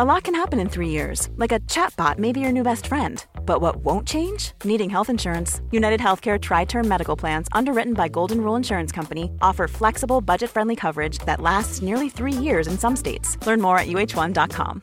A 0.00 0.04
lot 0.04 0.22
can 0.22 0.34
happen 0.36 0.60
in 0.60 0.68
three 0.68 0.90
years, 0.90 1.28
like 1.38 1.50
a 1.50 1.58
chatbot 1.66 2.18
may 2.20 2.30
be 2.30 2.38
your 2.38 2.52
new 2.52 2.62
best 2.62 2.86
friend. 2.86 3.26
But 3.44 3.60
what 3.60 3.82
won't 3.82 4.06
change? 4.06 4.52
Needing 4.62 4.88
health 4.88 5.10
insurance. 5.10 5.60
United 5.72 5.98
Healthcare 5.98 6.40
Tri 6.40 6.66
Term 6.66 6.86
Medical 6.86 7.16
Plans, 7.16 7.48
underwritten 7.50 7.94
by 7.94 8.06
Golden 8.06 8.40
Rule 8.40 8.54
Insurance 8.54 8.92
Company, 8.92 9.32
offer 9.42 9.66
flexible, 9.66 10.20
budget 10.20 10.50
friendly 10.50 10.76
coverage 10.76 11.18
that 11.26 11.40
lasts 11.40 11.82
nearly 11.82 12.08
three 12.08 12.32
years 12.32 12.68
in 12.68 12.78
some 12.78 12.94
states. 12.94 13.36
Learn 13.44 13.60
more 13.60 13.76
at 13.76 13.88
uh1.com. 13.88 14.82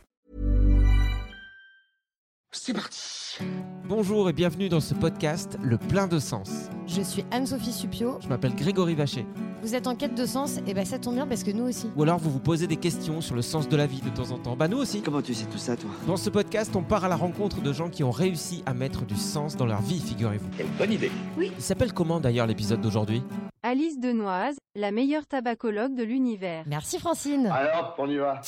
C'est 2.51 2.73
parti 2.73 3.39
Bonjour 3.87 4.27
et 4.27 4.33
bienvenue 4.33 4.67
dans 4.67 4.81
ce 4.81 4.93
podcast 4.95 5.57
Le 5.61 5.77
plein 5.77 6.07
de 6.07 6.19
sens. 6.19 6.69
Je 6.87 7.01
suis 7.01 7.25
Anne-Sophie 7.31 7.73
Supio. 7.73 8.19
Je 8.21 8.27
m'appelle 8.27 8.53
Grégory 8.55 8.93
Vacher. 8.95 9.25
Vous 9.61 9.73
êtes 9.73 9.87
en 9.87 9.95
quête 9.95 10.13
de 10.15 10.25
sens 10.25 10.59
Et 10.67 10.73
ben 10.73 10.85
ça 10.85 10.99
tombe 10.99 11.15
bien 11.15 11.25
parce 11.25 11.43
que 11.43 11.51
nous 11.51 11.63
aussi. 11.63 11.89
Ou 11.95 12.03
alors 12.03 12.19
vous 12.19 12.29
vous 12.29 12.39
posez 12.39 12.67
des 12.67 12.75
questions 12.77 13.21
sur 13.21 13.35
le 13.35 13.41
sens 13.41 13.67
de 13.67 13.75
la 13.75 13.87
vie 13.87 14.01
de 14.01 14.09
temps 14.09 14.31
en 14.31 14.37
temps. 14.37 14.55
Bah 14.55 14.67
nous 14.67 14.77
aussi. 14.77 15.01
Comment 15.01 15.21
tu 15.21 15.33
sais 15.33 15.45
tout 15.45 15.57
ça, 15.57 15.75
toi? 15.75 15.89
Dans 16.05 16.17
ce 16.17 16.29
podcast, 16.29 16.75
on 16.75 16.83
part 16.83 17.03
à 17.03 17.09
la 17.09 17.15
rencontre 17.15 17.61
de 17.61 17.73
gens 17.73 17.89
qui 17.89 18.03
ont 18.03 18.11
réussi 18.11 18.61
à 18.65 18.73
mettre 18.73 19.03
du 19.05 19.15
sens 19.15 19.55
dans 19.57 19.65
leur 19.65 19.81
vie, 19.81 19.99
figurez-vous. 19.99 20.47
Quelle 20.57 20.67
bonne 20.77 20.91
idée 20.93 21.11
Il 21.39 21.61
s'appelle 21.61 21.93
comment 21.93 22.19
d'ailleurs 22.19 22.45
l'épisode 22.47 22.81
d'aujourd'hui? 22.81 23.23
Alice 23.63 23.99
Denoise, 23.99 24.55
la 24.75 24.91
meilleure 24.91 25.25
tabacologue 25.25 25.95
de 25.95 26.03
l'univers. 26.03 26.63
Merci 26.67 26.99
Francine. 26.99 27.47
Alors, 27.47 27.95
on 27.97 28.07
y 28.07 28.17
va 28.17 28.41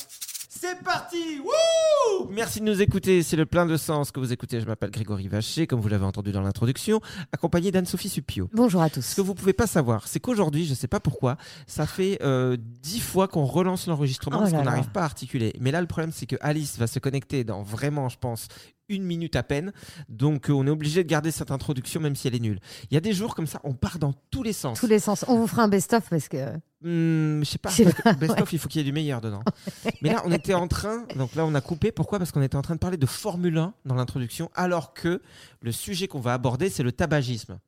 C'est 0.60 0.82
parti 0.82 1.38
Wouh 1.38 2.26
Merci 2.30 2.58
de 2.58 2.64
nous 2.64 2.82
écouter, 2.82 3.22
c'est 3.22 3.36
le 3.36 3.46
plein 3.46 3.64
de 3.64 3.76
sens 3.76 4.10
que 4.10 4.18
vous 4.18 4.32
écoutez. 4.32 4.60
Je 4.60 4.66
m'appelle 4.66 4.90
Grégory 4.90 5.28
Vacher, 5.28 5.68
comme 5.68 5.80
vous 5.80 5.86
l'avez 5.86 6.04
entendu 6.04 6.32
dans 6.32 6.40
l'introduction, 6.42 7.00
accompagné 7.32 7.70
d'Anne-Sophie 7.70 8.08
Supio. 8.08 8.50
Bonjour 8.52 8.82
à 8.82 8.88
Ce 8.88 8.94
tous. 8.94 9.14
que 9.14 9.20
vous 9.20 9.36
pouvez 9.36 9.52
pas 9.52 9.68
savoir, 9.68 10.08
c'est 10.08 10.18
qu'aujourd'hui, 10.18 10.64
je 10.66 10.74
sais 10.74 10.88
pas 10.88 10.98
pourquoi, 10.98 11.36
ça 11.68 11.86
fait 11.86 12.18
euh, 12.22 12.56
dix 12.82 12.98
fois 12.98 13.28
qu'on 13.28 13.44
relance 13.44 13.86
l'enregistrement 13.86 14.38
Oh 14.38 14.40
parce 14.40 14.52
qu'on 14.52 14.64
n'arrive 14.64 14.90
pas 14.90 15.02
à 15.02 15.04
articuler. 15.04 15.52
Mais 15.60 15.70
là, 15.70 15.80
le 15.80 15.86
problème, 15.86 16.10
c'est 16.12 16.26
que 16.26 16.34
Alice 16.40 16.76
va 16.76 16.88
se 16.88 16.98
connecter 16.98 17.44
dans 17.44 17.62
vraiment, 17.62 18.08
je 18.08 18.18
pense, 18.18 18.48
une 18.88 19.04
minute 19.04 19.36
à 19.36 19.42
peine. 19.42 19.72
Donc, 20.08 20.50
euh, 20.50 20.52
on 20.52 20.66
est 20.66 20.70
obligé 20.70 21.04
de 21.04 21.08
garder 21.08 21.30
cette 21.30 21.50
introduction, 21.50 22.00
même 22.00 22.16
si 22.16 22.26
elle 22.28 22.34
est 22.34 22.40
nulle. 22.40 22.60
Il 22.90 22.94
y 22.94 22.96
a 22.96 23.00
des 23.00 23.12
jours 23.12 23.34
comme 23.34 23.46
ça, 23.46 23.60
on 23.64 23.74
part 23.74 23.98
dans 23.98 24.14
tous 24.30 24.42
les 24.42 24.52
sens. 24.52 24.80
Tous 24.80 24.86
les 24.86 24.98
sens. 24.98 25.24
On 25.28 25.36
vous 25.36 25.46
fera 25.46 25.62
un 25.62 25.68
best-of 25.68 26.08
parce 26.08 26.28
que. 26.28 26.54
Hmm, 26.80 27.42
je 27.42 27.44
sais 27.44 27.58
pas. 27.58 27.70
Je 27.78 27.84
sais 27.84 27.84
parce 27.84 28.16
que 28.16 28.20
Best 28.20 28.40
of, 28.40 28.52
il 28.52 28.58
faut 28.58 28.68
qu'il 28.68 28.80
y 28.80 28.82
ait 28.82 28.84
du 28.84 28.92
meilleur 28.92 29.20
dedans. 29.20 29.42
Mais 30.02 30.10
là, 30.10 30.22
on 30.24 30.32
était 30.32 30.54
en 30.54 30.68
train. 30.68 31.04
Donc 31.16 31.34
là, 31.34 31.44
on 31.44 31.54
a 31.54 31.60
coupé. 31.60 31.92
Pourquoi? 31.92 32.18
Parce 32.18 32.32
qu'on 32.32 32.42
était 32.42 32.56
en 32.56 32.62
train 32.62 32.74
de 32.74 32.80
parler 32.80 32.96
de 32.96 33.06
Formule 33.06 33.58
1 33.58 33.74
dans 33.84 33.94
l'introduction, 33.94 34.50
alors 34.54 34.94
que 34.94 35.20
le 35.60 35.72
sujet 35.72 36.08
qu'on 36.08 36.20
va 36.20 36.34
aborder, 36.34 36.70
c'est 36.70 36.82
le 36.82 36.92
tabagisme. 36.92 37.58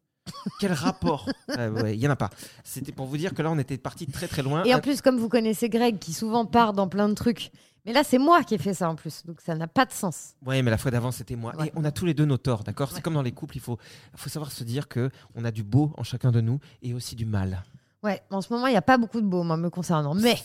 Quel 0.61 0.73
rapport? 0.73 1.29
Euh, 1.59 1.83
ouais, 1.83 1.97
Il 1.97 2.01
y 2.01 2.07
en 2.07 2.11
a 2.13 2.17
pas. 2.17 2.31
C'était 2.63 2.93
pour 2.93 3.07
vous 3.07 3.17
dire 3.17 3.35
que 3.35 3.43
là, 3.43 3.51
on 3.51 3.59
était 3.59 3.77
parti 3.77 4.07
très 4.07 4.29
très 4.29 4.43
loin. 4.43 4.63
Et 4.63 4.73
en 4.73 4.79
plus, 4.79 5.01
comme 5.01 5.19
vous 5.19 5.29
connaissez 5.29 5.69
Greg, 5.69 5.99
qui 5.99 6.13
souvent 6.13 6.47
part 6.47 6.75
dans 6.75 6.87
plein 6.87 7.09
de 7.09 7.15
trucs. 7.15 7.51
Mais 7.87 7.93
là, 7.93 8.03
c'est 8.05 8.19
moi 8.19 8.43
qui 8.45 8.55
ai 8.55 8.59
fait 8.59 8.75
ça 8.75 8.91
en 8.91 8.95
plus. 8.95 9.25
Donc 9.25 9.41
ça 9.41 9.55
n'a 9.55 9.67
pas 9.69 9.87
de 9.87 9.93
sens. 9.93 10.35
Ouais, 10.45 10.61
mais 10.63 10.71
la 10.71 10.79
fois 10.79 10.91
d'avant, 10.91 11.11
c'était 11.13 11.37
moi. 11.37 11.55
Ouais. 11.57 11.69
Et 11.69 11.73
on 11.75 11.85
a 11.85 11.93
tous 11.93 12.05
les 12.07 12.15
deux 12.15 12.25
nos 12.27 12.39
torts, 12.39 12.65
d'accord? 12.65 12.91
C'est 12.93 13.03
comme 13.03 13.15
dans 13.15 13.23
les 13.23 13.33
couples, 13.33 13.57
il 13.57 13.61
faut, 13.61 13.79
faut 14.17 14.29
savoir 14.29 14.53
se 14.53 14.65
dire 14.65 14.89
que 14.89 15.11
on 15.35 15.45
a 15.45 15.51
du 15.51 15.63
beau 15.63 15.93
en 15.97 16.03
chacun 16.03 16.31
de 16.31 16.41
nous 16.41 16.59
et 16.83 16.93
aussi 16.95 17.17
du 17.17 17.27
mal. 17.27 17.63
Ouais, 18.03 18.23
en 18.31 18.41
ce 18.41 18.51
moment, 18.51 18.67
il 18.67 18.71
n'y 18.71 18.79
a 18.79 18.83
pas 18.83 18.97
beaucoup 18.97 19.21
de 19.21 19.27
beau, 19.27 19.43
moi, 19.43 19.59
me 19.59 19.69
concernant. 19.69 20.15
Mais, 20.15 20.37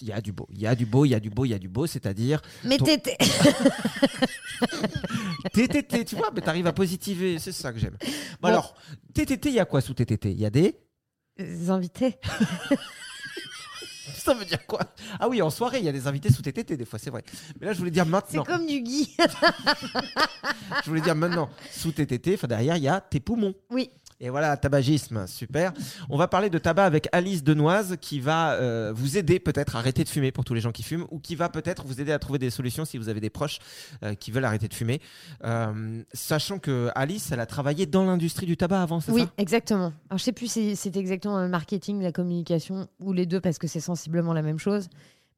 Il 0.00 0.08
y 0.08 0.12
a 0.12 0.20
du 0.22 0.32
beau, 0.32 0.48
il 0.50 0.58
y 0.60 0.66
a 0.66 0.74
du 0.74 0.86
beau, 0.86 1.04
il 1.04 1.10
y 1.10 1.14
a 1.14 1.20
du 1.20 1.28
beau, 1.28 1.44
il 1.44 1.50
y 1.50 1.54
a 1.54 1.58
du 1.58 1.68
beau, 1.68 1.86
c'est-à-dire 1.86 2.40
mais 2.64 2.78
Ton- 2.78 2.86
t'étais. 2.86 3.18
TTT, 5.52 6.04
tu 6.06 6.16
vois, 6.16 6.30
mais 6.34 6.40
t'arrives 6.40 6.66
à 6.66 6.72
positiver, 6.72 7.38
c'est 7.38 7.52
ça 7.52 7.70
que 7.72 7.78
j'aime. 7.78 7.96
Bon, 8.00 8.08
Bon. 8.40 8.48
alors, 8.48 8.74
TTT, 9.12 9.50
il 9.50 9.54
y 9.56 9.60
a 9.60 9.66
quoi 9.66 9.80
sous 9.82 9.92
TTT 9.94 10.32
Il 10.32 10.40
y 10.40 10.46
a 10.46 10.50
des. 10.50 10.78
Les 11.36 11.68
invités. 11.70 12.18
Ça 14.14 14.34
veut 14.34 14.44
dire 14.44 14.64
quoi? 14.66 14.80
Ah 15.20 15.28
oui, 15.28 15.40
en 15.42 15.50
soirée, 15.50 15.78
il 15.78 15.84
y 15.84 15.88
a 15.88 15.92
des 15.92 16.06
invités 16.06 16.30
sous 16.32 16.42
TTT, 16.42 16.76
des 16.76 16.84
fois, 16.84 16.98
c'est 16.98 17.10
vrai. 17.10 17.22
Mais 17.60 17.66
là, 17.66 17.72
je 17.72 17.78
voulais 17.78 17.90
dire 17.90 18.04
C'est 18.04 18.10
maintenant. 18.10 18.44
comme 18.44 18.66
du 18.66 18.80
gui. 18.80 19.14
Je 20.84 20.88
voulais 20.90 21.00
dire 21.02 21.14
maintenant. 21.14 21.48
Sous 21.70 21.92
TTT, 21.92 22.34
enfin, 22.34 22.48
derrière, 22.48 22.76
il 22.76 22.82
y 22.82 22.88
a 22.88 23.00
tes 23.00 23.20
poumons. 23.20 23.54
oui. 23.70 23.90
Et 24.24 24.30
voilà, 24.30 24.56
tabagisme, 24.56 25.26
super. 25.26 25.72
On 26.08 26.16
va 26.16 26.28
parler 26.28 26.48
de 26.48 26.56
tabac 26.56 26.84
avec 26.84 27.08
Alice 27.10 27.42
Denoise 27.42 27.96
qui 28.00 28.20
va 28.20 28.52
euh, 28.52 28.92
vous 28.94 29.18
aider 29.18 29.40
peut-être 29.40 29.74
à 29.74 29.80
arrêter 29.80 30.04
de 30.04 30.08
fumer 30.08 30.30
pour 30.30 30.44
tous 30.44 30.54
les 30.54 30.60
gens 30.60 30.70
qui 30.70 30.84
fument 30.84 31.06
ou 31.10 31.18
qui 31.18 31.34
va 31.34 31.48
peut-être 31.48 31.84
vous 31.84 32.00
aider 32.00 32.12
à 32.12 32.20
trouver 32.20 32.38
des 32.38 32.50
solutions 32.50 32.84
si 32.84 32.98
vous 32.98 33.08
avez 33.08 33.18
des 33.18 33.30
proches 33.30 33.58
euh, 34.04 34.14
qui 34.14 34.30
veulent 34.30 34.44
arrêter 34.44 34.68
de 34.68 34.74
fumer. 34.74 35.00
Euh, 35.42 36.04
sachant 36.12 36.60
que 36.60 36.88
Alice, 36.94 37.32
elle 37.32 37.40
a 37.40 37.46
travaillé 37.46 37.84
dans 37.86 38.04
l'industrie 38.04 38.46
du 38.46 38.56
tabac 38.56 38.80
avant, 38.80 39.00
c'est 39.00 39.10
Oui, 39.10 39.22
ça? 39.22 39.32
exactement. 39.38 39.92
Alors, 40.08 40.18
je 40.18 40.22
sais 40.22 40.32
plus 40.32 40.52
si 40.52 40.76
c'est 40.76 40.96
exactement 40.96 41.40
le 41.40 41.48
marketing, 41.48 42.00
la 42.00 42.12
communication 42.12 42.86
ou 43.00 43.12
les 43.12 43.26
deux 43.26 43.40
parce 43.40 43.58
que 43.58 43.66
c'est 43.66 43.80
sensiblement 43.80 44.34
la 44.34 44.42
même 44.42 44.60
chose. 44.60 44.88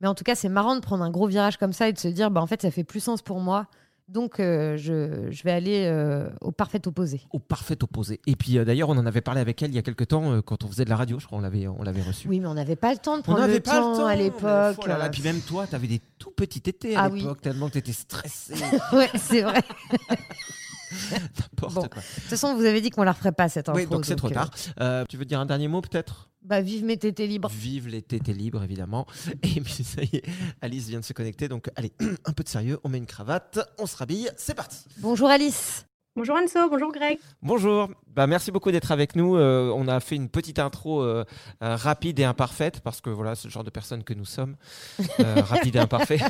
Mais 0.02 0.08
en 0.08 0.14
tout 0.14 0.24
cas, 0.24 0.34
c'est 0.34 0.50
marrant 0.50 0.76
de 0.76 0.80
prendre 0.80 1.04
un 1.04 1.10
gros 1.10 1.26
virage 1.26 1.56
comme 1.56 1.72
ça 1.72 1.88
et 1.88 1.94
de 1.94 1.98
se 1.98 2.08
dire, 2.08 2.30
bah, 2.30 2.42
en 2.42 2.46
fait, 2.46 2.60
ça 2.60 2.70
fait 2.70 2.84
plus 2.84 3.00
sens 3.00 3.22
pour 3.22 3.40
moi. 3.40 3.66
Donc, 4.06 4.38
euh, 4.38 4.76
je, 4.76 5.30
je 5.30 5.42
vais 5.44 5.50
aller 5.50 5.86
euh, 5.86 6.28
au 6.42 6.52
parfait 6.52 6.86
opposé. 6.86 7.22
Au 7.32 7.38
parfait 7.38 7.82
opposé. 7.82 8.20
Et 8.26 8.36
puis 8.36 8.58
euh, 8.58 8.64
d'ailleurs, 8.66 8.90
on 8.90 8.98
en 8.98 9.06
avait 9.06 9.22
parlé 9.22 9.40
avec 9.40 9.62
elle 9.62 9.70
il 9.70 9.74
y 9.74 9.78
a 9.78 9.82
quelques 9.82 10.08
temps 10.08 10.42
quand 10.42 10.62
on 10.62 10.68
faisait 10.68 10.84
de 10.84 10.90
la 10.90 10.96
radio, 10.96 11.18
je 11.18 11.24
crois, 11.26 11.38
on 11.38 11.40
l'avait, 11.40 11.66
on 11.68 11.82
l'avait 11.82 12.02
reçue. 12.02 12.28
Oui, 12.28 12.38
mais 12.38 12.46
on 12.46 12.54
n'avait 12.54 12.76
pas 12.76 12.92
le 12.92 12.98
temps 12.98 13.14
de 13.14 13.20
On 13.20 13.22
prendre 13.22 13.40
n'avait 13.40 13.54
le, 13.54 13.60
pas 13.60 13.80
temps 13.80 13.92
le 13.92 13.96
temps 13.96 14.06
à 14.06 14.14
l'époque. 14.14 14.76
oh 14.82 14.86
là 14.86 14.98
là, 14.98 15.06
euh, 15.06 15.10
Puis 15.10 15.22
même 15.22 15.40
toi, 15.40 15.66
tu 15.66 15.74
avais 15.74 15.86
des 15.86 16.02
tout 16.18 16.30
petits 16.32 16.60
tétés 16.60 16.94
à 16.96 17.04
Ah 17.04 17.08
oui. 17.10 17.20
l'époque, 17.20 17.40
tellement 17.40 17.68
que 17.68 17.72
tu 17.72 17.78
étais 17.78 17.92
stressé. 17.92 18.54
Ouais, 18.92 19.08
c'est 19.16 19.40
vrai. 19.42 19.62
N'importe 21.38 21.74
Bon. 21.74 21.88
quoi. 21.88 22.02
De 22.02 22.20
toute 22.20 22.24
façon, 22.30 22.54
vous 22.54 22.64
avez 22.64 22.80
dit 22.80 22.90
qu'on 22.90 23.02
la 23.02 23.12
referait 23.12 23.32
pas 23.32 23.48
cette 23.48 23.68
intro. 23.68 23.80
Oui, 23.80 23.86
donc 23.86 24.04
c'est 24.04 24.16
trop 24.16 24.28
euh, 24.28 24.34
tard. 24.34 24.50
Euh, 24.80 25.04
tu 25.08 25.16
veux 25.16 25.24
dire 25.24 25.40
un 25.40 25.46
dernier 25.46 25.68
mot 25.68 25.80
peut-être? 25.80 26.30
Bah, 26.42 26.60
vive 26.60 26.84
mes 26.84 26.98
tétés 26.98 27.26
libres. 27.26 27.48
Vive 27.50 27.88
les 27.88 28.02
tétés 28.02 28.34
libres, 28.34 28.62
évidemment. 28.62 29.06
Et 29.42 29.60
puis 29.60 29.84
ça 29.84 30.02
y 30.02 30.16
est, 30.16 30.24
Alice 30.60 30.88
vient 30.88 31.00
de 31.00 31.04
se 31.04 31.12
connecter. 31.12 31.48
Donc 31.48 31.70
allez, 31.76 31.92
un 32.24 32.32
peu 32.32 32.44
de 32.44 32.48
sérieux, 32.48 32.78
on 32.84 32.88
met 32.88 32.98
une 32.98 33.06
cravate, 33.06 33.58
on 33.78 33.86
se 33.86 33.96
rhabille, 33.96 34.30
c'est 34.36 34.54
parti. 34.54 34.78
Bonjour 34.98 35.28
Alice. 35.28 35.86
Bonjour 36.16 36.36
Anso, 36.36 36.70
bonjour 36.70 36.92
Greg. 36.92 37.18
Bonjour, 37.42 37.90
bah, 38.14 38.28
merci 38.28 38.52
beaucoup 38.52 38.70
d'être 38.70 38.92
avec 38.92 39.16
nous. 39.16 39.34
Euh, 39.34 39.72
on 39.74 39.88
a 39.88 39.98
fait 39.98 40.14
une 40.14 40.28
petite 40.28 40.60
intro 40.60 41.02
euh, 41.02 41.24
euh, 41.60 41.74
rapide 41.74 42.20
et 42.20 42.24
imparfaite 42.24 42.78
parce 42.82 43.00
que 43.00 43.10
voilà, 43.10 43.34
c'est 43.34 43.48
le 43.48 43.50
genre 43.50 43.64
de 43.64 43.70
personnes 43.70 44.04
que 44.04 44.14
nous 44.14 44.24
sommes, 44.24 44.54
rapide 45.18 45.74
et 45.74 45.80
imparfait. 45.80 46.20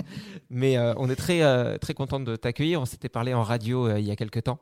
Mais 0.48 0.78
on 0.96 1.10
est 1.10 1.16
très 1.16 1.78
très 1.78 1.92
content 1.92 2.20
de 2.20 2.36
t'accueillir. 2.36 2.80
On 2.80 2.86
s'était 2.86 3.10
parlé 3.10 3.34
en 3.34 3.42
radio 3.42 3.94
il 3.94 4.06
y 4.06 4.10
a 4.10 4.16
quelques 4.16 4.42
temps 4.42 4.60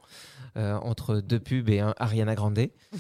entre 0.57 1.21
deux 1.21 1.39
pubs 1.39 1.69
et 1.71 1.79
un 1.79 1.95
Ariana 1.99 2.35
Grande. 2.35 2.59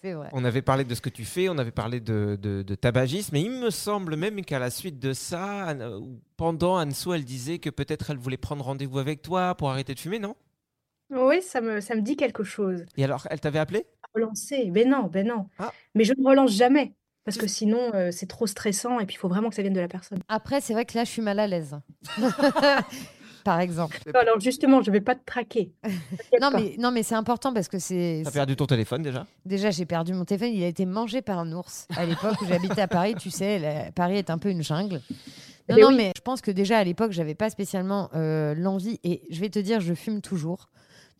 c'est 0.00 0.12
vrai. 0.12 0.28
On 0.32 0.44
avait 0.44 0.62
parlé 0.62 0.84
de 0.84 0.94
ce 0.94 1.00
que 1.00 1.10
tu 1.10 1.24
fais, 1.24 1.48
on 1.48 1.58
avait 1.58 1.72
parlé 1.72 1.98
de, 1.98 2.38
de, 2.40 2.62
de 2.62 2.74
tabagisme, 2.76 3.34
et 3.34 3.40
il 3.40 3.50
me 3.50 3.70
semble 3.70 4.14
même 4.14 4.44
qu'à 4.44 4.60
la 4.60 4.70
suite 4.70 5.00
de 5.00 5.12
ça, 5.12 5.74
pendant 6.36 6.80
Anso, 6.80 7.12
elle 7.12 7.24
disait 7.24 7.58
que 7.58 7.68
peut-être 7.68 8.10
elle 8.10 8.18
voulait 8.18 8.36
prendre 8.36 8.64
rendez-vous 8.64 9.00
avec 9.00 9.22
toi 9.22 9.56
pour 9.56 9.70
arrêter 9.70 9.92
de 9.94 9.98
fumer, 9.98 10.20
non? 10.20 10.36
Oui, 11.14 11.40
ça 11.42 11.60
me, 11.60 11.80
ça 11.80 11.94
me 11.94 12.00
dit 12.02 12.16
quelque 12.16 12.44
chose. 12.44 12.84
Et 12.96 13.04
alors, 13.04 13.26
elle 13.30 13.40
t'avait 13.40 13.58
appelé? 13.58 13.86
Relancer, 14.14 14.70
ben 14.70 14.88
non, 14.88 15.04
ben 15.04 15.26
non. 15.26 15.46
Ah. 15.58 15.72
Mais 15.94 16.04
je 16.04 16.12
ne 16.16 16.24
relance 16.26 16.52
jamais, 16.52 16.92
parce 17.24 17.36
que 17.36 17.46
sinon 17.46 17.90
euh, 17.94 18.10
c'est 18.12 18.26
trop 18.26 18.46
stressant 18.46 19.00
et 19.00 19.06
puis 19.06 19.14
il 19.16 19.18
faut 19.18 19.28
vraiment 19.28 19.48
que 19.48 19.54
ça 19.54 19.62
vienne 19.62 19.74
de 19.74 19.80
la 19.80 19.88
personne. 19.88 20.18
Après, 20.28 20.60
c'est 20.60 20.72
vrai 20.72 20.84
que 20.84 20.96
là, 20.96 21.04
je 21.04 21.10
suis 21.10 21.22
mal 21.22 21.38
à 21.40 21.46
l'aise. 21.46 21.76
Par 23.44 23.60
exemple. 23.60 23.98
Non, 24.06 24.20
alors 24.20 24.40
justement, 24.40 24.80
je 24.82 24.90
ne 24.90 24.94
vais 24.94 25.02
pas 25.02 25.14
te 25.14 25.24
traquer. 25.24 25.72
Non 26.40 26.50
pas. 26.50 26.58
mais, 26.60 26.76
non, 26.78 26.90
mais 26.90 27.02
c'est 27.02 27.14
important 27.14 27.52
parce 27.52 27.68
que 27.68 27.78
c'est. 27.78 28.22
T'as 28.24 28.30
perdu 28.30 28.56
ton 28.56 28.66
téléphone 28.66 29.02
déjà? 29.02 29.26
Déjà, 29.44 29.70
j'ai 29.70 29.84
perdu 29.84 30.14
mon 30.14 30.24
téléphone. 30.24 30.54
Il 30.54 30.62
a 30.64 30.66
été 30.66 30.86
mangé 30.86 31.20
par 31.20 31.38
un 31.38 31.52
ours 31.52 31.86
à 31.96 32.06
l'époque 32.06 32.40
où 32.40 32.46
j'habitais 32.46 32.80
à 32.80 32.88
Paris. 32.88 33.14
Tu 33.20 33.30
sais, 33.30 33.58
la- 33.58 33.92
Paris 33.92 34.16
est 34.16 34.30
un 34.30 34.38
peu 34.38 34.48
une 34.48 34.62
jungle. 34.62 35.02
Non, 35.68 35.76
Mais 35.76 35.82
non, 35.82 35.88
oui. 35.88 35.96
mais 35.96 36.12
je 36.16 36.22
pense 36.22 36.40
que 36.40 36.50
déjà 36.50 36.78
à 36.78 36.84
l'époque, 36.84 37.12
j'avais 37.12 37.34
pas 37.34 37.50
spécialement 37.50 38.08
euh, 38.14 38.54
l'envie. 38.54 38.98
Et 39.04 39.22
je 39.30 39.40
vais 39.40 39.50
te 39.50 39.58
dire, 39.58 39.80
je 39.80 39.92
fume 39.94 40.20
toujours. 40.22 40.70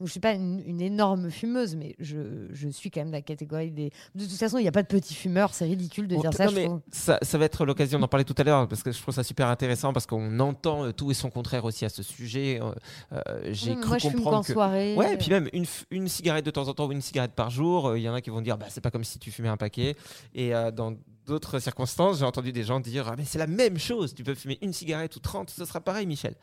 Donc, 0.01 0.09
je 0.09 0.11
suis 0.13 0.21
pas 0.21 0.33
une, 0.33 0.61
une 0.67 0.81
énorme 0.81 1.31
fumeuse, 1.31 1.77
mais 1.77 1.95
je, 2.01 2.49
je 2.53 2.69
suis 2.69 2.91
quand 2.91 3.01
même 3.01 3.09
de 3.09 3.13
la 3.13 3.23
catégorie 3.23 3.71
des. 3.71 3.91
De 4.15 4.25
toute 4.25 4.33
façon, 4.33 4.59
il 4.59 4.63
n'y 4.63 4.69
a 4.69 4.73
pas 4.73 4.83
de 4.83 4.89
petits 4.89 5.15
fumeurs. 5.15 5.55
C'est 5.55 5.65
ridicule 5.67 6.09
de 6.09 6.17
Bon, 6.17 6.21
dire 6.21 6.33
ça. 6.35 6.51
mais 6.51 6.69
ça, 6.91 7.19
ça 7.23 7.39
va 7.39 7.45
être 7.45 7.65
l'occasion 7.65 7.99
d'en 7.99 8.09
parler 8.09 8.25
tout 8.25 8.35
à 8.37 8.43
l'heure 8.43 8.67
parce 8.67 8.83
que 8.83 8.91
je 8.91 9.01
trouve 9.01 9.15
ça 9.15 9.23
super 9.23 9.47
intéressant 9.49 9.93
parce 9.93 10.07
qu'on 10.07 10.41
entend 10.41 10.85
euh, 10.87 10.93
tout 10.93 11.11
et 11.11 11.15
son 11.15 11.31
contraire 11.31 11.65
aussi 11.65 11.85
à 11.85 11.89
ce 11.89 12.03
sujet. 12.03 12.61
Euh, 12.61 12.73
euh, 13.13 13.51
J'ai 13.53 13.77
Mmh, 13.77 13.81
cru 13.81 13.89
Moi, 13.89 13.99
je 13.99 14.09
fume 14.09 14.17
comprendre 14.19 14.45
que. 14.47 14.53
soirée. 14.53 14.95
Ouais, 14.97 15.15
et 15.15 15.17
puis 15.17 15.31
même 15.31 15.49
une, 15.53 15.65
une 15.91 16.09
cigarette 16.09 16.45
de 16.45 16.51
temps 16.51 16.67
en 16.69 16.75
temps 16.75 16.87
ou 16.87 16.93
une 16.93 17.01
cigarette 17.01 17.33
par 17.33 17.51
jour, 17.51 17.97
il 17.97 18.03
y 18.03 18.09
en 18.09 18.15
a 18.15 18.21
qui 18.21 18.31
vont 18.31 18.41
dire 18.41 18.59
bah, 18.59 18.67
c'est 18.69 18.81
pas 18.81 18.91
comme 18.91 19.05
si 19.05 19.19
tu 19.19 19.31
fumais 19.31 19.49
un 19.49 19.57
paquet. 19.57 19.95
Et 20.35 20.51
dans 20.75 20.95
d'autres 21.27 21.59
circonstances, 21.59 22.19
j'ai 22.19 22.25
entendu 22.25 22.53
des 22.53 22.65
gens 22.65 22.81
dire 22.81 23.09
ah, 23.09 23.15
mais 23.17 23.25
c'est 23.25 23.39
la 23.39 23.47
même 23.47 23.79
chose, 23.79 24.15
tu 24.15 24.25
peux 24.25 24.35
fumer 24.35 24.59
une 24.63 24.73
cigarette 24.73 25.17
ou 25.17 25.21
30, 25.21 25.51
ce 25.51 25.65
sera 25.65 25.81
pareil, 25.81 26.07
Michel. 26.07 26.35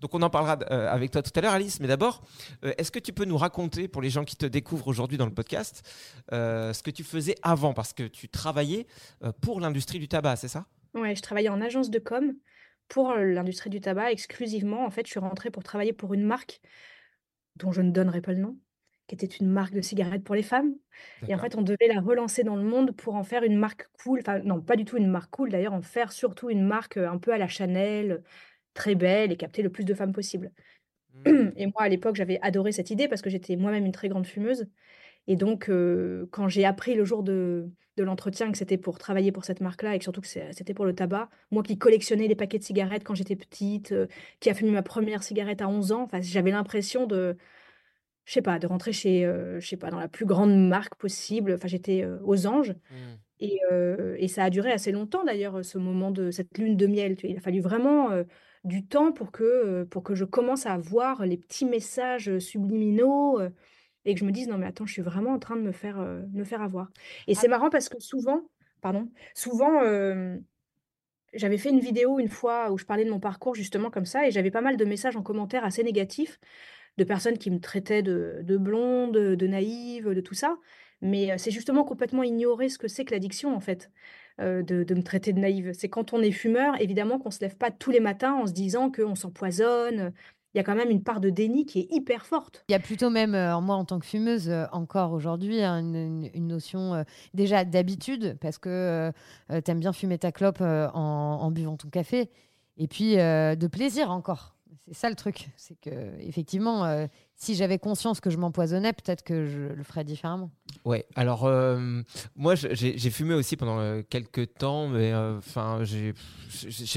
Donc 0.00 0.14
on 0.14 0.22
en 0.22 0.30
parlera 0.30 0.58
euh, 0.70 0.88
avec 0.88 1.10
toi 1.10 1.22
tout 1.22 1.32
à 1.34 1.40
l'heure, 1.40 1.52
Alice. 1.52 1.80
Mais 1.80 1.88
d'abord, 1.88 2.22
euh, 2.64 2.72
est-ce 2.78 2.90
que 2.90 2.98
tu 2.98 3.12
peux 3.12 3.24
nous 3.24 3.36
raconter, 3.36 3.88
pour 3.88 4.02
les 4.02 4.10
gens 4.10 4.24
qui 4.24 4.36
te 4.36 4.46
découvrent 4.46 4.88
aujourd'hui 4.88 5.18
dans 5.18 5.26
le 5.26 5.34
podcast, 5.34 5.88
euh, 6.32 6.72
ce 6.72 6.82
que 6.82 6.90
tu 6.90 7.04
faisais 7.04 7.34
avant? 7.42 7.74
Parce 7.74 7.92
que 7.92 8.04
tu 8.04 8.28
travaillais 8.28 8.86
pour 9.40 9.60
l'industrie 9.60 9.98
du 9.98 10.08
tabac, 10.08 10.36
c'est 10.36 10.48
ça? 10.48 10.66
Ouais, 10.94 11.14
je 11.14 11.22
travaillais 11.22 11.48
en 11.48 11.60
agence 11.60 11.90
de 11.90 11.98
com 11.98 12.34
pour 12.88 13.14
l'industrie 13.14 13.70
du 13.70 13.80
tabac 13.80 14.10
exclusivement. 14.10 14.84
En 14.84 14.90
fait, 14.90 15.06
je 15.06 15.10
suis 15.10 15.20
rentrée 15.20 15.50
pour 15.50 15.62
travailler 15.62 15.92
pour 15.92 16.14
une 16.14 16.24
marque 16.24 16.60
dont 17.56 17.72
je 17.72 17.82
ne 17.82 17.90
donnerai 17.90 18.20
pas 18.20 18.32
le 18.32 18.40
nom, 18.40 18.56
qui 19.16 19.26
était 19.26 19.36
une 19.36 19.48
marque 19.48 19.74
de 19.74 19.80
cigarettes 19.80 20.22
pour 20.22 20.36
les 20.36 20.42
femmes. 20.42 20.74
Et 21.26 21.34
en 21.34 21.38
fait, 21.38 21.56
on 21.56 21.62
devait 21.62 21.88
la 21.88 22.00
relancer 22.00 22.44
dans 22.44 22.54
le 22.54 22.62
monde 22.62 22.92
pour 22.92 23.16
en 23.16 23.24
faire 23.24 23.42
une 23.42 23.56
marque 23.56 23.88
cool. 24.04 24.20
Enfin, 24.20 24.38
non, 24.40 24.60
pas 24.60 24.76
du 24.76 24.84
tout 24.84 24.96
une 24.96 25.08
marque 25.08 25.30
cool, 25.30 25.50
d'ailleurs, 25.50 25.72
en 25.72 25.82
faire 25.82 26.12
surtout 26.12 26.48
une 26.48 26.64
marque 26.64 26.96
euh, 26.96 27.10
un 27.10 27.18
peu 27.18 27.32
à 27.32 27.38
la 27.38 27.48
Chanel, 27.48 28.22
très 28.72 28.94
belle 28.94 29.32
et 29.32 29.36
capter 29.36 29.62
le 29.62 29.70
plus 29.70 29.84
de 29.84 29.94
femmes 29.94 30.12
possible. 30.12 30.52
Hmm. 31.26 31.50
Et 31.56 31.66
moi, 31.66 31.82
à 31.82 31.88
l'époque, 31.88 32.14
j'avais 32.14 32.38
adoré 32.40 32.70
cette 32.70 32.90
idée 32.90 33.08
parce 33.08 33.20
que 33.20 33.30
j'étais 33.30 33.56
moi-même 33.56 33.84
une 33.84 33.92
très 33.92 34.08
grande 34.08 34.26
fumeuse. 34.26 34.68
Et 35.26 35.34
donc, 35.34 35.68
euh, 35.68 36.26
quand 36.30 36.48
j'ai 36.48 36.64
appris 36.64 36.94
le 36.94 37.04
jour 37.04 37.24
de, 37.24 37.68
de 37.96 38.04
l'entretien 38.04 38.52
que 38.52 38.58
c'était 38.58 38.78
pour 38.78 38.98
travailler 38.98 39.32
pour 39.32 39.44
cette 39.44 39.60
marque-là 39.60 39.96
et 39.96 39.98
que 39.98 40.04
surtout 40.04 40.20
que 40.20 40.28
c'était 40.28 40.74
pour 40.74 40.84
le 40.84 40.94
tabac, 40.94 41.30
moi 41.50 41.64
qui 41.64 41.78
collectionnais 41.78 42.28
les 42.28 42.36
paquets 42.36 42.58
de 42.58 42.64
cigarettes 42.64 43.02
quand 43.02 43.14
j'étais 43.14 43.36
petite, 43.36 43.90
euh, 43.90 44.06
qui 44.38 44.50
a 44.50 44.54
fumé 44.54 44.70
ma 44.70 44.82
première 44.82 45.24
cigarette 45.24 45.62
à 45.62 45.68
11 45.68 45.90
ans, 45.90 46.08
j'avais 46.20 46.52
l'impression 46.52 47.06
de, 47.06 47.36
je 48.30 48.34
sais 48.34 48.42
pas, 48.42 48.60
de 48.60 48.68
rentrer 48.68 48.92
chez, 48.92 49.26
euh, 49.26 49.58
je 49.58 49.66
sais 49.66 49.76
pas, 49.76 49.90
dans 49.90 49.98
la 49.98 50.06
plus 50.06 50.24
grande 50.24 50.54
marque 50.68 50.94
possible. 50.94 51.52
Enfin, 51.52 51.66
j'étais 51.66 52.04
euh, 52.04 52.20
aux 52.22 52.46
anges. 52.46 52.76
Et, 53.40 53.58
euh, 53.72 54.14
et 54.20 54.28
ça 54.28 54.44
a 54.44 54.50
duré 54.50 54.70
assez 54.70 54.92
longtemps 54.92 55.24
d'ailleurs, 55.24 55.64
ce 55.64 55.78
moment 55.78 56.12
de 56.12 56.30
cette 56.30 56.56
lune 56.56 56.76
de 56.76 56.86
miel. 56.86 57.16
tu 57.16 57.26
vois. 57.26 57.34
Il 57.34 57.38
a 57.38 57.40
fallu 57.40 57.60
vraiment 57.60 58.10
du 58.62 58.86
temps 58.86 59.10
pour 59.10 59.32
que, 59.32 59.82
pour 59.82 60.04
que 60.04 60.14
je 60.14 60.24
commence 60.24 60.66
à 60.66 60.78
voir 60.78 61.26
les 61.26 61.38
petits 61.38 61.64
messages 61.64 62.38
subliminaux 62.38 63.40
et 64.04 64.14
que 64.14 64.20
je 64.20 64.24
me 64.24 64.30
dise, 64.30 64.46
non 64.46 64.58
mais 64.58 64.66
attends, 64.66 64.86
je 64.86 64.92
suis 64.92 65.02
vraiment 65.02 65.32
en 65.32 65.40
train 65.40 65.56
de 65.56 65.62
me 65.62 65.72
faire, 65.72 65.98
me 66.32 66.44
faire 66.44 66.62
avoir. 66.62 66.90
Et 67.26 67.34
c'est 67.34 67.48
marrant 67.48 67.68
parce 67.68 67.88
que 67.88 67.98
souvent, 67.98 68.42
pardon, 68.80 69.08
souvent, 69.34 69.80
j'avais 71.32 71.58
fait 71.58 71.70
une 71.70 71.80
vidéo 71.80 72.20
une 72.20 72.28
fois 72.28 72.70
où 72.70 72.78
je 72.78 72.84
parlais 72.84 73.04
de 73.04 73.10
mon 73.10 73.20
parcours 73.20 73.56
justement 73.56 73.90
comme 73.90 74.06
ça 74.06 74.28
et 74.28 74.30
j'avais 74.30 74.50
pas 74.52 74.60
mal 74.60 74.76
de 74.76 74.84
messages 74.84 75.16
en 75.16 75.22
commentaire 75.22 75.64
assez 75.64 75.82
négatifs 75.82 76.38
de 76.98 77.04
personnes 77.04 77.38
qui 77.38 77.50
me 77.50 77.60
traitaient 77.60 78.02
de, 78.02 78.40
de 78.42 78.56
blonde, 78.56 79.16
de 79.16 79.46
naïve, 79.46 80.08
de 80.08 80.20
tout 80.20 80.34
ça. 80.34 80.56
Mais 81.02 81.36
c'est 81.38 81.50
justement 81.50 81.84
complètement 81.84 82.22
ignorer 82.22 82.68
ce 82.68 82.78
que 82.78 82.88
c'est 82.88 83.04
que 83.04 83.12
l'addiction, 83.12 83.54
en 83.54 83.60
fait, 83.60 83.90
de, 84.38 84.94
me 84.94 85.02
traiter 85.02 85.32
de 85.32 85.40
naïve. 85.40 85.72
C'est 85.72 85.88
quand 85.88 86.12
on 86.12 86.20
est 86.20 86.30
fumeur, 86.30 86.80
évidemment 86.80 87.18
qu'on 87.18 87.30
se 87.30 87.40
lève 87.40 87.56
pas 87.56 87.70
tous 87.70 87.90
les 87.90 88.00
matins 88.00 88.34
en 88.34 88.46
se 88.46 88.52
disant 88.52 88.90
qu'on 88.90 89.14
s'empoisonne. 89.14 90.12
Il 90.52 90.58
y 90.58 90.60
a 90.60 90.64
quand 90.64 90.74
même 90.74 90.90
une 90.90 91.02
part 91.02 91.20
de 91.20 91.30
déni 91.30 91.64
qui 91.64 91.80
est 91.80 91.86
hyper 91.90 92.26
forte. 92.26 92.64
Il 92.68 92.72
y 92.72 92.74
a 92.74 92.80
plutôt 92.80 93.08
même, 93.08 93.36
euh, 93.36 93.60
moi 93.60 93.76
en 93.76 93.84
tant 93.84 94.00
que 94.00 94.06
fumeuse, 94.06 94.52
encore 94.72 95.12
aujourd'hui, 95.12 95.62
hein, 95.62 95.78
une, 95.78 96.46
notion 96.48 97.04
déjà 97.34 97.64
d'habitude, 97.64 98.36
parce 98.40 98.58
que 98.58 99.12
tu 99.48 99.70
aimes 99.70 99.80
bien 99.80 99.92
fumer 99.92 100.18
ta 100.18 100.32
clope 100.32 100.60
en, 100.60 101.50
buvant 101.50 101.76
ton 101.76 101.88
café, 101.88 102.30
et 102.78 102.88
puis 102.88 103.14
de 103.14 103.66
plaisir 103.68 104.10
encore. 104.10 104.56
C'est 104.84 104.94
ça 104.94 105.10
le 105.10 105.16
truc, 105.16 105.48
c'est 105.56 105.78
que 105.80 105.90
effectivement, 106.20 106.84
euh, 106.84 107.06
si 107.34 107.54
j'avais 107.54 107.78
conscience 107.78 108.20
que 108.20 108.30
je 108.30 108.36
m'empoisonnais, 108.36 108.92
peut-être 108.92 109.22
que 109.22 109.46
je 109.46 109.60
le 109.60 109.82
ferais 109.82 110.04
différemment. 110.04 110.50
Ouais, 110.84 111.06
alors 111.14 111.44
euh, 111.44 112.02
moi 112.36 112.54
j'ai 112.54 113.10
fumé 113.10 113.34
aussi 113.34 113.56
pendant 113.56 113.78
euh, 113.80 114.02
quelques 114.08 114.54
temps, 114.54 114.88
mais 114.88 115.14
enfin 115.14 115.80
j'ai 115.82 116.14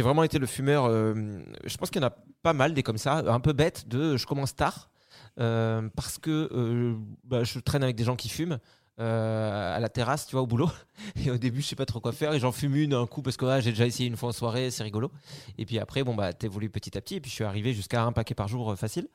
vraiment 0.03 0.23
été 0.23 0.39
le 0.39 0.45
fumeur. 0.45 0.89
je 0.89 1.77
pense 1.77 1.89
qu'il 1.89 2.01
y 2.01 2.05
en 2.05 2.07
a 2.07 2.15
pas 2.41 2.53
mal 2.53 2.73
des 2.73 2.83
comme 2.83 2.97
ça, 2.97 3.23
un 3.27 3.39
peu 3.39 3.53
bête 3.53 3.87
de 3.87 4.17
je 4.17 4.25
commence 4.25 4.55
tard 4.55 4.89
parce 5.35 6.17
que 6.19 6.95
bah, 7.23 7.43
je 7.43 7.59
traîne 7.59 7.83
avec 7.83 7.95
des 7.95 8.03
gens 8.03 8.15
qui 8.15 8.29
fument. 8.29 8.59
Euh, 8.99 9.75
à 9.75 9.79
la 9.79 9.89
terrasse, 9.89 10.27
tu 10.27 10.33
vois, 10.35 10.41
au 10.43 10.47
boulot. 10.47 10.69
Et 11.25 11.31
au 11.31 11.37
début, 11.37 11.61
je 11.61 11.67
sais 11.67 11.75
pas 11.75 11.85
trop 11.85 11.99
quoi 11.99 12.11
faire. 12.11 12.33
Et 12.33 12.39
j'en 12.39 12.51
fume 12.51 12.75
une 12.75 12.93
un 12.93 13.05
coup 13.07 13.21
parce 13.21 13.37
que 13.37 13.45
ah, 13.45 13.59
j'ai 13.59 13.71
déjà 13.71 13.85
essayé 13.87 14.07
une 14.07 14.15
fois 14.17 14.29
en 14.29 14.33
soirée, 14.33 14.69
c'est 14.71 14.83
rigolo. 14.83 15.11
Et 15.57 15.65
puis 15.65 15.79
après, 15.79 16.03
bon, 16.03 16.13
bah, 16.15 16.33
t'évolues 16.33 16.69
petit 16.69 16.97
à 16.97 17.01
petit. 17.01 17.15
Et 17.15 17.19
puis 17.21 17.29
je 17.29 17.35
suis 17.35 17.43
arrivé 17.43 17.73
jusqu'à 17.73 18.03
un 18.03 18.11
paquet 18.11 18.35
par 18.35 18.47
jour 18.47 18.71
euh, 18.71 18.75
facile. 18.75 19.07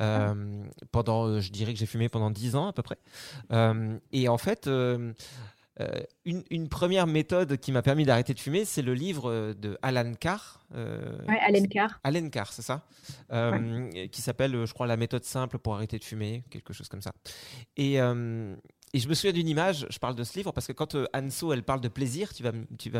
Euh, 0.00 0.64
pendant, 0.92 1.24
euh, 1.26 1.40
je 1.40 1.50
dirais 1.50 1.72
que 1.72 1.78
j'ai 1.78 1.86
fumé 1.86 2.08
pendant 2.08 2.30
10 2.30 2.54
ans 2.56 2.66
à 2.68 2.72
peu 2.72 2.82
près. 2.82 2.98
Et 4.12 4.28
en 4.28 4.38
fait, 4.38 4.66
euh, 4.66 5.12
une, 6.24 6.44
une 6.50 6.68
première 6.68 7.06
méthode 7.08 7.56
qui 7.56 7.72
m'a 7.72 7.82
permis 7.82 8.04
d'arrêter 8.04 8.32
de 8.32 8.38
fumer, 8.38 8.64
c'est 8.64 8.82
le 8.82 8.94
livre 8.94 9.54
de 9.54 9.76
Alan 9.82 10.12
Carr. 10.14 10.60
euh, 10.74 11.18
Ouais, 11.26 11.38
Allen 11.40 11.66
Carr. 11.68 11.98
Allen 12.04 12.30
Carr, 12.30 12.52
c'est 12.52 12.62
ça 12.62 12.82
Euh, 13.32 13.90
Qui 14.12 14.22
s'appelle, 14.22 14.66
je 14.66 14.72
crois, 14.72 14.86
La 14.86 14.96
méthode 14.96 15.24
simple 15.24 15.58
pour 15.58 15.74
arrêter 15.74 15.98
de 15.98 16.04
fumer, 16.04 16.44
quelque 16.50 16.72
chose 16.72 16.88
comme 16.88 17.02
ça. 17.02 17.12
Et, 17.76 17.98
et 18.94 19.00
je 19.00 19.08
me 19.08 19.14
souviens 19.14 19.32
d'une 19.32 19.48
image, 19.48 19.88
je 19.90 19.98
parle 19.98 20.14
de 20.14 20.22
ce 20.22 20.38
livre, 20.38 20.52
parce 20.52 20.68
que 20.68 20.72
quand 20.72 20.94
euh, 20.94 21.06
Anso, 21.12 21.52
elle 21.52 21.64
parle 21.64 21.80
de 21.80 21.88
plaisir, 21.88 22.32
tu 22.32 22.44
vas, 22.44 22.52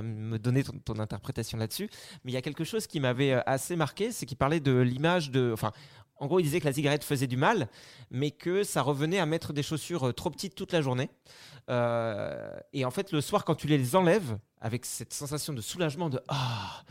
me 0.02 0.38
donner 0.38 0.64
ton, 0.64 0.73
ton 0.85 0.99
interprétation 0.99 1.56
là-dessus. 1.56 1.88
Mais 2.25 2.32
il 2.32 2.35
y 2.35 2.37
a 2.37 2.43
quelque 2.43 2.64
chose 2.64 2.88
qui 2.88 2.99
m'avait 2.99 3.35
euh, 3.35 3.41
assez 3.46 3.76
marqué, 3.76 4.11
c'est 4.11 4.26
qu'il 4.26 4.37
parlait 4.37 4.58
de 4.58 4.76
l'image 4.76 5.31
de. 5.31 5.52
Enfin, 5.52 5.70
en 6.19 6.26
gros, 6.26 6.38
il 6.40 6.44
disait 6.44 6.61
que 6.61 6.66
la 6.66 6.72
cigarette 6.72 7.05
faisait 7.05 7.26
du 7.26 7.37
mal, 7.37 7.69
mais 8.11 8.31
que 8.31 8.62
ça 8.64 8.82
revenait 8.82 9.19
à 9.19 9.26
mettre 9.26 9.52
des 9.52 9.62
chaussures 9.62 10.08
euh, 10.08 10.12
trop 10.12 10.31
petites 10.31 10.55
toute 10.55 10.72
la 10.72 10.81
journée. 10.81 11.11
Euh, 11.70 12.56
et 12.72 12.84
en 12.84 12.90
fait, 12.90 13.12
le 13.12 13.20
soir, 13.20 13.44
quand 13.44 13.55
tu 13.55 13.66
les 13.66 13.96
enlèves, 13.96 14.38
avec 14.61 14.84
cette 14.87 15.12
sensation 15.12 15.52
de 15.52 15.61
soulagement, 15.61 16.08
de 16.08 16.20
ah, 16.28 16.82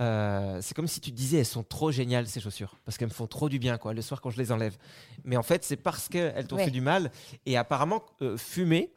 euh, 0.00 0.58
c'est 0.60 0.74
comme 0.74 0.88
si 0.88 1.00
tu 1.00 1.10
te 1.10 1.16
disais 1.16 1.38
elles 1.38 1.46
sont 1.46 1.62
trop 1.62 1.90
géniales 1.90 2.26
ces 2.26 2.38
chaussures 2.40 2.76
parce 2.84 2.98
qu'elles 2.98 3.08
me 3.08 3.14
font 3.14 3.26
trop 3.26 3.48
du 3.48 3.58
bien 3.58 3.78
quoi 3.78 3.94
le 3.94 4.02
soir 4.02 4.20
quand 4.20 4.30
je 4.30 4.36
les 4.38 4.52
enlève. 4.52 4.76
Mais 5.24 5.36
en 5.36 5.42
fait, 5.42 5.64
c'est 5.64 5.76
parce 5.76 6.08
qu'elles 6.08 6.46
t'ont 6.46 6.56
Ouais. 6.56 6.66
fait 6.66 6.70
du 6.70 6.80
mal 6.82 7.10
et 7.46 7.56
apparemment 7.56 8.04
euh, 8.22 8.36
fumer. 8.36 8.92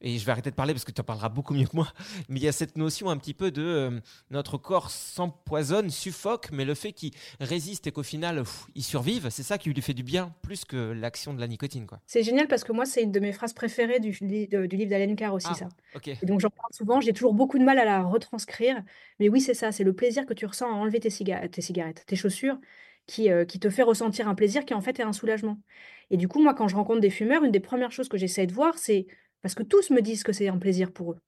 Et 0.00 0.18
je 0.18 0.24
vais 0.26 0.32
arrêter 0.32 0.50
de 0.50 0.54
parler 0.56 0.72
parce 0.74 0.84
que 0.84 0.92
tu 0.92 1.00
en 1.00 1.04
parleras 1.04 1.28
beaucoup 1.28 1.54
mieux 1.54 1.66
que 1.66 1.74
moi. 1.76 1.88
Mais 2.28 2.40
il 2.40 2.42
y 2.42 2.48
a 2.48 2.52
cette 2.52 2.76
notion 2.76 3.10
un 3.10 3.16
petit 3.16 3.34
peu 3.34 3.50
de 3.50 3.62
euh, 3.62 4.00
notre 4.30 4.58
corps 4.58 4.90
s'empoisonne, 4.90 5.90
suffoque, 5.90 6.50
mais 6.52 6.64
le 6.64 6.74
fait 6.74 6.92
qu'il 6.92 7.12
résiste 7.40 7.86
et 7.86 7.92
qu'au 7.92 8.02
final 8.02 8.38
pff, 8.38 8.66
il 8.74 8.82
survive, 8.82 9.28
c'est 9.30 9.42
ça 9.42 9.58
qui 9.58 9.70
lui 9.70 9.82
fait 9.82 9.94
du 9.94 10.02
bien 10.02 10.34
plus 10.42 10.64
que 10.64 10.76
l'action 10.92 11.34
de 11.34 11.40
la 11.40 11.46
nicotine 11.46 11.86
quoi. 11.86 12.00
C'est 12.06 12.22
génial 12.22 12.48
parce 12.48 12.64
que 12.64 12.72
moi, 12.72 12.84
c'est 12.86 13.02
une 13.02 13.12
de 13.12 13.20
mes 13.20 13.32
phrases 13.32 13.52
préférées 13.52 14.00
du, 14.00 14.10
li- 14.20 14.48
de- 14.48 14.66
du 14.66 14.76
livre 14.76 14.90
d'Allen 14.90 15.14
Carr 15.16 15.34
aussi, 15.34 15.46
Ah. 15.50 15.54
ça. 15.54 15.68
Et 16.06 16.26
donc 16.26 16.40
j'en 16.40 16.50
parle 16.50 16.72
souvent, 16.72 17.00
j'ai 17.00 17.12
toujours 17.12 17.34
beaucoup 17.34 17.58
de 17.58 17.64
mal 17.64 17.78
à 17.78 17.84
la 17.84 18.02
retranscrire. 18.02 18.82
Mais 19.20 19.28
oui, 19.28 19.40
c'est 19.40 19.54
ça, 19.54 19.72
c'est 19.72 19.84
le 19.84 19.92
plaisir 19.94 20.26
que 20.26 20.34
tu 20.34 20.46
ressens 20.46 20.66
à 20.70 20.74
enlever 20.74 21.00
tes, 21.00 21.10
ciga- 21.10 21.48
tes 21.48 21.60
cigarettes, 21.62 22.04
tes 22.06 22.16
chaussures, 22.16 22.58
qui, 23.06 23.30
euh, 23.30 23.44
qui 23.44 23.58
te 23.60 23.68
fait 23.70 23.82
ressentir 23.82 24.28
un 24.28 24.34
plaisir 24.34 24.64
qui 24.64 24.74
en 24.74 24.80
fait 24.80 24.98
est 25.00 25.02
un 25.02 25.12
soulagement. 25.12 25.58
Et 26.10 26.16
du 26.16 26.28
coup, 26.28 26.42
moi, 26.42 26.54
quand 26.54 26.68
je 26.68 26.76
rencontre 26.76 27.00
des 27.00 27.10
fumeurs, 27.10 27.42
une 27.44 27.50
des 27.52 27.60
premières 27.60 27.92
choses 27.92 28.08
que 28.08 28.16
j'essaie 28.18 28.46
de 28.46 28.52
voir, 28.52 28.78
c'est 28.78 29.06
parce 29.42 29.54
que 29.54 29.62
tous 29.62 29.90
me 29.90 30.00
disent 30.00 30.22
que 30.22 30.32
c'est 30.32 30.48
un 30.48 30.58
plaisir 30.58 30.92
pour 30.92 31.12
eux. 31.12 31.18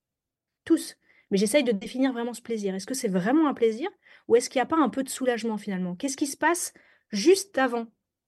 Tous. 0.64 0.96
Mais 1.30 1.38
j'essaye 1.38 1.64
de 1.64 1.72
définir 1.72 2.12
vraiment 2.12 2.34
ce 2.34 2.42
plaisir. 2.42 2.74
Est-ce 2.74 2.86
que 2.86 2.94
c'est 2.94 3.08
vraiment 3.08 3.48
un 3.48 3.54
plaisir 3.54 3.90
ou 4.28 4.36
est-ce 4.36 4.48
qu'il 4.48 4.60
n'y 4.60 4.64
a 4.64 4.66
pas 4.66 4.76
un 4.76 4.88
peu 4.88 5.02
de 5.02 5.08
soulagement 5.08 5.58
finalement? 5.58 5.96
Qu'est-ce 5.96 6.16
qui 6.16 6.26
se 6.26 6.36
passe 6.36 6.72
juste 7.10 7.58
avant 7.58 7.86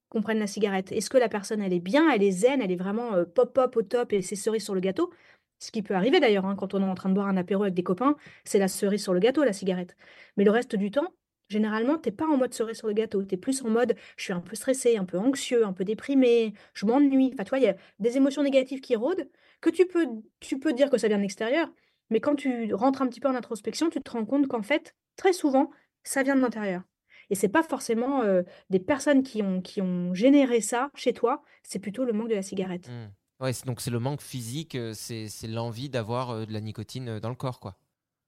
qu'on 0.09 0.23
prenne 0.23 0.39
la 0.39 0.47
cigarette? 0.47 0.93
Est-ce 0.93 1.11
que 1.11 1.19
la 1.19 1.29
personne, 1.29 1.63
elle 1.63 1.73
est 1.73 1.81
bien, 1.81 2.11
elle 2.11 2.23
est 2.23 2.31
zen, 2.31 2.61
elle 2.63 2.73
est 2.73 2.77
vraiment 2.77 3.15
euh, 3.15 3.25
pop-pop 3.25 3.77
au 3.77 3.83
top 3.83 4.13
et 4.13 4.23
c'est 4.23 4.37
cerise 4.37 4.65
sur 4.65 4.75
le 4.75 4.81
gâteau? 4.81 5.13
Ce 5.59 5.71
qui 5.71 5.83
peut 5.83 5.95
arriver 5.95 6.21
d'ailleurs, 6.21 6.45
hein, 6.47 6.55
quand 6.57 6.75
on 6.75 6.83
est 6.83 6.87
en 6.87 6.95
train 6.95 7.09
de 7.09 7.15
boire 7.15 7.29
un 7.29 7.37
apéro 7.37 7.63
avec 7.63 7.75
des 7.75 7.83
copains, 7.83 8.17
c'est 8.45 8.59
la 8.59 8.69
cerise 8.69 9.03
sur 9.03 9.15
le 9.15 9.21
gâteau, 9.21 9.43
la 9.45 9.53
cigarette. 9.55 9.97
Mais 10.37 10.45
le 10.45 10.51
reste 10.51 10.77
du 10.77 10.91
temps, 10.91 11.15
généralement, 11.49 11.97
t'es 11.99 12.11
pas 12.11 12.27
en 12.27 12.37
mode 12.37 12.53
cerise 12.55 12.77
sur 12.77 12.89
le 12.89 12.93
gâteau. 12.95 13.25
Tu 13.25 13.35
es 13.35 13.39
plus 13.39 13.63
en 13.63 13.71
mode 13.71 13.97
je 14.17 14.25
suis 14.25 14.33
un 14.33 14.41
peu 14.41 14.55
stressé, 14.57 14.97
un 14.97 15.05
peu 15.05 15.19
anxieux, 15.19 15.65
un 15.65 15.73
peu 15.73 15.85
déprimé, 15.85 16.53
je 16.75 16.87
m'ennuie. 16.87 17.31
Enfin, 17.35 17.45
tu 17.45 17.51
vois, 17.51 17.59
il 17.59 17.65
y 17.65 17.69
a 17.69 17.77
des 17.99 18.17
émotions 18.17 18.43
négatives 18.43 18.81
qui 18.81 18.97
rôdent 18.97 19.29
que 19.61 19.71
tu 19.71 19.87
peux, 19.87 20.07
tu 20.41 20.59
peux 20.59 20.73
dire 20.73 20.91
que 20.91 20.99
ça 20.99 21.09
vient 21.09 21.17
de 21.17 21.23
l'extérieur, 21.23 21.69
mais 22.11 22.21
quand 22.21 22.37
tu 22.37 22.73
rentres 22.75 23.03
un 23.03 23.09
petit 23.09 23.21
peu 23.21 23.29
en 23.29 23.35
introspection, 23.35 23.91
tu 23.91 24.01
te 24.01 24.11
rends 24.11 24.25
compte 24.25 24.47
qu'en 24.49 24.63
fait, 24.63 24.95
très 25.17 25.33
souvent, 25.33 25.71
ça 26.05 26.23
vient 26.23 26.37
de 26.37 26.41
l'intérieur. 26.41 26.83
Et 27.31 27.35
c'est 27.35 27.49
pas 27.49 27.63
forcément 27.63 28.23
euh, 28.23 28.43
des 28.71 28.79
personnes 28.79 29.23
qui 29.23 29.43
ont, 29.43 29.61
qui 29.61 29.81
ont 29.83 30.15
généré 30.15 30.61
ça 30.61 30.91
chez 30.95 31.13
toi, 31.13 31.43
c'est 31.63 31.81
plutôt 31.81 32.05
le 32.05 32.13
manque 32.13 32.29
de 32.29 32.35
la 32.35 32.43
cigarette. 32.43 32.89
Hmm. 32.89 33.09
Ouais, 33.43 33.51
donc 33.67 33.81
c'est 33.81 33.91
le 33.91 33.99
manque 33.99 34.23
physique, 34.23 34.77
euh, 34.77 34.93
c'est 34.95 35.29
c'est 35.29 35.49
l'envie 35.49 35.91
d'avoir 35.91 36.31
euh, 36.31 36.47
de 36.47 36.53
la 36.53 36.61
nicotine 36.61 37.19
dans 37.19 37.29
le 37.29 37.35
corps 37.35 37.61
quoi. 37.61 37.77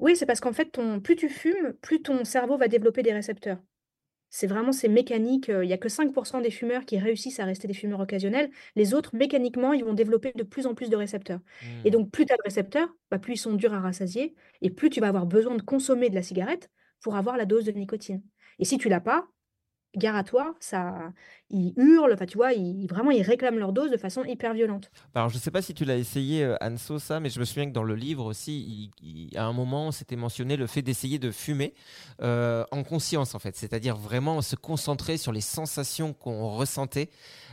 Oui, 0.00 0.16
c'est 0.16 0.26
parce 0.26 0.40
qu'en 0.40 0.52
fait, 0.52 0.66
ton 0.66 1.00
plus 1.00 1.16
tu 1.16 1.28
fumes, 1.28 1.72
plus 1.80 2.02
ton 2.02 2.24
cerveau 2.24 2.56
va 2.56 2.68
développer 2.68 3.02
des 3.02 3.12
récepteurs. 3.12 3.58
C'est 4.30 4.46
vraiment 4.46 4.72
c'est 4.72 4.88
mécanique, 4.88 5.48
heu, 5.50 5.64
il 5.64 5.68
y 5.70 5.72
a 5.72 5.78
que 5.78 5.88
5% 5.88 6.40
des 6.40 6.50
fumeurs 6.50 6.84
qui 6.84 6.98
réussissent 6.98 7.40
à 7.40 7.44
rester 7.44 7.66
des 7.66 7.74
fumeurs 7.74 8.00
occasionnels. 8.00 8.50
Les 8.76 8.92
autres, 8.94 9.16
mécaniquement, 9.16 9.72
ils 9.72 9.84
vont 9.84 9.94
développer 9.94 10.32
de 10.34 10.42
plus 10.42 10.66
en 10.66 10.74
plus 10.74 10.90
de 10.90 10.96
récepteurs 10.96 11.40
et 11.84 11.90
Mmh. 11.90 11.90
donc 11.90 12.10
plus 12.10 12.26
tu 12.26 12.32
as 12.32 12.36
de 12.36 12.42
récepteurs, 12.44 12.88
bah, 13.10 13.18
plus 13.18 13.34
ils 13.34 13.38
sont 13.38 13.54
durs 13.54 13.72
à 13.74 13.80
rassasier 13.80 14.34
et 14.60 14.70
plus 14.70 14.90
tu 14.90 15.00
vas 15.00 15.08
avoir 15.08 15.26
besoin 15.26 15.54
de 15.56 15.62
consommer 15.62 16.10
de 16.10 16.14
la 16.14 16.22
cigarette 16.22 16.70
pour 17.00 17.16
avoir 17.16 17.36
la 17.36 17.46
dose 17.46 17.64
de 17.64 17.72
nicotine 17.72 18.22
et 18.58 18.64
si 18.64 18.76
tu 18.78 18.88
l'as 18.88 19.00
pas, 19.00 19.28
gare 19.96 20.16
à 20.16 20.24
toi, 20.24 20.54
ça 20.60 21.12
ils 21.50 21.72
hurlent, 21.78 22.12
enfin, 22.12 22.26
tu 22.26 22.36
vois, 22.36 22.52
ils 22.52 22.86
vraiment, 22.86 23.10
ils 23.10 23.22
réclament 23.22 23.58
leur 23.58 23.72
dose 23.72 23.90
de 23.90 23.96
façon 23.96 24.22
hyper 24.24 24.52
violente. 24.52 24.90
Alors, 25.14 25.30
je 25.30 25.36
ne 25.36 25.40
sais 25.40 25.50
pas 25.50 25.62
si 25.62 25.72
tu 25.72 25.86
l'as 25.86 25.96
essayé, 25.96 26.44
heu, 26.44 26.56
Anso, 26.60 26.98
ça, 26.98 27.20
mais 27.20 27.30
je 27.30 27.40
me 27.40 27.46
souviens 27.46 27.64
que 27.66 27.72
dans 27.72 27.82
le 27.84 27.94
livre 27.94 28.26
aussi, 28.26 28.90
il 29.02 29.30
il 29.30 29.38
à 29.38 29.44
un 29.46 29.54
moment, 29.54 29.90
c'était 29.90 30.14
mentionné 30.16 30.58
le 30.58 30.66
fait 30.66 30.82
d'essayer 30.82 31.18
de 31.18 31.30
fumer, 31.30 31.72
heu, 32.22 32.66
en 32.70 32.82
conscience, 32.84 33.34
en 33.34 33.38
fait. 33.38 33.56
C'est-à-dire 33.56 33.96
vraiment 33.96 34.42
se 34.42 34.56
concentrer 34.56 35.16
sur 35.16 35.32
les 35.32 35.40
sensations 35.40 36.12
qu'on 36.12 36.50
ressentait, 36.50 37.08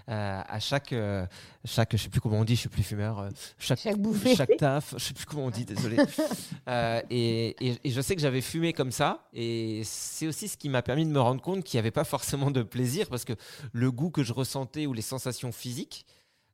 heu, 0.09 0.11
à 0.13 0.59
chaque, 0.59 0.91
heu, 0.91 1.25
chaque 1.63 1.93
je 1.95 2.03
sais 2.03 2.09
plus 2.09 2.19
comment 2.19 2.39
on 2.39 2.43
dit, 2.43 2.55
je 2.55 2.59
suis 2.59 2.69
plus 2.69 2.83
fumeur, 2.83 3.29
chaque 3.57 3.79
Chaque 3.79 3.97
bouffée. 3.97 4.35
chaque 4.35 4.57
taf, 4.57 4.93
je 4.97 5.03
sais 5.05 5.13
plus 5.13 5.23
comment 5.25 5.45
on 5.45 5.51
dit, 5.51 5.63
désolé. 5.63 5.95
Et 7.09 7.55
et 7.65 7.77
et 7.83 7.89
je 7.91 8.01
sais 8.01 8.15
que 8.15 8.21
j'avais 8.21 8.41
fumé 8.41 8.73
comme 8.73 8.91
ça 8.91 9.27
et 9.33 9.81
c'est 9.85 10.27
aussi 10.27 10.47
ce 10.47 10.57
qui 10.57 10.67
m'a 10.69 10.81
permis 10.81 11.05
de 11.05 11.11
me 11.11 11.19
rendre 11.21 11.41
compte 11.41 11.63
qu'il 11.63 11.77
y 11.77 11.79
avait 11.79 11.91
pas 11.91 12.03
forcément 12.03 12.24
de 12.51 12.63
plaisir 12.63 13.09
parce 13.09 13.25
que 13.25 13.33
le 13.73 13.91
goût 13.91 14.11
que 14.11 14.23
je 14.23 14.33
ressentais 14.33 14.85
ou 14.85 14.93
les 14.93 15.01
sensations 15.01 15.51
physiques, 15.51 16.05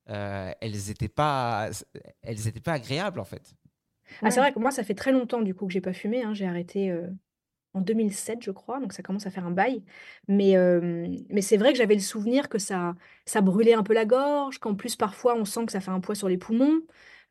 heu, 0.09 0.53
elles 0.61 0.89
étaient 0.89 1.07
pas 1.09 1.69
elles 2.21 2.47
étaient 2.47 2.59
pas 2.61 2.73
agréables, 2.73 3.19
en 3.19 3.25
fait. 3.25 3.55
Ah, 4.23 4.31
c'est 4.31 4.39
vrai 4.39 4.53
que 4.53 4.59
moi, 4.59 4.71
ça 4.71 4.83
fait 4.83 4.93
très 4.93 5.11
longtemps, 5.11 5.41
du 5.41 5.55
coup, 5.55 5.67
que 5.67 5.73
j'ai 5.73 5.81
pas 5.81 5.93
fumé, 5.93 6.23
hein. 6.23 6.33
J'ai 6.33 6.45
arrêté, 6.45 6.91
heu, 6.91 7.09
en 7.73 7.81
2007, 7.81 8.43
je 8.43 8.51
crois, 8.51 8.79
donc 8.79 8.93
ça 8.93 9.03
commence 9.03 9.27
à 9.27 9.31
faire 9.31 9.45
un 9.45 9.51
bail. 9.51 9.83
Mais, 10.27 10.51
hem, 10.51 11.15
mais 11.29 11.41
c'est 11.41 11.57
vrai 11.57 11.71
que 11.73 11.77
j'avais 11.77 11.95
le 11.95 12.01
souvenir 12.01 12.49
que 12.49 12.59
ça 12.59 12.95
ça 13.25 13.41
brûlait 13.41 13.73
un 13.73 13.83
peu 13.83 13.93
la 13.93 14.05
gorge, 14.05 14.59
qu'en 14.59 14.75
plus, 14.75 14.95
parfois, 14.95 15.35
on 15.37 15.45
sent 15.45 15.65
que 15.67 15.71
ça 15.73 15.81
fait 15.81 15.91
un 15.91 16.01
poids 16.01 16.15
sur 16.15 16.29
les 16.29 16.37
poumons, 16.37 16.81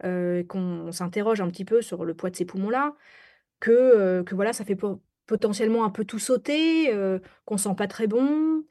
qu'on 0.02 0.92
s'interroge 0.92 1.40
un 1.40 1.48
petit 1.50 1.64
peu 1.64 1.82
sur 1.82 2.04
le 2.04 2.14
poids 2.14 2.30
de 2.30 2.36
ces 2.36 2.44
poumons-là, 2.46 2.94
que, 3.60 4.22
que 4.24 4.34
voilà, 4.34 4.52
ça 4.52 4.64
fait 4.64 4.76
po 4.76 5.02
potentiellement 5.30 5.84
un 5.86 5.90
peu 5.90 6.04
tout 6.04 6.18
sauter, 6.18 6.92
heu, 6.92 7.22
qu'on 7.46 7.56
sent 7.58 7.74
pas 7.76 7.88
très 7.88 8.08
bon. 8.08 8.64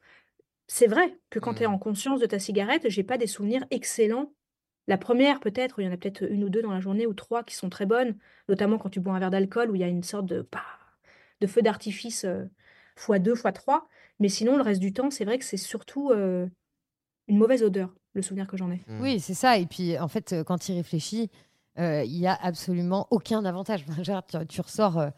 C'est 0.68 0.86
vrai 0.88 1.18
que 1.30 1.38
quand 1.40 1.54
tu 1.54 1.64
es 1.64 1.66
Mmh. 1.66 1.68
en 1.68 1.78
conscience 1.78 2.20
de 2.20 2.26
ta 2.26 2.38
cigarette, 2.38 2.88
j'ai 2.90 3.04
pas 3.04 3.18
des 3.18 3.26
souvenirs 3.28 3.66
excellents. 3.70 4.32
La 4.88 4.98
première 4.98 5.40
peut-être, 5.40 5.80
il 5.80 5.86
y 5.86 5.88
en 5.88 5.92
a 5.92 5.98
peut-être 5.98 6.24
une 6.30 6.44
ou 6.44 6.50
2 6.50 6.62
dans 6.62 6.72
la 6.72 6.80
journée 6.80 7.06
ou 7.06 7.14
3 7.14 7.44
qui 7.44 7.54
sont 7.56 7.70
très 7.70 7.86
bonnes, 7.86 8.18
notamment 8.48 8.78
quand 8.78 8.90
tu 8.90 9.00
bois 9.00 9.14
un 9.14 9.20
verre 9.20 9.30
d'alcool 9.30 9.70
où 9.70 9.76
il 9.76 9.80
y 9.82 9.84
a 9.84 9.88
une 9.88 10.02
sorte 10.04 10.26
de 10.26 10.42
pa 10.42 10.62
de 11.40 11.46
feu 11.48 11.62
d'artifice, 11.62 12.24
heu, 12.26 12.50
fois 12.96 13.18
2 13.18 13.34
fois 13.34 13.52
3. 13.52 13.88
Mais 14.20 14.28
sinon, 14.28 14.56
le 14.56 14.62
reste 14.62 14.80
du 14.80 14.92
temps, 14.92 15.10
c'est 15.10 15.24
vrai 15.24 15.38
que 15.38 15.44
c'est 15.44 15.56
surtout, 15.58 16.10
heu, 16.12 16.50
une 17.28 17.38
mauvaise 17.38 17.62
odeur, 17.64 17.94
le 18.14 18.22
souvenir 18.22 18.46
que 18.48 18.56
j'en 18.58 18.70
ai. 18.72 18.86
Mmh. 18.88 18.94
Oui, 18.98 19.20
c'est 19.20 19.34
ça 19.34 19.56
et 19.58 19.66
puis, 19.66 19.98
en 19.98 20.08
fait, 20.08 20.34
quand 20.46 20.58
tu 20.58 20.72
y 20.72 20.76
réfléchis, 20.76 21.30
heu, 21.78 22.02
il 22.04 22.16
y 22.18 22.26
a 22.26 22.34
absolument 22.34 23.06
aucun 23.10 23.44
avantage. 23.44 23.84
Dire, 24.04 24.22
tu 24.26 24.46
tu 24.46 24.60
ressors, 24.60 24.98
heu, 24.98 25.10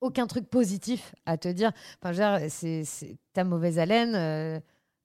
aucun 0.00 0.26
truc 0.26 0.48
positif 0.48 1.14
à 1.26 1.36
te 1.36 1.48
dire. 1.48 1.72
Enfin, 2.00 2.12
je 2.12 2.22
veux 2.22 2.38
dire, 2.40 2.50
c'est 2.50 2.84
c'est 2.84 3.16
tu 3.34 3.44
mauvaise 3.44 3.78
haleine, 3.78 4.14
heu 4.14 4.60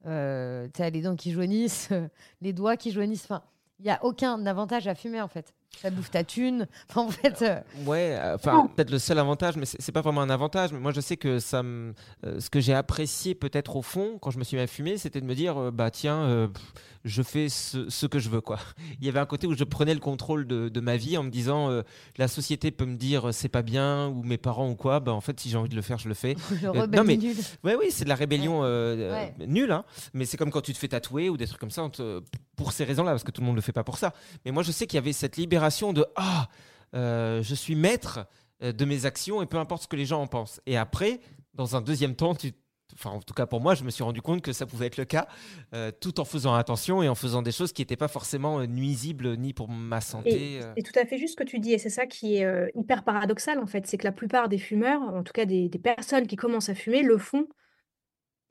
heu, 0.06 0.70
tu 0.74 0.82
les 0.84 1.02
dents 1.02 1.16
qui 1.16 1.32
jaunissent, 1.32 1.90
les 2.42 2.54
doigts 2.54 2.78
qui 2.78 2.92
jaunissent. 2.92 3.26
Enfin, 3.26 3.44
il 3.80 3.86
y 3.86 3.90
a 3.90 4.04
aucun 4.04 4.46
avantage 4.46 4.88
à 4.88 4.96
fumer, 4.96 5.22
en 5.22 5.28
fait. 5.28 5.54
Ça 5.82 5.90
bouffe 5.90 6.12
ta 6.12 6.24
thune. 6.24 6.68
Enfin, 6.90 7.02
en 7.08 7.10
fait, 7.10 7.42
heu, 7.42 7.86
Ouais, 7.86 8.16
euh, 8.20 8.36
enfin, 8.36 8.68
peut-être 8.76 8.92
le 8.92 9.00
seul 9.00 9.18
avantage, 9.20 9.58
mais 9.58 9.66
c'est 9.66 9.82
c'est 9.82 9.92
pas 9.92 10.02
vraiment 10.02 10.22
un 10.22 10.30
avantage. 10.30 10.72
Mais 10.72 10.80
moi, 10.80 10.92
je 10.92 11.02
sais 11.02 11.18
que 11.18 11.40
ça 11.40 11.64
me, 11.64 11.94
euh, 12.26 12.40
ce 12.40 12.50
que 12.50 12.60
j'ai 12.60 12.74
apprécié 12.74 13.34
peut-être 13.36 13.76
au 13.76 13.82
fond 13.82 14.20
quand 14.22 14.32
je 14.32 14.38
me 14.40 14.44
suis 14.44 14.58
mis 14.58 14.64
à 14.64 14.68
fumer, 14.68 14.98
c'était 14.98 15.22
de 15.22 15.26
me 15.26 15.36
dire, 15.36 15.58
euh, 15.58 15.72
bah 15.72 15.90
tiens, 15.90 16.20
euh, 16.24 16.48
pff, 16.48 16.74
je 17.06 17.22
fais 17.22 17.50
ce, 17.50 17.90
ce 17.90 18.06
que 18.06 18.18
je 18.20 18.30
veux, 18.30 18.40
quoi. 18.42 18.60
Il 19.00 19.06
y 19.06 19.10
avait 19.10 19.20
un 19.20 19.26
côté 19.26 19.46
où 19.48 19.54
je 19.56 19.64
prenais 19.64 19.94
le 19.94 20.00
contrôle 20.00 20.48
de, 20.48 20.70
de 20.70 20.80
ma 20.80 20.96
vie 20.98 21.18
en 21.18 21.24
me 21.24 21.30
disant, 21.30 21.70
euh, 21.70 21.82
la 22.18 22.28
société 22.28 22.72
peut 22.72 22.86
me 22.86 22.96
dire 22.96 23.30
euh, 23.30 23.32
c'est 23.32 23.50
pas 23.50 23.62
bien 23.62 24.08
ou 24.08 24.24
mes 24.24 24.38
parents 24.38 24.70
ou 24.70 24.76
quoi. 24.76 25.00
Bah 25.00 25.12
en 25.12 25.20
fait, 25.22 25.40
si 25.40 25.50
j'ai 25.50 25.58
envie 25.58 25.70
de 25.70 25.76
le 25.76 25.82
faire, 25.82 25.98
je 26.00 26.08
le 26.08 26.14
fais. 26.14 26.36
le 26.62 26.70
Euh, 26.70 26.88
non, 26.88 27.04
mais- 27.04 27.18
nul. 27.18 27.36
Ouais, 27.64 27.76
oui, 27.76 27.88
c'est 27.90 28.04
de 28.06 28.10
la 28.10 28.16
rébellion 28.16 28.62
euh, 28.64 29.12
Ouais. 29.14 29.36
nulle, 29.48 29.72
hein. 29.72 29.84
mais 30.14 30.26
c'est 30.26 30.38
comme 30.38 30.52
quand 30.52 30.62
tu 30.62 30.74
te 30.74 30.78
fais 30.78 30.88
tatouer 30.88 31.30
ou 31.30 31.38
des 31.38 31.46
trucs 31.48 31.60
comme 31.60 31.72
ça, 31.72 31.88
te- 31.90 32.22
pour 32.56 32.72
ces 32.72 32.84
raisons-là, 32.86 33.12
parce 33.12 33.24
que 33.24 33.32
tout 33.32 33.42
le 33.42 33.46
monde 33.48 33.56
ne 33.56 33.60
le 33.62 33.64
fait 33.64 33.74
pas 33.74 33.84
pour 33.84 33.98
ça. 33.98 34.14
Mais 34.46 34.52
moi, 34.52 34.64
je 34.64 34.72
sais 34.72 34.88
qu'il 34.88 34.96
y 34.96 35.00
avait 35.00 35.14
cette 35.14 35.38
libération 35.38 35.92
de 35.94 36.06
Ah, 36.16 36.48
je 36.94 37.54
suis 37.56 37.76
maître 37.76 38.26
de 38.62 38.86
mes 38.86 39.06
actions 39.06 39.42
et 39.42 39.46
peu 39.46 39.58
importe 39.58 39.84
ce 39.84 39.88
que 39.88 39.96
les 39.96 40.06
gens 40.06 40.22
en 40.22 40.28
pensent. 40.28 40.62
Et 40.66 40.78
après, 40.78 41.20
dans 41.54 41.76
un 41.76 41.82
deuxième 41.82 42.16
temps, 42.16 42.34
tu. 42.36 42.54
Enfin, 42.94 43.12
en 43.12 43.22
tout 43.22 43.34
cas 43.34 43.46
pour 43.46 43.62
moi, 43.62 43.76
je 43.76 43.84
me 43.84 43.90
suis 43.90 44.04
rendu 44.04 44.22
compte 44.22 44.42
que 44.42 44.54
ça 44.54 44.66
pouvait 44.66 44.88
être 44.88 44.98
le 44.98 45.06
cas, 45.06 45.28
euh, 45.74 45.92
tout 45.92 46.20
en 46.20 46.26
faisant 46.26 46.54
attention 46.54 47.04
et 47.04 47.10
en 47.10 47.16
faisant 47.16 47.42
des 47.42 47.52
choses 47.52 47.74
qui 47.74 47.82
n'étaient 47.82 47.96
pas 47.96 48.08
forcément 48.08 48.60
euh, 48.60 48.66
nuisibles 48.66 49.38
ni 49.38 49.54
pour 49.54 49.70
ma 49.70 50.02
santé. 50.02 50.56
Et 50.56 50.62
euh. 50.62 50.74
c'est 50.78 50.84
tout 50.84 51.00
à 51.00 51.06
fait 51.06 51.18
juste 51.18 51.34
ce 51.34 51.44
que 51.44 51.48
tu 51.48 51.60
dis 51.60 51.74
et 51.74 51.78
c'est 51.78 51.90
ça 51.90 52.06
qui 52.06 52.38
est, 52.38 52.72
hyper 52.76 53.04
paradoxal, 53.04 53.60
en 53.60 53.66
fait. 53.66 53.88
C'est 53.88 53.98
que 53.98 54.06
la 54.06 54.12
plupart 54.12 54.50
des 54.50 54.58
fumeurs, 54.58 55.02
en 55.02 55.24
tout 55.24 55.34
cas 55.34 55.46
des 55.46 55.70
des 55.70 55.80
personnes 55.80 56.28
qui 56.28 56.36
commencent 56.36 56.70
à 56.70 56.76
fumer, 56.76 57.04
le 57.04 57.18
font 57.18 57.48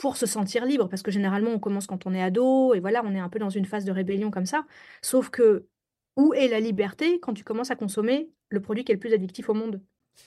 pour 0.03 0.17
se 0.17 0.27
sentir 0.27 0.65
libre. 0.65 0.89
Parce 0.89 1.03
que 1.03 1.13
généralement, 1.13 1.53
on 1.53 1.61
commence 1.61 1.87
quand 1.87 2.07
on 2.07 2.15
est 2.15 2.23
ado 2.23 2.75
et 2.75 2.81
voilà, 2.81 3.03
on 3.05 3.15
est 3.15 3.21
un 3.21 3.29
peu 3.29 3.39
dans 3.39 3.51
une 3.51 3.67
phase 3.67 3.85
de 3.85 3.93
rébellion 3.93 4.33
comme 4.33 4.47
ça. 4.47 4.67
Sauf 5.01 5.31
que, 5.31 5.67
où 6.17 6.35
est 6.35 6.49
la 6.49 6.59
liberté 6.59 7.21
quand 7.21 7.35
tu 7.35 7.45
commences 7.45 7.71
à 7.71 7.77
consommer 7.77 8.29
le 8.49 8.61
produit 8.61 8.85
qui 8.85 8.91
est 8.91 8.97
le 8.97 9.01
plus 9.01 9.15
addictif 9.15 9.49
au 9.49 9.55
monde? 9.55 9.81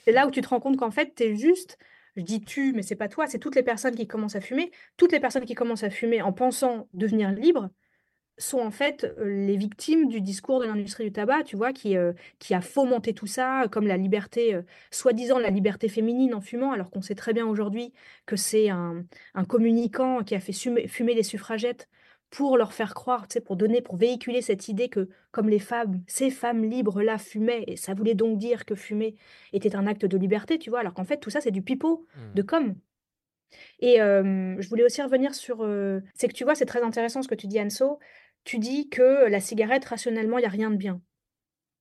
C'est 0.06 0.14
là 0.14 0.28
où 0.28 0.32
tu 0.32 0.40
te 0.40 0.48
rends 0.48 0.62
compte 0.62 0.78
qu'en 0.78 0.92
fait, 0.92 1.14
tu 1.16 1.24
es 1.24 1.36
juste 1.36 1.78
je 2.16 2.22
dis 2.24 2.42
«tu», 2.42 2.74
mais 2.74 2.82
c'est 2.84 2.96
pas 2.96 3.08
toi, 3.10 3.28
c'est 3.28 3.40
toutes 3.40 3.56
les 3.56 3.64
personnes 3.64 3.96
qui 3.96 4.08
commencent 4.08 4.36
à 4.36 4.42
fumer. 4.42 4.72
Toutes 4.98 5.12
les 5.12 5.20
personnes 5.20 5.46
qui 5.46 5.56
commencent 5.56 5.84
à 5.84 5.90
fumer 5.90 6.22
en 6.22 6.34
pensant 6.34 6.88
devenir 6.94 7.32
libres 7.32 7.70
sont 8.38 8.60
en 8.60 8.72
fait, 8.72 9.06
heu, 9.18 9.24
les 9.46 9.56
victimes 9.58 10.08
du 10.10 10.22
discours 10.22 10.60
de 10.60 10.66
l'industrie 10.66 11.06
du 11.06 11.12
tabac, 11.14 11.44
tu 11.44 11.56
vois? 11.56 11.72
Qui, 11.74 11.96
heu, 11.98 12.16
qui 12.40 12.54
a 12.54 12.62
fomenté 12.62 13.14
tout 13.14 13.28
ça, 13.28 13.66
comme 13.72 13.88
la 13.88 13.98
liberté, 13.98 14.60
soi-disant 14.92 15.40
la 15.40 15.50
liberté 15.52 15.88
féminine 15.90 16.34
en 16.34 16.42
fumant, 16.42 16.72
alors 16.74 16.92
qu'on 16.92 17.02
sait 17.02 17.16
très 17.16 17.34
bien 17.34 17.46
aujourd'hui 17.48 17.94
que 18.26 18.36
c'est 18.36 18.70
un 18.70 19.06
un 19.36 19.46
communicant 19.46 20.24
qui 20.24 20.36
a 20.36 20.40
fait 20.42 20.54
fumer 20.54 21.14
les 21.14 21.24
suffragettes 21.24 21.88
pour 22.36 22.58
leur 22.58 22.74
faire 22.74 22.94
croire, 22.94 23.28
tu 23.30 23.34
sais, 23.34 23.42
pour 23.42 23.56
donner 23.56 23.82
pour 23.82 23.96
véhiculer 23.96 24.42
cette 24.42 24.68
idée 24.68 24.90
que, 24.90 25.08
comme 25.32 25.48
les 25.48 25.60
femmes 25.60 26.02
ces 26.06 26.30
femmes 26.30 26.66
libres-là 26.66 27.18
fumaient 27.18 27.64
et 27.68 27.78
ça 27.78 27.94
voulait 27.94 28.14
donc 28.14 28.38
dire 28.38 28.66
que 28.66 28.76
fumer 28.76 29.16
était 29.54 29.76
un 29.76 29.88
acte 29.88 30.06
de 30.06 30.18
liberté, 30.18 30.60
tu 30.60 30.70
vois? 30.70 30.82
Alors 30.82 30.94
qu'en 30.94 31.06
fait, 31.06 31.18
tout 31.18 31.30
ça, 31.30 31.40
c'est 31.40 31.52
du 31.52 31.62
pipeau 31.62 32.06
de 32.34 32.42
com. 32.42 32.76
Et 33.80 33.98
je 33.98 34.68
voulais 34.68 34.84
aussi 34.84 35.02
revenir 35.02 35.34
sur, 35.34 35.66
c'est 36.14 36.28
que 36.28 36.34
tu 36.34 36.44
vois, 36.44 36.56
c'est 36.56 36.66
très 36.66 36.82
intéressant 36.82 37.22
ce 37.22 37.30
que 37.30 37.36
tu 37.36 37.48
dis 37.48 37.60
Anso. 37.60 38.00
Tu 38.44 38.60
dis 38.60 38.90
que 38.90 39.28
la 39.30 39.40
cigarette, 39.40 39.86
rationnellement, 39.86 40.38
il 40.38 40.44
y 40.44 40.46
a 40.46 40.50
rien 40.50 40.72
de 40.72 40.76
bien. 40.76 41.02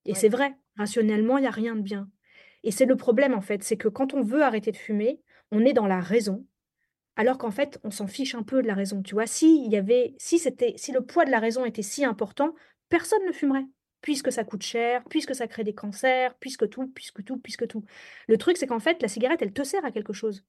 Et 0.06 0.12
Ouais. 0.12 0.14
c'est 0.14 0.28
vrai, 0.28 0.54
rationnellement, 0.76 1.38
il 1.38 1.44
y 1.44 1.48
a 1.48 1.50
rien 1.50 1.74
de 1.74 1.82
bien. 1.82 2.08
Et 2.62 2.70
c'est 2.70 2.86
le 2.86 2.96
problème, 2.96 3.34
en 3.34 3.40
fait, 3.40 3.62
c'est 3.64 3.76
que 3.76 3.88
quand 3.88 4.14
on 4.14 4.22
veut 4.22 4.42
arrêter 4.42 4.70
de 4.70 4.76
fumer, 4.76 5.20
on 5.50 5.64
est 5.64 5.72
dans 5.72 5.86
la 5.86 6.00
raison, 6.00 6.46
alors 7.16 7.38
qu'en 7.38 7.50
fait, 7.50 7.78
on 7.84 7.90
s'en 7.90 8.06
fiche 8.06 8.34
un 8.34 8.42
peu 8.42 8.62
de 8.62 8.66
la 8.66 8.74
raison, 8.74 9.02
tu 9.02 9.14
vois? 9.14 9.26
Si 9.26 9.66
y 9.68 9.76
avait 9.76 10.14
si 10.18 10.38
c'était 10.38 10.74
si 10.76 10.92
le 10.92 11.00
poids 11.04 11.24
de 11.24 11.30
la 11.30 11.38
raison 11.40 11.64
était 11.64 11.82
si 11.82 12.04
important, 12.04 12.54
personne 12.88 13.24
ne 13.26 13.32
fumerait, 13.32 13.66
puisque 14.00 14.32
ça 14.32 14.44
coûte 14.44 14.62
cher, 14.62 15.02
puisque 15.10 15.34
ça 15.34 15.46
crée 15.48 15.64
des 15.64 15.74
cancers, 15.74 16.34
puisque 16.40 16.68
tout, 16.68 16.88
puisque 16.88 17.24
tout, 17.24 17.38
puisque 17.38 17.66
tout. 17.68 17.84
Le 18.28 18.38
truc, 18.38 18.56
c'est 18.56 18.66
qu'en 18.66 18.80
fait, 18.80 19.00
la 19.02 19.08
cigarette, 19.08 19.42
elle 19.42 19.52
te 19.52 19.62
sert 19.64 19.84
à 19.84 19.90
quelque 19.92 20.12
chose. 20.12 20.44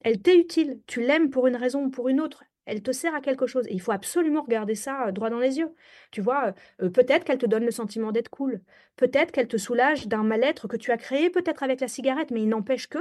Elle 0.00 0.20
t'est 0.22 0.36
utile. 0.38 0.80
Tu 0.86 1.00
l'aimes 1.00 1.30
pour 1.30 1.46
une 1.48 1.56
raison 1.56 1.84
ou 1.84 1.90
pour 1.90 2.08
une 2.08 2.20
autre. 2.20 2.44
Elle 2.66 2.82
te 2.82 2.92
sert 2.92 3.14
à 3.14 3.20
quelque 3.20 3.46
chose 3.48 3.66
et 3.66 3.72
il 3.72 3.80
faut 3.80 3.90
absolument 3.92 4.42
regarder 4.42 4.74
ça, 4.76 5.08
heu, 5.08 5.12
droit 5.12 5.30
dans 5.30 5.40
les 5.40 5.58
yeux. 5.58 5.74
Tu 6.12 6.20
vois, 6.20 6.54
heu 6.80 6.90
peut-être 6.90 7.24
qu'elle 7.24 7.38
te 7.38 7.46
donne 7.46 7.64
le 7.64 7.70
sentiment 7.72 8.12
d'être 8.12 8.28
cool. 8.28 8.60
Peut-être 8.96 9.32
qu'elle 9.32 9.48
te 9.48 9.56
soulage 9.56 10.06
d'un 10.06 10.22
mal-être 10.22 10.68
que 10.68 10.76
tu 10.76 10.92
as 10.92 10.96
créé 10.98 11.30
peut-être 11.30 11.62
avec 11.64 11.80
la 11.80 11.88
cigarette, 11.88 12.30
mais 12.30 12.42
il 12.42 12.48
n'empêche 12.48 12.88
que, 12.88 12.98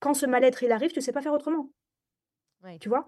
quand 0.00 0.14
ce 0.14 0.26
mal-être 0.26 0.62
il 0.62 0.72
arrive, 0.72 0.92
tu 0.92 1.00
sais 1.00 1.12
pas 1.12 1.22
faire 1.22 1.32
autrement. 1.32 1.70
Ouais. 2.64 2.78
Tu 2.78 2.88
vois? 2.88 3.06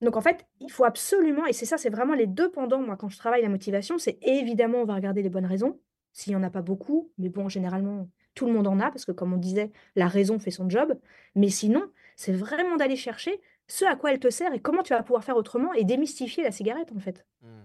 Donc 0.00 0.16
en 0.16 0.20
fait, 0.20 0.46
il 0.60 0.70
faut 0.70 0.84
absolument 0.84 1.46
et 1.46 1.52
c'est 1.52 1.66
ça, 1.66 1.78
c'est 1.78 1.90
vraiment 1.90 2.14
les 2.14 2.26
2 2.26 2.50
pendants, 2.50 2.82
moi, 2.82 2.96
quand 2.96 3.08
je 3.08 3.16
travaille 3.18 3.42
la 3.42 3.48
motivation, 3.48 3.98
c'est 3.98 4.18
évidemment, 4.22 4.78
on 4.78 4.84
va 4.84 4.94
regarder 4.94 5.22
les 5.22 5.30
bonnes 5.30 5.46
raisons, 5.46 5.80
s'il 6.12 6.32
y 6.32 6.36
en 6.36 6.42
a 6.42 6.50
pas 6.50 6.62
beaucoup, 6.62 7.10
mais 7.18 7.28
bon, 7.28 7.48
généralement, 7.48 8.08
tout 8.34 8.46
le 8.46 8.52
monde 8.52 8.66
en 8.66 8.80
a 8.80 8.90
parce 8.90 9.04
que 9.04 9.12
comme 9.12 9.32
on 9.32 9.36
disait, 9.38 9.72
la 9.96 10.08
raison 10.08 10.38
fait 10.38 10.50
son 10.50 10.68
job. 10.68 10.98
Mais 11.34 11.48
sinon, 11.48 11.84
c'est 12.16 12.32
vraiment 12.32 12.76
d'aller 12.76 12.96
chercher 12.96 13.40
ce 13.66 13.84
à 13.84 13.96
quoi 13.96 14.12
elle 14.12 14.18
te 14.20 14.30
sert 14.30 14.52
et 14.52 14.60
comment 14.60 14.82
tu 14.82 14.92
vas 14.92 15.02
pouvoir 15.02 15.24
faire 15.24 15.36
autrement 15.36 15.72
et 15.72 15.84
démystifier 15.84 16.42
la 16.44 16.50
cigarette, 16.52 16.92
en 16.94 16.98
fait. 17.00 17.24
Hmm. 17.42 17.62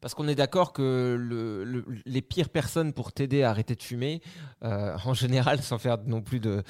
Parce 0.00 0.14
qu'on 0.14 0.28
est 0.28 0.34
d'accord 0.34 0.72
que 0.72 1.16
le- 1.18 1.64
le- 1.64 1.84
les 2.06 2.22
pires 2.22 2.50
personnes 2.50 2.92
pour 2.92 3.12
t'aider 3.12 3.42
à 3.42 3.50
arrêter 3.50 3.74
de 3.74 3.82
fumer, 3.82 4.20
euh, 4.62 4.96
en 5.04 5.12
général, 5.14 5.58
sans 5.62 5.78
faire 5.78 5.98
non 6.06 6.22
plus 6.22 6.40
de, 6.40 6.62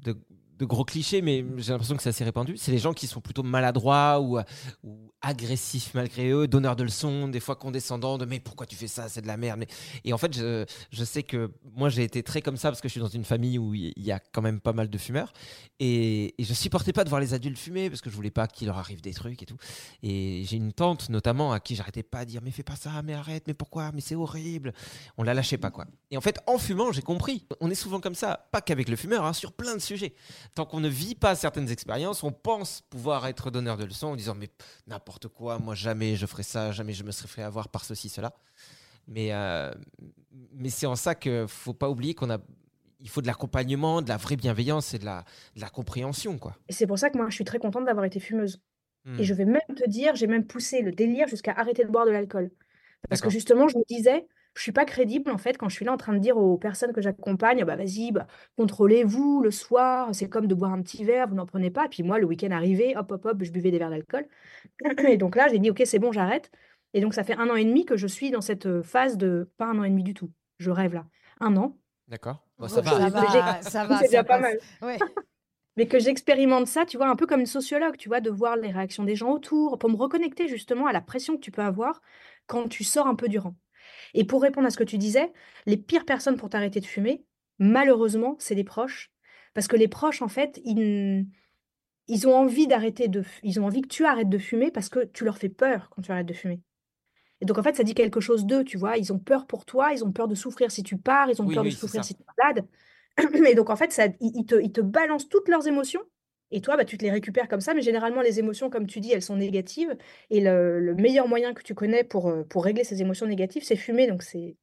de, 0.00 0.16
de 0.58 0.64
gros 0.64 0.84
clichés, 0.84 1.22
mais 1.22 1.44
j'ai 1.58 1.72
l'impression 1.72 1.96
que 1.96 2.02
c'est 2.02 2.08
assez 2.08 2.24
répandu. 2.24 2.56
C'est 2.56 2.72
les 2.72 2.78
gens 2.78 2.94
qui 2.94 3.06
sont 3.06 3.20
plutôt 3.20 3.42
maladroits 3.42 4.20
ou, 4.20 4.38
ou 4.82 5.12
agressifs 5.20 5.92
malgré 5.94 6.30
eux, 6.30 6.46
donneurs 6.46 6.76
de 6.76 6.84
leçons, 6.84 7.28
des 7.28 7.40
fois 7.40 7.56
condescendants, 7.56 8.18
de 8.18 8.24
mais 8.24 8.40
pourquoi 8.40 8.66
tu 8.66 8.76
fais 8.76 8.86
ça, 8.86 9.08
c'est 9.08 9.22
de 9.22 9.26
la 9.26 9.36
merde. 9.36 9.64
Et 10.04 10.12
en 10.12 10.18
fait, 10.18 10.34
je, 10.36 10.64
je 10.90 11.04
sais 11.04 11.22
que 11.22 11.52
moi 11.74 11.88
j'ai 11.88 12.04
été 12.04 12.22
très 12.22 12.42
comme 12.42 12.56
ça 12.56 12.70
parce 12.70 12.80
que 12.80 12.88
je 12.88 12.92
suis 12.92 13.00
dans 13.00 13.08
une 13.08 13.24
famille 13.24 13.58
où 13.58 13.74
il 13.74 13.92
y 13.96 14.12
a 14.12 14.18
quand 14.18 14.42
même 14.42 14.60
pas 14.60 14.72
mal 14.72 14.88
de 14.88 14.98
fumeurs. 14.98 15.32
Et, 15.78 16.40
et 16.40 16.44
je 16.44 16.54
supportais 16.54 16.92
pas 16.92 17.04
de 17.04 17.08
voir 17.08 17.20
les 17.20 17.34
adultes 17.34 17.58
fumer 17.58 17.90
parce 17.90 18.00
que 18.00 18.10
je 18.10 18.16
voulais 18.16 18.30
pas 18.30 18.46
qu'il 18.46 18.68
leur 18.68 18.78
arrive 18.78 19.00
des 19.00 19.12
trucs 19.12 19.42
et 19.42 19.46
tout. 19.46 19.56
Et 20.02 20.44
j'ai 20.46 20.56
une 20.56 20.72
tante 20.72 21.08
notamment 21.08 21.52
à 21.52 21.60
qui 21.60 21.74
j'arrêtais 21.76 22.02
pas 22.02 22.24
de 22.24 22.30
dire 22.30 22.40
mais 22.42 22.50
fais 22.50 22.62
pas 22.62 22.76
ça, 22.76 23.02
mais 23.02 23.14
arrête, 23.14 23.44
mais 23.46 23.54
pourquoi, 23.54 23.92
mais 23.92 24.00
c'est 24.00 24.14
horrible. 24.14 24.72
On 25.18 25.22
la 25.22 25.34
lâchait 25.34 25.58
pas 25.58 25.70
quoi. 25.70 25.86
Et 26.10 26.16
en 26.16 26.20
fait, 26.20 26.38
en 26.46 26.58
fumant, 26.58 26.92
j'ai 26.92 27.02
compris. 27.02 27.46
On 27.60 27.70
est 27.70 27.74
souvent 27.74 28.00
comme 28.00 28.14
ça, 28.14 28.48
pas 28.52 28.60
qu'avec 28.60 28.88
le 28.88 28.96
fumeur, 28.96 29.24
hein, 29.24 29.32
sur 29.32 29.52
plein 29.52 29.74
de 29.74 29.80
sujets. 29.80 30.14
Tant 30.56 30.64
qu'on 30.64 30.80
ne 30.80 30.88
vit 30.88 31.14
pas 31.14 31.34
certaines 31.34 31.70
expériences, 31.70 32.22
on 32.24 32.32
pense 32.32 32.80
pouvoir 32.88 33.26
être 33.26 33.50
donneur 33.50 33.76
de 33.76 33.84
leçons 33.84 34.08
en 34.08 34.16
disant 34.16 34.34
mais 34.34 34.48
n'importe 34.86 35.28
quoi, 35.28 35.58
moi 35.58 35.74
jamais 35.74 36.16
je 36.16 36.24
ferai 36.24 36.42
ça, 36.42 36.72
jamais 36.72 36.94
je 36.94 37.04
me 37.04 37.12
serais 37.12 37.28
fait 37.28 37.42
avoir 37.42 37.68
par 37.68 37.84
ceci, 37.84 38.08
cela. 38.08 38.32
Mais, 39.06 39.32
euh, 39.32 39.70
mais 40.52 40.70
c'est 40.70 40.86
en 40.86 40.96
ça 40.96 41.14
qu'il 41.14 41.46
faut 41.46 41.74
pas 41.74 41.90
oublier 41.90 42.14
qu'on 42.14 42.30
a 42.30 42.38
il 43.00 43.08
faut 43.10 43.20
de 43.20 43.26
l'accompagnement, 43.26 44.00
de 44.00 44.08
la 44.08 44.16
vraie 44.16 44.36
bienveillance 44.36 44.94
et 44.94 44.98
de 44.98 45.04
la, 45.04 45.24
de 45.54 45.60
la 45.60 45.68
compréhension. 45.68 46.38
Quoi. 46.38 46.56
Et 46.68 46.72
c'est 46.72 46.86
pour 46.86 46.98
ça 46.98 47.10
que 47.10 47.18
moi, 47.18 47.26
je 47.28 47.34
suis 47.34 47.44
très 47.44 47.58
contente 47.58 47.84
d'avoir 47.84 48.06
été 48.06 48.18
fumeuse. 48.18 48.60
Hmm. 49.04 49.20
Et 49.20 49.24
je 49.24 49.34
vais 49.34 49.44
même 49.44 49.60
te 49.76 49.88
dire, 49.88 50.16
j'ai 50.16 50.26
même 50.26 50.46
poussé 50.46 50.80
le 50.80 50.92
délire 50.92 51.28
jusqu'à 51.28 51.52
arrêter 51.52 51.84
de 51.84 51.90
boire 51.90 52.06
de 52.06 52.10
l'alcool. 52.10 52.50
Parce 53.08 53.20
que 53.20 53.30
justement, 53.30 53.68
je 53.68 53.76
me 53.76 53.84
disais, 53.86 54.26
je 54.56 54.62
suis 54.62 54.72
pas 54.72 54.84
crédible 54.84 55.30
en 55.30 55.38
fait 55.38 55.58
quand 55.58 55.68
je 55.68 55.74
suis 55.74 55.84
là 55.84 55.92
en 55.92 55.96
train 55.96 56.14
de 56.14 56.18
dire 56.18 56.36
aux 56.36 56.56
personnes 56.56 56.92
que 56.92 57.02
j'accompagne, 57.02 57.64
bah 57.64 57.76
vas-y, 57.76 58.10
bah, 58.10 58.26
contrôlez-vous 58.56 59.42
le 59.42 59.50
soir, 59.50 60.14
c'est 60.14 60.28
comme 60.28 60.46
de 60.46 60.54
boire 60.54 60.72
un 60.72 60.82
petit 60.82 61.04
verre, 61.04 61.28
vous 61.28 61.34
n'en 61.34 61.46
prenez 61.46 61.70
pas. 61.70 61.88
Puis 61.88 62.02
moi, 62.02 62.18
le 62.18 62.26
week-end 62.26 62.50
arrivé, 62.50 62.96
hop, 62.96 63.12
hop, 63.12 63.24
hop, 63.26 63.42
je 63.42 63.52
buvais 63.52 63.70
des 63.70 63.78
verres 63.78 63.90
d'alcool. 63.90 64.26
Et 65.08 65.16
donc 65.18 65.36
là, 65.36 65.48
j'ai 65.48 65.58
dit, 65.58 65.70
ok, 65.70 65.82
c'est 65.84 65.98
bon, 65.98 66.10
j'arrête. 66.10 66.50
Et 66.94 67.00
donc 67.00 67.14
ça 67.14 67.24
fait 67.24 67.36
un 67.36 67.50
an 67.50 67.54
et 67.56 67.64
demi 67.64 67.84
que 67.84 67.96
je 67.96 68.06
suis 68.06 68.30
dans 68.30 68.40
cette 68.40 68.82
phase 68.82 69.18
de, 69.18 69.50
pas 69.58 69.66
un 69.66 69.78
an 69.78 69.84
et 69.84 69.90
demi 69.90 70.02
du 70.02 70.14
tout, 70.14 70.30
je 70.58 70.70
rêve 70.70 70.94
là, 70.94 71.06
un 71.40 71.56
an. 71.56 71.76
D'accord. 72.08 72.42
Bon, 72.58 72.68
Ça 72.68 72.76
ça 72.76 72.80
va. 72.80 73.08
va, 73.10 73.62
ça 73.62 73.84
va, 73.86 73.98
C'est 73.98 74.06
déjà 74.06 74.18
ça 74.18 74.24
pas 74.24 74.38
mal. 74.38 74.58
Ouais. 74.80 74.98
Mais 75.76 75.86
que 75.86 75.98
j'expérimente 75.98 76.66
ça, 76.66 76.86
tu 76.86 76.96
vois, 76.96 77.08
un 77.08 77.16
peu 77.16 77.26
comme 77.26 77.40
une 77.40 77.46
sociologue, 77.46 77.98
tu 77.98 78.08
vois, 78.08 78.20
de 78.20 78.30
voir 78.30 78.56
les 78.56 78.70
réactions 78.70 79.04
des 79.04 79.14
gens 79.14 79.30
autour, 79.30 79.78
pour 79.78 79.90
me 79.90 79.96
reconnecter 79.96 80.48
justement 80.48 80.86
à 80.86 80.92
la 80.92 81.02
pression 81.02 81.36
que 81.36 81.42
tu 81.42 81.50
peux 81.50 81.62
avoir 81.62 82.00
quand 82.46 82.66
tu 82.68 82.82
sors 82.82 83.06
un 83.06 83.14
peu 83.14 83.28
du 83.28 83.38
rang. 83.38 83.54
Et 84.14 84.24
pour 84.24 84.42
répondre 84.42 84.66
à 84.66 84.70
ce 84.70 84.76
que 84.78 84.84
tu 84.84 84.98
disais, 84.98 85.32
les 85.66 85.76
pires 85.76 86.04
personnes 86.04 86.36
pour 86.36 86.48
t'arrêter 86.50 86.80
de 86.80 86.86
fumer, 86.86 87.24
malheureusement, 87.58 88.36
c'est 88.38 88.54
les 88.54 88.64
proches. 88.64 89.10
Parce 89.54 89.68
que 89.68 89.76
les 89.76 89.88
proches, 89.88 90.22
en 90.22 90.28
fait, 90.28 90.60
ils, 90.64 91.26
ils 92.08 92.28
ont 92.28 92.34
envie 92.36 92.66
d'arrêter 92.66 93.08
de, 93.08 93.22
f- 93.22 93.40
ils 93.42 93.60
ont 93.60 93.66
envie 93.66 93.82
que 93.82 93.88
tu 93.88 94.04
arrêtes 94.06 94.28
de 94.28 94.38
fumer 94.38 94.70
parce 94.70 94.88
que 94.88 95.04
tu 95.06 95.24
leur 95.24 95.38
fais 95.38 95.48
peur 95.48 95.90
quand 95.90 96.02
tu 96.02 96.12
arrêtes 96.12 96.26
de 96.26 96.34
fumer. 96.34 96.60
Et 97.40 97.46
donc, 97.46 97.58
en 97.58 97.62
fait, 97.62 97.76
ça 97.76 97.84
dit 97.84 97.94
quelque 97.94 98.20
chose 98.20 98.46
d'eux, 98.46 98.64
tu 98.64 98.78
vois. 98.78 98.96
Ils 98.98 99.12
ont 99.12 99.18
peur 99.18 99.46
pour 99.46 99.64
toi, 99.66 99.92
ils 99.92 100.04
ont 100.04 100.12
peur 100.12 100.28
de 100.28 100.34
souffrir 100.34 100.70
si 100.70 100.82
tu 100.82 100.96
pars, 100.98 101.30
ils 101.30 101.42
ont 101.42 101.48
Oui, 101.48 101.50
peur 101.50 101.64
oui, 101.64 101.70
de 101.70 101.74
souffrir 101.74 102.04
si 102.04 102.14
tu 102.14 102.22
es 102.22 102.26
malade. 102.38 102.66
Et 103.50 103.54
donc, 103.54 103.70
en 103.70 103.76
fait, 103.76 103.92
ça, 103.92 104.06
ils 104.20 104.46
te, 104.46 104.56
ils 104.62 104.72
te 104.72 104.80
balancent 104.80 105.28
toutes 105.28 105.48
leurs 105.48 105.66
émotions. 105.68 106.02
Et 106.50 106.60
toi, 106.60 106.76
bah, 106.76 106.84
tu 106.84 106.96
te 106.98 107.04
les 107.04 107.10
récupères 107.10 107.48
comme 107.48 107.60
ça. 107.60 107.74
Mais 107.74 107.82
généralement, 107.82 108.20
les 108.22 108.38
émotions, 108.38 108.70
comme 108.70 108.86
tu 108.86 109.00
dis, 109.00 109.12
elles 109.12 109.22
sont 109.22 109.36
négatives. 109.36 109.96
Et 110.30 110.40
le, 110.40 110.80
le 110.80 110.94
meilleur 110.94 111.28
moyen 111.28 111.54
que 111.54 111.62
tu 111.62 111.74
connais 111.74 112.04
pour, 112.04 112.28
euh, 112.28 112.44
pour 112.44 112.64
régler 112.64 112.84
ces 112.84 113.00
émotions 113.02 113.26
négatives, 113.26 113.64
c'est 113.64 113.76
fumer. 113.76 114.06
Donc, 114.06 114.22
c'est... 114.22 114.56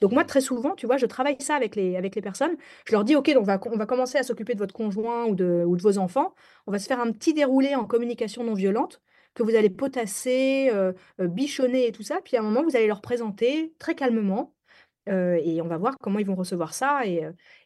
donc 0.00 0.12
moi, 0.12 0.24
très 0.24 0.40
souvent, 0.42 0.74
tu 0.74 0.86
vois, 0.86 0.98
je 0.98 1.06
travaille 1.06 1.36
ça 1.40 1.54
avec 1.56 1.76
les, 1.76 1.96
avec 1.96 2.14
les 2.14 2.22
personnes. 2.22 2.56
Je 2.86 2.92
leur 2.92 3.04
dis, 3.04 3.16
OK, 3.16 3.32
donc 3.32 3.42
on 3.42 3.46
va, 3.46 3.60
on 3.66 3.76
va 3.78 3.86
commencer 3.86 4.18
à 4.18 4.22
s'occuper 4.22 4.54
de 4.54 4.58
votre 4.58 4.74
conjoint 4.74 5.26
ou 5.26 5.34
de, 5.34 5.64
ou 5.66 5.76
de 5.76 5.82
vos 5.82 5.98
enfants. 5.98 6.34
On 6.66 6.72
va 6.72 6.78
se 6.78 6.86
faire 6.86 7.00
un 7.00 7.12
petit 7.12 7.34
déroulé 7.34 7.74
en 7.74 7.86
communication 7.86 8.44
non 8.44 8.54
violente 8.54 9.00
que 9.34 9.42
vous 9.42 9.54
allez 9.54 9.70
potasser, 9.70 10.70
euh, 10.72 10.92
euh, 11.20 11.28
bichonner 11.28 11.86
et 11.88 11.92
tout 11.92 12.02
ça. 12.02 12.20
Puis 12.24 12.36
à 12.36 12.40
un 12.40 12.42
moment, 12.42 12.62
vous 12.64 12.76
allez 12.76 12.86
leur 12.88 13.02
présenter 13.02 13.74
très 13.78 13.94
calmement. 13.94 14.55
Et 15.06 15.60
on 15.62 15.68
va 15.68 15.76
voir 15.76 15.96
comment 16.00 16.18
ils 16.18 16.26
vont 16.26 16.34
recevoir 16.34 16.74
ça 16.74 17.06
et, 17.06 17.22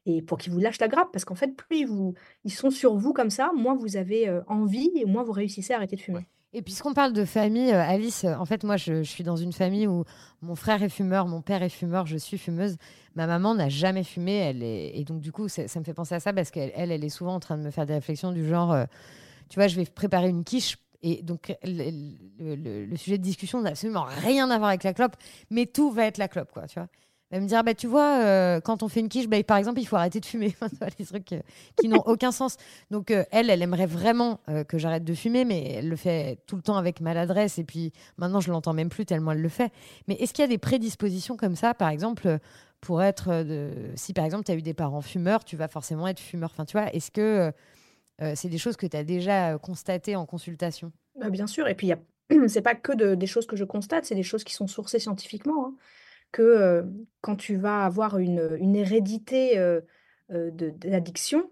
et 0.07 0.23
pour 0.23 0.39
qu'ils 0.39 0.53
vous 0.53 0.61
lâchent 0.61 0.81
la 0.81 0.89
grappe. 0.89 1.11
Parce 1.13 1.25
qu'en 1.25 1.35
fait, 1.35 1.55
plus 1.57 1.79
ils, 1.79 1.87
vous, 1.87 2.15
ils 2.45 2.53
sont 2.53 2.71
sur 2.71 2.95
vous 2.95 3.13
comme 3.13 3.31
ça, 3.31 3.51
moins 3.57 3.75
vous 3.77 3.97
avez 3.97 4.31
envie 4.47 4.91
et 4.95 5.05
moins 5.05 5.23
vous 5.23 5.33
réussissez 5.33 5.73
à 5.73 5.77
arrêter 5.77 5.97
de 5.97 6.01
fumer. 6.01 6.27
Et 6.53 6.63
puisqu'on 6.63 6.95
parle 6.95 7.13
de 7.13 7.25
famille, 7.25 7.71
Alice, 7.71 8.25
en 8.25 8.45
fait, 8.45 8.65
moi, 8.65 8.77
je, 8.77 9.05
je 9.05 9.09
suis 9.11 9.23
dans 9.23 9.37
une 9.37 9.53
famille 9.53 9.87
où 9.87 10.03
mon 10.43 10.57
frère 10.57 10.83
est 10.83 10.89
fumeur, 10.89 11.29
mon 11.29 11.43
père 11.43 11.63
est 11.63 11.69
fumeur, 11.69 12.07
je 12.07 12.17
suis 12.17 12.39
fumeuse. 12.39 12.77
Ma 13.15 13.29
maman 13.29 13.55
n'a 13.55 13.69
jamais 13.69 14.03
fumé, 14.03 14.35
elle 14.35 14.63
est... 14.63 14.99
et 14.99 15.05
donc 15.05 15.21
du 15.21 15.31
coup, 15.31 15.47
ça, 15.49 15.63
me 15.79 15.85
fait 15.85 15.95
penser 15.95 16.17
à 16.17 16.21
ça 16.21 16.33
parce 16.33 16.51
qu'elle, 16.51 16.73
elle, 16.75 16.91
elle 16.91 17.05
est 17.05 17.09
souvent 17.09 17.35
en 17.35 17.41
train 17.41 17.57
de 17.57 17.63
me 17.63 17.71
faire 17.71 17.87
des 17.87 17.95
réflexions 17.95 18.33
du 18.33 18.45
genre, 18.47 18.77
tu 19.49 19.61
vois, 19.61 19.69
je 19.69 19.77
vais 19.77 19.85
préparer 19.85 20.29
une 20.29 20.43
quiche. 20.43 20.77
Et 21.03 21.23
donc, 21.23 21.57
le- 21.65 22.85
le 22.85 22.97
sujet 22.97 23.17
de 23.17 23.23
discussion 23.23 23.63
n'a 23.63 23.71
absolument 23.71 24.05
rien 24.05 24.51
à 24.51 24.59
voir 24.59 24.71
avec 24.71 24.83
la 24.83 24.93
clope, 24.93 25.17
mais 25.51 25.67
tout 25.67 25.91
va 25.93 26.07
être 26.07 26.19
la 26.19 26.29
clope, 26.29 26.53
quoi, 26.53 26.67
tu 26.67 26.79
vois. 26.79 26.89
Va 27.31 27.39
me 27.39 27.47
dire, 27.47 27.63
bah, 27.63 27.75
tu 27.75 27.87
vois, 27.87 28.25
euh, 28.25 28.61
quand 28.61 28.83
on 28.83 28.89
fait 28.89 28.99
une 29.01 29.09
quiche, 29.09 29.29
bah, 29.29 29.41
par 29.45 29.57
exemple, 29.57 29.79
il 29.81 29.85
faut 29.85 29.95
arrêter 29.95 30.19
de 30.19 30.27
fumer. 30.27 30.57
Des 30.99 31.05
trucs 31.07 31.33
euh, 31.33 31.41
qui 31.81 31.87
n'ont 31.89 32.03
aucun 32.07 32.33
sens. 32.33 32.57
Donc, 32.91 33.13
euh, 33.13 33.25
elle, 33.31 33.51
elle 33.51 33.63
aimerait 33.63 33.87
vraiment 33.87 34.41
que 34.67 34.79
j'arrête 34.79 35.05
de 35.05 35.15
fumer, 35.15 35.45
mais 35.45 35.75
elle 35.75 35.89
le 35.89 35.95
fait 35.97 36.39
tout 36.47 36.57
le 36.57 36.63
temps 36.63 36.77
avec 36.77 37.01
maladresse. 37.01 37.59
Et 37.59 37.65
puis, 37.65 37.93
maintenant, 38.17 38.41
je 38.41 38.51
l'entends 38.51 38.73
même 38.73 38.89
plus 38.89 39.07
tellement 39.07 39.31
elle 39.33 39.43
le 39.43 39.49
fait. 39.49 39.73
Mais 40.09 40.15
est-ce 40.15 40.33
qu'il 40.33 40.43
y 40.43 40.45
a 40.45 40.49
des 40.49 40.59
prédispositions 40.59 41.37
comme 41.37 41.55
ça, 41.55 41.73
par 41.73 41.89
exemple, 41.91 42.39
pour 42.81 43.01
être. 43.03 43.45
Si, 43.95 44.13
par 44.13 44.25
exemple, 44.25 44.45
tu 44.45 44.51
as 44.53 44.57
eu 44.57 44.63
des 44.63 44.75
parents 44.75 45.03
fumeurs, 45.03 45.45
tu 45.45 45.57
vas 45.57 45.69
forcément 45.69 46.09
être 46.09 46.19
fumeur. 46.21 46.51
Enfin, 46.53 46.65
tu 46.65 46.77
vois, 46.77 46.93
est-ce 46.93 47.11
que 47.13 47.53
c'est 48.35 48.49
des 48.49 48.59
choses 48.59 48.77
que 48.77 48.87
tu 48.87 48.97
as 48.97 49.05
déjà 49.05 49.57
constatées 49.59 50.17
en 50.17 50.27
consultation? 50.27 50.91
Bah, 51.19 51.31
bien 51.31 51.47
sûr, 51.47 51.69
et 51.69 51.75
puis 51.75 51.89
y 51.89 51.93
a... 51.93 51.99
c'est 52.49 52.63
pas 52.63 52.75
que 52.75 52.93
de- 52.93 53.15
des 53.15 53.27
choses 53.27 53.47
que 53.47 53.57
je 53.57 53.65
constate, 53.65 54.05
c'est 54.05 54.15
des 54.15 54.23
choses 54.23 54.45
qui 54.45 54.55
sont 54.55 54.67
sourcées 54.67 54.99
scientifiquement. 54.99 55.67
hein. 55.69 55.75
Que 56.33 56.85
quand 57.21 57.37
tu 57.37 57.57
vas 57.57 57.85
avoir 57.85 58.19
une, 58.19 58.57
une 58.61 58.77
hérédité 58.77 59.57
de, 60.29 60.75
l'addiction, 60.85 61.51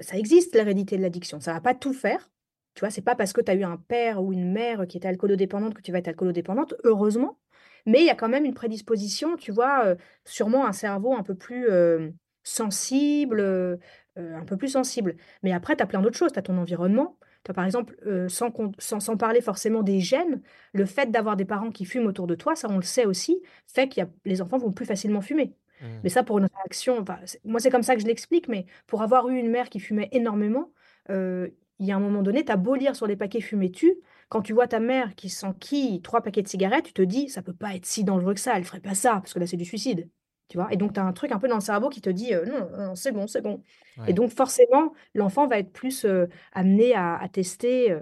ça 0.00 0.16
existe 0.16 0.54
l'hérédité 0.54 0.96
de 0.96 1.02
l'addiction. 1.02 1.40
Ça 1.40 1.52
va 1.52 1.60
pas 1.60 1.74
tout 1.74 1.92
faire. 1.92 2.30
Tu 2.74 2.86
vois, 2.86 3.02
pas 3.04 3.16
parce 3.16 3.32
que 3.32 3.40
tu 3.40 3.50
as 3.50 3.54
eu 3.54 3.64
un 3.64 3.76
père 3.76 4.22
ou 4.22 4.32
une 4.32 4.52
mère 4.52 4.86
qui 4.86 4.96
était 4.96 5.08
alcoolodépendante 5.08 5.74
que 5.74 5.82
tu 5.82 5.90
vas 5.90 5.98
être 5.98 6.08
alcoolodépendante, 6.08 6.74
heureusement. 6.84 7.38
Mais 7.86 8.00
il 8.00 8.06
y 8.06 8.10
a 8.10 8.14
quand 8.14 8.28
même 8.28 8.44
une 8.44 8.54
prédisposition, 8.54 9.36
tu 9.36 9.50
vois, 9.50 9.96
sûrement 10.24 10.66
un 10.66 10.72
cerveau 10.72 11.14
un 11.14 11.22
peu 11.24 11.34
plus 11.34 11.66
sensible, 12.44 13.78
un 14.16 14.44
peu 14.44 14.56
plus 14.56 14.68
sensible. 14.68 15.16
Mais 15.42 15.52
après, 15.52 15.76
tu 15.76 15.82
as 15.82 15.86
plein 15.86 16.00
d'autres 16.02 16.16
choses. 16.16 16.32
Tu 16.32 16.38
as 16.38 16.42
ton 16.42 16.58
environnement. 16.58 17.18
Toi, 17.44 17.54
par 17.54 17.64
exemple, 17.64 17.96
euh, 18.06 18.28
sans, 18.28 18.50
qu'on- 18.50 18.72
sans, 18.78 19.00
sans 19.00 19.16
parler 19.16 19.40
forcément 19.40 19.82
des 19.82 20.00
gènes, 20.00 20.42
le 20.72 20.84
fait 20.86 21.10
d'avoir 21.10 21.36
des 21.36 21.44
parents 21.44 21.70
qui 21.70 21.84
fument 21.84 22.06
autour 22.06 22.26
de 22.26 22.34
toi, 22.34 22.56
ça 22.56 22.68
on 22.70 22.76
le 22.76 22.82
sait 22.82 23.06
aussi, 23.06 23.40
fait 23.66 23.88
que 23.88 24.00
les 24.24 24.42
enfants 24.42 24.58
vont 24.58 24.72
plus 24.72 24.86
facilement 24.86 25.20
fumer. 25.20 25.54
Mmh. 25.80 25.86
Mais 26.02 26.08
ça, 26.10 26.22
pour 26.24 26.38
une 26.38 26.48
réaction, 26.54 26.98
enfin, 27.00 27.18
moi 27.44 27.60
c'est 27.60 27.70
comme 27.70 27.82
ça 27.82 27.94
que 27.94 28.02
je 28.02 28.06
l'explique, 28.06 28.48
mais 28.48 28.66
pour 28.86 29.02
avoir 29.02 29.28
eu 29.28 29.36
une 29.38 29.50
mère 29.50 29.68
qui 29.70 29.80
fumait 29.80 30.08
énormément, 30.12 30.72
euh, 31.10 31.48
il 31.78 31.86
y 31.86 31.92
a 31.92 31.96
un 31.96 32.00
moment 32.00 32.22
donné, 32.22 32.44
tu 32.44 32.52
as 32.52 32.56
beau 32.56 32.74
lire 32.74 32.96
sur 32.96 33.06
les 33.06 33.16
paquets 33.16 33.40
fumez-tu, 33.40 33.94
quand 34.28 34.42
tu 34.42 34.52
vois 34.52 34.66
ta 34.68 34.80
mère 34.80 35.14
qui 35.14 35.28
s'enquille 35.30 36.02
trois 36.02 36.20
paquets 36.22 36.42
de 36.42 36.48
cigarettes, 36.48 36.86
tu 36.86 36.92
te 36.92 37.02
dis, 37.02 37.28
ça 37.28 37.42
peut 37.42 37.54
pas 37.54 37.74
être 37.76 37.86
si 37.86 38.04
dangereux 38.04 38.34
que 38.34 38.40
ça, 38.40 38.56
elle 38.56 38.64
ferait 38.64 38.80
pas 38.80 38.94
ça, 38.94 39.14
parce 39.14 39.32
que 39.32 39.38
là 39.38 39.46
c'est 39.46 39.56
du 39.56 39.64
suicide. 39.64 40.08
Tu 40.48 40.56
vois? 40.56 40.72
Et 40.72 40.76
donc, 40.76 40.94
tu 40.94 41.00
as 41.00 41.04
un 41.04 41.12
truc 41.12 41.30
un 41.32 41.38
peu 41.38 41.46
dans 41.48 41.56
le 41.56 41.60
cerveau 41.60 41.90
qui 41.90 42.00
te 42.00 42.08
dit, 42.10 42.32
euh, 42.34 42.46
non, 42.46 42.70
non, 42.76 42.94
c'est 42.94 43.12
bon, 43.12 43.26
c'est 43.26 43.42
bon. 43.42 43.62
Ouais. 43.98 44.10
Et 44.10 44.12
donc, 44.14 44.30
forcément, 44.30 44.94
l'enfant 45.14 45.46
va 45.46 45.58
être 45.58 45.72
plus 45.72 46.04
euh, 46.06 46.26
amené 46.52 46.94
à, 46.94 47.16
à 47.18 47.28
tester. 47.28 47.90
euh, 47.92 48.00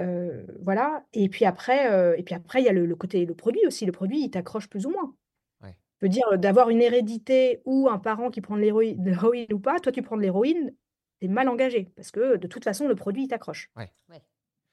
euh, 0.00 0.46
voilà. 0.62 1.04
Et 1.12 1.28
puis 1.28 1.44
après, 1.44 1.92
euh, 1.92 2.14
et 2.16 2.22
puis 2.22 2.34
après, 2.34 2.62
il 2.62 2.64
y 2.64 2.68
a 2.68 2.72
le, 2.72 2.86
le 2.86 2.96
côté, 2.96 3.26
le 3.26 3.34
produit 3.34 3.66
aussi. 3.66 3.84
Le 3.84 3.92
produit, 3.92 4.22
il 4.24 4.30
t'accroche 4.30 4.68
plus 4.68 4.86
ou 4.86 4.90
moins. 4.90 5.14
Ouais. 5.62 5.76
Je 6.00 6.06
veux 6.06 6.10
dire, 6.10 6.38
d'avoir 6.38 6.70
une 6.70 6.80
hérédité 6.80 7.60
ou 7.64 7.88
un 7.90 7.98
parent 7.98 8.30
qui 8.30 8.40
prend 8.40 8.56
de 8.56 8.60
l'héroïne 8.62 9.02
de 9.02 9.10
l'héroïne 9.10 9.52
ou 9.52 9.58
pas, 9.58 9.78
toi, 9.80 9.92
tu 9.92 10.00
prends 10.02 10.16
de 10.16 10.22
l'héroïne, 10.22 10.72
t'es 11.20 11.28
mal 11.28 11.48
engagé. 11.48 11.90
Parce 11.96 12.10
que 12.12 12.36
de 12.36 12.46
toute 12.46 12.64
façon, 12.64 12.88
le 12.88 12.94
produit, 12.94 13.24
il 13.24 13.28
t'accroche. 13.28 13.70
Ouais. 13.76 13.92
Ouais. 14.08 14.22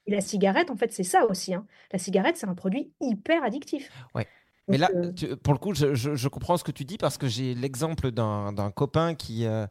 Et 0.06 0.12
la 0.12 0.22
cigarette, 0.22 0.70
en 0.70 0.76
fait, 0.78 0.94
c'est 0.94 1.04
ça 1.04 1.26
aussi. 1.26 1.54
hein. 1.54 1.66
La 1.92 1.98
cigarette, 2.00 2.38
c'est 2.38 2.48
un 2.48 2.54
produit 2.56 2.94
hyper 3.02 3.44
addictif. 3.44 3.92
Ouais. 4.14 4.28
Mais 4.68 4.78
là, 4.80 4.90
euh, 4.96 5.12
tu- 5.12 5.36
pour 5.38 5.54
le 5.54 5.60
coup, 5.60 5.76
je, 5.76 5.94
je- 5.94 6.16
je 6.16 6.28
comprends 6.28 6.58
ce 6.58 6.64
que 6.64 6.72
tu 6.72 6.86
dis 6.86 6.98
parce 6.98 7.18
que 7.20 7.28
j'ai 7.28 7.54
l'exemple 7.54 8.10
d'un 8.12 8.72
copain 8.74 9.14
qui, 9.14 9.46
euh, 9.46 9.68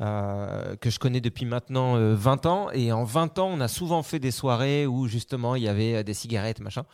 euh, 0.00 0.74
que 0.76 0.88
je 0.88 0.98
connais 0.98 1.20
depuis 1.20 1.44
maintenant 1.44 1.96
euh, 1.96 2.14
20 2.14 2.46
ans. 2.46 2.70
Et 2.72 2.90
en 2.90 3.04
20 3.04 3.38
ans, 3.38 3.48
on 3.52 3.60
a 3.60 3.68
souvent 3.68 4.02
fait 4.02 4.18
des 4.18 4.30
soirées 4.30 4.86
où 4.86 5.06
justement 5.06 5.54
il 5.54 5.64
y 5.64 5.68
avait 5.68 6.02
des 6.02 6.14
cigarettes, 6.14 6.60
machin. 6.60 6.84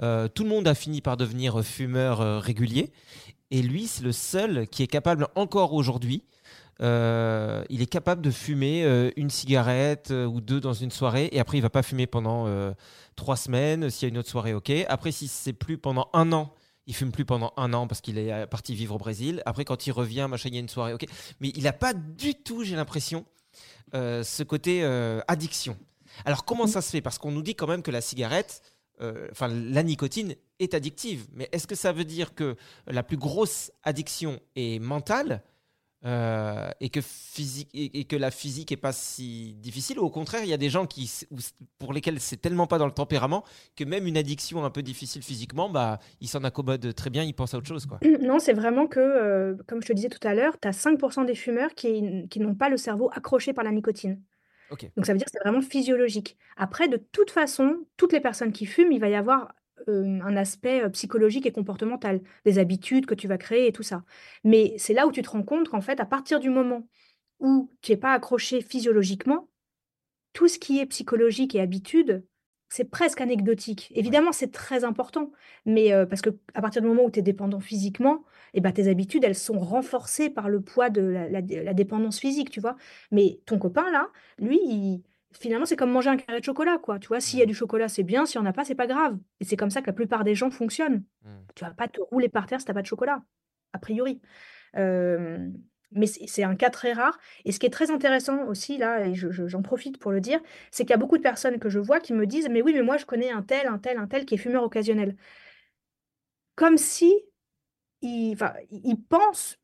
Tout 0.00 0.42
le 0.42 0.48
monde 0.48 0.66
a 0.66 0.74
fini 0.74 1.00
par 1.00 1.16
devenir 1.16 1.62
fumeur 1.64 2.42
régulier. 2.42 2.92
Et 3.50 3.62
lui, 3.62 3.86
c'est 3.86 4.02
le 4.02 4.12
seul 4.12 4.66
qui 4.68 4.82
est 4.82 4.86
capable 4.88 5.28
encore 5.36 5.72
aujourd'hui. 5.74 6.24
euh, 6.80 7.64
il 7.70 7.82
est 7.82 7.86
capable 7.86 8.22
de 8.22 8.30
fumer 8.30 8.84
euh, 8.84 9.10
une 9.16 9.30
cigarette 9.30 10.10
euh, 10.12 10.26
ou 10.26 10.40
deux 10.40 10.60
dans 10.60 10.74
une 10.74 10.92
soirée 10.92 11.28
et 11.32 11.40
après 11.40 11.58
il 11.58 11.60
va 11.60 11.70
pas 11.70 11.82
fumer 11.82 12.06
pendant 12.06 12.46
trois 13.16 13.36
semaines. 13.36 13.90
S'il 13.90 14.08
y 14.08 14.10
a 14.10 14.12
une 14.12 14.18
autre 14.18 14.28
soirée, 14.30 14.54
ok. 14.54 14.70
Après, 14.88 15.10
si 15.12 15.26
c'est 15.28 15.52
plus 15.52 15.78
pendant 15.78 16.08
un 16.12 16.32
an, 16.32 16.52
il 16.88 16.94
fume 16.94 17.12
plus 17.12 17.26
pendant 17.26 17.52
un 17.56 17.72
an 17.74 17.86
parce 17.86 18.00
qu'il 18.00 18.18
est 18.18 18.32
euh, 18.32 18.46
parti 18.46 18.74
vivre 18.74 18.94
au 18.94 18.98
Brésil. 18.98 19.42
Après, 19.46 19.64
quand 19.64 19.86
il 19.86 19.92
revient, 19.92 20.26
machin, 20.28 20.48
il 20.48 20.54
y 20.54 20.56
a 20.56 20.60
une 20.60 20.70
soirée. 20.70 20.94
Mais 21.38 21.52
il 21.54 21.62
n'a 21.62 21.74
pas 21.74 21.92
du 21.92 22.34
tout, 22.34 22.64
j'ai 22.64 22.74
l'impression, 22.74 23.26
euh, 23.94 24.24
ce 24.24 24.42
côté 24.42 24.82
euh, 24.82 25.20
addiction. 25.28 25.76
Alors 26.24 26.44
comment 26.44 26.66
ça 26.66 26.80
se 26.80 26.90
fait? 26.90 27.02
Parce 27.02 27.18
qu'on 27.18 27.30
nous 27.30 27.42
dit 27.42 27.54
quand 27.54 27.68
même 27.68 27.82
que 27.82 27.92
la 27.92 28.00
cigarette, 28.00 28.62
enfin 29.30 29.46
la 29.46 29.84
nicotine 29.84 30.34
est 30.58 30.74
addictive. 30.74 31.28
Mais 31.32 31.48
est-ce 31.52 31.68
que 31.68 31.76
ça 31.76 31.92
veut 31.92 32.04
dire 32.04 32.34
que 32.34 32.56
la 32.88 33.04
plus 33.04 33.18
grosse 33.18 33.70
addiction 33.84 34.40
est 34.56 34.80
mentale? 34.80 35.44
Euh, 36.04 36.70
et, 36.80 36.90
que 36.90 37.00
physique, 37.00 37.68
et, 37.74 38.00
et 38.00 38.04
que 38.04 38.14
la 38.14 38.30
physique 38.30 38.70
est 38.70 38.76
pas 38.76 38.92
si 38.92 39.54
difficile 39.54 39.98
ou 39.98 40.02
au 40.02 40.10
contraire 40.10 40.44
il 40.44 40.48
y 40.48 40.52
a 40.52 40.58
des 40.58 40.70
gens 40.70 40.86
qui, 40.86 41.10
pour 41.80 41.92
lesquels 41.92 42.20
c'est 42.20 42.36
tellement 42.36 42.68
pas 42.68 42.78
dans 42.78 42.86
le 42.86 42.92
tempérament 42.92 43.42
que 43.74 43.82
même 43.82 44.06
une 44.06 44.16
addiction 44.16 44.64
un 44.64 44.70
peu 44.70 44.82
difficile 44.82 45.22
physiquement 45.22 45.68
bah 45.68 45.98
ils 46.20 46.28
s'en 46.28 46.44
accommodent 46.44 46.94
très 46.94 47.10
bien 47.10 47.24
ils 47.24 47.34
pensent 47.34 47.54
à 47.54 47.58
autre 47.58 47.66
chose 47.66 47.86
quoi 47.86 47.98
Non, 48.20 48.38
c'est 48.38 48.52
vraiment 48.52 48.86
que, 48.86 49.00
euh, 49.00 49.56
comme 49.66 49.82
je 49.82 49.88
te 49.88 49.92
disais 49.92 50.08
tout 50.08 50.26
à 50.26 50.34
l'heure, 50.34 50.58
tu 50.60 50.68
as 50.68 50.72
5% 50.72 51.26
des 51.26 51.34
fumeurs 51.34 51.74
qui, 51.74 52.28
qui 52.28 52.40
n'ont 52.40 52.54
pas 52.54 52.68
le 52.68 52.76
cerveau 52.76 53.10
accroché 53.12 53.52
par 53.52 53.64
la 53.64 53.72
nicotine. 53.72 54.20
Donc 54.70 55.06
ça 55.06 55.12
veut 55.12 55.18
dire 55.18 55.24
que 55.24 55.30
c'est 55.32 55.42
vraiment 55.42 55.62
physiologique. 55.62 56.36
Après, 56.58 56.88
de 56.88 56.98
toute 56.98 57.30
façon, 57.30 57.86
toutes 57.96 58.12
les 58.12 58.20
personnes 58.20 58.52
qui 58.52 58.66
fument, 58.66 58.92
il 58.92 59.00
va 59.00 59.08
y 59.08 59.14
avoir 59.14 59.54
euh, 59.88 60.20
un 60.22 60.36
aspect 60.36 60.88
psychologique 60.90 61.46
et 61.46 61.52
comportemental, 61.52 62.20
des 62.44 62.58
habitudes 62.58 63.06
que 63.06 63.14
tu 63.14 63.28
vas 63.28 63.38
créer 63.38 63.66
et 63.68 63.72
tout 63.72 63.82
ça. 63.82 64.04
Mais 64.44 64.74
c'est 64.78 64.94
là 64.94 65.06
où 65.06 65.12
tu 65.12 65.22
te 65.22 65.30
rends 65.30 65.42
compte 65.42 65.68
qu'en 65.68 65.80
fait, 65.80 66.00
à 66.00 66.06
partir 66.06 66.40
du 66.40 66.50
moment 66.50 66.86
où 67.40 67.70
tu 67.82 67.92
n'es 67.92 67.98
pas 67.98 68.12
accroché 68.12 68.60
physiologiquement, 68.62 69.48
tout 70.32 70.48
ce 70.48 70.58
qui 70.58 70.78
est 70.80 70.86
psychologique 70.86 71.54
et 71.54 71.60
habitude, 71.60 72.24
c'est 72.68 72.84
presque 72.84 73.20
anecdotique. 73.22 73.90
Évidemment, 73.94 74.30
c'est 74.32 74.52
très 74.52 74.84
important, 74.84 75.32
mais 75.64 75.92
euh, 75.92 76.04
parce 76.06 76.20
que 76.20 76.30
à 76.54 76.60
partir 76.60 76.82
du 76.82 76.88
moment 76.88 77.04
où 77.04 77.10
tu 77.10 77.20
es 77.20 77.22
dépendant 77.22 77.60
physiquement, 77.60 78.24
eh 78.54 78.60
ben, 78.60 78.72
tes 78.72 78.88
habitudes, 78.88 79.24
elles 79.24 79.34
sont 79.34 79.58
renforcées 79.58 80.28
par 80.30 80.48
le 80.50 80.60
poids 80.60 80.90
de 80.90 81.00
la, 81.02 81.28
la- 81.28 81.40
la 81.40 81.74
dépendance 81.74 82.20
physique, 82.20 82.50
tu 82.50 82.60
vois. 82.60 82.76
Mais 83.10 83.40
ton 83.46 83.58
copain, 83.58 83.90
là, 83.90 84.10
lui, 84.38 84.58
il- 84.64 85.02
finalement, 85.32 85.66
c'est 85.66 85.76
comme 85.76 85.90
manger 85.90 86.10
un 86.10 86.16
carré 86.16 86.40
de 86.40 86.44
chocolat, 86.44 86.78
quoi. 86.78 86.98
Tu 86.98 87.08
vois, 87.08 87.20
s'il 87.20 87.38
y 87.38 87.42
a 87.42 87.46
du 87.46 87.54
chocolat, 87.54 87.88
c'est 87.88 88.02
bien, 88.02 88.26
s'il 88.26 88.40
n'y 88.40 88.46
en 88.46 88.50
a 88.50 88.52
pas, 88.52 88.64
c'est 88.64 88.74
pas 88.74 88.86
grave. 88.86 89.18
Et 89.40 89.44
c'est 89.44 89.56
comme 89.56 89.70
ça 89.70 89.80
que 89.80 89.86
la 89.86 89.92
plupart 89.92 90.24
des 90.24 90.34
gens 90.34 90.50
fonctionnent. 90.50 91.04
Mm. 91.24 91.30
Tu 91.54 91.64
vas 91.64 91.70
pas 91.72 91.88
te 91.88 92.00
rouler 92.00 92.28
par 92.28 92.46
terre 92.46 92.60
si 92.60 92.66
tu 92.66 92.70
n'as 92.70 92.74
pas 92.74 92.82
de 92.82 92.86
chocolat, 92.86 93.22
a 93.72 93.78
priori. 93.78 94.20
Euh, 94.76 95.48
mais 95.92 96.06
c'est 96.06 96.42
un 96.42 96.54
cas 96.54 96.70
très 96.70 96.92
rare. 96.92 97.18
Et 97.44 97.52
ce 97.52 97.58
qui 97.58 97.66
est 97.66 97.70
très 97.70 97.90
intéressant 97.90 98.44
aussi, 98.46 98.76
là, 98.76 99.06
et 99.06 99.14
je- 99.14 99.30
je- 99.30 99.46
j'en 99.46 99.62
profite 99.62 99.98
pour 99.98 100.10
le 100.12 100.20
dire, 100.20 100.40
c'est 100.70 100.84
qu'il 100.84 100.90
y 100.90 100.94
a 100.94 100.98
beaucoup 100.98 101.16
de 101.16 101.22
personnes 101.22 101.58
que 101.58 101.70
je 101.70 101.78
vois 101.78 102.00
qui 102.00 102.12
me 102.12 102.26
disent, 102.26 102.48
mais 102.50 102.60
oui, 102.62 102.72
mais 102.74 102.82
moi, 102.82 102.96
je 102.98 103.06
connais 103.06 103.30
un 103.30 103.42
tel, 103.42 103.66
un 103.66 103.78
tel, 103.78 103.96
un 103.98 104.06
tel 104.06 104.26
qui 104.26 104.34
est 104.34 104.38
fumeur 104.38 104.62
occasionnel. 104.62 105.16
Comme 106.56 106.76
si 106.76 107.14
ils, 108.02 108.36
ils 108.70 109.02
pensent 109.08 109.58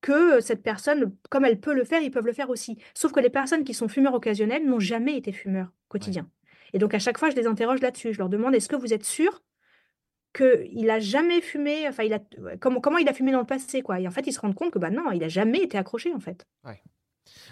que 0.00 0.40
cette 0.40 0.62
personne, 0.62 1.14
comme 1.28 1.44
elle 1.44 1.60
peut 1.60 1.74
le 1.74 1.84
faire, 1.84 2.02
ils 2.02 2.10
peuvent 2.10 2.26
le 2.26 2.32
faire 2.32 2.50
aussi. 2.50 2.78
Sauf 2.94 3.12
que 3.12 3.20
les 3.20 3.30
personnes 3.30 3.64
qui 3.64 3.74
sont 3.74 3.88
fumeurs 3.88 4.14
occasionnels 4.14 4.64
n'ont 4.64 4.80
jamais 4.80 5.16
été 5.16 5.32
fumeurs 5.32 5.72
quotidiens. 5.88 6.28
Et 6.72 6.78
donc, 6.78 6.94
à 6.94 6.98
chaque 6.98 7.18
fois, 7.18 7.30
je 7.30 7.36
les 7.36 7.46
interroge 7.46 7.80
là-dessus. 7.80 8.12
Je 8.12 8.18
leur 8.18 8.28
demande, 8.28 8.54
est-ce 8.54 8.68
que 8.68 8.76
vous 8.76 8.94
êtes 8.94 9.04
sûr 9.04 9.42
qu'il 10.32 10.88
a 10.90 11.00
jamais 11.00 11.40
fumé, 11.40 11.88
enfin, 11.88 12.04
il 12.04 12.12
a, 12.12 12.20
comment, 12.60 12.80
comment 12.80 12.98
il 12.98 13.08
a 13.08 13.12
fumé 13.12 13.32
dans 13.32 13.40
le 13.40 13.46
passé, 13.46 13.82
quoi? 13.82 13.98
Et 13.98 14.06
en 14.06 14.12
fait, 14.12 14.26
ils 14.28 14.32
se 14.32 14.40
rendent 14.40 14.54
compte 14.54 14.70
que, 14.70 14.78
bah 14.78 14.90
non, 14.90 15.10
il 15.10 15.24
a 15.24 15.28
jamais 15.28 15.58
été 15.60 15.76
accroché, 15.76 16.14
en 16.14 16.20
fait. 16.20 16.46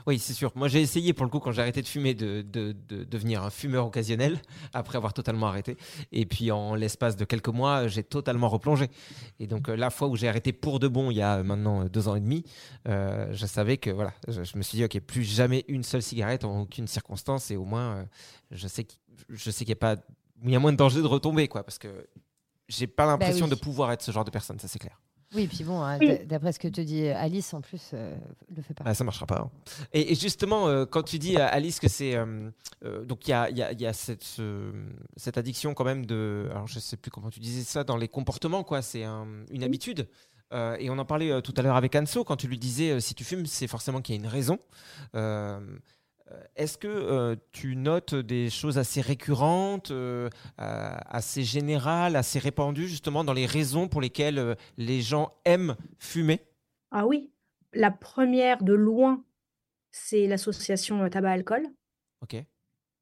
Oui, 0.07 0.19
c'est 0.19 0.33
sûr. 0.33 0.51
Moi, 0.55 0.69
j'ai 0.69 0.81
essayé 0.81 1.13
pour 1.13 1.25
le 1.25 1.31
coup, 1.31 1.39
quand 1.41 1.53
j'ai 1.53 1.61
arrêté 1.63 1.83
de 1.83 1.87
fumer, 1.87 2.15
de, 2.15 2.43
de- 2.43 2.73
de 2.89 3.05
devenir 3.05 3.43
un 3.43 3.51
fumeur 3.51 3.87
occasionnel, 3.87 4.41
après 4.73 4.97
avoir 4.97 5.13
totalement 5.13 5.47
arrêté. 5.47 5.77
Et 6.13 6.25
puis, 6.27 6.51
en 6.51 6.75
l'espace 6.75 7.17
de 7.17 7.25
quelques 7.25 7.49
mois, 7.49 7.87
j'ai 7.89 8.03
totalement 8.03 8.49
replongé. 8.49 8.89
Et 9.39 9.47
donc, 9.47 9.69
euh, 9.69 9.77
la 9.77 9.91
fois 9.91 10.09
où 10.09 10.17
j'ai 10.17 10.29
arrêté 10.29 10.53
pour 10.53 10.79
de 10.81 10.89
bon, 10.89 11.11
il 11.11 11.17
y 11.19 11.23
a 11.23 11.43
maintenant 11.43 11.83
euh, 11.85 11.89
deux 11.89 12.09
ans 12.09 12.15
et 12.17 12.21
demi, 12.21 12.45
euh, 12.89 13.29
je 13.33 13.47
savais 13.47 13.77
que, 13.77 13.91
voilà, 13.91 14.13
je, 14.29 14.43
je 14.45 14.57
me 14.57 14.63
suis 14.63 14.77
dit, 14.79 14.85
OK, 14.85 14.99
plus 15.01 15.25
jamais 15.25 15.65
une 15.69 15.83
seule 15.85 16.03
cigarette 16.03 16.45
en 16.45 16.61
aucune 16.61 16.87
circonstance. 16.87 17.51
Et 17.51 17.57
au 17.57 17.65
moins, 17.65 17.97
euh, 17.97 18.05
je 18.51 18.67
sais 18.69 18.85
qu'il 18.85 18.99
je 19.31 19.51
sais 19.51 19.65
qu'il 19.65 19.71
y 19.71 19.73
a 19.73 19.77
pas. 19.77 19.97
Il 20.45 20.51
y 20.51 20.57
a 20.57 20.61
moins 20.61 20.73
de 20.73 20.77
danger 20.77 21.03
de 21.03 21.07
retomber, 21.07 21.49
quoi, 21.49 21.65
parce 21.65 21.79
que 21.79 22.07
j'ai 22.69 22.87
pas 22.87 23.05
l'impression 23.07 23.47
Bah 23.47 23.53
oui. 23.53 23.59
de 23.59 23.63
pouvoir 23.65 23.91
être 23.93 24.03
ce 24.03 24.13
genre 24.13 24.25
de 24.25 24.31
personne, 24.31 24.59
ça 24.61 24.69
c'est 24.69 24.79
clair. 24.79 25.01
Oui, 25.35 25.47
puis 25.47 25.63
bon, 25.65 25.83
hein, 25.83 25.99
Oui. 26.01 26.19
d'après 26.25 26.53
ce 26.53 26.59
que 26.59 26.69
te 26.69 26.81
dit 26.81 27.07
Alice, 27.09 27.53
en 27.53 27.61
plus, 27.61 27.91
euh, 27.93 28.17
le 28.57 28.63
fait 28.63 28.73
pas. 28.75 28.85
Ah, 28.87 28.95
ça 28.95 29.05
marchera 29.05 29.27
pas. 29.27 29.41
hein. 29.43 29.51
Et, 29.93 30.13
et 30.13 30.15
justement, 30.15 30.69
euh, 30.69 30.87
quand 30.87 31.03
tu 31.03 31.19
dis 31.19 31.37
à 31.37 31.47
Alice 31.49 31.81
que 31.81 31.89
c'est 31.89 32.15
euh, 32.17 32.51
euh, 32.85 33.05
donc 33.05 33.27
il 33.29 33.33
y 33.33 33.35
a, 33.35 33.51
il 33.51 33.59
y 33.59 33.63
a- 33.63 33.73
y 33.73 33.85
a 33.87 33.93
cette, 33.93 34.25
ce- 34.25 34.73
cette 35.17 35.37
addiction 35.37 35.75
quand 35.75 35.85
même 35.85 36.07
de, 36.07 36.49
alors 36.51 36.67
je 36.67 36.79
sais 36.81 36.97
plus 36.97 37.11
comment 37.11 37.29
tu 37.31 37.41
disais 37.41 37.63
ça 37.63 37.85
dans 37.85 37.97
les 37.99 38.09
comportements 38.09 38.65
quoi, 38.65 38.81
c'est 38.81 39.05
un- 39.05 39.27
une 39.51 39.63
habitude. 39.65 40.09
Euh, 40.55 40.77
et 40.81 40.89
on 40.89 40.97
en 40.99 41.05
parlait 41.05 41.31
euh, 41.31 41.43
tout 41.43 41.53
à 41.59 41.61
l'heure 41.63 41.77
avec 41.77 41.95
Anso 41.95 42.25
quand 42.25 42.37
tu 42.37 42.49
lui 42.49 42.57
disais 42.59 42.93
euh, 42.93 43.01
si 43.01 43.15
tu 43.15 43.23
fumes 43.23 43.45
c'est 43.45 43.67
forcément 43.67 44.01
qu'il 44.01 44.15
y 44.15 44.19
a 44.19 44.21
une 44.23 44.27
raison. 44.29 44.59
Euh, 46.31 46.43
Est-ce 46.57 46.79
que 46.79 46.89
euh, 46.89 47.37
tu 47.53 47.77
notes 47.77 48.15
des 48.15 48.51
choses 48.51 48.79
assez 48.79 49.01
récurrentes, 49.01 49.91
euh, 49.91 50.29
assez 50.57 51.43
générales, 51.43 52.17
assez 52.17 52.39
répandues 52.39 52.89
justement 52.89 53.25
dans 53.25 53.33
les 53.33 53.47
raisons 53.47 53.89
pour 53.89 54.01
lesquelles 54.01 54.39
euh, 54.39 54.55
les 54.77 55.01
gens 55.01 55.33
aiment 55.45 55.77
fumer? 55.99 56.41
Ah 56.91 57.07
oui, 57.07 57.31
la 57.73 57.91
première 57.91 58.63
de 58.63 58.73
loin, 58.75 59.25
c'est 59.91 60.27
l'association 60.27 61.09
tabac-alcool. 61.09 61.67
Ok. 62.21 62.45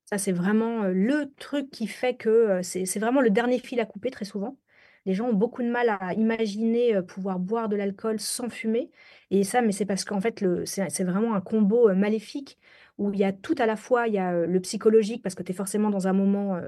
Ça, 0.05 0.19
c'est 0.19 0.33
vraiment 0.33 0.85
le 0.85 1.33
truc 1.37 1.71
qui 1.71 1.89
fait 1.89 2.17
que 2.17 2.61
c'est 2.63 2.99
vraiment 2.99 3.21
le 3.21 3.31
dernier 3.31 3.59
fil 3.59 3.81
à 3.81 3.87
couper 3.87 4.11
très 4.11 4.25
souvent. 4.25 4.57
Les 5.05 5.15
gens 5.15 5.29
ont 5.29 5.35
beaucoup 5.35 5.63
de 5.63 5.69
mal 5.69 5.89
à 6.01 6.15
imaginer 6.15 7.01
pouvoir 7.03 7.39
boire 7.39 7.69
de 7.69 7.77
l'alcool 7.77 8.21
sans 8.21 8.49
fumer. 8.49 8.91
Et 9.31 9.43
ça, 9.45 9.63
mais 9.63 9.73
c'est 9.73 9.87
parce 9.87 10.05
qu'en 10.05 10.21
fait, 10.21 10.45
c'est 10.65 11.05
vraiment 11.05 11.35
un 11.35 11.41
combo 11.41 11.93
maléfique 11.95 12.59
où 12.99 13.13
il 13.13 13.19
y 13.19 13.25
a 13.25 13.33
tout 13.33 13.55
à 13.59 13.67
la 13.67 13.77
fois, 13.77 14.09
il 14.09 14.15
y 14.15 14.19
a 14.19 14.47
le 14.47 14.61
psychologique 14.61 15.23
parce 15.23 15.35
que 15.35 15.43
tu 15.43 15.53
es 15.53 15.55
forcément 15.55 15.91
dans 15.91 16.09
un 16.09 16.13
moment 16.13 16.61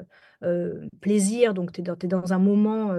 euh, 0.43 0.87
plaisir, 1.01 1.55
donc 1.55 1.73
tu 1.73 1.81
es 1.81 2.09
dans, 2.09 2.33
un 2.33 2.39
moment 2.39 2.93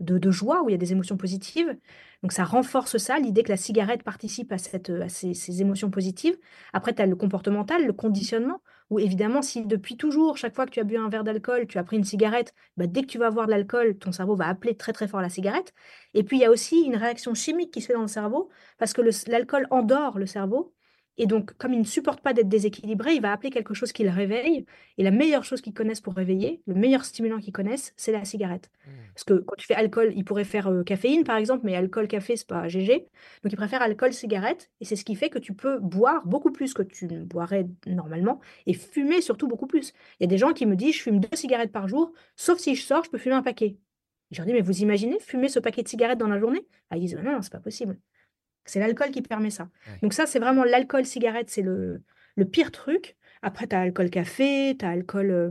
de, 0.00 0.30
joie 0.30 0.62
où 0.62 0.68
il 0.68 0.72
y 0.72 0.74
a 0.74 0.78
des 0.78 0.92
émotions 0.92 1.16
positives. 1.16 1.76
Donc 2.22 2.32
ça 2.32 2.44
renforce 2.44 2.98
ça, 2.98 3.18
l'idée 3.18 3.42
que 3.42 3.50
la 3.50 3.56
cigarette 3.56 4.02
participe 4.02 4.52
à, 4.52 4.58
ces, 4.58 5.60
émotions 5.60 5.90
positives. 5.90 6.36
Après, 6.72 6.94
tu 6.94 7.02
as 7.02 7.06
le 7.06 7.16
comportemental, 7.16 7.86
le 7.86 7.92
conditionnement, 7.92 8.60
où 8.90 8.98
évidemment, 8.98 9.42
si 9.42 9.66
depuis 9.66 9.96
toujours, 9.96 10.36
chaque 10.36 10.54
fois 10.54 10.66
que 10.66 10.70
tu 10.70 10.80
as 10.80 10.84
bu 10.84 10.96
un 10.96 11.08
verre 11.08 11.24
d'alcool, 11.24 11.66
tu 11.66 11.78
as 11.78 11.84
pris 11.84 11.96
une 11.96 12.04
cigarette, 12.04 12.54
bah, 12.76 12.86
dès 12.86 13.02
que 13.02 13.06
tu 13.06 13.18
vas 13.18 13.26
avoir 13.26 13.46
de 13.46 13.50
l'alcool, 13.50 13.98
ton 13.98 14.12
cerveau 14.12 14.36
va 14.36 14.48
appeler 14.48 14.76
très 14.76 14.92
très 14.92 15.08
fort 15.08 15.20
la 15.20 15.28
cigarette. 15.28 15.74
Et 16.14 16.24
puis, 16.24 16.38
il 16.38 16.40
y 16.40 16.44
a 16.44 16.50
aussi 16.50 16.82
une 16.82 16.96
réaction 16.96 17.34
chimique 17.34 17.72
qui 17.72 17.80
se 17.80 17.88
fait 17.88 17.94
dans 17.94 18.02
le 18.02 18.06
cerveau, 18.08 18.48
parce 18.78 18.92
que 18.92 19.02
l'alcool 19.30 19.66
endort 19.70 20.18
le 20.18 20.26
cerveau. 20.26 20.72
Et 21.18 21.26
donc, 21.26 21.52
comme 21.56 21.72
il 21.72 21.78
ne 21.80 21.84
supporte 21.84 22.20
pas 22.20 22.32
d'être 22.32 22.48
déséquilibré, 22.48 23.14
il 23.14 23.22
va 23.22 23.32
appeler 23.32 23.50
quelque 23.50 23.74
chose 23.74 23.92
qui 23.92 24.04
le 24.04 24.10
réveille. 24.10 24.66
Et 24.98 25.02
la 25.02 25.10
meilleure 25.10 25.44
chose 25.44 25.60
qu'ils 25.60 25.72
connaissent 25.74 26.00
pour 26.00 26.14
réveiller, 26.14 26.62
le 26.66 26.74
meilleur 26.74 27.04
stimulant 27.04 27.38
qu'ils 27.38 27.52
connaissent, 27.52 27.94
c'est 27.96 28.12
la 28.12 28.24
cigarette. 28.24 28.70
Parce 29.14 29.24
que 29.24 29.34
quand 29.34 29.56
tu 29.56 29.66
fais 29.66 29.74
alcool, 29.74 30.12
il 30.14 30.24
pourrait 30.24 30.44
faire 30.44 30.68
euh, 30.68 30.82
caféine, 30.84 31.24
par 31.24 31.36
exemple, 31.36 31.64
mais 31.64 31.74
alcool, 31.74 32.06
café, 32.06 32.36
c'est 32.36 32.46
pas 32.46 32.68
GG. 32.68 33.08
Donc, 33.42 33.52
il 33.52 33.56
préfère 33.56 33.80
alcool, 33.82 34.12
cigarette. 34.12 34.70
Et 34.80 34.84
c'est 34.84 34.96
ce 34.96 35.04
qui 35.04 35.14
fait 35.14 35.30
que 35.30 35.38
tu 35.38 35.54
peux 35.54 35.78
boire 35.78 36.26
beaucoup 36.26 36.52
plus 36.52 36.74
que 36.74 36.82
tu 36.82 37.06
ne 37.06 37.24
boirais 37.24 37.66
normalement 37.86 38.40
et 38.66 38.74
fumer 38.74 39.20
surtout 39.22 39.48
beaucoup 39.48 39.66
plus. 39.66 39.92
Il 40.20 40.24
y 40.24 40.24
a 40.24 40.28
des 40.28 40.38
gens 40.38 40.52
qui 40.52 40.66
me 40.66 40.76
disent, 40.76 40.96
je 40.96 41.02
fume 41.02 41.20
deux 41.20 41.36
cigarettes 41.36 41.72
par 41.72 41.88
jour, 41.88 42.12
sauf 42.36 42.58
si 42.58 42.74
je 42.74 42.82
sors, 42.84 43.04
je 43.04 43.10
peux 43.10 43.18
fumer 43.18 43.34
un 43.36 43.42
paquet. 43.42 43.78
Je 44.30 44.38
leur 44.38 44.46
dis, 44.46 44.52
mais 44.52 44.60
vous 44.60 44.80
imaginez 44.82 45.18
fumer 45.20 45.48
ce 45.48 45.60
paquet 45.60 45.82
de 45.82 45.88
cigarettes 45.88 46.18
dans 46.18 46.28
la 46.28 46.38
journée? 46.38 46.66
Ah, 46.90 46.96
Ils 46.96 47.00
disent, 47.00 47.16
non, 47.16 47.32
non, 47.32 47.42
c'est 47.42 47.52
pas 47.52 47.60
possible. 47.60 47.98
C'est 48.66 48.80
l'alcool 48.80 49.10
qui 49.10 49.22
permet 49.22 49.50
ça. 49.50 49.64
Ouais. 49.86 49.98
Donc 50.02 50.12
ça, 50.12 50.26
c'est 50.26 50.38
vraiment 50.38 50.64
l'alcool, 50.64 51.04
cigarette, 51.04 51.48
c'est 51.50 51.62
le, 51.62 52.02
le 52.36 52.44
pire 52.44 52.70
truc. 52.70 53.16
Après, 53.42 53.66
tu 53.66 53.76
as 53.76 53.80
alcool 53.80 54.10
café, 54.10 54.76
tu 54.78 54.84
as 54.84 54.90
alcool 54.90 55.30
euh, 55.30 55.50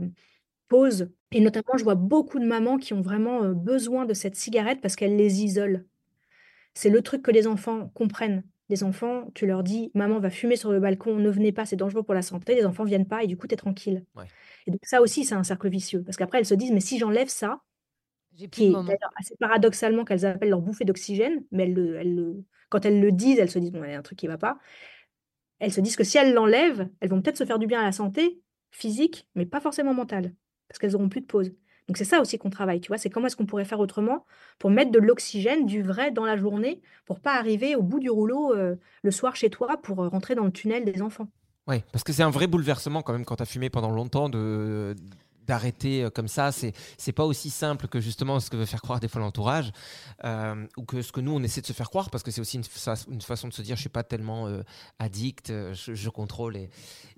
pause. 0.68 1.10
Et 1.32 1.40
notamment, 1.40 1.76
je 1.76 1.84
vois 1.84 1.94
beaucoup 1.94 2.38
de 2.38 2.46
mamans 2.46 2.78
qui 2.78 2.92
ont 2.94 3.00
vraiment 3.00 3.42
euh, 3.42 3.52
besoin 3.52 4.04
de 4.04 4.14
cette 4.14 4.36
cigarette 4.36 4.80
parce 4.80 4.96
qu'elle 4.96 5.16
les 5.16 5.42
isole. 5.42 5.84
C'est 6.74 6.90
le 6.90 7.02
truc 7.02 7.22
que 7.22 7.30
les 7.30 7.46
enfants 7.46 7.90
comprennent. 7.94 8.44
Les 8.68 8.82
enfants, 8.82 9.30
tu 9.34 9.46
leur 9.46 9.62
dis, 9.62 9.90
maman 9.94 10.18
va 10.18 10.28
fumer 10.28 10.56
sur 10.56 10.72
le 10.72 10.80
balcon, 10.80 11.16
ne 11.16 11.30
venez 11.30 11.52
pas, 11.52 11.64
c'est 11.64 11.76
dangereux 11.76 12.02
pour 12.02 12.14
la 12.14 12.22
santé. 12.22 12.54
Les 12.54 12.66
enfants 12.66 12.84
viennent 12.84 13.06
pas 13.06 13.22
et 13.22 13.26
du 13.26 13.36
coup, 13.36 13.46
tu 13.46 13.54
es 13.54 13.56
tranquille. 13.56 14.04
Ouais. 14.16 14.24
Et 14.66 14.72
donc 14.72 14.80
ça 14.82 15.00
aussi, 15.00 15.24
c'est 15.24 15.36
un 15.36 15.44
cercle 15.44 15.68
vicieux. 15.68 16.02
Parce 16.02 16.16
qu'après, 16.16 16.38
elles 16.38 16.46
se 16.46 16.54
disent, 16.54 16.72
mais 16.72 16.80
si 16.80 16.98
j'enlève 16.98 17.28
ça, 17.28 17.60
J'ai 18.36 18.48
plus 18.48 18.62
qui 18.62 18.70
d'ailleurs 18.72 19.12
assez 19.16 19.34
paradoxalement 19.38 20.04
qu'elles 20.04 20.26
appellent 20.26 20.50
leur 20.50 20.60
bouffée 20.60 20.84
d'oxygène, 20.84 21.42
mais 21.50 21.64
elles 21.64 21.74
le- 21.74 21.96
elles 21.96 22.14
le- 22.14 22.44
quand 22.68 22.84
elles 22.84 23.00
le 23.00 23.12
disent, 23.12 23.38
elles 23.38 23.50
se 23.50 23.58
disent, 23.58 23.72
bon, 23.72 23.84
il 23.84 23.90
y 23.90 23.94
a 23.94 23.98
un 23.98 24.02
truc 24.02 24.18
qui 24.18 24.26
va 24.26 24.38
pas. 24.38 24.58
Elles 25.58 25.72
se 25.72 25.80
disent 25.80 25.96
que 25.96 26.04
si 26.04 26.18
elles 26.18 26.34
l'enlèvent, 26.34 26.88
elles 27.00 27.08
vont 27.08 27.22
peut-être 27.22 27.38
se 27.38 27.44
faire 27.46 27.58
du 27.58 27.66
bien 27.66 27.80
à 27.80 27.84
la 27.84 27.92
santé 27.92 28.40
physique, 28.70 29.26
mais 29.34 29.46
pas 29.46 29.60
forcément 29.60 29.94
mentale, 29.94 30.34
parce 30.68 30.78
qu'elles 30.78 30.94
auront 30.94 31.08
plus 31.08 31.22
de 31.22 31.26
pause. 31.26 31.52
Donc 31.88 31.96
c'est 31.96 32.04
ça 32.04 32.20
aussi 32.20 32.36
qu'on 32.36 32.50
travaille, 32.50 32.80
tu 32.80 32.88
vois, 32.88 32.98
c'est 32.98 33.08
comment 33.10 33.28
est-ce 33.28 33.36
qu'on 33.36 33.46
pourrait 33.46 33.64
faire 33.64 33.78
autrement 33.80 34.26
pour 34.58 34.70
mettre 34.70 34.90
de 34.90 34.98
l'oxygène, 34.98 35.64
du 35.66 35.82
vrai 35.82 36.10
dans 36.10 36.24
la 36.24 36.36
journée, 36.36 36.82
pour 37.04 37.20
pas 37.20 37.34
arriver 37.34 37.76
au 37.76 37.82
bout 37.82 38.00
du 38.00 38.10
rouleau 38.10 38.52
euh, 38.54 38.74
le 39.02 39.10
soir 39.12 39.36
chez 39.36 39.50
toi 39.50 39.76
pour 39.80 40.02
euh, 40.02 40.08
rentrer 40.08 40.34
dans 40.34 40.44
le 40.44 40.50
tunnel 40.50 40.84
des 40.84 41.00
enfants. 41.00 41.28
Ouais, 41.68 41.84
parce 41.92 42.02
que 42.04 42.12
c'est 42.12 42.22
un 42.24 42.30
vrai 42.30 42.48
bouleversement 42.48 43.02
quand 43.02 43.12
même 43.12 43.24
quand 43.24 43.36
tu 43.36 43.42
as 43.42 43.46
fumé 43.46 43.70
pendant 43.70 43.90
longtemps 43.90 44.28
de 44.28 44.94
d'arrêter 45.46 46.04
euh, 46.04 46.10
comme 46.10 46.28
ça. 46.28 46.52
C'est 46.52 46.72
c'est 46.98 47.12
pas 47.12 47.24
aussi 47.24 47.50
simple 47.50 47.88
que 47.88 48.00
justement 48.00 48.40
ce 48.40 48.50
que 48.50 48.56
veut 48.56 48.66
faire 48.66 48.82
croire 48.82 49.00
des 49.00 49.08
fois 49.08 49.20
l'entourage 49.20 49.72
euh, 50.24 50.66
ou 50.76 50.84
que 50.84 51.02
ce 51.02 51.12
que 51.12 51.20
nous 51.20 51.32
on 51.32 51.42
essaie 51.42 51.60
de 51.60 51.66
se 51.66 51.72
faire 51.72 51.88
croire 51.88 52.10
parce 52.10 52.22
que 52.22 52.30
c'est 52.30 52.40
aussi 52.40 52.56
une, 52.56 52.64
fa- 52.64 52.94
une 53.10 53.20
façon 53.22 53.48
de 53.48 53.52
se 53.52 53.62
dire 53.62 53.76
je 53.76 53.80
suis 53.80 53.88
pas 53.88 54.02
tellement 54.02 54.48
euh, 54.48 54.62
addict, 54.98 55.48
je, 55.48 55.94
je 55.94 56.08
contrôle 56.10 56.56
et, 56.56 56.70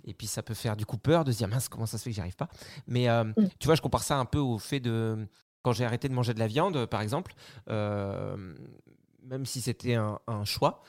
et 0.05 0.15
puis 0.15 0.27
ça 0.27 0.43
peut 0.43 0.55
faire 0.55 0.77
du 0.77 0.87
coup 0.87 0.99
peur 0.99 1.25
de 1.25 1.33
se 1.33 1.39
dire 1.39 1.49
mince 1.49 1.69
comment 1.69 1.87
ça 1.87 1.99
se 1.99 2.05
fait 2.05 2.11
que 2.11 2.15
j'y 2.15 2.21
arrive 2.21 2.37
pas? 2.37 2.49
Mais 2.87 3.09
euh, 3.09 3.25
tu 3.59 3.67
vois 3.67 3.75
je 3.75 3.83
compare 3.83 4.03
ça 4.03 4.17
un 4.19 4.25
peu 4.25 4.39
au 4.39 4.59
fait 4.59 4.81
de 4.81 5.27
quand 5.63 5.73
j'ai 5.73 5.85
arrêté 5.85 6.09
de 6.09 6.15
manger 6.15 6.35
de 6.35 6.39
la 6.39 6.47
viande 6.47 6.87
par 6.87 7.01
exemple, 7.01 7.35
même 7.69 9.45
si 9.45 9.61
c'était 9.61 9.95
un, 9.95 10.19
un 10.27 10.45
choix. 10.45 10.83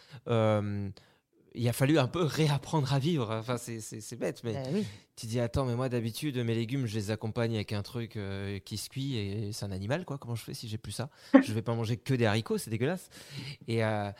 Il 1.55 1.67
a 1.67 1.73
fallu 1.73 1.97
un 1.99 2.07
peu 2.07 2.21
réapprendre 2.23 2.91
à 2.93 2.99
vivre. 2.99 3.29
Enfin, 3.31 3.57
c'est- 3.57 4.15
bête, 4.15 4.41
mais 4.43 4.53
Bah 4.53 4.69
oui. 4.73 4.85
tu 5.15 5.25
dis 5.25 5.39
attends, 5.39 5.65
mais 5.65 5.75
moi 5.75 5.89
d'habitude 5.89 6.37
mes 6.37 6.53
légumes 6.55 6.85
je 6.85 6.95
les 6.95 7.11
accompagne 7.11 7.55
avec 7.55 7.73
un 7.73 7.81
truc 7.81 8.15
euh, 8.17 8.59
qui 8.59 8.77
se 8.77 8.89
cuit 8.89 9.15
et 9.17 9.51
c'est 9.53 9.65
un 9.65 9.71
animal 9.71 10.05
quoi. 10.05 10.17
Comment 10.17 10.35
je 10.35 10.43
fais 10.43 10.53
si 10.53 10.67
j'ai 10.67 10.77
plus 10.77 10.91
ça? 10.91 11.09
Je 11.43 11.53
vais 11.53 11.61
pas 11.61 11.73
manger 11.75 11.97
que 11.97 12.13
des 12.13 12.25
haricots, 12.25 12.57
c'est 12.57 12.69
dégueulasse. 12.69 13.09
Et 13.67 13.83
euh, 13.83 14.11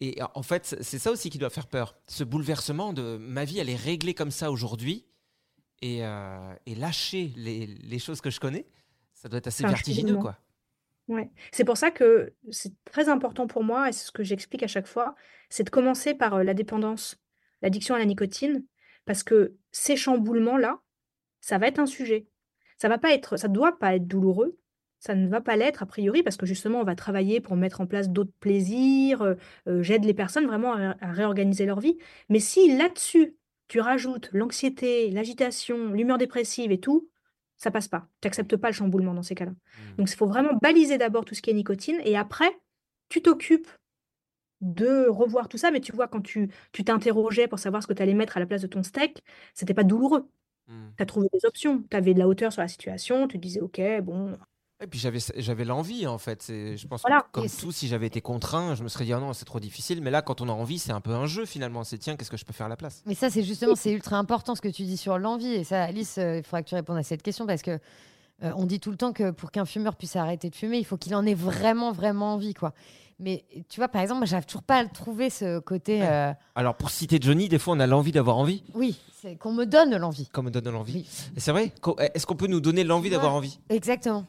et 0.00 0.18
en 0.34 0.42
fait 0.42 0.76
c'est- 0.80 0.98
ça 0.98 1.10
aussi 1.10 1.28
qui 1.30 1.38
doit 1.38 1.50
faire 1.50 1.66
peur. 1.66 1.96
Ce 2.06 2.24
bouleversement 2.24 2.92
de 2.92 3.16
ma 3.18 3.44
vie 3.44 3.58
elle 3.58 3.68
est 3.70 3.74
réglée 3.76 4.14
comme 4.14 4.30
ça 4.30 4.50
aujourd'hui 4.50 5.04
et, 5.82 6.04
euh, 6.04 6.54
et 6.66 6.74
lâcher 6.74 7.32
les, 7.36 7.66
les 7.66 7.98
choses 7.98 8.20
que 8.20 8.30
je 8.30 8.40
connais, 8.40 8.66
ça 9.14 9.28
doit 9.28 9.38
être 9.38 9.48
assez 9.48 9.64
vertigineux 9.64 10.16
quoi. 10.16 10.38
Ouais. 11.08 11.30
C'est 11.52 11.64
pour 11.64 11.78
ça 11.78 11.90
que 11.90 12.34
c'est 12.50 12.72
très 12.84 13.08
important 13.08 13.46
pour 13.46 13.64
moi, 13.64 13.88
et 13.88 13.92
c'est 13.92 14.06
ce 14.06 14.12
que 14.12 14.22
j'explique 14.22 14.62
à 14.62 14.66
chaque 14.66 14.86
fois, 14.86 15.14
c'est 15.48 15.64
de 15.64 15.70
commencer 15.70 16.14
par 16.14 16.34
euh, 16.34 16.42
la 16.42 16.52
dépendance, 16.52 17.18
l'addiction 17.62 17.94
à 17.94 17.98
la 17.98 18.04
nicotine, 18.04 18.64
parce 19.06 19.22
que 19.22 19.54
ces 19.72 19.96
chamboulements-là, 19.96 20.80
ça 21.40 21.56
va 21.56 21.66
être 21.66 21.78
un 21.78 21.86
sujet. 21.86 22.26
Ça 22.76 22.88
va 22.88 22.98
pas 22.98 23.14
être, 23.14 23.38
ça 23.38 23.48
doit 23.48 23.78
pas 23.78 23.96
être 23.96 24.06
douloureux, 24.06 24.58
ça 24.98 25.14
ne 25.14 25.28
va 25.28 25.40
pas 25.40 25.56
l'être 25.56 25.82
a 25.82 25.86
priori, 25.86 26.22
parce 26.22 26.36
que 26.36 26.44
justement, 26.44 26.80
on 26.80 26.84
va 26.84 26.94
travailler 26.94 27.40
pour 27.40 27.56
mettre 27.56 27.80
en 27.80 27.86
place 27.86 28.10
d'autres 28.10 28.34
plaisirs, 28.40 29.22
euh, 29.22 29.34
euh, 29.66 29.82
j'aide 29.82 30.04
les 30.04 30.14
personnes 30.14 30.46
vraiment 30.46 30.74
à, 30.74 30.76
ré- 30.76 30.98
à 31.00 31.12
réorganiser 31.12 31.64
leur 31.64 31.80
vie. 31.80 31.96
Mais 32.28 32.40
si 32.40 32.76
là-dessus, 32.76 33.34
tu 33.68 33.80
rajoutes 33.80 34.28
l'anxiété, 34.32 35.10
l'agitation, 35.10 35.92
l'humeur 35.92 36.18
dépressive 36.18 36.70
et 36.70 36.80
tout, 36.80 37.08
ça 37.58 37.70
passe 37.70 37.88
pas. 37.88 38.08
Tu 38.20 38.26
n'acceptes 38.26 38.56
pas 38.56 38.68
le 38.68 38.74
chamboulement 38.74 39.14
dans 39.14 39.22
ces 39.22 39.34
cas-là. 39.34 39.52
Donc, 39.98 40.10
il 40.10 40.16
faut 40.16 40.26
vraiment 40.26 40.56
baliser 40.62 40.96
d'abord 40.96 41.24
tout 41.24 41.34
ce 41.34 41.42
qui 41.42 41.50
est 41.50 41.54
nicotine 41.54 42.00
et 42.04 42.16
après, 42.16 42.50
tu 43.08 43.20
t'occupes 43.20 43.68
de 44.60 45.08
revoir 45.08 45.48
tout 45.48 45.58
ça. 45.58 45.70
Mais 45.70 45.80
tu 45.80 45.92
vois, 45.92 46.08
quand 46.08 46.20
tu 46.20 46.50
tu 46.72 46.84
t'interrogeais 46.84 47.48
pour 47.48 47.58
savoir 47.58 47.82
ce 47.82 47.88
que 47.88 47.92
tu 47.92 48.02
allais 48.02 48.14
mettre 48.14 48.36
à 48.36 48.40
la 48.40 48.46
place 48.46 48.62
de 48.62 48.66
ton 48.66 48.82
steak, 48.82 49.22
c'était 49.54 49.74
pas 49.74 49.84
douloureux. 49.84 50.28
Mm. 50.68 50.88
Tu 50.96 51.02
as 51.02 51.06
trouvé 51.06 51.28
des 51.32 51.44
options. 51.46 51.82
Tu 51.90 51.96
avais 51.96 52.14
de 52.14 52.18
la 52.18 52.28
hauteur 52.28 52.52
sur 52.52 52.62
la 52.62 52.68
situation. 52.68 53.28
Tu 53.28 53.38
disais, 53.38 53.60
OK, 53.60 53.80
bon. 54.02 54.38
Et 54.80 54.86
puis 54.86 54.98
j'avais 55.00 55.18
j'avais 55.36 55.64
l'envie 55.64 56.06
en 56.06 56.18
fait. 56.18 56.40
C'est- 56.42 56.76
Je 56.76 56.86
pense 56.86 57.00
Voilà. 57.02 57.22
que 57.22 57.26
comme 57.32 57.48
tout, 57.48 57.72
si 57.72 57.88
j'avais 57.88 58.06
été 58.06 58.20
contraint, 58.20 58.76
je 58.76 58.84
me 58.84 58.88
serais 58.88 59.04
dit 59.04 59.12
ah 59.12 59.18
non 59.18 59.32
c'est 59.32 59.44
trop 59.44 59.58
difficile. 59.58 60.00
Mais 60.02 60.10
là, 60.12 60.22
quand 60.22 60.40
on 60.40 60.48
a 60.48 60.52
envie, 60.52 60.78
c'est 60.78 60.92
un 60.92 61.00
peu 61.00 61.10
un 61.12 61.26
jeu 61.26 61.46
finalement. 61.46 61.82
C'est 61.82 61.98
tiens, 61.98 62.16
qu'est-ce 62.16 62.30
que 62.30 62.36
je 62.36 62.44
peux 62.44 62.52
faire 62.52 62.66
à 62.66 62.68
la 62.68 62.76
place? 62.76 63.02
Mais 63.06 63.14
ça, 63.14 63.28
c'est 63.28 63.42
justement, 63.42 63.74
c'est 63.74 63.90
ultra 63.90 64.16
important 64.18 64.54
ce 64.54 64.60
que 64.60 64.68
tu 64.68 64.84
dis 64.84 64.96
sur 64.96 65.18
l'envie. 65.18 65.52
Et 65.52 65.64
ça, 65.64 65.82
Alice, 65.82 66.16
euh, 66.18 66.38
il 66.38 66.44
faudra 66.44 66.62
que 66.62 66.68
tu 66.68 66.74
répondes 66.76 66.96
à 66.98 67.02
cette 67.02 67.22
question 67.22 67.44
parce 67.46 67.62
que 67.62 67.72
euh, 68.44 68.52
on 68.56 68.66
dit 68.66 68.78
tout 68.78 68.92
le 68.92 68.96
temps 68.96 69.12
que 69.12 69.32
pour 69.32 69.50
qu'un 69.50 69.64
fumeur 69.64 69.96
puisse 69.96 70.14
arrêter 70.14 70.48
de 70.48 70.54
fumer, 70.54 70.78
il 70.78 70.84
faut 70.84 70.96
qu'il 70.96 71.12
en 71.16 71.26
ait 71.26 71.34
vraiment, 71.34 71.90
vraiment 71.90 72.34
envie, 72.34 72.54
quoi. 72.54 72.72
Mais 73.18 73.44
tu 73.68 73.80
vois, 73.80 73.88
par 73.88 74.00
exemple, 74.00 74.24
j'arrive 74.28 74.46
toujours 74.46 74.62
pas 74.62 74.76
à 74.76 74.82
le 74.84 74.90
trouver 74.90 75.28
ce 75.28 75.58
côté. 75.58 76.04
euh, 76.06 76.32
Alors 76.54 76.76
pour 76.76 76.90
citer 76.90 77.18
Johnny, 77.20 77.48
des 77.48 77.58
fois 77.58 77.74
on 77.74 77.80
a 77.80 77.86
l'envie 77.88 78.12
d'avoir 78.12 78.36
envie, 78.36 78.62
oui, 78.74 78.96
c'est 79.20 79.34
qu'on 79.34 79.52
me 79.52 79.64
donne 79.66 79.96
l'envie. 79.96 80.28
comme 80.28 80.46
on 80.46 80.50
donne 80.50 80.70
l'envie. 80.70 80.98
Oui. 80.98 81.30
C'est 81.36 81.50
vrai. 81.50 81.72
Est-ce 82.14 82.26
qu'on 82.26 82.36
peut 82.36 82.46
nous 82.46 82.60
donner 82.60 82.84
l'envie 82.84 83.10
d'avoir 83.10 83.34
envie? 83.34 83.58
Exactement. 83.70 84.24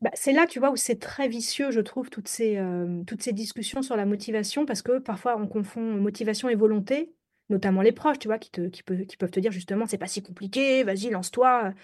Bah, 0.00 0.10
c'est 0.14 0.32
là, 0.32 0.46
tu 0.46 0.60
vois, 0.60 0.70
où 0.70 0.76
c'est 0.76 0.98
très 1.00 1.26
vicieux, 1.28 1.72
je 1.72 1.80
trouve, 1.80 2.08
toutes 2.08 2.28
ces, 2.28 2.56
euh, 2.56 3.02
toutes 3.04 3.22
ces 3.22 3.32
discussions 3.32 3.82
sur 3.82 3.96
la 3.96 4.06
motivation, 4.06 4.64
parce 4.64 4.80
que 4.82 4.98
parfois 4.98 5.36
on 5.36 5.48
confond 5.48 5.80
motivation 5.82 6.48
et 6.48 6.54
volonté, 6.54 7.12
notamment 7.48 7.82
les 7.82 7.90
proches, 7.90 8.18
tu 8.20 8.28
vois, 8.28 8.38
qui, 8.38 8.50
te, 8.52 8.68
qui, 8.68 8.82
peuvent 8.84 9.30
te 9.30 9.40
dire 9.40 9.50
justement, 9.50 9.86
c'est 9.86 9.98
pas 9.98 10.06
si 10.06 10.22
compliqué, 10.22 10.84
vas-y, 10.84 11.10
lance-toi. 11.10 11.74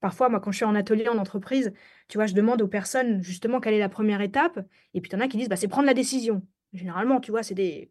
Parfois, 0.00 0.28
moi, 0.30 0.40
quand 0.40 0.52
je 0.52 0.56
suis 0.58 0.64
en 0.64 0.74
atelier, 0.74 1.08
en 1.08 1.18
entreprise, 1.18 1.72
tu 2.08 2.18
vois, 2.18 2.26
je 2.26 2.34
demande 2.34 2.62
aux 2.62 2.68
personnes 2.68 3.22
justement 3.22 3.60
quelle 3.60 3.74
est 3.74 3.78
la 3.78 3.88
première 3.90 4.22
étape, 4.22 4.58
et 4.94 5.00
puis 5.02 5.10
il 5.10 5.14
y 5.14 5.16
en 5.16 5.20
a 5.20 5.28
qui 5.28 5.36
disent, 5.36 5.48
bah, 5.50 5.56
c'est 5.56 5.68
prendre 5.68 5.86
la 5.86 5.94
décision. 5.94 6.42
Généralement, 6.72 7.20
tu 7.20 7.30
vois, 7.32 7.42
c'est 7.42 7.54
des, 7.54 7.90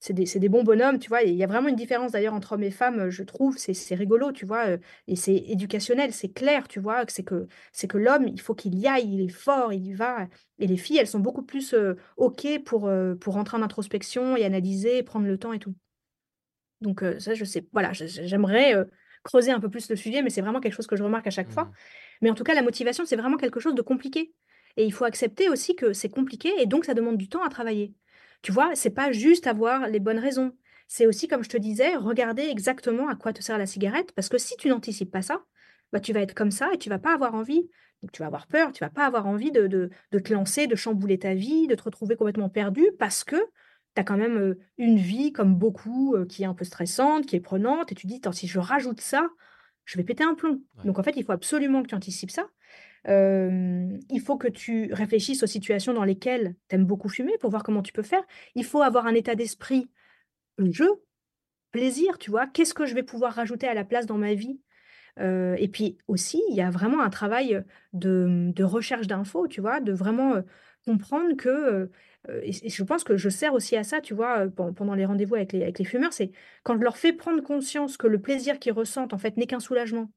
c'est 0.00 0.12
des, 0.14 0.24
des 0.24 0.48
bons 0.48 0.64
bonhommes, 0.64 0.98
tu 0.98 1.08
vois. 1.08 1.22
Il 1.22 1.34
y 1.34 1.44
a 1.44 1.46
vraiment 1.46 1.68
une 1.68 1.76
différence 1.76 2.12
d'ailleurs 2.12 2.34
entre 2.34 2.52
hommes 2.52 2.62
et 2.62 2.70
femmes, 2.70 3.10
je 3.10 3.22
trouve, 3.22 3.56
c'est 3.58 3.74
c'est 3.74 3.94
rigolo, 3.94 4.32
tu 4.32 4.46
vois, 4.46 4.66
euh, 4.66 4.78
et 5.06 5.16
c'est 5.16 5.34
éducationnel, 5.36 6.12
c'est 6.12 6.30
clair, 6.32 6.66
tu 6.68 6.80
vois, 6.80 7.04
c'est 7.08 7.22
que 7.22 7.46
c'est 7.72 7.86
que 7.86 7.98
l'homme, 7.98 8.26
il 8.26 8.40
faut 8.40 8.54
qu'il 8.54 8.74
y 8.78 8.88
aille, 8.88 9.12
il 9.14 9.20
est 9.20 9.28
fort, 9.28 9.72
il 9.72 9.86
y 9.86 9.92
va. 9.92 10.26
Et 10.58 10.66
les 10.66 10.76
filles, 10.76 10.98
elles 10.98 11.06
sont 11.06 11.20
beaucoup 11.20 11.42
plus 11.42 11.74
euh, 11.74 11.94
OK 12.16 12.46
pour, 12.64 12.88
euh, 12.88 13.14
pour 13.14 13.34
rentrer 13.34 13.56
en 13.56 13.62
introspection 13.62 14.36
et 14.36 14.44
analyser, 14.44 15.02
prendre 15.02 15.26
le 15.26 15.38
temps 15.38 15.52
et 15.52 15.58
tout. 15.58 15.74
Donc 16.80 17.02
euh, 17.02 17.18
ça, 17.18 17.34
je 17.34 17.44
sais, 17.44 17.66
voilà, 17.72 17.92
j'aimerais 17.92 18.74
euh, 18.74 18.84
creuser 19.22 19.50
un 19.50 19.60
peu 19.60 19.68
plus 19.68 19.88
le 19.90 19.96
sujet, 19.96 20.22
mais 20.22 20.30
c'est 20.30 20.40
vraiment 20.40 20.60
quelque 20.60 20.74
chose 20.74 20.86
que 20.86 20.96
je 20.96 21.02
remarque 21.02 21.26
à 21.26 21.30
chaque 21.30 21.50
fois. 21.50 21.64
Mhm. 21.64 21.72
Mais 22.22 22.30
en 22.30 22.34
tout 22.34 22.44
cas, 22.44 22.54
la 22.54 22.62
motivation, 22.62 23.04
c'est 23.04 23.16
vraiment 23.16 23.36
quelque 23.36 23.60
chose 23.60 23.74
de 23.74 23.82
compliqué. 23.82 24.32
Et 24.76 24.84
il 24.84 24.92
faut 24.92 25.04
accepter 25.04 25.48
aussi 25.48 25.74
que 25.74 25.92
c'est 25.92 26.08
compliqué 26.08 26.52
et 26.58 26.66
donc 26.66 26.84
ça 26.84 26.94
demande 26.94 27.16
du 27.16 27.28
temps 27.28 27.42
à 27.42 27.48
travailler. 27.48 27.92
Tu 28.42 28.52
vois, 28.52 28.74
c'est 28.74 28.90
pas 28.90 29.12
juste 29.12 29.46
avoir 29.46 29.88
les 29.88 30.00
bonnes 30.00 30.18
raisons. 30.18 30.52
C'est 30.88 31.06
aussi, 31.06 31.28
comme 31.28 31.44
je 31.44 31.48
te 31.48 31.56
disais, 31.56 31.96
regarder 31.96 32.42
exactement 32.42 33.08
à 33.08 33.14
quoi 33.14 33.32
te 33.32 33.42
sert 33.42 33.58
la 33.58 33.66
cigarette, 33.66 34.12
parce 34.12 34.28
que 34.28 34.38
si 34.38 34.56
tu 34.56 34.68
n'anticipes 34.68 35.10
pas 35.10 35.22
ça, 35.22 35.44
bah, 35.92 36.00
tu 36.00 36.12
vas 36.12 36.20
être 36.20 36.34
comme 36.34 36.50
ça 36.50 36.70
et 36.72 36.78
tu 36.78 36.88
vas 36.88 36.98
pas 36.98 37.14
avoir 37.14 37.34
envie. 37.34 37.68
Donc, 38.02 38.12
tu 38.12 38.22
vas 38.22 38.26
avoir 38.26 38.46
peur, 38.46 38.72
tu 38.72 38.82
vas 38.82 38.90
pas 38.90 39.04
avoir 39.04 39.26
envie 39.26 39.52
de, 39.52 39.66
de, 39.66 39.90
de 40.10 40.18
te 40.18 40.32
lancer, 40.32 40.66
de 40.66 40.74
chambouler 40.74 41.18
ta 41.18 41.34
vie, 41.34 41.66
de 41.66 41.74
te 41.74 41.82
retrouver 41.82 42.16
complètement 42.16 42.48
perdu, 42.48 42.86
parce 42.98 43.24
que 43.24 43.36
tu 43.36 44.00
as 44.00 44.04
quand 44.04 44.16
même 44.16 44.56
une 44.78 44.96
vie, 44.96 45.32
comme 45.32 45.54
beaucoup, 45.54 46.16
qui 46.28 46.42
est 46.42 46.46
un 46.46 46.54
peu 46.54 46.64
stressante, 46.64 47.26
qui 47.26 47.36
est 47.36 47.40
prenante, 47.40 47.92
et 47.92 47.94
tu 47.94 48.06
dis, 48.06 48.20
si 48.32 48.46
je 48.48 48.58
rajoute 48.58 49.00
ça, 49.00 49.28
je 49.84 49.98
vais 49.98 50.04
péter 50.04 50.24
un 50.24 50.34
plomb. 50.34 50.62
Ouais. 50.78 50.84
Donc, 50.84 50.98
en 50.98 51.02
fait, 51.02 51.14
il 51.16 51.24
faut 51.24 51.32
absolument 51.32 51.82
que 51.82 51.88
tu 51.88 51.94
anticipes 51.94 52.30
ça. 52.30 52.46
Il 53.06 54.20
faut 54.24 54.36
que 54.36 54.48
tu 54.48 54.92
réfléchisses 54.92 55.42
aux 55.42 55.46
situations 55.46 55.94
dans 55.94 56.04
lesquelles 56.04 56.54
tu 56.68 56.74
aimes 56.76 56.84
beaucoup 56.84 57.08
fumer 57.08 57.36
pour 57.38 57.50
voir 57.50 57.62
comment 57.62 57.82
tu 57.82 57.92
peux 57.92 58.02
faire. 58.02 58.22
Il 58.54 58.64
faut 58.64 58.82
avoir 58.82 59.06
un 59.06 59.14
état 59.14 59.34
d'esprit 59.34 59.90
jeu, 60.58 60.90
plaisir, 61.70 62.18
tu 62.18 62.30
vois. 62.30 62.46
Qu'est-ce 62.46 62.74
que 62.74 62.86
je 62.86 62.94
vais 62.94 63.02
pouvoir 63.02 63.34
rajouter 63.34 63.66
à 63.68 63.74
la 63.74 63.84
place 63.84 64.06
dans 64.06 64.18
ma 64.18 64.34
vie? 64.34 64.60
Et 65.18 65.68
puis 65.72 65.98
aussi, 66.08 66.42
il 66.48 66.56
y 66.56 66.62
a 66.62 66.70
vraiment 66.70 67.02
un 67.02 67.10
travail 67.10 67.62
de, 67.92 68.62
recherche 68.62 69.06
d'infos, 69.06 69.48
tu 69.48 69.60
vois, 69.60 69.80
de 69.80 69.92
vraiment 69.92 70.42
comprendre 70.86 71.36
que, 71.36 71.90
et, 72.42 72.68
je 72.68 72.84
pense 72.84 73.04
que 73.04 73.16
je 73.16 73.28
sers 73.28 73.52
aussi 73.52 73.76
à 73.76 73.84
ça, 73.84 74.00
tu 74.00 74.14
vois, 74.14 74.48
pen- 74.48 74.74
pendant 74.74 74.94
les 74.94 75.04
rendez-vous 75.04 75.34
avec 75.34 75.52
les, 75.52 75.62
avec 75.62 75.78
les 75.78 75.84
fumeurs, 75.84 76.12
c'est 76.12 76.32
quand 76.62 76.78
je 76.78 76.82
leur 76.82 76.96
fais 76.96 77.12
prendre 77.12 77.42
conscience 77.42 77.96
que 77.96 78.06
le 78.06 78.20
plaisir 78.20 78.58
qu'ils 78.58 78.72
ressentent, 78.72 79.12
en 79.12 79.18
fait, 79.18 79.36
n'est 79.36 79.46
qu'un 79.46 79.60
soulagement, 79.60 80.10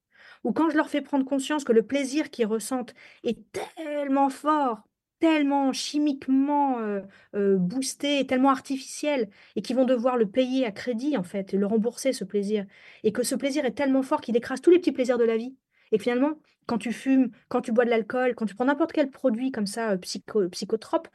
ou 0.43 0.53
quand 0.53 0.69
je 0.69 0.77
leur 0.77 0.89
fais 0.89 1.01
prendre 1.01 1.25
conscience 1.25 1.63
que 1.63 1.71
le 1.73 1.84
plaisir 1.84 2.29
qu'ils 2.29 2.45
ressentent 2.45 2.93
est 3.23 3.39
tellement 3.51 4.29
fort, 4.29 4.82
tellement 5.19 5.71
chimiquement 5.73 6.79
euh, 6.79 7.01
euh, 7.36 7.58
boosté, 7.58 8.25
tellement 8.27 8.49
artificiel, 8.49 9.29
et 9.56 9.62
qu'ils 9.62 9.75
vont 9.75 9.86
devoir 9.86 10.17
le 10.17 10.25
payer 10.27 10.65
à 10.65 10.71
crédit, 10.71 11.17
en 11.17 11.23
fait, 11.23 11.53
et 11.53 11.58
le 11.58 11.65
rembourser, 11.65 12.13
ce 12.13 12.23
plaisir, 12.25 12.65
et 13.03 13.12
que 13.13 13.23
ce 13.23 13.36
plaisir 13.36 13.65
est 13.65 13.71
tellement 13.71 14.03
fort 14.03 14.21
qu'il 14.21 14.36
écrase 14.36 14.62
tous 14.62 14.71
les 14.71 14.79
petits 14.79 14.91
plaisirs 14.91 15.17
de 15.17 15.23
la 15.23 15.38
vie. 15.38 15.56
Et 15.91 15.99
finalement, 15.99 16.32
quand 16.65 16.77
tu 16.77 16.91
fumes, 16.91 17.32
quand 17.49 17.62
tu 17.62 17.71
bois 17.71 17.86
de 17.86 17.89
l'alcool, 17.89 18.36
quand 18.36 18.45
tu 18.45 18.56
prends 18.56 18.65
n'importe 18.65 18.91
quel 18.93 19.10
produit 19.10 19.51
comme 19.51 19.67
ça, 19.67 19.91
euh, 19.91 19.97
psycho- 19.97 20.49
psychotrope, 20.49 21.08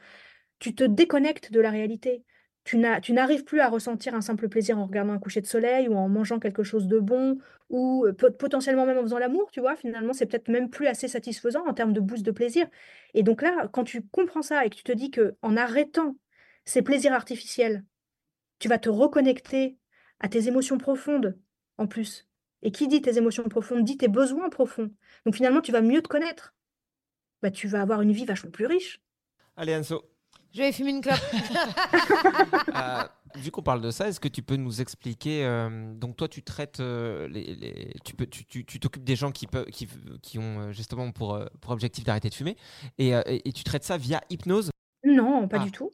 tu 0.59 0.75
te 0.75 0.83
déconnectes 0.83 1.51
de 1.51 1.59
la 1.59 1.71
réalité. 1.71 2.23
Tu 2.65 2.77
n'arrives 2.77 3.45
plus 3.45 3.61
à 3.61 3.69
ressentir 3.69 4.13
un 4.13 4.21
simple 4.21 4.47
plaisir 4.47 4.77
en 4.77 4.85
regardant 4.85 5.13
un 5.13 5.19
coucher 5.19 5.41
de 5.41 5.47
soleil 5.47 5.87
ou 5.87 5.95
en 5.95 6.07
mangeant 6.07 6.39
quelque 6.39 6.61
chose 6.61 6.87
de 6.87 6.99
bon 6.99 7.39
ou 7.69 8.05
euh, 8.05 8.13
pot- 8.13 8.37
potentiellement 8.37 8.85
même 8.85 8.97
en 8.97 9.01
faisant 9.01 9.17
l'amour, 9.17 9.49
tu 9.51 9.59
vois. 9.59 9.75
Finalement, 9.75 10.13
c'est 10.13 10.27
peut-être 10.27 10.49
même 10.49 10.69
plus 10.69 10.85
assez 10.87 11.07
satisfaisant 11.07 11.65
en 11.67 11.73
termes 11.73 11.93
de 11.93 11.99
boost 11.99 12.23
de 12.23 12.31
plaisir. 12.31 12.67
Et 13.15 13.23
donc 13.23 13.41
là, 13.41 13.67
quand 13.71 13.83
tu 13.83 14.03
comprends 14.07 14.43
ça 14.43 14.65
et 14.65 14.69
que 14.69 14.75
tu 14.75 14.83
te 14.83 14.91
dis 14.91 15.09
que 15.09 15.35
en 15.41 15.57
arrêtant 15.57 16.15
ces 16.65 16.83
plaisirs 16.83 17.13
artificiels, 17.13 17.85
tu 18.59 18.67
vas 18.67 18.77
te 18.77 18.89
reconnecter 18.89 19.77
à 20.19 20.29
tes 20.29 20.47
émotions 20.47 20.77
profondes 20.77 21.39
en 21.77 21.87
plus. 21.87 22.27
Et 22.61 22.71
qui 22.71 22.87
dit 22.87 23.01
tes 23.01 23.17
émotions 23.17 23.43
profondes 23.47 23.83
dit 23.85 23.97
tes 23.97 24.09
besoins 24.09 24.49
profonds. 24.49 24.91
Donc 25.25 25.35
finalement, 25.35 25.61
tu 25.61 25.71
vas 25.71 25.81
mieux 25.81 26.01
te 26.01 26.07
connaître. 26.09 26.53
Bah, 27.41 27.51
tu 27.51 27.67
vas 27.67 27.81
avoir 27.81 28.01
une 28.01 28.11
vie 28.11 28.25
vachement 28.25 28.51
plus 28.51 28.65
riche. 28.65 29.01
Allez 29.55 29.75
Anso. 29.75 30.03
Je 30.53 30.59
vais 30.61 30.71
fumer 30.71 30.91
une 30.91 31.01
clope. 31.01 31.19
Euh, 32.75 33.03
vu 33.35 33.51
qu'on 33.51 33.61
parle 33.61 33.81
de 33.81 33.91
ça, 33.91 34.07
est-ce 34.07 34.19
que 34.19 34.27
tu 34.27 34.41
peux 34.41 34.55
nous 34.55 34.81
expliquer 34.81 35.43
euh, 35.45 35.93
Donc 35.95 36.15
toi, 36.17 36.27
tu 36.27 36.41
traites 36.43 36.79
euh, 36.79 37.27
les, 37.27 37.55
les- 37.55 37.93
tu 38.05 38.13
peux, 38.15 38.25
tu 38.25 38.45
tu- 38.45 38.65
tu 38.65 38.79
t'occupes 38.79 39.03
des 39.03 39.15
gens 39.15 39.31
qui 39.31 39.47
peuvent, 39.47 39.65
qui, 39.65 39.87
qui 40.21 40.39
ont 40.39 40.71
justement 40.71 41.11
pour 41.11 41.39
pour 41.61 41.71
objectif 41.71 42.03
d'arrêter 42.03 42.29
de 42.29 42.33
fumer, 42.33 42.55
et, 42.97 43.15
euh, 43.15 43.21
et- 43.25 43.47
et 43.49 43.51
tu 43.53 43.63
traites 43.63 43.83
ça 43.83 43.97
via 43.97 44.21
hypnose? 44.29 44.69
Non, 45.03 45.47
pas 45.47 45.57
Ah. 45.59 45.63
du 45.65 45.71
tout. 45.71 45.91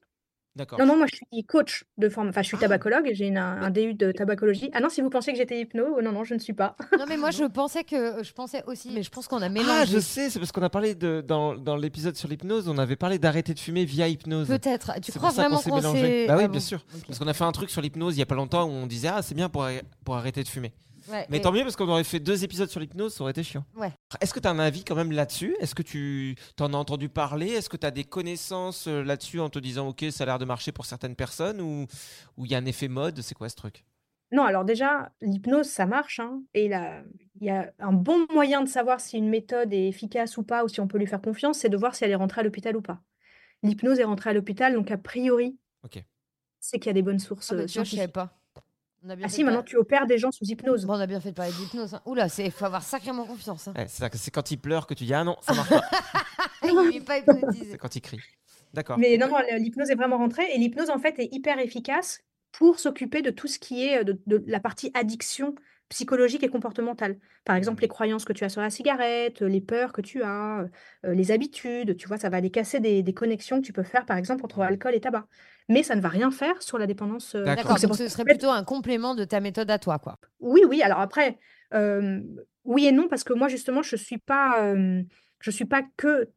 D'accord. 0.56 0.80
Non, 0.80 0.86
non, 0.86 0.96
moi 0.98 1.06
je 1.12 1.15
suis 1.18 1.44
coach 1.44 1.84
de 1.98 2.08
forme. 2.08 2.30
Enfin, 2.30 2.41
je 2.41 2.48
suis 2.48 2.58
tabacologue, 2.58 3.10
j'ai 3.13 3.28
une- 3.28 3.38
un, 3.38 3.62
un 3.62 3.70
DU 3.70 3.94
de 3.94 4.12
tabacologie. 4.13 4.70
Ah 4.74 4.80
non, 4.80 4.88
si 4.89 5.02
vous 5.02 5.10
pensez 5.10 5.32
que 5.34 5.38
j'étais 5.38 5.60
hypno, 5.60 5.84
oh 5.98 6.02
non, 6.02 6.13
non, 6.13 6.24
je 6.24 6.34
ne 6.34 6.39
suis 6.39 6.54
pas. 6.54 6.76
Non, 6.98 7.06
mais 7.10 7.18
moi, 7.18 7.32
je 7.32 7.44
pensais 7.44 7.84
que 7.84 8.24
je 8.24 8.32
pensais 8.32 8.63
aussi, 8.65 8.91
mais 8.94 9.04
je 9.04 9.10
pense 9.10 9.28
qu'on 9.28 9.41
a 9.41 9.48
Ah, 9.48 9.50
mélangé. 9.50 9.94
je 9.94 10.00
sais, 10.00 10.30
c'est 10.30 10.39
parce 10.39 10.54
qu'on 10.54 10.63
a 10.63 10.70
parlé 10.70 10.96
de, 10.96 11.22
dans, 11.28 11.56
dans 11.56 11.76
l'épisode 11.76 12.15
sur 12.15 12.30
l'hypnose, 12.30 12.70
on 12.70 12.78
avait 12.78 12.96
parlé 12.96 13.20
d'arrêter 13.20 13.54
de 13.54 13.60
fumer 13.60 13.84
via 13.86 14.08
hypnose. 14.08 14.48
Peut-être. 14.48 14.94
Tu 15.02 15.12
C'est 15.12 15.18
crois 15.20 15.30
pour 15.30 15.36
ça 15.36 15.44
qu'on 15.44 15.50
vraiment 15.58 15.62
s'est 15.62 15.70
qu'on 15.70 15.76
mélangé. 15.76 16.22
s'est. 16.22 16.28
Bah 16.28 16.36
oui, 16.38 16.44
Ah 16.46 16.48
bien 16.48 16.60
sûr. 16.62 16.86
ok. 16.96 17.04
Parce 17.08 17.20
qu'on 17.20 17.28
a 17.28 17.34
fait 17.34 17.44
un 17.44 17.52
truc 17.52 17.70
sur 17.70 17.82
l'hypnose 17.82 18.15
il 18.15 18.20
y 18.20 18.24
a 18.24 18.26
pas 18.26 18.36
longtemps 18.36 18.63
où 18.65 18.70
on 18.72 18.88
disait 18.88 19.10
ah 19.10 19.22
c'est 19.22 19.36
bien 19.36 19.50
pour, 19.50 19.68
pour 20.06 20.15
arrêter 20.15 20.41
de 20.44 20.48
fumer. 20.48 20.72
Ouais, 21.10 21.26
Mais 21.30 21.38
et- 21.38 21.41
tant 21.41 21.52
mieux 21.52 21.62
parce 21.63 21.76
qu'on 21.76 21.88
aurait 21.89 22.04
fait 22.04 22.20
deux 22.20 22.44
épisodes 22.44 22.70
sur 22.70 22.80
l'hypnose, 22.80 23.13
ça 23.13 23.22
aurait 23.24 23.32
été 23.32 23.44
chiant. 23.44 23.63
Ouais. 23.76 23.91
Est-ce 24.22 24.34
que 24.34 24.39
tu 24.39 24.48
as 24.48 24.52
un 24.52 24.60
avis 24.60 24.84
quand 24.84 24.96
même 24.96 25.12
là-dessus? 25.12 25.56
Est-ce 25.60 25.76
que 25.76 25.84
tu 25.84 26.36
en 26.60 26.74
as 26.74 26.78
entendu 26.78 27.10
parler? 27.10 27.48
Est-ce 27.50 27.70
que 27.70 27.78
tu 27.78 27.86
as 27.86 27.91
des 27.91 28.04
connaissances 28.04 28.88
euh, 28.88 29.04
là-dessus 29.04 29.39
en 29.39 29.50
te 29.50 29.60
disant 29.60 29.88
ok 29.89 30.06
ça 30.12 30.24
a 30.24 30.26
l'air 30.28 30.39
de 30.39 30.46
marcher 30.46 30.72
pour 30.72 30.86
certaines 30.86 31.15
personnes 31.15 31.62
ou 31.62 31.86
ou 32.38 32.46
il 32.46 32.52
y 32.52 32.56
a 32.56 32.58
un 32.58 32.65
effet 32.65 32.88
mode? 32.88 33.22
C'est 33.22 33.36
quoi 33.36 33.50
ce 33.50 33.56
truc? 33.56 33.86
Non, 34.32 34.44
alors 34.44 34.65
déjà, 34.65 35.12
l'hypnose, 35.22 35.68
ça 35.68 35.86
marche. 35.86 36.20
hein, 36.20 36.41
et 36.56 36.68
là, 36.68 37.04
il 37.39 37.46
y 37.48 37.50
a 37.52 37.72
un 37.80 37.94
bon 37.94 38.26
moyen 38.34 38.62
de 38.63 38.68
savoir 38.68 39.00
si 39.00 39.18
une 39.18 39.30
méthode 39.30 39.72
est 39.72 39.88
efficace 39.88 40.38
ou 40.38 40.44
pas, 40.44 40.63
ou 40.63 40.68
si 40.68 40.82
on 40.82 40.88
peut 40.88 40.98
lui 40.98 41.06
faire 41.08 41.22
confiance, 41.22 41.60
c'est 41.60 41.70
de 41.70 41.78
voir 41.78 41.96
si 41.96 42.04
elle 42.04 42.12
est 42.12 42.15
rentrée 42.15 42.41
à 42.41 42.44
l'hôpital 42.44 42.76
ou 42.76 42.82
pas. 42.82 43.02
L'hypnose 43.63 44.00
est 44.00 44.04
rentrée 44.04 44.32
à 44.32 44.34
l'hôpital, 44.34 44.74
donc 44.74 44.89
a 44.91 44.98
priori, 44.98 45.58
c'est 46.60 46.80
qu'il 46.80 46.88
y 46.88 46.89
a 46.89 46.94
des 46.94 47.02
bonnes 47.04 47.20
sources 47.20 47.52
Ah, 47.52 47.56
bah, 47.56 47.62
euh, 47.62 47.65
tu 47.68 47.74
vois, 47.76 47.84
je 47.84 47.89
savais 47.91 48.02
scientifiques. 48.02 48.13
pas. 48.13 48.38
On 49.06 49.10
a 49.10 49.15
bien 49.15 49.26
Ah 49.26 49.30
fait 49.30 49.36
si, 49.36 49.41
de 49.41 49.46
maintenant 49.46 49.62
tu 49.63 49.78
opères 49.78 50.08
des 50.08 50.18
gens 50.18 50.32
sous 50.32 50.46
hypnose. 50.46 50.86
Bon, 50.86 50.94
on 50.96 51.00
a 51.00 51.06
bien 51.06 51.20
fait 51.20 51.30
de 51.30 51.36
parler 51.36 51.52
d'hypnose. 51.52 51.94
Hein. 51.94 52.02
Oula, 52.06 52.28
il 52.39 52.52
faut 52.52 52.65
avoir 52.65 52.82
sacrément 52.82 53.26
confiance. 53.26 53.68
Hein. 53.68 53.74
Ouais, 53.76 53.86
C'est 53.88 54.15
c'est 54.15 54.32
quand 54.32 54.50
il 54.50 54.58
pleure 54.58 54.88
que 54.88 54.96
tu 54.96 55.04
dis 55.04 55.13
ah 55.13 55.24
non 55.24 55.38
ça 55.41 55.54
marche 55.54 55.70
pas. 55.70 55.82
Il 56.63 56.96
est 56.98 57.02
pas 57.06 57.20
hypnotisé. 57.20 57.68
c'est 57.72 57.78
quand 57.78 57.96
il 57.96 58.02
crie. 58.02 58.20
D'accord. 58.74 58.98
Mais 58.98 59.18
non, 59.18 59.28
non, 59.28 59.38
l'hypnose 59.58 59.91
est 59.91 59.96
vraiment 59.96 60.18
rentrée. 60.18 60.46
Et 60.54 60.58
l'hypnose, 60.58 60.89
en 60.89 60.98
fait, 60.98 61.20
est 61.20 61.30
hyper 61.32 61.60
efficace 61.60 62.22
pour 62.52 62.80
s'occuper 62.80 63.22
de 63.22 63.30
tout 63.30 63.48
ce 63.48 63.60
qui 63.60 63.86
est 63.86 64.00
euh, 64.00 64.04
de, 64.04 64.20
de 64.26 64.44
la 64.48 64.60
partie 64.60 64.89
addiction 64.96 65.54
psychologique 65.89 66.43
et 66.43 66.50
comportementale. 66.50 67.17
Par 67.43 67.56
exemple, 67.56 67.82
les 67.82 67.88
croyances 67.88 68.26
que 68.26 68.34
tu 68.34 68.43
as 68.43 68.50
sur 68.50 68.62
la 68.62 68.69
cigarette, 68.69 69.41
les 69.41 69.62
peurs 69.62 69.93
que 69.93 70.02
tu 70.02 70.24
as, 70.24 70.65
euh, 71.06 71.13
les 71.13 71.32
habitudes. 71.32 71.95
Tu 71.98 72.08
vois, 72.08 72.17
ça 72.17 72.30
va 72.30 72.38
aller 72.38 72.50
casser 72.50 72.80
des, 72.80 73.04
des 73.04 73.13
connexions 73.13 73.62
que 73.62 73.65
tu 73.65 73.74
peux 73.74 73.84
faire, 73.84 74.06
par 74.06 74.17
exemple, 74.17 74.43
entre 74.43 74.62
alcool 74.62 74.95
et 74.95 75.00
tabac. 75.00 75.28
Mais 75.69 75.84
ça 75.84 75.95
ne 75.95 76.02
va 76.02 76.10
rien 76.10 76.32
faire 76.32 76.62
sur 76.62 76.78
la 76.78 76.88
dépendance. 76.88 77.36
euh, 77.36 77.43
D'accord. 77.43 77.80
Donc 77.80 77.95
ce 77.95 78.08
serait 78.08 78.24
plutôt 78.26 78.50
un 78.50 78.63
complément 78.63 79.15
de 79.15 79.24
ta 79.26 79.39
méthode 79.39 79.69
à 79.69 79.80
toi, 79.80 80.00
quoi. 80.00 80.17
Oui, 80.39 80.62
oui. 80.67 80.82
Alors 80.82 81.00
après, 81.00 81.38
euh, 81.74 82.21
oui 82.63 82.88
et 82.88 82.91
non, 82.91 83.08
parce 83.08 83.24
que 83.24 83.34
moi, 83.34 83.48
justement, 83.48 83.82
je 83.82 83.95
suis 83.95 84.17
pas, 84.17 84.74
je 85.39 85.52
suis 85.52 85.65
pas 85.65 85.84
que 85.98 86.30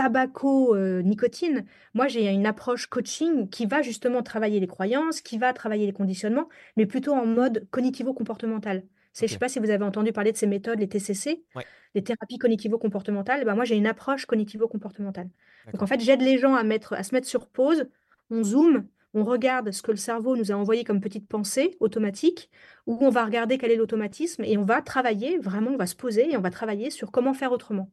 tabaco-nicotine. 0.00 1.64
Moi, 1.94 2.08
j'ai 2.08 2.26
une 2.30 2.46
approche 2.46 2.86
coaching 2.86 3.48
qui 3.48 3.66
va 3.66 3.82
justement 3.82 4.22
travailler 4.22 4.60
les 4.60 4.66
croyances, 4.66 5.20
qui 5.20 5.38
va 5.38 5.52
travailler 5.52 5.86
les 5.86 5.92
conditionnements, 5.92 6.48
mais 6.76 6.86
plutôt 6.86 7.12
en 7.14 7.26
mode 7.26 7.66
cognitivo-comportemental. 7.70 8.84
Je 9.14 9.26
Ok. 9.26 9.28
sais 9.28 9.38
pas 9.38 9.48
si 9.48 9.58
vous 9.58 9.70
avez 9.70 9.84
entendu 9.84 10.12
parler 10.12 10.32
de 10.32 10.36
ces 10.36 10.46
méthodes, 10.46 10.78
les 10.78 10.88
TCC, 10.88 11.44
Ouais. 11.54 11.66
les 11.94 12.02
thérapies 12.04 12.38
cognitivo-comportementales. 12.38 13.44
Ben, 13.44 13.54
moi, 13.54 13.64
j'ai 13.64 13.76
une 13.76 13.86
approche 13.86 14.26
cognitivo-comportementale. 14.26 15.28
Donc, 15.72 15.82
en 15.82 15.86
fait, 15.86 16.00
j'aide 16.00 16.22
les 16.22 16.38
gens 16.38 16.54
à, 16.54 16.62
mettre, 16.62 16.92
à 16.94 17.02
se 17.02 17.14
mettre 17.14 17.26
sur 17.26 17.46
pause, 17.48 17.88
on 18.30 18.42
zoome, 18.44 18.86
on 19.14 19.24
regarde 19.24 19.72
ce 19.72 19.82
que 19.82 19.90
le 19.90 19.96
cerveau 19.96 20.36
nous 20.36 20.52
a 20.52 20.54
envoyé 20.54 20.84
comme 20.84 21.00
petite 21.00 21.26
pensée 21.28 21.76
automatique, 21.80 22.50
où 22.86 22.96
on 23.00 23.10
va 23.10 23.24
regarder 23.24 23.58
quel 23.58 23.72
est 23.72 23.76
l'automatisme 23.76 24.44
et 24.44 24.56
on 24.56 24.64
va 24.64 24.82
travailler, 24.82 25.38
vraiment, 25.38 25.72
on 25.72 25.76
va 25.76 25.86
se 25.86 25.96
poser 25.96 26.30
et 26.32 26.36
on 26.36 26.40
va 26.40 26.50
travailler 26.50 26.90
sur 26.90 27.10
comment 27.10 27.34
faire 27.34 27.50
autrement. 27.52 27.90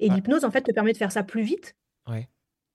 Et 0.00 0.08
l'hypnose, 0.08 0.44
en 0.44 0.50
fait, 0.50 0.62
te 0.62 0.72
permet 0.72 0.92
de 0.92 0.96
faire 0.98 1.12
ça 1.12 1.22
plus 1.22 1.42
vite. 1.42 1.76
Ouais. 2.08 2.28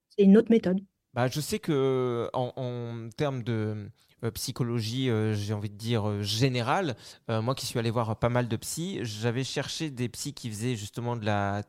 C'est 0.09 0.23
une 0.23 0.37
autre 0.37 0.51
méthode. 0.51 0.79
Bah, 1.13 1.27
je 1.27 1.39
sais 1.39 1.59
que 1.59 2.29
en, 2.33 2.53
en 2.55 3.09
termes 3.15 3.43
de 3.43 3.89
euh, 4.23 4.31
psychologie, 4.31 5.09
euh, 5.09 5.33
j'ai 5.33 5.53
envie 5.53 5.69
de 5.69 5.77
dire 5.77 6.07
euh, 6.09 6.21
générale, 6.21 6.95
moi 7.27 7.55
qui 7.55 7.65
suis 7.65 7.77
allé 7.77 7.91
voir 7.91 8.17
pas 8.17 8.29
mal 8.29 8.47
de 8.47 8.55
psy, 8.55 8.99
j'avais 9.03 9.43
cherché 9.43 9.89
des 9.89 10.09
psys 10.09 10.33
qui 10.33 10.49
faisaient 10.49 10.75
justement 10.75 11.15
de 11.15 11.25
la 11.25 11.63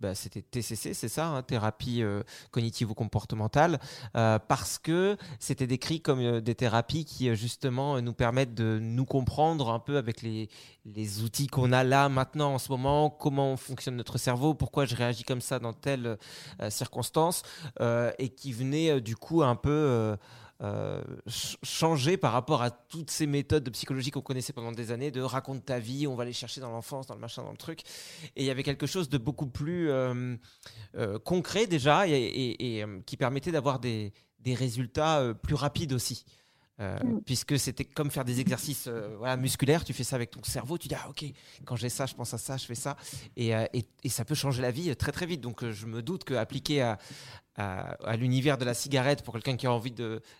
bah, 0.00 0.14
c'était 0.14 0.42
TCC, 0.42 0.94
c'est 0.94 1.08
ça, 1.08 1.26
hein, 1.26 1.42
thérapie 1.42 2.02
euh, 2.02 2.22
cognitivo-comportementale, 2.50 3.78
euh, 4.16 4.38
parce 4.38 4.78
que 4.78 5.16
c'était 5.38 5.66
décrit 5.66 6.00
comme 6.00 6.20
euh, 6.20 6.40
des 6.40 6.54
thérapies 6.54 7.04
qui 7.04 7.34
justement 7.36 8.00
nous 8.00 8.12
permettent 8.12 8.54
de 8.54 8.78
nous 8.80 9.04
comprendre 9.04 9.70
un 9.70 9.78
peu 9.78 9.96
avec 9.96 10.22
les, 10.22 10.48
les 10.84 11.22
outils 11.22 11.46
qu'on 11.46 11.72
a 11.72 11.84
là 11.84 12.08
maintenant 12.08 12.54
en 12.54 12.58
ce 12.58 12.70
moment, 12.70 13.10
comment 13.10 13.56
fonctionne 13.56 13.96
notre 13.96 14.18
cerveau, 14.18 14.54
pourquoi 14.54 14.84
je 14.84 14.94
réagis 14.94 15.24
comme 15.24 15.40
ça 15.40 15.58
dans 15.58 15.72
telle 15.72 16.18
circonstance, 16.70 17.42
et 18.18 18.28
qui 18.30 18.52
venaient 18.52 18.90
euh, 18.90 19.00
du 19.00 19.16
coup 19.16 19.42
un 19.42 19.56
peu 19.56 20.16
euh, 20.60 21.02
ch- 21.26 21.56
changer 21.62 22.16
par 22.16 22.32
rapport 22.32 22.62
à 22.62 22.70
toutes 22.70 23.10
ces 23.10 23.26
méthodes 23.26 23.62
de 23.64 23.70
psychologie 23.70 24.10
qu'on 24.10 24.20
connaissait 24.22 24.52
pendant 24.52 24.72
des 24.72 24.90
années, 24.90 25.10
de 25.10 25.20
raconte 25.20 25.64
ta 25.64 25.78
vie, 25.78 26.06
on 26.06 26.16
va 26.16 26.22
aller 26.24 26.32
chercher 26.32 26.60
dans 26.60 26.70
l'enfance, 26.70 27.06
dans 27.06 27.14
le 27.14 27.20
machin, 27.20 27.42
dans 27.42 27.52
le 27.52 27.56
truc. 27.56 27.80
Et 28.34 28.42
il 28.42 28.44
y 28.44 28.50
avait 28.50 28.64
quelque 28.64 28.86
chose 28.86 29.08
de 29.08 29.18
beaucoup 29.18 29.46
plus 29.46 29.90
euh, 29.90 30.36
euh, 30.96 31.18
concret 31.20 31.66
déjà 31.66 32.08
et, 32.08 32.12
et- 32.12 32.78
et, 32.80 32.84
qui 33.06 33.16
permettait 33.16 33.52
d'avoir 33.52 33.78
des, 33.78 34.12
des 34.40 34.54
résultats 34.54 35.32
plus 35.42 35.54
rapides 35.54 35.92
aussi. 35.92 36.24
Euh, 36.80 36.96
Mm. 37.02 37.20
Puisque 37.26 37.58
c'était 37.58 37.84
comme 37.84 38.08
faire 38.08 38.24
des 38.24 38.38
exercices 38.38 38.86
euh, 38.86 39.16
voilà, 39.18 39.36
musculaires, 39.36 39.82
tu 39.84 39.92
fais 39.92 40.04
ça 40.04 40.14
avec 40.14 40.30
ton 40.30 40.44
cerveau, 40.44 40.78
tu 40.78 40.86
dis 40.86 40.94
ah 40.94 41.08
ok, 41.10 41.24
quand 41.64 41.74
j'ai 41.74 41.88
ça, 41.88 42.06
je 42.06 42.14
pense 42.14 42.32
à 42.34 42.38
ça, 42.38 42.56
je 42.56 42.66
fais 42.66 42.76
ça, 42.76 42.96
et, 43.36 43.52
euh, 43.52 43.64
et- 43.72 43.84
et 44.04 44.08
ça 44.08 44.24
peut 44.24 44.36
changer 44.36 44.62
la 44.62 44.70
vie 44.70 44.94
très 44.94 45.10
très 45.10 45.26
vite. 45.26 45.40
Donc 45.40 45.68
je 45.68 45.86
me 45.86 46.02
doute 46.02 46.22
qu'appliqué 46.22 46.80
à, 46.80 46.98
à, 47.58 48.16
l'univers 48.16 48.56
de 48.56 48.64
la 48.64 48.74
cigarette 48.74 49.22
pour 49.22 49.34
quelqu'un 49.34 49.56
qui 49.56 49.66
a 49.66 49.72
envie 49.72 49.94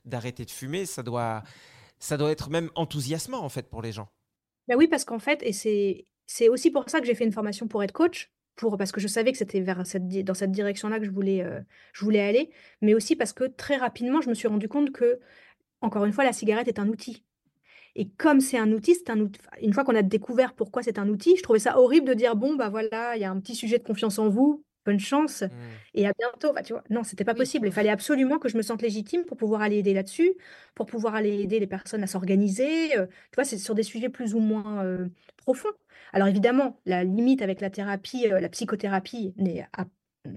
d'arrêter 0.04 0.44
de, 0.44 0.50
fumer, 0.50 0.86
ça 0.86 1.02
doit, 1.02 1.42
ça 1.98 2.16
doit 2.16 2.30
être 2.30 2.48
même 2.48 2.70
enthousiasmant 2.74 3.42
en 3.42 3.48
fait 3.48 3.68
pour 3.68 3.82
les 3.82 3.92
gens. 3.92 4.08
Ben 4.68 4.76
oui, 4.76 4.86
parce 4.86 5.04
qu'en 5.04 5.18
fait, 5.18 5.42
et 5.42 5.52
c'est 5.52 6.48
aussi 6.48 6.70
pour 6.70 6.88
ça 6.88 7.00
que 7.00 7.06
j'ai 7.06 7.14
fait 7.14 7.24
une 7.24 7.32
formation 7.32 7.66
pour 7.66 7.82
être 7.82 7.92
coach, 7.92 8.30
pour, 8.54 8.76
parce 8.76 8.92
que 8.92 9.00
je 9.00 9.08
savais 9.08 9.32
que 9.32 9.38
c'était 9.38 9.60
vers 9.60 9.86
cette, 9.86 10.06
dans 10.24 10.34
cette 10.34 10.52
direction-là 10.52 10.98
que 10.98 11.04
je 11.04 11.10
voulais, 11.10 11.42
euh, 11.42 11.60
je 11.92 12.04
voulais 12.04 12.20
aller, 12.20 12.50
mais 12.82 12.94
aussi 12.94 13.16
parce 13.16 13.32
que 13.32 13.44
très 13.44 13.76
rapidement, 13.76 14.20
je 14.20 14.28
me 14.28 14.34
suis 14.34 14.48
rendu 14.48 14.68
compte 14.68 14.92
que, 14.92 15.20
encore 15.80 16.04
une 16.04 16.12
fois, 16.12 16.24
la 16.24 16.32
cigarette 16.32 16.68
est 16.68 16.78
un 16.78 16.88
outil. 16.88 17.24
Et 17.94 18.10
comme 18.10 18.40
c'est 18.40 18.58
un 18.58 18.70
outil, 18.72 18.94
c'est 18.94 19.10
un 19.10 19.20
outil. 19.20 19.40
Une 19.60 19.72
fois 19.72 19.84
qu'on 19.84 19.96
a 19.96 20.02
découvert 20.02 20.54
pourquoi 20.54 20.82
c'est 20.82 20.98
un 20.98 21.08
outil, 21.08 21.36
je 21.36 21.42
trouvais 21.42 21.58
ça 21.58 21.78
horrible 21.78 22.06
de 22.06 22.14
dire 22.14 22.36
bon, 22.36 22.54
bah 22.54 22.68
voilà, 22.68 23.16
il 23.16 23.22
y 23.22 23.24
a 23.24 23.30
un 23.30 23.40
petit 23.40 23.56
sujet 23.56 23.78
de 23.78 23.84
confiance 23.84 24.18
en 24.18 24.28
vous, 24.28 24.64
bonne 24.88 25.00
chance, 25.00 25.44
et 25.94 26.06
à 26.06 26.12
bientôt. 26.18 26.50
Enfin, 26.50 26.62
tu 26.62 26.72
vois, 26.72 26.84
non, 26.90 27.02
c'était 27.04 27.24
pas 27.24 27.34
Oui, 27.34 27.34
possible. 27.34 27.66
Il 27.68 27.72
fallait 27.72 27.90
absolument 27.90 28.38
que 28.38 28.48
je 28.48 28.56
me 28.56 28.62
sente 28.62 28.82
légitime 28.82 29.24
pour 29.24 29.36
pouvoir 29.36 29.62
aller 29.62 29.78
aider 29.78 29.94
là-dessus, 29.94 30.32
pour 30.74 30.86
pouvoir 30.86 31.14
aller 31.14 31.40
aider 31.42 31.58
les 31.60 31.66
personnes 31.66 32.02
à 32.02 32.06
s'organiser. 32.06 32.96
euh, 32.98 33.06
tu 33.06 33.34
vois, 33.36 33.44
c'est 33.44 33.58
sur 33.58 33.74
des 33.74 33.82
sujets 33.82 34.08
plus 34.08 34.34
ou 34.34 34.40
moins 34.40 34.84
euh, 34.84 35.08
profonds. 35.36 35.68
Alors 36.12 36.28
évidemment, 36.28 36.80
la 36.86 37.04
limite 37.04 37.42
avec 37.42 37.60
la 37.60 37.70
thérapie, 37.70 38.26
euh, 38.32 38.40
la 38.40 38.48
psychothérapie, 38.48 39.34
n'est 39.36 39.66
à- 39.76 39.86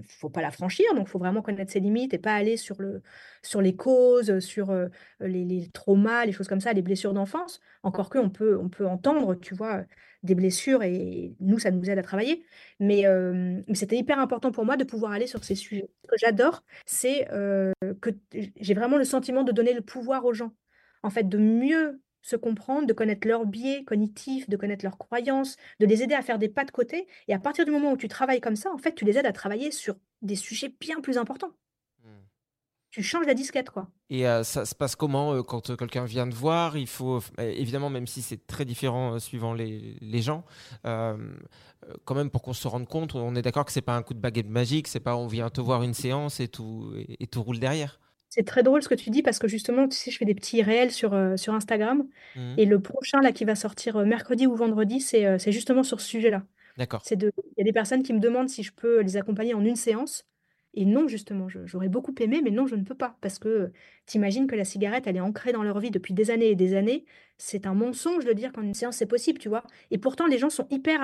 faut 0.06 0.30
pas 0.30 0.42
la 0.42 0.50
franchir, 0.50 0.86
donc 0.94 1.08
faut 1.08 1.18
vraiment 1.18 1.42
connaître 1.42 1.72
ses 1.72 1.80
limites 1.80 2.14
et 2.14 2.18
pas 2.18 2.34
aller 2.34 2.56
sur 2.56 2.80
le, 2.80 3.02
sur 3.42 3.60
les 3.60 3.76
causes, 3.76 4.38
sur 4.40 4.74
les, 5.20 5.70
traumas, 5.72 6.24
les 6.26 6.32
choses 6.32 6.48
comme 6.48 6.60
ça, 6.60 6.72
les 6.72 6.82
blessures 6.82 7.14
d'enfance. 7.14 7.60
Encore 7.82 8.10
que 8.10 8.18
on 8.18 8.30
peut, 8.30 8.58
on 8.58 8.68
peut 8.68 8.86
entendre, 8.86 9.34
tu 9.34 9.54
vois, 9.54 9.84
des 10.22 10.34
blessures 10.34 10.82
et 10.82 11.34
nous, 11.40 11.58
ça 11.58 11.70
nous 11.70 11.88
aide 11.90 11.98
à 11.98 12.02
travailler. 12.02 12.44
Mais, 12.80 13.04
c'était 13.74 13.96
hyper 13.96 14.18
important 14.18 14.52
pour 14.52 14.64
moi 14.64 14.76
de 14.76 14.84
pouvoir 14.84 15.12
aller 15.12 15.26
sur 15.26 15.44
ces 15.44 15.54
sujets. 15.54 15.88
Ce 16.04 16.08
que 16.08 16.16
j'adore, 16.18 16.64
c'est 16.86 17.26
que 18.00 18.10
j'ai 18.60 18.74
vraiment 18.74 18.98
le 18.98 19.04
sentiment 19.04 19.44
de 19.44 19.52
donner 19.52 19.74
le 19.74 19.82
pouvoir 19.82 20.24
aux 20.24 20.32
gens. 20.34 20.52
En 21.02 21.10
fait, 21.10 21.28
de 21.28 21.38
mieux 21.38 22.01
se 22.22 22.36
comprendre, 22.36 22.86
de 22.86 22.92
connaître 22.92 23.28
leurs 23.28 23.44
biais 23.44 23.84
cognitifs, 23.84 24.48
de 24.48 24.56
connaître 24.56 24.84
leurs 24.84 24.98
croyances, 24.98 25.56
de 25.80 25.86
les 25.86 26.02
aider 26.02 26.14
à 26.14 26.22
faire 26.22 26.38
des 26.38 26.48
pas 26.48 26.64
de 26.64 26.70
côté. 26.70 27.06
Et 27.28 27.34
à 27.34 27.38
partir 27.38 27.64
du 27.64 27.70
moment 27.70 27.92
où 27.92 27.96
tu 27.96 28.08
travailles 28.08 28.40
comme 28.40 28.56
ça, 28.56 28.72
en 28.72 28.78
fait, 28.78 28.94
tu 28.94 29.04
les 29.04 29.18
aides 29.18 29.26
à 29.26 29.32
travailler 29.32 29.70
sur 29.70 29.96
des 30.22 30.36
sujets 30.36 30.74
bien 30.80 31.00
plus 31.00 31.18
importants. 31.18 31.52
Tu 32.94 33.02
changes 33.02 33.24
la 33.26 33.32
disquette, 33.32 33.70
quoi. 33.70 33.88
Et 34.10 34.28
euh, 34.28 34.44
ça 34.44 34.66
se 34.66 34.74
passe 34.74 34.96
comment 34.96 35.32
euh, 35.32 35.42
quand 35.42 35.70
euh, 35.70 35.76
quelqu'un 35.76 36.04
vient 36.04 36.28
te 36.28 36.34
voir? 36.34 36.76
Il 36.76 36.86
faut, 36.86 37.22
euh, 37.38 37.50
évidemment, 37.56 37.88
même 37.88 38.06
si 38.06 38.20
c'est 38.20 38.46
très 38.46 38.66
différent 38.66 39.18
suivant 39.18 39.54
les, 39.54 39.96
les 40.02 40.20
gens, 40.20 40.44
quand 40.84 42.14
même 42.14 42.28
pour 42.28 42.42
qu'on 42.42 42.52
se 42.52 42.68
rende 42.68 42.86
compte, 42.86 43.14
on 43.14 43.34
est 43.34 43.40
d'accord 43.40 43.64
que 43.64 43.72
c'est 43.72 43.80
pas 43.80 43.96
un 43.96 44.02
coup 44.02 44.12
de 44.12 44.20
baguette 44.20 44.50
magique, 44.50 44.88
c'est 44.88 45.00
pas 45.00 45.16
on 45.16 45.26
vient 45.26 45.48
te 45.48 45.62
voir 45.62 45.82
une 45.82 45.94
séance 45.94 46.38
et 46.38 46.48
tout, 46.48 46.92
et, 46.94 47.24
et 47.24 47.26
tout 47.26 47.42
roule 47.42 47.58
derrière. 47.58 47.98
C'est 48.34 48.44
très 48.44 48.62
drôle 48.62 48.82
ce 48.82 48.88
que 48.88 48.94
tu 48.94 49.10
dis 49.10 49.20
parce 49.20 49.38
que 49.38 49.46
justement, 49.46 49.86
tu 49.86 49.94
sais, 49.94 50.10
je 50.10 50.16
fais 50.16 50.24
des 50.24 50.34
petits 50.34 50.62
réels 50.62 50.90
sur, 50.90 51.12
euh, 51.12 51.36
sur 51.36 51.52
Instagram. 51.52 52.08
Mhm. 52.34 52.54
Et 52.56 52.64
le 52.64 52.80
prochain, 52.80 53.20
là, 53.20 53.30
qui 53.30 53.44
va 53.44 53.54
sortir 53.54 53.98
euh, 53.98 54.06
mercredi 54.06 54.46
ou 54.46 54.56
vendredi, 54.56 55.02
c'est 55.02 55.26
euh, 55.26 55.36
c'est 55.36 55.52
justement 55.52 55.82
sur 55.82 56.00
ce 56.00 56.06
sujet-là. 56.06 56.42
D'accord. 56.78 57.02
Il 57.10 57.30
y 57.58 57.60
a 57.60 57.64
des 57.64 57.74
personnes 57.74 58.02
qui 58.02 58.14
me 58.14 58.20
demandent 58.20 58.48
si 58.48 58.62
je 58.62 58.72
peux 58.72 59.00
les 59.02 59.18
accompagner 59.18 59.52
en 59.52 59.62
une 59.62 59.76
séance. 59.76 60.24
Et 60.72 60.86
non, 60.86 61.08
justement, 61.08 61.46
j'aurais 61.50 61.90
beaucoup 61.90 62.14
aimé, 62.20 62.40
mais 62.42 62.50
non, 62.50 62.66
je 62.66 62.74
ne 62.74 62.84
peux 62.84 62.94
pas. 62.94 63.18
Parce 63.20 63.38
que 63.38 63.70
t'imagines 64.06 64.46
que 64.46 64.54
la 64.54 64.64
cigarette, 64.64 65.06
elle 65.06 65.16
est 65.16 65.20
ancrée 65.20 65.52
dans 65.52 65.62
leur 65.62 65.78
vie 65.78 65.90
depuis 65.90 66.14
des 66.14 66.30
années 66.30 66.48
et 66.48 66.56
des 66.56 66.74
années. 66.74 67.04
C'est 67.36 67.66
un 67.66 67.74
mensonge 67.74 68.24
de 68.24 68.32
dire 68.32 68.50
qu'en 68.50 68.62
une 68.62 68.72
séance, 68.72 68.96
c'est 68.96 69.04
possible, 69.04 69.38
tu 69.38 69.50
vois. 69.50 69.64
Et 69.90 69.98
pourtant, 69.98 70.26
les 70.26 70.38
gens 70.38 70.48
sont 70.48 70.66
hyper 70.70 71.02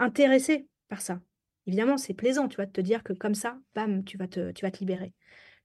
intéressés 0.00 0.66
par 0.88 1.00
ça. 1.00 1.20
Évidemment, 1.66 1.96
c'est 1.96 2.14
plaisant, 2.14 2.48
tu 2.48 2.56
vois, 2.56 2.66
de 2.66 2.72
te 2.72 2.80
dire 2.80 3.02
que 3.02 3.12
comme 3.12 3.34
ça, 3.34 3.58
bam, 3.74 4.04
tu 4.04 4.18
vas 4.18 4.26
te, 4.28 4.50
tu 4.50 4.64
vas 4.64 4.70
te 4.70 4.78
libérer. 4.80 5.14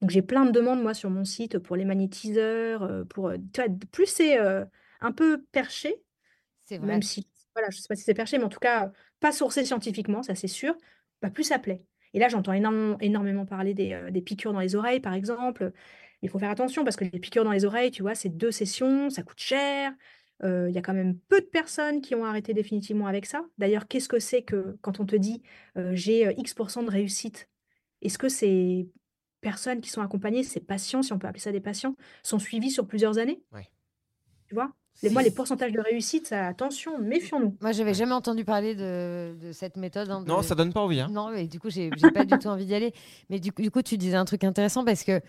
Donc 0.01 0.09
j'ai 0.11 0.21
plein 0.21 0.45
de 0.45 0.51
demandes, 0.51 0.81
moi, 0.81 0.93
sur 0.93 1.09
mon 1.09 1.25
site 1.25 1.59
pour 1.59 1.75
les 1.75 1.85
magnétiseurs, 1.85 2.83
euh, 2.83 3.03
pour, 3.05 3.29
euh, 3.29 3.37
tu 3.53 3.61
vois, 3.61 3.69
plus 3.91 4.05
c'est 4.07 4.39
euh, 4.39 4.65
un 5.01 5.11
peu 5.11 5.43
perché, 5.51 5.95
C'est 6.59 6.77
vrai. 6.77 6.87
même 6.87 7.01
si, 7.01 7.27
voilà, 7.55 7.69
je 7.71 7.77
sais 7.79 7.87
pas 7.87 7.95
si 7.95 8.03
c'est 8.03 8.13
perché, 8.13 8.37
mais 8.37 8.43
en 8.45 8.49
tout 8.49 8.59
cas, 8.59 8.91
pas 9.19 9.31
sourcé 9.31 9.65
scientifiquement, 9.65 10.23
ça 10.23 10.35
c'est 10.35 10.47
sûr, 10.47 10.75
bah, 11.21 11.29
plus 11.29 11.43
ça 11.43 11.59
plaît. 11.59 11.83
Et 12.13 12.19
là, 12.19 12.29
j'entends 12.29 12.53
énormément, 12.53 12.97
énormément 13.01 13.45
parler 13.45 13.73
des, 13.73 13.93
euh, 13.93 14.11
des 14.11 14.21
piqûres 14.21 14.53
dans 14.53 14.59
les 14.61 14.75
oreilles, 14.75 14.99
par 15.01 15.13
exemple. 15.13 15.71
Mais 16.21 16.27
il 16.27 16.29
faut 16.29 16.39
faire 16.39 16.49
attention 16.51 16.83
parce 16.83 16.95
que 16.95 17.05
les 17.05 17.19
piqûres 17.19 17.43
dans 17.43 17.51
les 17.51 17.65
oreilles, 17.65 17.91
tu 17.91 18.01
vois, 18.01 18.15
c'est 18.15 18.29
deux 18.29 18.51
sessions, 18.51 19.09
ça 19.09 19.23
coûte 19.23 19.39
cher. 19.39 19.93
Euh, 20.43 20.69
Il 20.69 20.75
y 20.75 20.77
a 20.77 20.81
quand 20.81 20.93
même 20.93 21.19
peu 21.27 21.41
de 21.41 21.45
personnes 21.45 22.01
qui 22.01 22.15
ont 22.15 22.25
arrêté 22.25 22.53
définitivement 22.53 23.07
avec 23.07 23.25
ça. 23.25 23.45
D'ailleurs, 23.57 23.87
qu'est-ce 23.87 24.09
que 24.09 24.19
c'est 24.19 24.43
que 24.43 24.77
quand 24.81 24.99
on 24.99 25.05
te 25.05 25.15
dit 25.15 25.41
euh, 25.77 25.91
j'ai 25.93 26.27
euh, 26.27 26.33
X% 26.37 26.83
de 26.83 26.89
réussite, 26.91 27.49
est-ce 28.01 28.17
que 28.17 28.29
ces 28.29 28.89
personnes 29.41 29.81
qui 29.81 29.89
sont 29.89 30.01
accompagnées, 30.01 30.43
ces 30.43 30.59
patients, 30.59 31.01
si 31.01 31.13
on 31.13 31.19
peut 31.19 31.27
appeler 31.27 31.39
ça 31.41 31.51
des 31.51 31.59
patients, 31.61 31.95
sont 32.23 32.39
suivis 32.39 32.71
sur 32.71 32.85
plusieurs 32.87 33.17
années 33.17 33.41
Ouais. 33.53 33.67
Tu 34.47 34.55
vois? 34.55 34.71
Les, 35.01 35.09
Moi, 35.11 35.21
les 35.23 35.31
pourcentages 35.31 35.71
de 35.71 35.79
réussite, 35.79 36.27
ça, 36.27 36.47
attention, 36.47 36.99
méfions-nous. 36.99 37.55
Moi, 37.61 37.71
j'avais 37.71 37.93
jamais 37.93 38.11
entendu 38.11 38.43
parler 38.43 38.75
de, 38.75 39.33
de 39.39 39.51
cette 39.53 39.77
méthode. 39.77 40.09
hein, 40.09 40.21
de- 40.23 40.27
Non, 40.27 40.41
ça 40.41 40.55
donne 40.55 40.73
pas 40.73 40.81
envie. 40.81 40.99
Hein. 40.99 41.07
Non, 41.09 41.29
mais 41.29 41.47
du 41.47 41.57
coup, 41.57 41.69
j'ai 41.69 41.89
pas 42.13 42.25
du 42.25 42.37
tout 42.37 42.47
envie 42.49 42.65
d'y 42.65 42.73
aller. 42.75 42.93
Mais 43.29 43.39
du 43.39 43.53
coup, 43.53 43.61
du 43.61 43.71
coup, 43.71 43.81
tu 43.81 43.97
disais 43.97 44.17
un 44.17 44.25
truc 44.25 44.43
intéressant 44.43 44.83
parce 44.83 45.05
que 45.05 45.21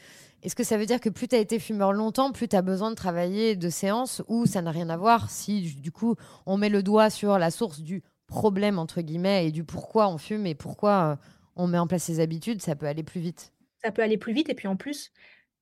est-ce 0.43 0.57
que 0.57 0.65
ça 0.65 0.77
veut 0.77 0.87
dire 0.87 0.99
que 1.01 1.09
plus 1.09 1.29
tu 1.29 1.37
as 1.37 1.39
été 1.39 1.61
fumeur 1.61 1.93
longtemps, 1.93 2.33
plus 2.33 2.49
tu 2.49 2.57
as 2.57 2.63
besoin 2.63 2.91
de 2.91 2.97
travailler 2.97 3.55
de 3.55 3.69
séances 3.69 4.23
ou 4.27 4.45
ça 4.47 4.61
n'a 4.61 4.73
rien 4.73 4.89
à 4.91 4.97
voir 4.97 5.31
si 5.31 5.61
du 5.77 5.93
coup 5.93 6.17
on 6.47 6.57
met 6.57 6.69
le 6.71 6.83
doigt 6.83 7.09
sur 7.11 7.39
la 7.39 7.53
source 7.53 7.79
du 7.81 8.03
problème 8.27 8.77
entre 8.79 9.03
guillemets 9.03 9.47
et 9.47 9.53
du 9.53 9.63
pourquoi 9.63 10.09
on 10.09 10.19
fume 10.19 10.47
et 10.47 10.55
pourquoi 10.57 11.13
euh, 11.13 11.17
on 11.55 11.67
met 11.69 11.79
en 11.79 11.87
place 11.87 12.05
ces 12.05 12.19
habitudes, 12.21 12.61
ça 12.63 12.75
peut 12.75 12.87
aller 12.87 13.03
plus 13.05 13.21
vite. 13.21 13.53
Ça 13.83 13.93
peut 13.93 14.03
aller 14.03 14.19
plus 14.19 14.33
vite. 14.33 14.49
Et 14.49 14.55
puis 14.55 14.69
en 14.69 14.77
plus, 14.77 15.13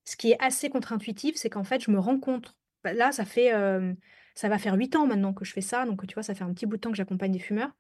ce 0.05 0.17
qui 0.17 0.33
est 0.33 0.43
assez 0.43 0.71
contre-intuitif, 0.71 1.37
c'est 1.37 1.51
qu'en 1.51 1.65
fait, 1.65 1.83
je 1.83 1.91
me 1.91 1.99
rends 1.99 2.19
compte. 2.21 2.57
bah, 2.85 2.93
Là, 2.93 3.13
ça 3.13 3.25
fait, 3.25 3.53
ça 4.35 4.49
va 4.49 4.59
faire 4.59 4.75
huit 4.75 4.97
ans 4.97 5.07
maintenant 5.07 5.33
que 5.35 5.45
je 5.45 5.53
fais 5.53 5.61
ça. 5.61 5.85
Donc, 5.87 6.07
tu 6.07 6.15
vois, 6.15 6.23
ça 6.23 6.35
fait 6.35 6.45
un 6.45 6.53
petit 6.53 6.67
bout 6.67 6.77
de 6.77 6.81
temps 6.81 6.91
que 6.91 6.97
j'accompagne 6.97 7.33
des 7.33 7.39
fumeurs. 7.39 7.73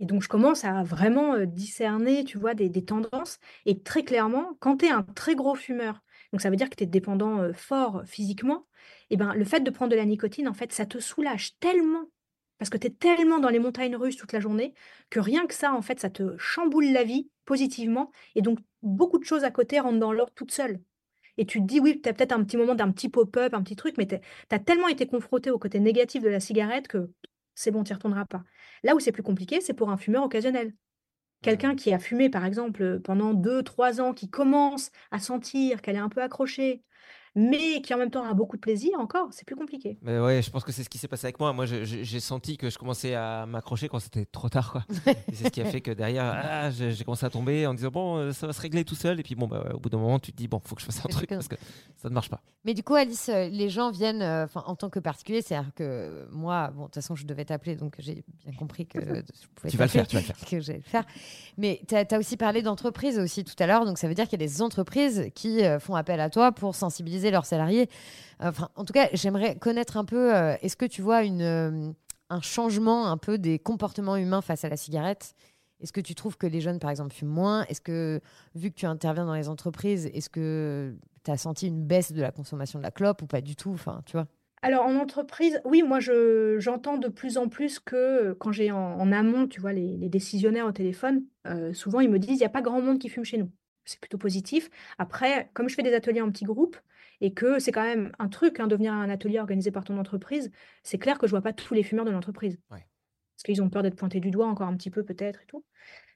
Et 0.00 0.06
donc, 0.06 0.22
je 0.22 0.28
commence 0.28 0.64
à 0.64 0.82
vraiment 0.82 1.38
discerner, 1.44 2.24
tu 2.24 2.38
vois, 2.38 2.54
des, 2.54 2.84
tendances. 2.84 3.38
Et 3.66 3.82
très 3.82 4.04
clairement, 4.04 4.56
quand 4.60 4.78
tu 4.78 4.86
es 4.86 4.90
un 4.90 5.02
très 5.02 5.34
gros 5.34 5.54
fumeur, 5.54 6.02
donc 6.32 6.40
ça 6.40 6.50
veut 6.50 6.56
dire 6.56 6.70
que 6.70 6.76
tu 6.76 6.84
es 6.84 6.86
dépendant 6.86 7.52
fort 7.52 8.02
physiquement, 8.06 8.66
et 9.10 9.16
ben, 9.16 9.34
le 9.34 9.44
fait 9.44 9.60
de 9.60 9.70
prendre 9.70 9.90
de 9.92 9.96
la 9.96 10.04
nicotine, 10.04 10.48
en 10.48 10.54
fait, 10.54 10.72
ça 10.72 10.86
te 10.86 10.98
soulage 10.98 11.58
tellement. 11.58 12.06
Parce 12.58 12.70
que 12.70 12.78
tu 12.78 12.86
es 12.86 12.90
tellement 12.90 13.38
dans 13.40 13.48
les 13.48 13.58
montagnes 13.58 13.96
russes 13.96 14.16
toute 14.16 14.32
la 14.32 14.40
journée 14.40 14.74
que 15.10 15.20
rien 15.20 15.46
que 15.46 15.54
ça, 15.54 15.74
en 15.74 15.82
fait, 15.82 16.00
ça 16.00 16.10
te 16.10 16.36
chamboule 16.38 16.86
la 16.86 17.04
vie 17.04 17.28
positivement. 17.44 18.10
Et 18.34 18.42
donc, 18.42 18.58
beaucoup 18.82 19.18
de 19.18 19.24
choses 19.24 19.44
à 19.44 19.50
côté 19.50 19.80
rentrent 19.80 19.98
dans 19.98 20.12
l'ordre 20.12 20.32
toutes 20.34 20.52
seules. 20.52 20.80
Et 21.36 21.46
tu 21.46 21.60
te 21.60 21.64
dis, 21.64 21.80
oui, 21.80 22.00
tu 22.00 22.08
as 22.08 22.12
peut-être 22.12 22.32
un 22.32 22.44
petit 22.44 22.56
moment 22.56 22.74
d'un 22.74 22.92
petit 22.92 23.08
pop-up, 23.08 23.54
un 23.54 23.62
petit 23.62 23.76
truc, 23.76 23.96
mais 23.98 24.06
tu 24.06 24.16
as 24.50 24.58
tellement 24.58 24.88
été 24.88 25.06
confronté 25.06 25.50
au 25.50 25.58
côté 25.58 25.80
négatif 25.80 26.22
de 26.22 26.28
la 26.28 26.40
cigarette 26.40 26.86
que 26.88 27.10
c'est 27.54 27.70
bon, 27.70 27.84
tu 27.84 27.92
n'y 27.92 27.94
retourneras 27.94 28.24
pas. 28.24 28.44
Là 28.82 28.94
où 28.94 29.00
c'est 29.00 29.12
plus 29.12 29.22
compliqué, 29.22 29.60
c'est 29.60 29.74
pour 29.74 29.90
un 29.90 29.96
fumeur 29.96 30.24
occasionnel. 30.24 30.74
Quelqu'un 31.42 31.74
qui 31.74 31.92
a 31.92 31.98
fumé, 31.98 32.30
par 32.30 32.44
exemple, 32.44 33.00
pendant 33.00 33.34
deux, 33.34 33.62
trois 33.62 34.00
ans, 34.00 34.14
qui 34.14 34.30
commence 34.30 34.90
à 35.10 35.18
sentir 35.18 35.82
qu'elle 35.82 35.96
est 35.96 35.98
un 35.98 36.08
peu 36.08 36.22
accrochée, 36.22 36.82
mais 37.34 37.80
qui 37.82 37.92
en 37.92 37.98
même 37.98 38.10
temps 38.10 38.24
a 38.24 38.34
beaucoup 38.34 38.56
de 38.56 38.60
plaisir 38.60 38.98
encore, 38.98 39.28
c'est 39.32 39.44
plus 39.44 39.56
compliqué. 39.56 39.98
Mais 40.02 40.18
ouais, 40.20 40.42
je 40.42 40.50
pense 40.50 40.64
que 40.64 40.72
c'est 40.72 40.84
ce 40.84 40.88
qui 40.88 40.98
s'est 40.98 41.08
passé 41.08 41.26
avec 41.26 41.40
moi. 41.40 41.52
Moi, 41.52 41.66
j'ai 41.66 42.20
senti 42.20 42.56
que 42.56 42.70
je 42.70 42.78
commençais 42.78 43.14
à 43.14 43.46
m'accrocher 43.46 43.88
quand 43.88 43.98
c'était 43.98 44.24
trop 44.24 44.48
tard, 44.48 44.72
quoi. 44.72 44.84
Et 45.28 45.34
c'est 45.34 45.44
ce 45.44 45.50
qui 45.50 45.60
a 45.60 45.64
fait 45.64 45.80
que 45.80 45.90
derrière, 45.90 46.24
ah, 46.24 46.70
j'ai 46.70 47.04
commencé 47.04 47.26
à 47.26 47.30
tomber 47.30 47.66
en 47.66 47.74
disant 47.74 47.90
bon, 47.90 48.16
euh, 48.16 48.32
ça 48.32 48.46
va 48.46 48.52
se 48.52 48.60
régler 48.60 48.84
tout 48.84 48.94
seul. 48.94 49.20
Et 49.20 49.22
puis 49.22 49.34
bon, 49.34 49.46
bah, 49.46 49.72
au 49.74 49.78
bout 49.78 49.88
d'un 49.88 49.98
moment, 49.98 50.18
tu 50.18 50.32
te 50.32 50.36
dis 50.36 50.48
bon, 50.48 50.60
faut 50.64 50.74
que 50.74 50.80
je 50.80 50.86
fasse 50.86 51.04
un 51.04 51.08
truc 51.08 51.28
parce 51.28 51.48
que 51.48 51.56
ça 51.96 52.08
ne 52.08 52.14
marche 52.14 52.30
pas. 52.30 52.40
Mais 52.64 52.72
du 52.72 52.82
coup, 52.82 52.94
Alice, 52.94 53.28
euh, 53.28 53.48
les 53.48 53.68
gens 53.68 53.90
viennent 53.90 54.22
euh, 54.22 54.46
en 54.54 54.74
tant 54.74 54.88
que 54.88 54.98
particulier, 54.98 55.42
c'est-à-dire 55.42 55.72
que 55.74 56.26
moi, 56.30 56.70
bon, 56.70 56.82
de 56.82 56.86
toute 56.86 56.94
façon, 56.94 57.14
je 57.14 57.26
devais 57.26 57.44
t'appeler, 57.44 57.76
donc 57.76 57.96
j'ai 57.98 58.24
bien 58.44 58.54
compris 58.58 58.86
que 58.86 59.00
je 59.00 59.04
pouvais 59.54 59.70
Tu 59.70 59.76
vas 59.76 59.84
le 59.84 59.90
faire, 59.90 60.06
tu 60.06 60.16
vas 60.16 60.22
le 60.22 60.26
faire. 60.26 60.36
que 60.48 60.60
j'allais 60.60 60.78
le 60.78 60.84
faire. 60.84 61.04
Mais 61.58 61.82
tu 61.86 61.94
as, 61.94 62.18
aussi 62.18 62.36
parlé 62.38 62.62
d'entreprises 62.62 63.18
aussi 63.18 63.44
tout 63.44 63.54
à 63.58 63.66
l'heure, 63.66 63.84
donc 63.84 63.98
ça 63.98 64.08
veut 64.08 64.14
dire 64.14 64.24
qu'il 64.28 64.40
y 64.40 64.44
a 64.44 64.46
des 64.46 64.62
entreprises 64.62 65.30
qui 65.34 65.62
euh, 65.62 65.78
font 65.78 65.94
appel 65.94 66.20
à 66.20 66.30
toi 66.30 66.52
pour 66.52 66.74
sensibiliser 66.74 67.23
leurs 67.30 67.46
salariés. 67.46 67.88
Enfin, 68.40 68.68
en 68.76 68.84
tout 68.84 68.92
cas, 68.92 69.08
j'aimerais 69.12 69.56
connaître 69.56 69.96
un 69.96 70.04
peu, 70.04 70.34
euh, 70.34 70.56
est-ce 70.60 70.76
que 70.76 70.86
tu 70.86 71.02
vois 71.02 71.22
une, 71.22 71.42
euh, 71.42 71.92
un 72.30 72.40
changement 72.40 73.06
un 73.06 73.16
peu 73.16 73.38
des 73.38 73.58
comportements 73.58 74.16
humains 74.16 74.42
face 74.42 74.64
à 74.64 74.68
la 74.68 74.76
cigarette? 74.76 75.34
Est-ce 75.80 75.92
que 75.92 76.00
tu 76.00 76.14
trouves 76.14 76.36
que 76.36 76.46
les 76.46 76.60
jeunes, 76.60 76.78
par 76.78 76.90
exemple, 76.90 77.14
fument 77.14 77.32
moins? 77.32 77.64
Est-ce 77.64 77.80
que, 77.80 78.20
vu 78.54 78.70
que 78.70 78.76
tu 78.76 78.86
interviens 78.86 79.26
dans 79.26 79.34
les 79.34 79.48
entreprises, 79.48 80.06
est-ce 80.06 80.30
que 80.30 80.96
tu 81.24 81.30
as 81.30 81.36
senti 81.36 81.68
une 81.68 81.84
baisse 81.84 82.12
de 82.12 82.22
la 82.22 82.30
consommation 82.30 82.78
de 82.78 82.84
la 82.84 82.90
clope 82.90 83.22
ou 83.22 83.26
pas 83.26 83.40
du 83.40 83.56
tout? 83.56 83.72
Enfin, 83.72 84.00
tu 84.06 84.12
vois. 84.12 84.26
Alors, 84.62 84.86
en 84.86 84.96
entreprise, 84.96 85.60
oui, 85.66 85.82
moi, 85.82 86.00
je, 86.00 86.56
j'entends 86.58 86.96
de 86.96 87.08
plus 87.08 87.36
en 87.36 87.48
plus 87.48 87.80
que 87.80 87.96
euh, 87.96 88.34
quand 88.34 88.50
j'ai 88.50 88.72
en, 88.72 89.12
amont, 89.12 89.46
tu 89.46 89.60
vois, 89.60 89.74
les, 89.74 90.08
décisionnaires 90.08 90.66
au 90.66 90.72
téléphone, 90.72 91.24
souvent, 91.74 92.00
ils 92.00 92.08
me 92.08 92.18
disent, 92.18 92.36
il 92.36 92.38
n'y 92.38 92.46
a 92.46 92.50
pas 92.50 92.62
grand 92.62 92.80
monde 92.80 92.98
qui 92.98 93.10
fume 93.10 93.24
chez 93.24 93.36
nous. 93.36 93.50
C'est 93.84 94.00
plutôt 94.00 94.16
positif. 94.18 94.70
Après, 94.98 95.50
comme 95.52 95.68
je 95.68 95.74
fais 95.74 95.82
des 95.82 95.92
ateliers 95.92 96.22
en 96.22 96.30
petits 96.30 96.46
groupes 96.46 96.78
et 97.20 97.32
que 97.34 97.58
c'est 97.58 97.72
quand 97.72 97.82
même 97.84 98.12
un 98.18 98.28
truc 98.28 98.60
hein, 98.60 98.66
de 98.66 98.76
venir 98.76 98.92
à 98.92 98.96
un 98.96 99.10
atelier 99.10 99.38
organisé 99.40 99.70
par 99.70 99.84
ton 99.84 99.98
entreprise, 99.98 100.50
c'est 100.82 100.98
clair 100.98 101.18
que 101.18 101.26
je 101.26 101.30
vois 101.32 101.42
pas 101.42 101.52
tous 101.52 101.74
les 101.74 101.82
fumeurs 101.82 102.04
de 102.04 102.10
l'entreprise. 102.10 102.58
Ouais. 102.70 102.86
Parce 103.36 103.42
qu'ils 103.44 103.62
ont 103.62 103.70
peur 103.70 103.82
d'être 103.82 103.96
pointés 103.96 104.20
du 104.20 104.30
doigt 104.30 104.46
encore 104.46 104.68
un 104.68 104.76
petit 104.76 104.90
peu 104.90 105.04
peut-être 105.04 105.42
et 105.42 105.46
tout. 105.46 105.64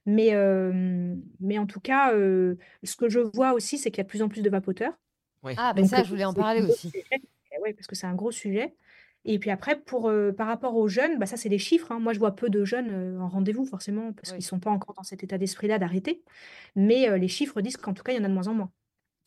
Mais, 0.06 0.34
euh, 0.34 1.14
mais 1.40 1.58
en 1.58 1.66
tout 1.66 1.80
cas, 1.80 2.14
euh, 2.14 2.56
ce 2.82 2.96
que 2.96 3.08
je 3.08 3.18
vois 3.20 3.52
aussi, 3.52 3.76
c'est 3.78 3.90
qu'il 3.90 3.98
y 3.98 4.00
a 4.00 4.04
de 4.04 4.08
plus 4.08 4.22
en 4.22 4.28
plus 4.28 4.42
de 4.42 4.50
vapoteurs. 4.50 4.94
Ouais. 5.42 5.54
Ah, 5.56 5.72
ben 5.74 5.82
Donc, 5.82 5.90
ça, 5.90 6.00
euh, 6.00 6.04
je 6.04 6.08
voulais 6.10 6.24
en 6.24 6.32
parler 6.34 6.62
aussi. 6.62 6.90
Eh 6.94 7.60
ouais, 7.62 7.72
parce 7.74 7.86
que 7.86 7.94
c'est 7.94 8.06
un 8.06 8.14
gros 8.14 8.30
sujet. 8.30 8.74
Et 9.24 9.38
puis 9.38 9.50
après, 9.50 9.78
pour, 9.80 10.08
euh, 10.08 10.32
par 10.32 10.46
rapport 10.46 10.76
aux 10.76 10.88
jeunes, 10.88 11.18
bah 11.18 11.26
ça, 11.26 11.36
c'est 11.36 11.48
des 11.48 11.58
chiffres. 11.58 11.92
hein. 11.92 11.98
Moi, 11.98 12.12
je 12.12 12.18
vois 12.18 12.34
peu 12.34 12.48
de 12.48 12.64
jeunes 12.64 12.90
euh, 12.90 13.20
en 13.20 13.28
rendez-vous, 13.28 13.66
forcément, 13.66 14.12
parce 14.12 14.30
Oui. 14.30 14.38
qu'ils 14.38 14.44
ne 14.44 14.48
sont 14.48 14.60
pas 14.60 14.70
encore 14.70 14.94
dans 14.94 15.02
cet 15.02 15.22
état 15.24 15.36
d'esprit-là 15.38 15.78
d'arrêter. 15.78 16.22
Mais 16.76 17.08
euh, 17.10 17.18
les 17.18 17.28
chiffres 17.28 17.60
disent 17.60 17.76
qu'en 17.76 17.92
tout 17.94 18.02
cas, 18.04 18.12
il 18.12 18.16
y 18.16 18.20
en 18.20 18.24
a 18.24 18.28
de 18.28 18.32
moins 18.34 18.46
en 18.48 18.54
moins. 18.54 18.72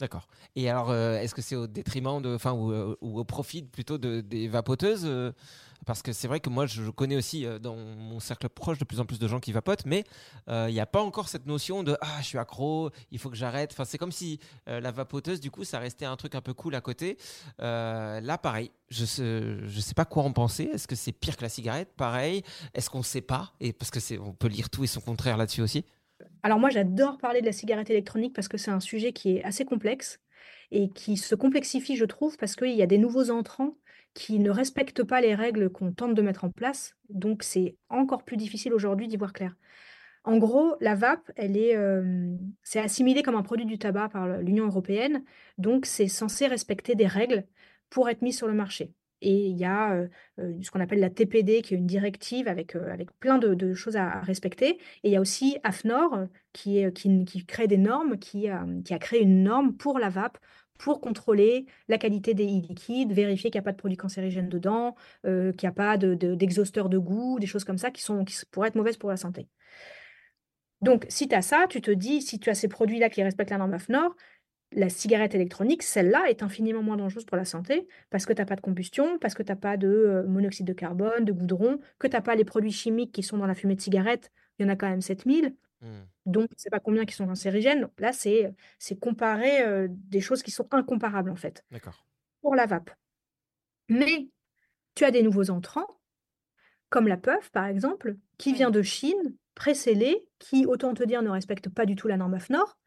D'accord. 0.02 0.28
Et 0.56 0.68
alors, 0.68 0.90
euh, 0.90 1.20
est-ce 1.20 1.36
que 1.36 1.44
c'est 1.44 1.56
au 1.56 1.68
détriment 1.68 2.24
de, 2.24 2.34
enfin, 2.34 2.54
ou, 2.54 2.72
euh, 2.72 2.98
au 3.02 3.24
profit 3.24 3.62
plutôt 3.62 4.00
de, 4.00 4.22
des 4.22 4.48
vapoteuses 4.48 5.04
euh, 5.06 5.32
Parce 5.86 6.02
que 6.02 6.12
c'est 6.12 6.28
vrai 6.28 6.40
que 6.40 6.50
moi, 6.50 6.66
je, 6.66 6.90
connais 6.90 7.16
aussi 7.16 7.46
dans 7.62 7.76
mon 7.76 8.20
cercle 8.20 8.50
proche 8.50 8.80
de 8.80 8.84
plus 8.84 9.00
en 9.00 9.06
plus 9.06 9.20
de 9.20 9.28
gens 9.28 9.40
qui 9.40 9.52
vapotent, 9.52 9.86
mais 9.86 10.04
il 10.48 10.74
n'y 10.74 10.80
a 10.80 10.88
pas 10.88 11.04
encore 11.04 11.30
cette 11.30 11.46
notion 11.46 11.84
de 11.84 11.96
ah, 12.02 12.18
je 12.20 12.26
suis 12.26 12.40
accro, 12.40 12.90
il 13.12 13.20
faut 13.20 13.30
que 13.30 13.36
j'arrête. 13.36 13.74
Enfin, 13.74 13.86
c'est 13.86 14.00
comme 14.00 14.12
si 14.12 14.40
la 14.66 14.90
vapoteuse, 14.90 15.40
du 15.40 15.52
coup, 15.52 15.64
ça 15.64 15.78
restait 15.78 16.06
un 16.06 16.16
truc 16.16 16.34
un 16.34 16.42
peu 16.42 16.56
cool 16.56 16.74
à 16.74 16.82
côté. 16.82 17.18
Là, 17.60 18.38
pareil, 18.40 18.72
je 18.90 19.06
sais, 19.06 19.68
je 19.68 19.80
sais 19.80 19.94
pas 19.94 20.06
quoi 20.06 20.24
en 20.24 20.34
penser. 20.34 20.64
Est-ce 20.74 20.88
que 20.88 20.96
c'est 20.96 21.12
pire 21.12 21.38
que 21.38 21.44
la 21.44 21.50
cigarette? 21.50 21.94
Pareil. 21.96 22.42
Est-ce 22.74 22.90
qu'on 22.90 23.00
ne 23.00 23.04
sait 23.04 23.22
pas? 23.22 23.54
Et 23.60 23.72
parce 23.72 23.92
que 23.92 24.00
c'est, 24.00 24.18
on 24.18 24.34
peut 24.34 24.48
lire 24.48 24.72
tout 24.72 24.84
et 24.84 24.88
son 24.88 25.02
contraire 25.02 25.38
là-dessus 25.38 25.62
aussi. 25.62 25.86
Alors 26.44 26.60
moi, 26.60 26.70
j'adore 26.70 27.18
parler 27.18 27.42
de 27.42 27.46
la 27.46 27.52
cigarette 27.52 27.90
électronique 27.90 28.34
parce 28.34 28.48
que 28.48 28.58
c'est 28.58 28.72
un 28.72 28.80
sujet 28.80 29.14
qui 29.14 29.38
est 29.38 29.44
assez 29.44 29.66
complexe 29.66 30.20
et 30.72 30.90
qui 30.90 31.18
se 31.18 31.36
complexifie, 31.36 31.96
je 31.96 32.06
trouve, 32.06 32.38
parce 32.38 32.56
qu'il 32.56 32.72
y 32.72 32.82
a 32.82 32.88
des 32.88 32.98
nouveaux 32.98 33.30
entrants 33.30 33.76
qui 34.14 34.40
ne 34.40 34.50
respectent 34.50 35.04
pas 35.04 35.22
les 35.22 35.36
règles 35.36 35.70
qu'on 35.70 35.92
tente 35.94 36.14
de 36.14 36.22
mettre 36.22 36.44
en 36.44 36.50
place. 36.50 36.96
Donc 37.10 37.44
c'est 37.44 37.78
encore 37.90 38.24
plus 38.24 38.38
difficile 38.38 38.74
aujourd'hui 38.74 39.08
d'y 39.08 39.18
voir 39.18 39.34
clair. 39.34 39.56
En 40.24 40.38
gros, 40.38 40.76
la 40.82 40.96
vape, 40.96 41.32
elle 41.36 41.58
est, 41.58 41.76
euh, 41.76 42.36
c'est 42.62 42.80
assimilé 42.80 43.24
comme 43.24 43.36
un 43.36 43.42
produit 43.42 43.66
du 43.66 43.80
tabac 43.80 44.10
par 44.10 44.28
l'Union 44.38 44.68
européenne, 44.68 45.24
donc 45.58 45.86
c'est 45.88 46.08
censé 46.08 46.46
respecter 46.48 46.94
des 46.94 47.08
règles 47.08 47.46
pour 47.90 48.08
être 48.08 48.22
mis 48.22 48.34
sur 48.34 48.48
le 48.48 48.54
marché. 48.54 48.94
Et 49.22 49.48
il 49.48 49.58
y 49.58 49.66
a 49.66 50.08
ce 50.38 50.72
qu'on 50.72 50.80
appelle 50.80 51.00
la 51.00 51.10
TPD, 51.10 51.62
qui 51.62 51.74
est 51.74 51.78
une 51.78 51.86
directive 51.86 52.48
avec, 52.48 52.76
avec 52.76 53.12
plein 53.20 53.38
de, 53.38 53.74
choses 53.74 53.98
à, 53.98 54.22
respecter. 54.22 54.80
Et 55.04 55.10
il 55.10 55.12
y 55.12 55.16
a 55.16 55.22
aussi 55.22 55.58
AFNOR, 55.64 56.26
qui, 56.54 56.80
est, 56.80 56.92
qui, 56.94 57.46
crée 57.46 57.68
des 57.68 57.78
normes, 57.78 58.18
qui, 58.18 58.48
a- 58.50 58.66
qui 58.84 58.94
a 58.94 59.00
créé 59.00 59.22
une 59.22 59.44
norme 59.44 59.76
pour 59.76 60.00
la 60.00 60.10
vape, 60.10 60.38
pour 60.80 61.00
contrôler 61.02 61.68
la 61.88 61.98
qualité 62.00 62.34
des 62.34 62.46
e-liquides, 62.46 63.14
vérifier 63.14 63.52
qu'il 63.52 63.60
n'y 63.60 63.64
a 63.64 63.66
pas 63.66 63.72
de 63.72 63.78
produits 63.78 63.98
cancérigènes 63.98 64.50
dedans, 64.50 64.96
qu'il 65.24 65.54
n'y 65.62 65.70
a 65.70 65.72
pas 65.72 65.98
de, 65.98 66.16
de- 66.16 66.36
d'exhausteurs 66.36 66.90
de 66.90 66.98
goût, 66.98 67.40
des 67.40 67.48
choses 67.48 67.64
comme 67.64 67.78
ça 67.78 67.92
qui, 67.92 68.02
sont, 68.02 68.26
qui 68.26 68.36
pourraient 68.52 68.70
être 68.70 68.76
mauvaises 68.76 68.98
pour 68.98 69.10
la 69.10 69.18
santé. 69.18 69.48
Donc, 70.82 71.06
si 71.10 71.28
tu 71.28 71.36
as 71.36 71.44
ça, 71.44 71.66
tu 71.70 71.80
te 71.80 71.92
dis, 71.92 72.22
si 72.22 72.40
tu 72.40 72.50
as 72.50 72.56
ces 72.56 72.68
produits-là 72.68 73.10
qui 73.10 73.22
respectent 73.22 73.52
la 73.52 73.60
norme 73.60 73.74
AFNOR, 73.74 74.16
la 74.74 74.90
cigarette 74.90 75.36
électronique, 75.36 75.84
celle-là, 75.84 76.30
est 76.30 76.44
infiniment 76.44 76.82
moins 76.82 76.98
dangereuse 76.98 77.26
pour 77.26 77.38
la 77.38 77.46
santé 77.46 77.88
parce 78.10 78.26
que 78.26 78.34
tu 78.34 78.42
n'as 78.42 78.46
pas 78.46 78.56
de 78.56 78.62
combustion, 78.62 79.20
parce 79.20 79.34
que 79.34 79.44
tu 79.44 79.52
n'as 79.52 79.58
pas 79.58 79.78
de 79.78 79.88
euh, 79.88 80.24
monoxyde 80.28 80.66
de 80.66 80.74
carbone, 80.74 81.26
de 81.26 81.32
goudron, 81.32 81.80
que 82.00 82.08
tu 82.08 82.16
n'as 82.16 82.22
pas 82.22 82.36
les 82.36 82.46
produits 82.46 82.72
chimiques 82.72 83.12
qui 83.12 83.24
sont 83.24 83.38
dans 83.38 83.48
la 83.48 83.56
fumée 83.56 83.76
de 83.76 83.82
cigarette. 83.82 84.32
Il 84.58 84.64
y 84.64 84.66
en 84.66 84.70
a 84.72 84.76
quand 84.76 84.90
même 84.90 85.02
7000. 85.02 85.56
Hmm. 85.82 85.88
Donc, 86.26 86.48
je 86.52 86.56
ne 86.56 86.60
sais 86.60 86.70
pas 86.70 86.80
combien 86.80 87.06
qui 87.06 87.16
sont 87.16 87.28
cancérigènes. 87.28 87.82
Donc 87.82 88.00
là, 88.00 88.14
c'est 88.14 88.54
c'est 88.80 88.98
comparer 88.98 89.62
euh, 89.62 89.88
des 89.90 90.22
choses 90.22 90.44
qui 90.44 90.52
sont 90.52 90.68
incomparables, 90.72 91.32
en 91.32 91.36
fait, 91.36 91.66
D'accord. 91.72 92.06
pour 92.42 92.56
la 92.56 92.66
vape. 92.66 92.92
Mais 93.90 94.30
tu 94.96 95.04
as 95.04 95.12
des 95.12 95.24
nouveaux 95.24 95.50
entrants, 95.50 95.88
comme 96.90 97.08
la 97.08 97.18
puff, 97.18 97.50
par 97.52 97.66
exemple, 97.66 98.16
qui 98.38 98.54
vient 98.54 98.70
de 98.70 98.82
Chine, 98.82 99.36
précellée, 99.56 100.26
qui, 100.40 100.66
autant 100.66 100.94
te 100.94 101.04
dire, 101.04 101.22
ne 101.22 101.30
respecte 101.30 101.70
pas 101.70 101.86
du 101.86 101.96
tout 101.96 102.08
la 102.08 102.18
norme 102.18 102.36
AFNOR. 102.36 102.78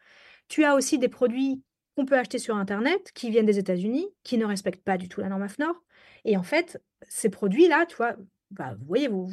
Tu 0.49 0.64
as 0.64 0.74
aussi 0.74 0.99
des 0.99 1.09
produits 1.09 1.62
qu'on 1.97 2.07
peut 2.07 2.18
acheter 2.18 2.38
sur 2.38 2.57
Internet, 2.57 3.12
qui 3.14 3.30
viennent 3.30 3.47
des 3.47 3.59
États-Unis, 3.59 4.09
qui 4.22 4.38
ne 4.38 4.45
respectent 4.45 4.84
pas 4.84 4.99
du 4.99 5.09
tout 5.09 5.20
la 5.20 5.28
norme 5.28 5.42
AFNOR. 5.42 5.82
Et 6.24 6.36
en 6.36 6.42
fait, 6.42 6.82
ces 7.09 7.30
produits-là, 7.30 7.86
tu 7.86 7.97
vois, 7.97 8.16
bah, 8.51 8.74
vous 8.78 8.86
voyez, 8.86 9.09
vous, 9.09 9.28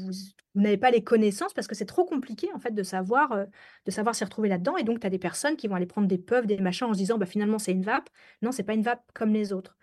n'avez 0.56 0.78
pas 0.78 0.92
les 0.92 1.04
connaissances 1.04 1.54
parce 1.54 1.68
que 1.68 1.76
c'est 1.76 1.86
trop 1.86 2.06
compliqué 2.06 2.50
en 2.54 2.60
fait 2.60 2.72
de 2.72 2.84
savoir, 2.84 3.32
euh, 3.32 3.46
de 3.86 3.92
savoir 3.92 4.16
s'y 4.16 4.24
retrouver 4.24 4.50
là-dedans. 4.50 4.78
Et 4.78 4.84
donc, 4.84 5.00
tu 5.00 5.08
as 5.08 5.10
des 5.10 5.20
personnes 5.20 5.56
qui 5.56 5.68
vont 5.68 5.76
aller 5.76 5.86
prendre 5.86 6.08
des 6.08 6.18
puffs, 6.18 6.46
des 6.48 6.58
machins 6.58 6.88
en 6.88 6.94
se 6.94 6.98
disant, 6.98 7.18
bah, 7.18 7.26
finalement, 7.26 7.60
c'est 7.60 7.72
une 7.72 7.84
vape. 7.84 8.10
Non, 8.42 8.52
c'est 8.52 8.64
pas 8.64 8.74
une 8.74 8.84
vape 8.84 9.04
comme 9.14 9.34
les 9.34 9.54
autres. 9.54 9.78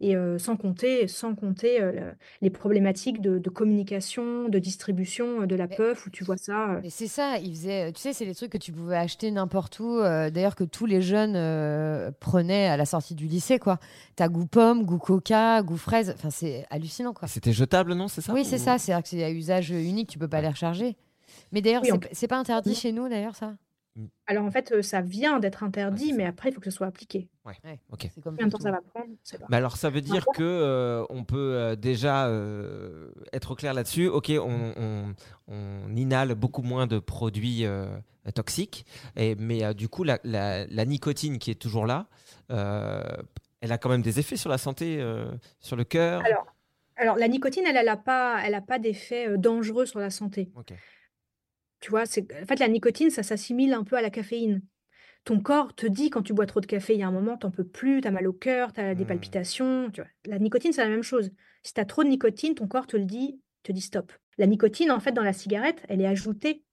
Et 0.00 0.14
euh, 0.14 0.38
sans 0.38 0.56
compter, 0.56 1.08
sans 1.08 1.34
compter 1.34 1.80
euh, 1.82 1.90
le- 1.92 2.14
les 2.40 2.50
problématiques 2.50 3.20
de, 3.20 3.38
de 3.38 3.50
communication, 3.50 4.48
de 4.48 4.58
distribution 4.60 5.44
de 5.44 5.56
la 5.56 5.66
Mais- 5.66 5.74
puff, 5.74 6.06
où 6.06 6.10
tu 6.10 6.22
vois 6.22 6.36
ça. 6.36 6.74
euh, 6.74 6.80
Mais 6.84 6.90
c'est 6.90 7.08
ça, 7.08 7.38
il 7.38 7.50
faisait, 7.50 7.90
tu 7.92 8.00
sais, 8.00 8.12
c'est 8.12 8.24
les 8.24 8.34
trucs 8.34 8.52
que 8.52 8.58
tu 8.58 8.70
pouvais 8.70 8.96
acheter 8.96 9.30
n'importe 9.32 9.80
où, 9.80 9.98
euh, 9.98 10.30
d'ailleurs 10.30 10.54
que 10.54 10.62
tous 10.62 10.86
les 10.86 11.02
jeunes 11.02 11.34
euh, 11.34 12.12
prenaient 12.20 12.68
à 12.68 12.76
la 12.76 12.84
sortie 12.86 13.16
du 13.16 13.26
lycée, 13.26 13.58
quoi. 13.58 13.78
T'as 14.14 14.28
goût 14.28 14.46
pomme, 14.46 14.84
goût 14.84 14.98
coca, 14.98 15.62
goût 15.62 15.76
fraise, 15.76 16.12
enfin 16.14 16.30
c'est 16.30 16.64
hallucinant, 16.70 17.12
quoi. 17.12 17.26
C'était 17.26 17.52
jetable, 17.52 17.94
non 17.94 18.06
C'est 18.06 18.20
ça 18.20 18.32
Oui, 18.32 18.44
c'est 18.44 18.56
Ou- 18.56 18.64
ça, 18.64 18.78
c'est-à-dire 18.78 19.02
que 19.02 19.08
c'est 19.08 19.24
à 19.24 19.30
usage 19.32 19.70
unique, 19.70 20.08
tu 20.10 20.18
peux 20.20 20.28
pas 20.28 20.40
les 20.40 20.48
recharger. 20.48 20.96
Mais 21.50 21.60
d'ailleurs, 21.60 21.82
Oui, 21.82 21.90
c'est 22.12 22.28
pas 22.28 22.38
interdit 22.38 22.74
chez 22.76 22.92
nous, 22.92 23.08
d'ailleurs, 23.08 23.34
ça? 23.34 23.54
Alors 24.26 24.44
en 24.44 24.50
fait, 24.50 24.72
euh, 24.72 24.82
ça 24.82 25.00
vient 25.00 25.40
d'être 25.40 25.62
interdit, 25.62 26.12
mais 26.12 26.24
après, 26.26 26.50
il 26.50 26.52
faut 26.52 26.60
que 26.60 26.70
ce 26.70 26.76
soit 26.76 26.86
appliqué. 26.86 27.28
Ouais, 27.44 27.54
Ok. 27.90 28.08
comme 28.22 28.34
Combien 28.34 28.46
de 28.46 28.52
temps 28.52 28.58
ça 28.60 28.70
va 28.70 28.80
prendre 28.82 29.06
pas. 29.38 29.46
Mais 29.48 29.56
alors, 29.56 29.76
ça 29.76 29.90
veut 29.90 30.00
dire 30.02 30.26
que 30.34 30.42
euh, 30.42 31.04
on 31.10 31.24
peut 31.24 31.54
euh, 31.54 31.76
déjà 31.76 32.26
euh, 32.28 33.10
être 33.32 33.54
clair 33.54 33.72
là-dessus. 33.74 34.06
Ok, 34.08 34.30
on, 34.38 34.72
on- 34.76 35.14
on 35.48 35.96
inhale 35.96 36.34
beaucoup 36.34 36.62
moins 36.62 36.86
de 36.86 36.98
produits 36.98 37.64
euh, 37.64 37.88
toxiques, 38.34 38.84
et, 39.16 39.34
mais 39.36 39.64
euh, 39.64 39.72
du 39.72 39.88
coup, 39.88 40.04
la, 40.04 40.18
la- 40.24 40.66
la 40.66 40.84
nicotine 40.84 41.38
qui 41.38 41.50
est 41.50 41.54
toujours 41.60 41.86
là, 41.86 42.06
euh, 42.50 43.02
elle 43.60 43.72
a 43.72 43.78
quand 43.78 43.88
même 43.88 44.02
des 44.02 44.18
effets 44.20 44.36
sur 44.36 44.50
la 44.50 44.58
santé, 44.58 44.98
euh, 45.00 45.30
sur 45.60 45.76
le 45.76 45.84
cœur. 45.84 46.22
Alors, 46.24 46.46
alors 46.96 47.16
la 47.16 47.28
nicotine, 47.28 47.64
elle 47.66 47.84
n'a 47.86 47.96
pas, 47.96 48.40
elle 48.44 48.54
a 48.54 48.60
pas 48.60 48.78
d'effet 48.78 49.38
dangereux 49.38 49.86
sur 49.86 50.00
la 50.00 50.10
santé. 50.10 50.50
Ok. 50.54 50.72
Tu 51.80 51.90
vois, 51.90 52.06
c'est, 52.06 52.26
en 52.42 52.46
fait, 52.46 52.58
la 52.58 52.68
nicotine, 52.68 53.10
ça 53.10 53.22
s'assimile 53.22 53.72
un 53.74 53.84
peu 53.84 53.96
à 53.96 54.02
la 54.02 54.10
caféine. 54.10 54.62
Ton 55.24 55.40
corps 55.40 55.74
te 55.74 55.86
dit 55.86 56.10
quand 56.10 56.22
tu 56.22 56.32
bois 56.32 56.46
trop 56.46 56.60
de 56.60 56.66
café, 56.66 56.94
il 56.94 57.00
y 57.00 57.02
a 57.02 57.08
un 57.08 57.12
moment, 57.12 57.36
t'en 57.36 57.50
peux 57.50 57.66
plus, 57.66 58.00
tu 58.00 58.08
as 58.08 58.10
mal 58.10 58.26
au 58.26 58.32
cœur, 58.32 58.72
tu 58.72 58.80
as 58.80 58.94
des 58.94 59.04
Hmm. 59.04 59.08
palpitations. 59.08 59.90
Tu 59.92 60.00
vois. 60.00 60.10
La 60.26 60.38
nicotine, 60.38 60.72
c'est 60.72 60.82
la 60.82 60.88
même 60.90 61.02
chose. 61.02 61.30
Si 61.62 61.74
tu 61.74 61.80
as 61.80 61.84
trop 61.84 62.04
de 62.04 62.08
nicotine, 62.08 62.54
ton 62.54 62.68
corps 62.68 62.86
te 62.86 62.96
le 62.96 63.04
dit, 63.04 63.40
te 63.62 63.72
dit 63.72 63.80
stop. 63.80 64.12
La 64.38 64.46
nicotine, 64.46 64.90
en 64.90 65.00
fait, 65.00 65.12
dans 65.12 65.22
la 65.22 65.32
cigarette, 65.32 65.84
elle 65.88 66.00
est 66.00 66.06
ajoutée, 66.06 66.64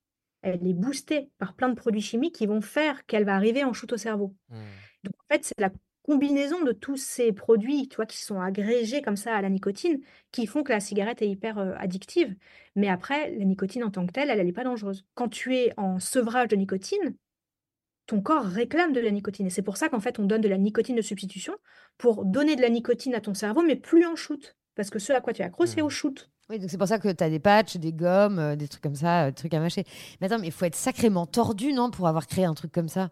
elle 0.41 0.66
est 0.68 0.74
boostée 0.74 1.32
par 1.39 1.56
plein 1.56 1.70
de 1.70 1.76
produits 1.76 2.01
chimiques 2.01 2.36
qui 2.36 2.45
vont 2.45 2.62
faire 2.62 3.06
qu'elle 3.06 3.26
va 3.26 3.36
arriver 3.36 3.64
en 3.64 3.74
shoot 3.74 3.91
au 3.93 3.97
cerveau. 3.97 4.36
Hmm. 4.49 4.56
Donc, 5.03 5.14
en 5.20 5.34
fait, 5.34 5.43
c'est 5.45 5.60
la 5.60 5.72
combinaison 6.06 6.64
de 6.64 6.72
tous 6.72 6.97
ces 6.97 7.32
produits, 7.34 7.88
tu 7.88 7.95
vois, 7.95 8.06
qui 8.06 8.22
sont 8.22 8.39
agrégés 8.39 9.01
comme 9.01 9.16
ça 9.16 9.36
à 9.36 9.41
la 9.41 9.49
nicotine, 9.49 9.99
qui 10.32 10.45
font 10.45 10.64
que 10.64 10.72
la 10.72 10.80
cigarette 10.80 11.22
est 11.22 11.30
hyper 11.30 11.58
euh, 11.58 11.74
addictive. 11.78 12.36
Mais 12.76 12.89
après, 12.89 13.32
la 13.32 13.45
nicotine 13.45 13.84
en 13.84 13.89
tant 13.89 14.06
que 14.06 14.12
telle, 14.12 14.30
elle 14.30 14.45
n'est 14.45 14.53
pas 14.53 14.64
dangereuse. 14.64 15.03
Quand 15.16 15.30
tu 15.30 15.56
es 15.56 15.74
en 15.78 15.99
sevrage 15.99 16.49
de 16.49 16.56
nicotine, 16.56 17.16
ton 18.06 18.22
corps 18.22 18.45
réclame 18.45 18.93
de 18.93 18.99
la 18.99 19.10
nicotine. 19.10 19.47
Et 19.47 19.49
c'est 19.49 19.64
pour 19.64 19.78
ça 19.78 19.89
qu'en 19.89 19.99
fait, 19.99 20.20
on 20.20 20.26
donne 20.26 20.41
de 20.41 20.47
la 20.47 20.58
nicotine 20.58 20.95
de 20.95 21.01
substitution 21.01 21.56
pour 21.97 22.24
donner 22.24 22.56
de 22.56 22.62
la 22.62 22.70
nicotine 22.70 23.16
à 23.16 23.22
ton 23.22 23.34
cerveau, 23.34 23.64
mais 23.64 23.76
plus 23.76 24.06
en 24.06 24.16
shoot. 24.16 24.56
Parce 24.76 24.89
que 24.89 24.99
ce 24.99 25.14
à 25.14 25.22
quoi 25.22 25.34
tu 25.34 25.41
es 25.41 25.45
accro, 25.45 25.66
c'est 25.66 25.82
au 25.82 25.89
shoot. 25.89 26.30
Oui, 26.49 26.60
donc 26.60 26.70
c'est 26.70 26.78
pour 26.78 26.88
ça 26.88 26.99
que 26.99 27.12
tu 27.12 27.24
as 27.24 27.30
des 27.30 27.39
patchs, 27.39 27.78
des 27.78 27.93
gommes, 27.93 28.38
euh, 28.38 28.56
des 28.56 28.68
trucs 28.68 28.84
comme 28.84 28.95
ça, 28.95 29.26
euh, 29.26 29.28
des 29.30 29.36
trucs 29.36 29.53
à 29.53 29.60
mâcher. 29.60 29.84
Mais 30.22 30.28
attends, 30.28 30.39
mais 30.39 30.47
il 30.47 30.53
faut 30.53 30.66
être 30.66 30.76
sacrément 30.76 31.26
tordu, 31.26 31.74
non, 31.74 31.89
pour 31.89 32.08
avoir 32.08 32.28
créé 32.28 32.45
un 32.45 32.53
truc 32.53 32.72
comme 32.72 32.89
ça? 32.89 33.10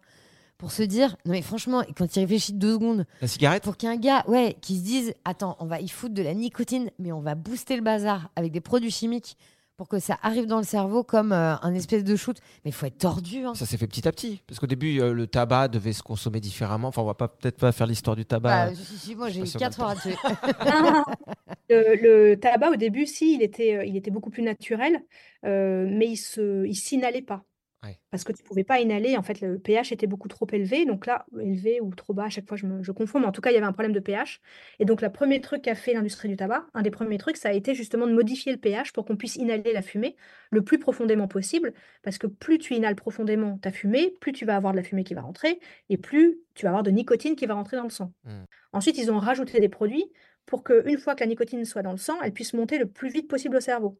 Pour 0.58 0.70
se 0.70 0.82
dire, 0.82 1.16
non 1.26 1.32
mais 1.32 1.42
franchement, 1.42 1.82
quand 1.96 2.06
tu 2.06 2.18
y 2.18 2.22
réfléchis 2.22 2.52
deux 2.52 2.74
secondes, 2.74 3.06
La 3.20 3.26
cigarette 3.26 3.64
pour 3.64 3.76
qu'un 3.76 3.96
gars, 3.96 4.24
ouais, 4.28 4.56
qui 4.60 4.78
se 4.78 4.82
dise, 4.84 5.14
attends, 5.24 5.56
on 5.58 5.66
va 5.66 5.80
y 5.80 5.88
foutre 5.88 6.14
de 6.14 6.22
la 6.22 6.32
nicotine, 6.32 6.90
mais 6.98 7.12
on 7.12 7.20
va 7.20 7.34
booster 7.34 7.76
le 7.76 7.82
bazar 7.82 8.30
avec 8.36 8.52
des 8.52 8.60
produits 8.60 8.90
chimiques 8.90 9.36
pour 9.76 9.88
que 9.88 9.98
ça 9.98 10.16
arrive 10.22 10.46
dans 10.46 10.58
le 10.58 10.64
cerveau 10.64 11.02
comme 11.02 11.32
euh, 11.32 11.56
un 11.60 11.74
espèce 11.74 12.04
de 12.04 12.14
shoot. 12.14 12.38
Mais 12.64 12.70
il 12.70 12.72
faut 12.72 12.86
être 12.86 12.98
tordu, 12.98 13.44
hein. 13.44 13.54
Ça 13.54 13.66
s'est 13.66 13.76
fait 13.76 13.88
petit 13.88 14.06
à 14.06 14.12
petit. 14.12 14.40
Parce 14.46 14.60
qu'au 14.60 14.68
début, 14.68 15.00
euh, 15.00 15.12
le 15.12 15.26
tabac 15.26 15.66
devait 15.66 15.92
se 15.92 16.02
consommer 16.02 16.38
différemment. 16.38 16.88
Enfin, 16.88 17.02
on 17.02 17.06
va 17.06 17.14
pas 17.14 17.26
peut-être 17.26 17.58
pas 17.58 17.72
faire 17.72 17.88
l'histoire 17.88 18.14
du 18.14 18.24
tabac. 18.24 18.68
Bah, 18.70 18.74
si, 18.76 18.96
si, 18.96 19.14
moi 19.16 19.30
j'ai 19.30 19.40
eu 19.40 19.46
si 19.46 19.56
on 19.56 19.60
a 19.60 19.70
4 19.70 19.78
le 19.78 19.84
heures 19.84 19.90
à 19.90 19.96
tuer. 19.96 20.14
le, 21.70 22.30
le 22.30 22.36
tabac, 22.38 22.70
au 22.70 22.76
début, 22.76 23.06
si, 23.06 23.34
il 23.34 23.42
était, 23.42 23.76
euh, 23.76 23.84
il 23.84 23.96
était 23.96 24.12
beaucoup 24.12 24.30
plus 24.30 24.42
naturel, 24.42 25.02
euh, 25.44 25.86
mais 25.88 26.06
il 26.06 26.16
se, 26.16 26.64
il 26.66 26.76
s'inhalait 26.76 27.22
pas. 27.22 27.42
Ouais. 27.84 27.98
Parce 28.10 28.24
que 28.24 28.32
tu 28.32 28.42
pouvais 28.42 28.64
pas 28.64 28.80
inhaler, 28.80 29.16
en 29.16 29.22
fait, 29.22 29.40
le 29.40 29.58
pH 29.58 29.92
était 29.92 30.06
beaucoup 30.06 30.28
trop 30.28 30.46
élevé. 30.52 30.86
Donc 30.86 31.06
là, 31.06 31.26
élevé 31.40 31.80
ou 31.80 31.94
trop 31.94 32.14
bas, 32.14 32.24
à 32.24 32.28
chaque 32.30 32.48
fois, 32.48 32.56
je, 32.56 32.66
me, 32.66 32.82
je 32.82 32.92
confonds, 32.92 33.20
mais 33.20 33.26
en 33.26 33.32
tout 33.32 33.40
cas, 33.40 33.50
il 33.50 33.54
y 33.54 33.56
avait 33.56 33.66
un 33.66 33.72
problème 33.72 33.92
de 33.92 34.00
pH. 34.00 34.40
Et 34.78 34.84
donc, 34.84 35.02
le 35.02 35.10
premier 35.10 35.40
truc 35.40 35.62
qu'a 35.62 35.74
fait 35.74 35.92
l'industrie 35.92 36.28
du 36.28 36.36
tabac, 36.36 36.66
un 36.74 36.82
des 36.82 36.90
premiers 36.90 37.18
trucs, 37.18 37.36
ça 37.36 37.50
a 37.50 37.52
été 37.52 37.74
justement 37.74 38.06
de 38.06 38.12
modifier 38.14 38.52
le 38.52 38.58
pH 38.58 38.92
pour 38.92 39.04
qu'on 39.04 39.16
puisse 39.16 39.36
inhaler 39.36 39.72
la 39.72 39.82
fumée 39.82 40.16
le 40.50 40.62
plus 40.62 40.78
profondément 40.78 41.28
possible. 41.28 41.74
Parce 42.02 42.18
que 42.18 42.26
plus 42.26 42.58
tu 42.58 42.74
inhales 42.74 42.96
profondément 42.96 43.58
ta 43.58 43.70
fumée, 43.70 44.14
plus 44.20 44.32
tu 44.32 44.44
vas 44.44 44.56
avoir 44.56 44.72
de 44.72 44.78
la 44.78 44.84
fumée 44.84 45.04
qui 45.04 45.14
va 45.14 45.22
rentrer, 45.22 45.60
et 45.88 45.96
plus 45.96 46.38
tu 46.54 46.64
vas 46.64 46.70
avoir 46.70 46.82
de 46.82 46.90
nicotine 46.90 47.36
qui 47.36 47.46
va 47.46 47.54
rentrer 47.54 47.76
dans 47.76 47.84
le 47.84 47.90
sang. 47.90 48.12
Mm. 48.24 48.44
Ensuite, 48.72 48.98
ils 48.98 49.10
ont 49.10 49.18
rajouté 49.18 49.60
des 49.60 49.68
produits 49.68 50.10
pour 50.46 50.64
qu'une 50.64 50.98
fois 50.98 51.14
que 51.14 51.20
la 51.20 51.26
nicotine 51.26 51.64
soit 51.64 51.82
dans 51.82 51.92
le 51.92 51.98
sang, 51.98 52.20
elle 52.22 52.32
puisse 52.32 52.52
monter 52.54 52.78
le 52.78 52.86
plus 52.86 53.08
vite 53.08 53.28
possible 53.28 53.56
au 53.56 53.60
cerveau. 53.60 53.98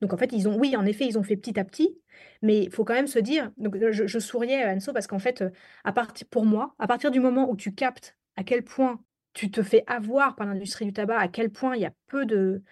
Donc 0.00 0.12
en 0.12 0.16
fait, 0.16 0.32
ils 0.32 0.48
ont, 0.48 0.56
oui, 0.58 0.76
en 0.76 0.84
effet, 0.86 1.06
ils 1.06 1.18
ont 1.18 1.22
fait 1.22 1.36
petit 1.36 1.58
à 1.58 1.64
petit, 1.64 1.96
mais 2.42 2.64
il 2.64 2.70
faut 2.70 2.84
quand 2.84 2.94
même 2.94 3.06
se 3.06 3.18
dire, 3.18 3.50
donc 3.56 3.76
je, 3.90 4.06
je 4.06 4.18
souriais 4.18 4.62
à 4.62 4.72
Anso 4.72 4.92
parce 4.92 5.06
qu'en 5.06 5.18
fait, 5.18 5.42
euh, 5.42 5.50
à 5.84 5.92
partir, 5.92 6.26
pour 6.28 6.44
moi, 6.46 6.74
à 6.78 6.86
partir 6.86 7.10
du 7.10 7.20
moment 7.20 7.50
où 7.50 7.56
tu 7.56 7.74
captes 7.74 8.16
à 8.36 8.44
quel 8.44 8.62
point 8.64 9.00
tu 9.32 9.50
te 9.50 9.62
fais 9.62 9.84
avoir 9.86 10.36
par 10.36 10.46
l'industrie 10.46 10.84
du 10.84 10.92
tabac, 10.92 11.18
à 11.18 11.28
quel 11.28 11.50
point 11.50 11.74
il 11.76 11.82
y 11.82 11.86
a 11.86 11.92
peu 12.08 12.24
de... 12.26 12.62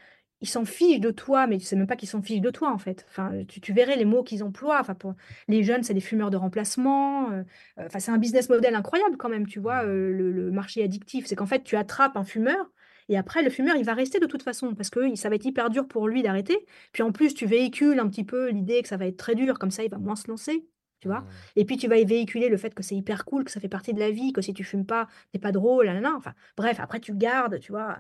Ils 0.41 0.49
s'en 0.49 0.65
fichent 0.65 0.99
de 0.99 1.13
toi, 1.13 1.47
mais 1.47 1.59
tu 1.59 1.65
sais 1.65 1.77
même 1.77 1.87
pas 1.87 1.95
qu'ils 1.95 2.09
s'en 2.09 2.21
fichent 2.21 2.41
de 2.41 2.51
toi, 2.51 2.73
en 2.73 2.79
fait. 2.79 3.07
Enfin, 3.09 3.31
tu, 3.47 3.61
tu 3.61 3.73
verrais 3.73 3.95
les 3.95 4.05
mots 4.05 4.25
qu'ils 4.25 4.43
emploient. 4.43 4.81
Enfin, 4.81 4.95
pour 4.97 5.15
les 5.47 5.63
jeunes, 5.63 5.85
c'est 5.85 5.95
des 5.95 6.01
fumeurs 6.01 6.31
de 6.31 6.37
remplacement. 6.37 7.31
euh, 7.31 7.45
euh, 7.79 7.87
Enfin, 7.87 8.01
c'est 8.01 8.11
un 8.11 8.19
business 8.19 8.49
model 8.49 8.75
incroyable 8.75 9.17
quand 9.17 9.29
même, 9.29 9.47
tu 9.47 9.61
vois, 9.61 9.85
euh, 9.85 10.11
le, 10.11 10.33
le 10.33 10.51
marché 10.51 10.83
addictif. 10.83 11.27
C'est 11.27 11.37
qu'en 11.37 11.47
fait, 11.47 11.63
tu 11.63 11.77
attrapes 11.77 12.17
un 12.17 12.25
fumeur 12.25 12.73
et 13.13 13.17
après, 13.19 13.43
le 13.43 13.51
fumeur, 13.51 13.77
il 13.77 13.85
va 13.85 13.93
rester 13.93 14.21
de 14.21 14.27
toute 14.27 14.43
façon 14.43 14.75
parce 14.75 14.89
que 14.89 15.15
ça 15.17 15.29
va 15.29 15.35
être 15.35 15.45
hyper 15.45 15.69
dur 15.69 15.87
pour 15.87 16.09
lui 16.09 16.23
d'arrêter. 16.23 16.65
Puis 16.93 17.03
en 17.03 17.13
plus, 17.13 17.35
tu 17.35 17.45
véhicules 17.45 17.99
un 17.99 18.09
petit 18.09 18.25
peu 18.25 18.49
l'idée 18.49 18.81
que 18.81 18.89
ça 18.89 18.97
va 18.97 19.07
être 19.07 19.19
très 19.19 19.35
dur, 19.35 19.59
comme 19.59 19.71
ça, 19.71 19.85
il 19.85 19.91
va 19.91 19.99
moins 19.99 20.17
se 20.17 20.29
lancer, 20.29 20.67
tu 21.01 21.09
vois. 21.09 21.21
Mm. 21.21 21.27
Et 21.57 21.65
puis, 21.67 21.77
tu 21.77 21.89
vas 21.89 21.99
y 21.99 22.07
véhiculer 22.07 22.49
le 22.49 22.57
fait 22.57 22.75
que 22.75 22.83
c'est 22.83 22.97
hyper 22.97 23.27
cool, 23.27 23.45
que 23.45 23.51
ça 23.51 23.61
fait 23.61 23.69
partie 23.69 23.93
de 23.93 24.01
la 24.01 24.11
vie, 24.11 24.33
que 24.33 24.41
si 24.41 24.55
tu 24.55 24.65
fumes 24.65 24.87
pas, 24.87 25.09
t'es 25.31 25.39
pas 25.39 25.53
drôle, 25.53 25.85
nanana. 25.85 26.15
Enfin, 26.17 26.33
bref, 26.57 26.81
après, 26.81 27.01
tu 27.01 27.13
gardes, 27.15 27.61
tu 27.61 27.71
vois. 27.71 27.99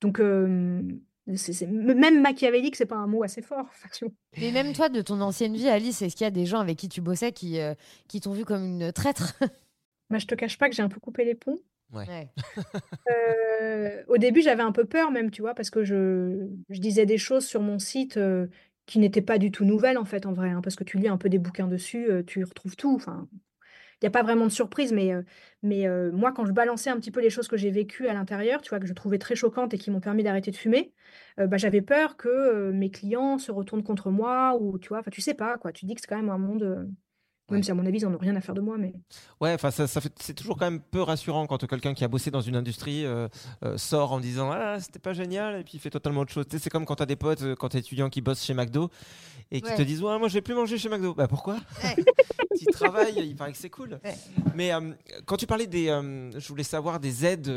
Donc, 0.00 0.20
euh, 0.20 0.80
même 1.26 2.22
machiavélique, 2.22 2.76
c'est 2.76 2.86
pas 2.86 2.98
un 2.98 3.08
mot 3.08 3.24
assez 3.24 3.42
fort. 3.42 3.68
Mais 4.40 4.52
même 4.52 4.72
toi, 4.74 4.88
de 4.88 5.02
ton 5.02 5.20
ancienne 5.22 5.56
vie, 5.56 5.68
Alice, 5.68 6.02
est-ce 6.02 6.14
qu'il 6.14 6.24
y 6.24 6.28
a 6.28 6.30
des 6.30 6.46
gens 6.46 6.60
avec 6.60 6.78
qui 6.78 6.88
tu 6.88 7.00
bossais 7.00 7.32
qui, 7.32 7.58
euh, 7.58 7.74
qui 8.06 8.20
t'ont 8.20 8.32
vu 8.32 8.44
comme 8.44 8.64
une 8.64 8.92
traître? 8.92 9.36
Moi, 10.08 10.20
je 10.20 10.26
te 10.26 10.36
cache 10.36 10.56
pas 10.56 10.68
que 10.68 10.76
j'ai 10.76 10.82
un 10.82 10.88
peu 10.88 11.00
coupé 11.00 11.24
les 11.24 11.34
ponts. 11.34 11.58
Ouais. 11.92 12.30
Euh, 13.10 14.02
au 14.08 14.18
début, 14.18 14.40
j'avais 14.42 14.62
un 14.62 14.72
peu 14.72 14.84
peur 14.84 15.10
même, 15.10 15.30
tu 15.30 15.42
vois, 15.42 15.54
parce 15.54 15.70
que 15.70 15.84
je, 15.84 16.48
je 16.68 16.80
disais 16.80 17.06
des 17.06 17.18
choses 17.18 17.46
sur 17.46 17.60
mon 17.60 17.78
site 17.78 18.16
euh, 18.16 18.46
qui 18.86 18.98
n'étaient 18.98 19.22
pas 19.22 19.38
du 19.38 19.50
tout 19.50 19.64
nouvelles, 19.64 19.98
en 19.98 20.04
fait, 20.04 20.26
en 20.26 20.32
vrai, 20.32 20.50
hein, 20.50 20.60
parce 20.62 20.76
que 20.76 20.84
tu 20.84 20.98
lis 20.98 21.08
un 21.08 21.16
peu 21.16 21.28
des 21.28 21.38
bouquins 21.38 21.66
dessus, 21.68 22.08
euh, 22.10 22.22
tu 22.22 22.40
y 22.40 22.44
retrouves 22.44 22.76
tout. 22.76 22.94
Enfin, 22.94 23.28
il 24.02 24.04
n'y 24.04 24.08
a 24.08 24.10
pas 24.10 24.22
vraiment 24.22 24.46
de 24.46 24.50
surprise, 24.52 24.92
mais, 24.92 25.12
euh, 25.12 25.22
mais 25.62 25.86
euh, 25.86 26.10
moi, 26.12 26.32
quand 26.32 26.46
je 26.46 26.52
balançais 26.52 26.90
un 26.90 26.96
petit 26.98 27.10
peu 27.10 27.20
les 27.20 27.30
choses 27.30 27.48
que 27.48 27.56
j'ai 27.58 27.70
vécues 27.70 28.08
à 28.08 28.14
l'intérieur, 28.14 28.62
tu 28.62 28.70
vois, 28.70 28.80
que 28.80 28.86
je 28.86 28.94
trouvais 28.94 29.18
très 29.18 29.36
choquantes 29.36 29.74
et 29.74 29.78
qui 29.78 29.90
m'ont 29.90 30.00
permis 30.00 30.22
d'arrêter 30.22 30.50
de 30.50 30.56
fumer, 30.56 30.92
euh, 31.38 31.46
bah, 31.46 31.58
j'avais 31.58 31.82
peur 31.82 32.16
que 32.16 32.28
euh, 32.28 32.72
mes 32.72 32.90
clients 32.90 33.38
se 33.38 33.52
retournent 33.52 33.82
contre 33.84 34.10
moi, 34.10 34.56
ou 34.60 34.78
tu 34.78 34.88
vois, 34.88 35.00
enfin, 35.00 35.10
tu 35.10 35.20
sais 35.20 35.34
pas, 35.34 35.58
quoi. 35.58 35.72
Tu 35.72 35.86
dis 35.86 35.94
que 35.94 36.00
c'est 36.00 36.06
quand 36.06 36.16
même 36.16 36.30
un 36.30 36.38
monde, 36.38 36.62
euh, 36.62 36.86
même 37.50 37.60
Ouais. 37.60 37.64
si 37.64 37.70
à 37.70 37.74
mon 37.74 37.84
avis, 37.86 37.98
ils 37.98 38.04
n'en 38.06 38.14
ont 38.14 38.18
rien 38.18 38.36
à 38.36 38.40
faire 38.40 38.54
de 38.54 38.60
moi, 38.60 38.76
mais. 38.78 38.92
Ouais, 39.40 39.52
enfin, 39.54 39.70
ça, 39.70 39.86
c'est 39.86 40.34
toujours 40.34 40.56
quand 40.56 40.64
même 40.70 40.80
peu 40.80 41.02
rassurant 41.02 41.46
quand 41.46 41.66
quelqu'un 41.66 41.94
qui 41.94 42.04
a 42.04 42.08
bossé 42.08 42.30
dans 42.30 42.40
une 42.40 42.56
industrie 42.56 43.04
euh, 43.04 43.28
euh, 43.64 43.76
sort 43.76 44.12
en 44.12 44.20
disant 44.20 44.50
ah 44.52 44.78
c'était 44.80 44.98
pas 44.98 45.12
génial 45.12 45.60
et 45.60 45.64
puis 45.64 45.72
il 45.74 45.80
fait 45.80 45.90
totalement 45.90 46.20
autre 46.22 46.32
chose. 46.32 46.46
Tu 46.48 46.56
sais, 46.56 46.62
c'est 46.64 46.70
comme 46.70 46.84
quand 46.86 46.96
t'as 46.96 47.06
des 47.06 47.16
potes, 47.16 47.42
euh, 47.42 47.54
quand 47.54 47.68
t'es 47.70 47.78
étudiant 47.78 48.08
qui 48.10 48.20
bossent 48.20 48.44
chez 48.44 48.54
McDo 48.54 48.90
et 49.50 49.60
qui 49.60 49.68
Ouais. 49.70 49.76
te 49.76 49.82
disent 49.82 50.02
ouais 50.02 50.18
moi 50.18 50.28
je 50.28 50.34
vais 50.34 50.42
plus 50.42 50.54
manger 50.54 50.78
chez 50.78 50.88
McDo. 50.88 51.14
Bah 51.14 51.26
pourquoi 51.28 51.56
Ouais. 51.84 51.96
Tu 52.58 52.66
travailles, 52.66 53.14
il 53.16 53.36
paraît 53.36 53.52
que 53.52 53.58
c'est 53.58 53.70
cool. 53.70 54.00
Mais 54.54 54.72
euh, 54.74 54.92
quand 55.24 55.36
tu 55.36 55.46
parlais 55.46 55.66
des, 55.68 55.86
je 56.36 56.48
voulais 56.48 56.64
savoir 56.64 56.98
des 57.00 57.24
aides 57.24 57.50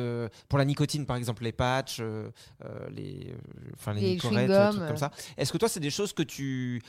pour 0.47 0.59
la 0.59 0.65
nicotine 0.65 1.05
par 1.05 1.17
exemple 1.17 1.43
les 1.43 1.51
patchs, 1.51 2.01
les, 2.91 3.33
enfin 3.73 3.93
les, 3.93 4.01
Les 4.01 4.09
nicorettes, 4.13 4.71
trucs 4.71 4.87
comme 4.87 4.97
ça. 4.97 5.11
Est-ce 5.35 5.51
que 5.51 5.57
toi 5.57 5.67
c'est 5.67 5.79
des 5.81 5.89
choses 5.89 6.13
que 6.13 6.23
tu 6.23 6.81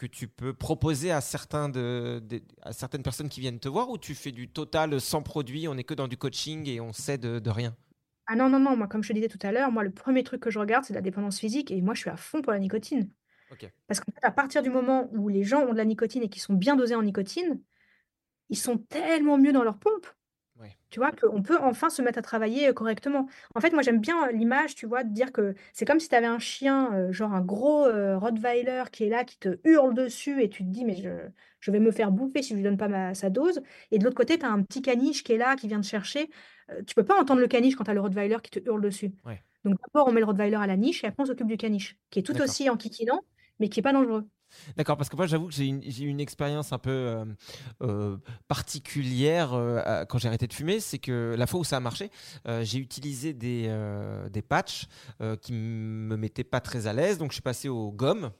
que 0.00 0.06
tu 0.06 0.28
peux 0.28 0.54
proposer 0.54 1.10
à, 1.10 1.20
certains 1.20 1.68
de, 1.68 2.22
de- 2.24 2.40
à 2.62 2.72
certaines 2.72 3.02
personnes 3.02 3.28
qui 3.28 3.40
viennent 3.40 3.60
te 3.60 3.68
voir 3.68 3.90
ou 3.90 3.98
tu 3.98 4.14
fais 4.14 4.32
du 4.32 4.48
total 4.48 4.98
sans 4.98 5.20
produit, 5.20 5.68
on 5.68 5.76
est 5.76 5.84
que 5.84 5.92
dans 5.92 6.08
du 6.08 6.16
coaching 6.16 6.66
et 6.70 6.80
on 6.80 6.94
sait 6.94 7.18
de, 7.18 7.38
de 7.38 7.50
rien? 7.50 7.76
Ah 8.24 8.34
non, 8.34 8.48
non, 8.48 8.58
non, 8.58 8.76
moi, 8.78 8.86
comme 8.86 9.02
je 9.02 9.08
te 9.08 9.12
disais 9.12 9.28
tout 9.28 9.38
à 9.42 9.52
l'heure, 9.52 9.70
moi, 9.70 9.82
le 9.82 9.90
premier 9.90 10.22
truc 10.22 10.40
que 10.40 10.50
je 10.50 10.58
regarde, 10.58 10.86
c'est 10.86 10.94
la 10.94 11.02
dépendance 11.02 11.38
physique, 11.38 11.70
et 11.70 11.82
moi, 11.82 11.92
je 11.92 12.00
suis 12.00 12.08
à 12.08 12.16
fond 12.16 12.40
pour 12.40 12.52
la 12.52 12.58
nicotine. 12.58 13.10
Ok. 13.52 13.70
Parce 13.88 14.00
qu'à 14.00 14.30
partir 14.30 14.62
du 14.62 14.70
moment 14.70 15.10
où 15.12 15.28
les 15.28 15.44
gens 15.44 15.66
ont 15.66 15.72
de 15.72 15.76
la 15.76 15.84
nicotine 15.84 16.22
et 16.22 16.30
qui 16.30 16.40
sont 16.40 16.54
bien 16.54 16.76
dosés 16.76 16.94
en 16.94 17.02
nicotine, 17.02 17.60
ils 18.48 18.56
sont 18.56 18.78
tellement 18.78 19.36
mieux 19.36 19.52
dans 19.52 19.64
leur 19.64 19.78
pompe. 19.78 20.06
Ouais. 20.60 20.76
Tu 20.90 21.00
vois, 21.00 21.10
qu'on 21.10 21.42
peut 21.42 21.56
enfin 21.58 21.88
se 21.88 22.02
mettre 22.02 22.18
à 22.18 22.22
travailler 22.22 22.68
euh, 22.68 22.72
correctement. 22.74 23.26
En 23.54 23.60
fait, 23.60 23.72
moi, 23.72 23.80
j'aime 23.82 23.98
bien 23.98 24.28
euh, 24.28 24.32
l'image, 24.32 24.74
tu 24.74 24.84
vois, 24.86 25.04
de 25.04 25.12
dire 25.12 25.32
que 25.32 25.54
c'est 25.72 25.86
comme 25.86 25.98
si 25.98 26.08
tu 26.08 26.14
avais 26.14 26.26
un 26.26 26.38
chien, 26.38 26.92
euh, 26.92 27.12
genre 27.12 27.32
un 27.32 27.40
gros 27.40 27.86
euh, 27.86 28.18
Rottweiler 28.18 28.84
qui 28.92 29.04
est 29.04 29.08
là, 29.08 29.24
qui 29.24 29.38
te 29.38 29.58
hurle 29.64 29.94
dessus, 29.94 30.42
et 30.42 30.50
tu 30.50 30.62
te 30.62 30.68
dis, 30.68 30.84
mais 30.84 30.96
je, 30.96 31.08
je 31.60 31.70
vais 31.70 31.80
me 31.80 31.90
faire 31.90 32.10
bouffer 32.12 32.42
si 32.42 32.50
je 32.50 32.56
lui 32.56 32.62
donne 32.62 32.76
pas 32.76 32.88
ma, 32.88 33.14
sa 33.14 33.30
dose. 33.30 33.62
Et 33.90 33.98
de 33.98 34.04
l'autre 34.04 34.16
côté, 34.16 34.38
tu 34.38 34.44
as 34.44 34.50
un 34.50 34.62
petit 34.62 34.82
caniche 34.82 35.24
qui 35.24 35.32
est 35.32 35.38
là, 35.38 35.56
qui 35.56 35.66
vient 35.66 35.80
te 35.80 35.86
chercher. 35.86 36.28
Euh, 36.70 36.82
tu 36.86 36.94
peux 36.94 37.04
pas 37.04 37.18
entendre 37.18 37.40
le 37.40 37.48
caniche 37.48 37.74
quand 37.74 37.84
tu 37.84 37.90
as 37.90 37.94
le 37.94 38.00
Rottweiler 38.00 38.36
qui 38.42 38.50
te 38.50 38.68
hurle 38.68 38.82
dessus. 38.82 39.12
Ouais. 39.24 39.42
Donc 39.64 39.76
d'abord, 39.86 40.08
on 40.08 40.12
met 40.12 40.20
le 40.20 40.26
Rottweiler 40.26 40.56
à 40.56 40.66
la 40.66 40.76
niche, 40.76 41.04
et 41.04 41.06
après, 41.06 41.22
on 41.22 41.26
s'occupe 41.26 41.46
du 41.46 41.56
caniche, 41.56 41.96
qui 42.10 42.18
est 42.18 42.22
tout 42.22 42.38
aussi 42.40 42.68
enquiquinant, 42.68 43.20
mais 43.60 43.70
qui 43.70 43.80
est 43.80 43.82
pas 43.82 43.92
dangereux. 43.94 44.26
D'accord, 44.76 44.96
parce 44.96 45.08
que 45.08 45.16
moi 45.16 45.26
j'avoue 45.26 45.46
que 45.48 45.54
j'ai 45.54 45.66
une, 45.66 45.82
une 45.82 46.20
expérience 46.20 46.72
un 46.72 46.78
peu 46.78 46.90
euh, 46.90 47.24
euh, 47.82 48.16
particulière 48.48 49.52
euh, 49.54 50.04
quand 50.06 50.18
j'ai 50.18 50.28
arrêté 50.28 50.46
de 50.46 50.52
fumer. 50.52 50.80
C'est 50.80 50.98
que 50.98 51.34
la 51.36 51.46
fois 51.46 51.60
où 51.60 51.64
ça 51.64 51.76
a 51.76 51.80
marché, 51.80 52.10
j'ai 52.62 52.78
utilisé 52.78 53.32
des, 53.32 53.68
des 54.30 54.42
patchs 54.42 54.86
qui 55.42 55.52
me 55.52 56.16
mettaient 56.16 56.44
pas 56.44 56.60
très 56.60 56.86
à 56.86 56.92
l'aise. 56.92 57.18
Donc 57.18 57.30
je 57.30 57.34
suis 57.34 57.42
passé 57.42 57.68
aux 57.68 57.90
gommes. 57.92 58.30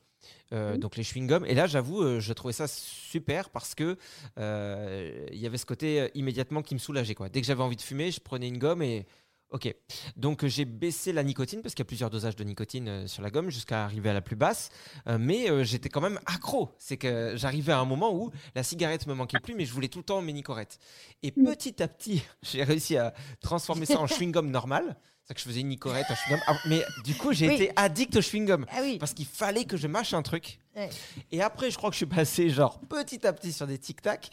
euh, 0.52 0.76
donc 0.76 0.96
les 0.96 1.02
chewing-gums 1.02 1.44
et 1.46 1.54
là 1.54 1.66
j'avoue 1.66 2.02
euh, 2.02 2.20
je 2.20 2.32
trouvais 2.34 2.52
ça 2.52 2.66
super 2.68 3.48
parce 3.50 3.74
que 3.74 3.96
euh, 4.38 5.26
il 5.32 5.38
y 5.38 5.46
avait 5.46 5.56
ce 5.58 5.64
côté 5.66 6.11
immédiatement 6.14 6.62
qui 6.62 6.74
me 6.74 6.78
soulageait 6.80 7.14
quoi 7.14 7.28
dès 7.28 7.40
que 7.40 7.46
j'avais 7.46 7.62
envie 7.62 7.76
de 7.76 7.80
fumer 7.82 8.11
je 8.11 8.20
prenais 8.20 8.48
une 8.48 8.58
gomme 8.58 8.82
et 8.82 9.06
Ok, 9.51 9.74
donc 10.16 10.46
j'ai 10.46 10.64
baissé 10.64 11.12
la 11.12 11.24
nicotine 11.24 11.61
parce 11.61 11.74
qu'il 11.74 11.82
y 11.82 11.86
a 11.86 11.90
plusieurs 11.90 12.09
dosages 12.11 12.36
de 12.36 12.44
nicotine 12.44 12.88
euh, 12.88 13.07
sur 13.09 13.20
la 13.20 13.30
gomme 13.30 13.51
jusqu'à 13.51 13.84
arriver 13.84 14.09
à 14.11 14.12
la 14.12 14.20
plus 14.20 14.36
basse, 14.36 14.70
Euh, 15.09 15.18
mais 15.18 15.51
euh, 15.51 15.64
j'étais 15.64 15.88
quand 15.88 16.01
même 16.01 16.20
accro. 16.26 16.70
C'est 16.78 16.96
que 16.96 17.32
j'arrivais 17.36 17.72
à 17.72 17.80
un 17.80 17.84
moment 17.84 18.14
où 18.14 18.30
la 18.55 18.62
cigarette 18.62 19.07
me 19.09 19.14
manquait 19.14 19.40
plus, 19.40 19.55
mais 19.55 19.64
je 19.64 19.72
voulais 19.72 19.88
tout 19.88 19.98
le 19.98 20.05
temps 20.05 20.22
mes 20.22 20.32
nicorettes. 20.32 20.78
Et 21.24 21.32
petit 21.32 21.82
à 21.82 21.88
petit, 21.88 22.22
j'ai 22.42 22.62
réussi 22.62 22.96
à 22.96 23.12
transformer 23.40 23.86
ça 23.86 23.98
en 23.98 24.07
chewing-gum 24.07 24.51
normal. 24.51 24.96
C'est 25.31 25.35
que 25.35 25.41
je 25.43 25.47
faisais 25.47 25.61
une 25.61 25.68
nicorette, 25.68 26.07
un 26.11 26.14
chewing-gum. 26.14 26.41
Ah, 26.49 26.59
mais 26.66 26.83
du 27.05 27.14
coup, 27.14 27.33
j'ai 27.33 27.47
Oui. 27.47 27.55
été 27.55 27.72
addict 27.76 28.16
au 28.16 28.20
chewing-gum 28.20 28.66
Ah 28.72 28.78
oui. 28.83 28.99
parce 28.99 29.14
qu'il 29.14 29.26
fallait 29.26 29.64
que 29.64 29.76
je 29.76 29.87
mâche 29.87 30.12
un 30.12 30.22
truc. 30.22 30.59
Ouais. 30.74 30.91
Et 31.31 31.41
après, 31.41 31.70
je 31.70 31.76
crois 31.76 31.91
que 31.91 31.95
je 31.95 31.99
suis 31.99 32.07
passé 32.07 32.51
genre 32.51 32.81
petit 32.81 33.24
à 33.24 33.33
petit 33.33 33.53
sur 33.53 33.68
des 33.68 33.78
tic-tac. 33.78 34.28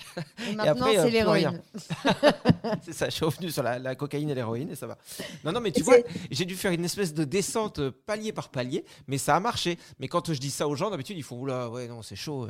Et 0.49 0.55
maintenant, 0.55 0.71
après, 0.87 0.97
euh, 0.97 1.03
c'est 1.03 1.09
rien. 1.09 1.11
l'héroïne. 1.11 1.61
C'est 2.83 2.93
ça, 2.93 3.05
je 3.05 3.11
suis 3.11 3.25
revenu 3.25 3.51
sur 3.51 3.61
la, 3.61 3.77
la 3.77 3.93
cocaïne 3.95 4.29
et 4.31 4.35
l'héroïne 4.35 4.71
et 4.71 4.75
ça 4.75 4.87
va. 4.87 4.97
Non, 5.43 5.51
non, 5.51 5.59
mais 5.61 5.71
tu 5.71 5.81
Et 5.81 5.83
vois, 5.83 5.97
j'ai 6.31 6.45
dû 6.45 6.55
faire 6.55 6.71
une 6.71 6.85
espèce 6.85 7.13
de 7.13 7.23
descente 7.25 7.77
euh, 7.79 7.91
palier 8.07 8.31
par 8.33 8.49
palier, 8.49 8.83
mais 9.07 9.19
ça 9.19 9.35
a 9.35 9.39
marché. 9.39 9.77
Mais 9.99 10.07
quand 10.07 10.33
je 10.33 10.39
dis 10.39 10.49
ça 10.51 10.67
aux 10.67 10.75
gens, 10.75 10.89
d'habitude, 10.89 11.15
ils 11.17 11.23
font 11.23 11.37
Oula, 11.39 11.69
ouais, 11.69 11.87
non, 11.87 12.01
c'est 12.01 12.15
chaud. 12.15 12.49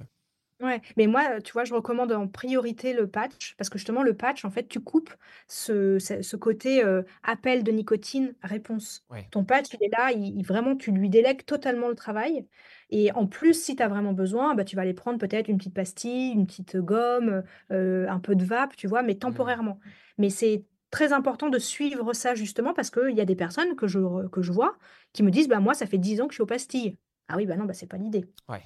Ouais, 0.59 0.81
mais 0.97 1.05
moi, 1.05 1.39
tu 1.41 1.53
vois, 1.53 1.65
je 1.65 1.73
recommande 1.75 2.11
en 2.11 2.27
priorité 2.27 2.93
le 2.93 3.07
patch 3.07 3.55
parce 3.57 3.69
que 3.69 3.77
justement, 3.77 4.01
le 4.01 4.15
patch, 4.17 4.43
en 4.43 4.49
fait, 4.49 4.67
tu 4.67 4.79
coupes 4.79 5.13
ce, 5.47 5.99
ce, 5.99 6.23
ce 6.23 6.35
côté 6.35 6.83
euh, 6.83 7.03
appel 7.21 7.63
de 7.63 7.71
nicotine, 7.71 8.33
réponse. 8.41 9.03
Ouais. 9.11 9.27
Ton 9.29 9.45
patch, 9.45 9.67
il 9.73 9.83
est 9.85 9.89
là, 9.95 10.11
il, 10.11 10.35
il- 10.39 10.43
vraiment, 10.43 10.75
tu 10.75 10.91
lui 10.91 11.09
délègues 11.11 11.45
totalement 11.45 11.89
le 11.89 11.95
travail. 11.95 12.47
Et 12.89 13.11
en 13.11 13.27
plus, 13.27 13.53
si 13.53 13.75
tu 13.75 13.83
as 13.83 13.87
vraiment 13.87 14.13
besoin, 14.13 14.55
bah, 14.55 14.63
tu 14.65 14.75
vas 14.75 14.81
aller 14.81 14.95
prendre 14.95 15.19
peut-être 15.19 15.47
une 15.47 15.57
petite 15.59 15.75
pastille, 15.75 16.31
une 16.31 16.47
petite 16.47 16.77
gomme, 16.77 17.43
euh, 17.71 18.07
un 18.09 18.19
peu 18.19 18.35
de 18.35 18.43
vape, 18.43 18.75
tu 18.75 18.87
vois, 18.87 19.03
mais 19.03 19.15
temporairement. 19.15 19.79
Mais 20.17 20.31
c'est 20.31 20.65
très 20.89 21.13
important 21.13 21.49
de 21.49 21.59
suivre 21.59 22.13
ça 22.13 22.33
justement 22.33 22.73
parce 22.73 22.89
qu'il 22.89 23.15
y 23.15 23.21
a 23.21 23.25
des 23.25 23.35
personnes 23.35 23.75
que 23.75 23.87
je, 23.87 23.99
re- 23.99 24.29
que 24.29 24.41
je 24.41 24.51
vois 24.51 24.77
qui 25.13 25.21
me 25.21 25.29
disent, 25.29 25.49
bah, 25.49 25.59
moi, 25.59 25.75
ça 25.75 25.85
fait 25.85 25.97
10 25.99 26.19
ans 26.19 26.25
que 26.27 26.33
je 26.33 26.37
suis 26.37 26.43
aux 26.43 26.47
pastilles. 26.47 26.97
Ah 27.27 27.35
oui, 27.37 27.45
bah 27.45 27.57
non, 27.57 27.65
bah, 27.65 27.73
c'est 27.73 27.87
pas 27.87 27.97
l'idée. 27.97 28.25
Ouais. 28.49 28.63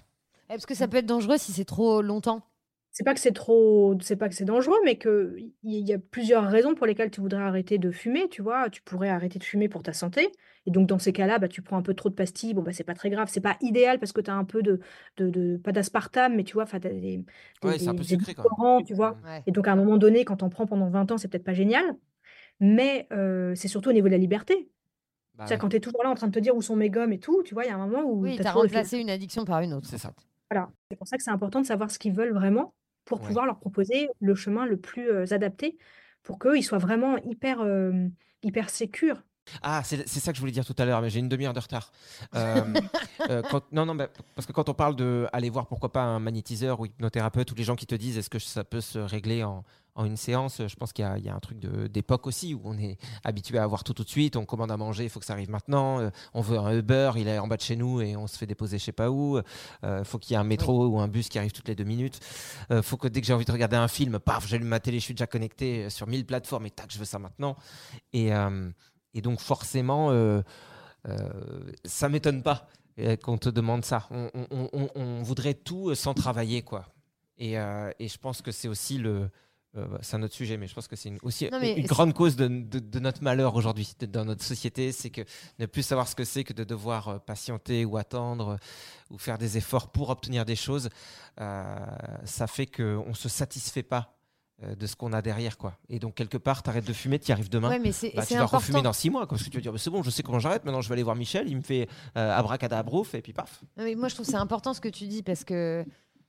Eh, 0.52 0.56
Parce 0.56 0.66
que 0.66 0.76
ça 0.76 0.88
peut 0.88 0.98
être 0.98 1.06
dangereux 1.06 1.38
si 1.38 1.54
c'est 1.54 1.66
trop 1.66 2.02
longtemps. 2.02 2.42
C'est 2.94 3.06
pas 3.06 3.14
que 3.14 3.22
c'est 3.22 3.32
trop, 3.32 3.96
c'est 4.02 4.18
pas 4.18 4.28
que 4.28 4.36
c'est 4.36 4.44
dangereux, 4.44 4.78
mais 4.84 4.98
que 4.98 5.38
il 5.64 5.88
y 5.88 5.94
a 5.94 5.98
plusieurs 5.98 6.44
raisons 6.44 6.76
pour 6.76 6.86
lesquelles 6.86 7.10
tu 7.10 7.22
voudrais 7.22 7.42
arrêter 7.42 7.78
de 7.78 7.90
fumer, 7.90 8.28
tu 8.28 8.42
vois. 8.42 8.70
Tu 8.70 8.82
pourrais 8.82 9.08
arrêter 9.08 9.40
de 9.40 9.46
fumer 9.46 9.70
pour 9.70 9.82
ta 9.82 9.94
santé. 9.94 10.30
Et 10.66 10.72
donc, 10.72 10.88
dans 10.88 11.00
ces 11.00 11.14
cas-là, 11.14 11.40
bah, 11.40 11.48
tu 11.48 11.62
prends 11.62 11.78
un 11.78 11.82
peu 11.82 11.94
trop 11.94 12.10
de 12.10 12.16
pastilles. 12.16 12.54
Bon, 12.54 12.62
bah, 12.64 12.74
c'est 12.74 12.84
pas 12.84 12.94
très 12.94 13.10
grave. 13.10 13.30
C'est 13.32 13.40
pas 13.40 13.56
idéal 13.62 13.98
parce 13.98 14.12
que 14.12 14.20
tu 14.20 14.30
as 14.30 14.36
un 14.36 14.44
peu 14.44 14.62
de, 14.62 14.82
de, 15.16 15.30
de- 15.30 15.56
pas 15.58 15.72
d'aspartame, 15.72 16.36
mais 16.36 16.44
tu 16.44 16.54
vois, 16.54 16.66
des, 16.66 16.90
des, 17.00 17.24
Ouais, 17.64 17.80
c'est 17.80 17.88
un 17.88 17.92
des- 17.92 17.98
peu 17.98 18.04
des 18.04 18.10
sucré 18.10 18.36
quand 18.36 18.44
même. 18.44 18.52
édulcorants, 18.52 18.84
tu 18.84 18.94
vois. 18.94 19.18
Ouais. 19.24 19.42
Et 19.48 19.52
donc, 19.54 19.70
à 19.70 19.72
un 19.72 19.76
moment 19.78 19.96
donné, 19.98 20.26
quand 20.26 20.44
on 20.44 20.50
prend 20.50 20.66
pendant 20.68 20.90
20 20.90 21.10
ans, 21.14 21.18
c'est 21.18 21.30
peut-être 21.30 21.46
pas 21.46 21.54
génial. 21.54 21.96
Mais 22.60 23.08
euh, 23.14 23.56
c'est 23.56 23.70
surtout 23.70 23.90
au 23.90 23.94
niveau 23.94 24.08
de 24.08 24.14
la 24.14 24.18
liberté. 24.20 24.70
Bah 25.36 25.46
C'est-à-dire 25.48 25.56
ouais, 25.56 25.60
quand 25.60 25.70
tu 25.70 25.76
es 25.78 25.80
toujours 25.80 26.04
là 26.04 26.10
en 26.10 26.16
train 26.16 26.28
de 26.28 26.34
te 26.34 26.40
dire 26.40 26.56
où 26.56 26.62
sont 26.62 26.76
mes 26.76 26.90
gommes 26.90 27.14
et 27.14 27.20
tout, 27.20 27.42
tu 27.44 27.54
vois, 27.54 27.64
il 27.66 27.70
y 27.70 27.72
a 27.72 27.76
un 27.76 27.88
moment 27.88 28.04
où 28.04 28.22
Oui, 28.24 28.38
le 28.38 28.44
fil. 28.44 28.52
remplacé 28.54 28.98
une 29.00 29.10
addiction 29.10 29.46
par 29.46 29.62
une 29.62 29.74
autre. 29.74 29.88
c'est 29.90 29.98
ça. 29.98 30.14
Voilà, 30.52 30.70
c'est 30.90 30.98
pour 30.98 31.08
ça 31.08 31.18
que 31.18 31.24
c'est 31.24 31.32
important 31.32 31.62
de 31.62 31.66
savoir 31.66 31.90
ce 31.90 31.98
qu'ils 31.98 32.14
veulent 32.14 32.34
vraiment 32.34 32.76
pour 33.06 33.22
Ouais. 33.22 33.28
pouvoir 33.28 33.46
leur 33.46 33.58
proposer 33.60 34.10
le 34.20 34.36
chemin 34.36 34.66
le 34.66 34.78
plus 34.78 35.10
euh, 35.10 35.26
adapté 35.32 35.78
pour 36.24 36.38
qu'ils 36.40 36.64
soient 36.64 36.78
vraiment 36.78 37.18
hyper, 37.20 37.62
euh, 37.62 38.08
hyper 38.44 38.70
sécures. 38.70 39.24
Ah, 39.64 39.82
c'est 39.84 40.06
ça 40.08 40.32
que 40.32 40.36
je 40.36 40.40
voulais 40.40 40.52
dire 40.52 40.66
tout 40.66 40.76
à 40.78 40.86
l'heure, 40.86 41.02
mais 41.02 41.10
j'ai 41.10 41.20
une 41.20 41.28
demi-heure 41.30 41.54
de 41.54 41.60
retard. 41.60 41.92
Euh, 42.36 42.64
euh, 43.30 43.42
quand- 43.50 43.64
non, 43.72 43.86
non, 43.88 43.96
bah, 43.96 44.08
parce 44.36 44.46
que 44.46 44.52
quand 44.52 44.70
on 44.70 44.74
parle 44.76 44.96
de 44.96 45.28
aller 45.34 45.50
voir 45.50 45.68
pourquoi 45.68 45.92
pas 45.92 46.04
un 46.04 46.20
magnétiseur 46.20 46.80
ou 46.80 46.86
hypnothérapeute 46.86 47.52
ou 47.52 47.56
les 47.56 47.64
gens 47.64 47.76
qui 47.76 47.88
te 47.88 47.96
disent 47.96 48.18
est-ce 48.20 48.30
que 48.30 48.38
ça 48.40 48.64
peut 48.64 48.82
se 48.82 49.00
régler 49.00 49.44
en, 49.44 49.64
en 49.96 50.06
une 50.06 50.16
séance, 50.18 50.62
je 50.66 50.76
pense 50.76 50.94
qu'il 50.94 51.04
y, 51.04 51.08
a- 51.08 51.18
il 51.18 51.26
y 51.26 51.30
a 51.30 51.36
un 51.36 51.40
truc 51.40 51.60
d'époque 51.60 52.26
aussi 52.28 52.54
où 52.54 52.62
on 52.64 52.78
est 52.78 52.98
habitué 53.24 53.58
à 53.58 53.64
avoir 53.64 53.84
tout 53.84 53.94
tout 53.94 54.04
de 54.04 54.10
suite, 54.10 54.36
on 54.38 54.46
commande 54.46 54.72
à 54.72 54.78
manger, 54.78 55.04
il 55.04 55.10
faut 55.10 55.20
que 55.20 55.26
ça 55.26 55.34
arrive 55.34 55.50
maintenant, 55.50 56.00
euh, 56.00 56.10
on 56.34 56.42
veut 56.42 56.58
un 56.58 56.72
Uber, 56.78 57.12
il 57.18 57.28
est 57.28 57.40
en 57.40 57.48
bas 57.48 57.58
de 57.58 57.62
chez 57.62 57.76
nous 57.76 58.02
et 58.02 58.16
on 58.16 58.26
se 58.28 58.38
fait 58.38 58.46
déposer 58.46 58.78
je 58.80 58.86
sais 58.86 58.92
pas 58.94 59.10
où, 59.12 59.40
il 59.84 60.06
faut 60.06 60.18
qu'il 60.18 60.32
y 60.32 60.36
ait 60.36 60.40
un 60.40 60.44
métro 60.46 60.88
ou 60.88 61.00
un 61.00 61.08
bus 61.08 61.28
qui 61.30 61.38
arrive 61.40 61.52
toutes 61.52 61.68
les 61.68 61.76
deux 61.76 61.84
minutes, 61.84 62.20
il 62.70 62.82
faut 62.82 62.98
que 62.98 63.08
dès 63.10 63.20
que 63.22 63.28
j'ai 63.28 63.34
envie 63.34 63.46
de 63.46 63.52
regarder 63.52 63.76
un 63.76 63.88
film, 63.90 64.18
paf, 64.20 64.48
j'allume 64.48 64.68
ma 64.70 64.80
télé, 64.80 65.00
je 65.00 65.04
suis 65.04 65.14
déjà 65.14 65.28
connecté 65.28 65.86
euh, 65.86 65.90
sur 65.90 66.08
1000 66.08 66.26
plateformes 66.26 66.66
et 66.66 66.72
tac, 66.72 66.92
je 66.92 66.98
veux 66.98 67.06
ça 67.06 67.20
maintenant. 67.20 67.56
Et, 68.14 68.34
euh, 68.34 68.70
et 69.14 69.22
donc 69.22 69.40
forcément, 69.42 70.12
euh, 70.12 70.42
euh, 71.08 71.30
ça 71.86 72.10
m'étonne 72.10 72.44
pas 72.44 72.68
euh, 73.00 73.16
qu'on 73.18 73.38
te 73.38 73.50
demande 73.50 73.84
ça. 73.86 74.08
On, 74.12 74.30
on- 74.34 74.48
on- 74.52 74.70
on- 74.74 74.90
on 74.96 75.24
voudrait 75.24 75.54
tout 75.54 75.90
euh, 75.90 75.96
sans 75.96 76.14
travailler, 76.14 76.62
quoi. 76.62 76.86
Et, 77.38 77.58
euh, 77.60 77.90
et 78.00 78.08
je 78.08 78.18
pense 78.18 78.42
que 78.42 78.52
c'est 78.52 78.68
aussi 78.68 78.98
le. 78.98 79.30
Euh, 79.78 79.86
c'est 80.02 80.16
un 80.18 80.24
autre 80.24 80.34
sujet, 80.34 80.58
mais 80.58 80.68
je 80.68 80.74
pense 80.76 80.88
que 80.88 80.96
c'est 80.96 81.14
aussi 81.24 81.48
Non, 81.52 81.62
une 81.62 81.86
grande 81.86 82.14
cause 82.14 82.36
de, 82.36 82.48
de- 82.48 82.80
de 82.80 83.00
notre 83.00 83.24
malheur 83.24 83.56
aujourd'hui, 83.56 83.88
dans 84.10 84.26
notre 84.26 84.44
société, 84.44 84.92
c'est 84.92 85.10
que 85.10 85.22
ne 85.60 85.66
plus 85.66 85.84
savoir 85.84 86.08
ce 86.08 86.16
que 86.16 86.24
c'est 86.26 86.44
que 86.44 86.54
de 86.54 86.64
devoir 86.66 87.08
euh, 87.08 87.18
patienter 87.20 87.86
ou 87.86 87.96
attendre 87.98 88.50
euh, 88.50 89.14
ou 89.14 89.18
faire 89.18 89.38
des 89.38 89.58
efforts 89.58 89.90
pour 89.92 90.10
obtenir 90.10 90.44
des 90.46 90.56
choses, 90.58 90.90
euh, 91.40 91.76
ça 92.26 92.48
fait 92.48 92.66
qu'on 92.68 93.10
ne 93.10 93.14
se 93.14 93.30
satisfait 93.30 93.84
pas 93.84 94.14
de 94.78 94.86
ce 94.86 94.96
qu'on 94.96 95.12
a 95.12 95.24
derrière. 95.24 95.58
quoi. 95.58 95.76
Et 95.90 95.98
donc, 95.98 96.14
quelque 96.14 96.38
part, 96.38 96.62
tu 96.62 96.70
arrêtes 96.70 96.86
de 96.86 96.94
fumer, 96.94 97.18
tu 97.18 97.30
y 97.30 97.32
arrives 97.32 97.50
demain. 97.50 97.70
Ouais, 97.70 97.80
mais 97.80 97.92
c'est 97.92 98.12
Bah, 98.16 98.24
tu 98.24 98.36
vas 98.36 98.46
refumer 98.46 98.84
dans 98.84 98.94
six 98.94 99.10
mois, 99.10 99.26
parce 99.26 99.42
que 99.44 99.50
tu 99.50 99.58
vas 99.58 99.62
dire, 99.62 99.72
Bah, 99.72 99.80
c'est 99.80 99.90
bon, 99.90 100.04
je 100.04 100.12
sais 100.12 100.22
comment 100.22 100.38
j'arrête, 100.38 100.64
maintenant 100.66 100.82
je 100.82 100.88
vais 100.90 100.94
aller 100.94 101.02
voir 101.02 101.16
Michel, 101.16 101.48
il 101.50 101.58
me 101.58 101.62
fait 101.64 101.90
euh, 102.16 102.38
abracadabrouf, 102.38 103.16
et 103.16 103.22
puis 103.24 103.34
paf. 103.34 103.64
Non, 103.76 103.84
mais 103.86 103.96
moi, 103.96 104.08
je 104.08 104.14
trouve 104.14 104.28
que 104.28 104.32
c'est 104.32 104.38
important 104.38 104.76
ce 104.76 104.80
que 104.82 104.90
tu 104.90 105.08
dis 105.08 105.24
parce 105.24 105.44
que, 105.44 105.84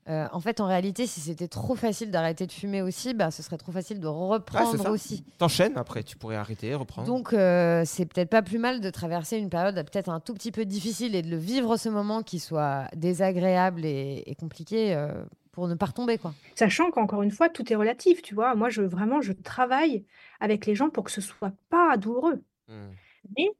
euh, 0.09 0.27
en 0.33 0.41
fait, 0.41 0.61
en 0.61 0.67
réalité, 0.67 1.07
si 1.07 1.21
c'était 1.21 1.47
trop 1.47 1.77
facile 1.77 2.11
d'arrêter 2.11 2.47
de 2.47 2.53
fumer 2.53 2.83
aussi, 2.83 3.15
bah, 3.15 3.31
ce 3.31 3.43
serait 3.43 3.57
trop 3.57 3.71
facile 3.71 4.01
de 4.01 4.09
reprendre 4.09 4.77
ça. 4.77 4.91
aussi. 4.91 5.25
T'enchaînes 5.39 5.77
après, 5.77 6.03
tu 6.03 6.17
pourrais 6.17 6.35
arrêter, 6.35 6.75
reprendre. 6.75 7.07
Donc, 7.07 7.33
euh, 7.33 7.85
c'est 7.87 8.07
peut-être 8.07 8.29
pas 8.29 8.43
plus 8.43 8.59
mal 8.59 8.81
de 8.81 8.91
traverser 8.91 9.39
une 9.39 9.49
période 9.49 9.75
peut-être 9.75 10.09
un 10.09 10.19
tout 10.19 10.35
petit 10.35 10.51
peu 10.51 10.65
difficile 10.65 11.15
et 11.15 11.23
de 11.23 11.31
le 11.31 11.37
vivre 11.37 11.77
ce 11.77 11.89
moment 11.89 12.23
qui 12.23 12.41
soit 12.41 12.89
désagréable 12.97 13.85
et, 13.85 14.25
et 14.27 14.35
compliqué 14.35 14.93
euh, 14.95 15.25
pour 15.53 15.69
ne 15.69 15.75
pas 15.75 15.87
retomber, 15.87 16.19
quoi. 16.19 16.35
Sachant 16.57 16.91
qu'encore 16.91 17.23
une 17.23 17.31
fois, 17.31 17.49
tout 17.49 17.73
est 17.73 17.77
relatif, 17.77 18.23
tu 18.23 18.35
vois. 18.35 18.57
Moi, 18.57 18.71
je, 18.71 18.83
vraiment, 18.83 19.21
je 19.21 19.33
travaille 19.33 20.05
avec 20.41 20.67
les 20.67 20.75
gens 20.75 20.91
pour 20.91 21.05
que 21.05 21.13
ce 21.13 21.21
soit 21.21 21.53
pas 21.71 21.97
douloureux. 21.97 22.43
Hmm. 22.67 22.91
Mais 23.37 23.51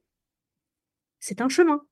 c'est 1.19 1.39
un 1.39 1.47
chemin. 1.47 1.85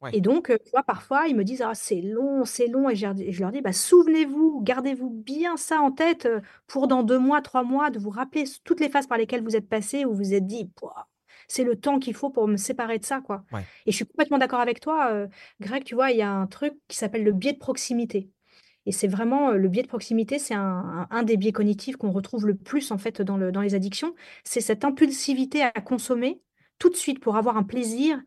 Ouais. 0.00 0.10
Et 0.12 0.20
donc, 0.20 0.46
tu 0.48 0.70
vois, 0.70 0.84
parfois, 0.84 1.26
ils 1.26 1.34
me 1.36 1.42
disent, 1.44 1.62
ah, 1.62 1.74
c'est 1.74 2.00
long, 2.00 2.44
c'est 2.44 2.68
long. 2.68 2.88
Et 2.88 2.94
je, 2.96 3.06
leur- 3.06 3.18
et 3.18 3.32
je 3.32 3.40
leur 3.40 3.50
dis, 3.50 3.60
bah, 3.60 3.72
souvenez-vous, 3.72 4.60
gardez-vous 4.62 5.10
bien 5.10 5.56
ça 5.56 5.80
en 5.80 5.90
tête 5.90 6.28
pour 6.68 6.86
dans 6.86 7.02
deux 7.02 7.18
mois, 7.18 7.42
trois 7.42 7.64
mois, 7.64 7.90
de 7.90 7.98
vous 7.98 8.10
rappeler 8.10 8.44
toutes 8.64 8.80
les 8.80 8.88
phases 8.90 9.06
par 9.08 9.18
lesquelles 9.18 9.42
vous 9.42 9.56
êtes 9.56 9.68
passé, 9.68 10.04
où 10.04 10.10
vous 10.10 10.16
vous 10.18 10.34
êtes 10.34 10.46
dit, 10.46 10.70
c'est 11.48 11.64
le 11.64 11.76
temps 11.76 11.98
qu'il 11.98 12.14
faut 12.14 12.30
pour 12.30 12.46
me 12.46 12.56
séparer 12.56 12.98
de 12.98 13.04
ça, 13.04 13.20
quoi. 13.20 13.44
Ouais. 13.52 13.62
Et 13.86 13.90
je 13.92 13.96
suis 13.96 14.06
complètement 14.06 14.38
d'accord 14.38 14.60
avec 14.60 14.80
toi, 14.80 15.10
euh, 15.12 15.26
Greg, 15.60 15.84
tu 15.84 15.94
vois, 15.94 16.10
il 16.10 16.18
y 16.18 16.22
a 16.22 16.30
un 16.30 16.46
truc 16.46 16.74
qui 16.88 16.96
s'appelle 16.96 17.24
le 17.24 17.32
biais 17.32 17.52
de 17.54 17.58
proximité. 17.58 18.30
Et 18.86 18.92
c'est 18.92 19.08
vraiment 19.08 19.50
le 19.52 19.68
biais 19.68 19.82
de 19.82 19.88
proximité, 19.88 20.38
c'est 20.38 20.54
un, 20.54 20.60
un- 20.60 21.06
un 21.10 21.22
des 21.22 21.36
biais 21.36 21.52
cognitifs 21.52 21.96
qu'on 21.96 22.10
retrouve 22.12 22.46
le 22.46 22.54
plus 22.56 22.90
en 22.90 22.98
fait 22.98 23.20
dans, 23.22 23.36
le, 23.36 23.52
dans 23.52 23.60
les 23.60 23.74
addictions. 23.74 24.14
C'est 24.44 24.60
cette 24.60 24.84
impulsivité 24.84 25.62
à 25.62 25.72
consommer 25.72 26.40
tout 26.78 26.88
de 26.88 26.96
suite 26.96 27.20
pour 27.20 27.36
avoir 27.36 27.56
un 27.56 27.64
plaisir, 27.64 28.20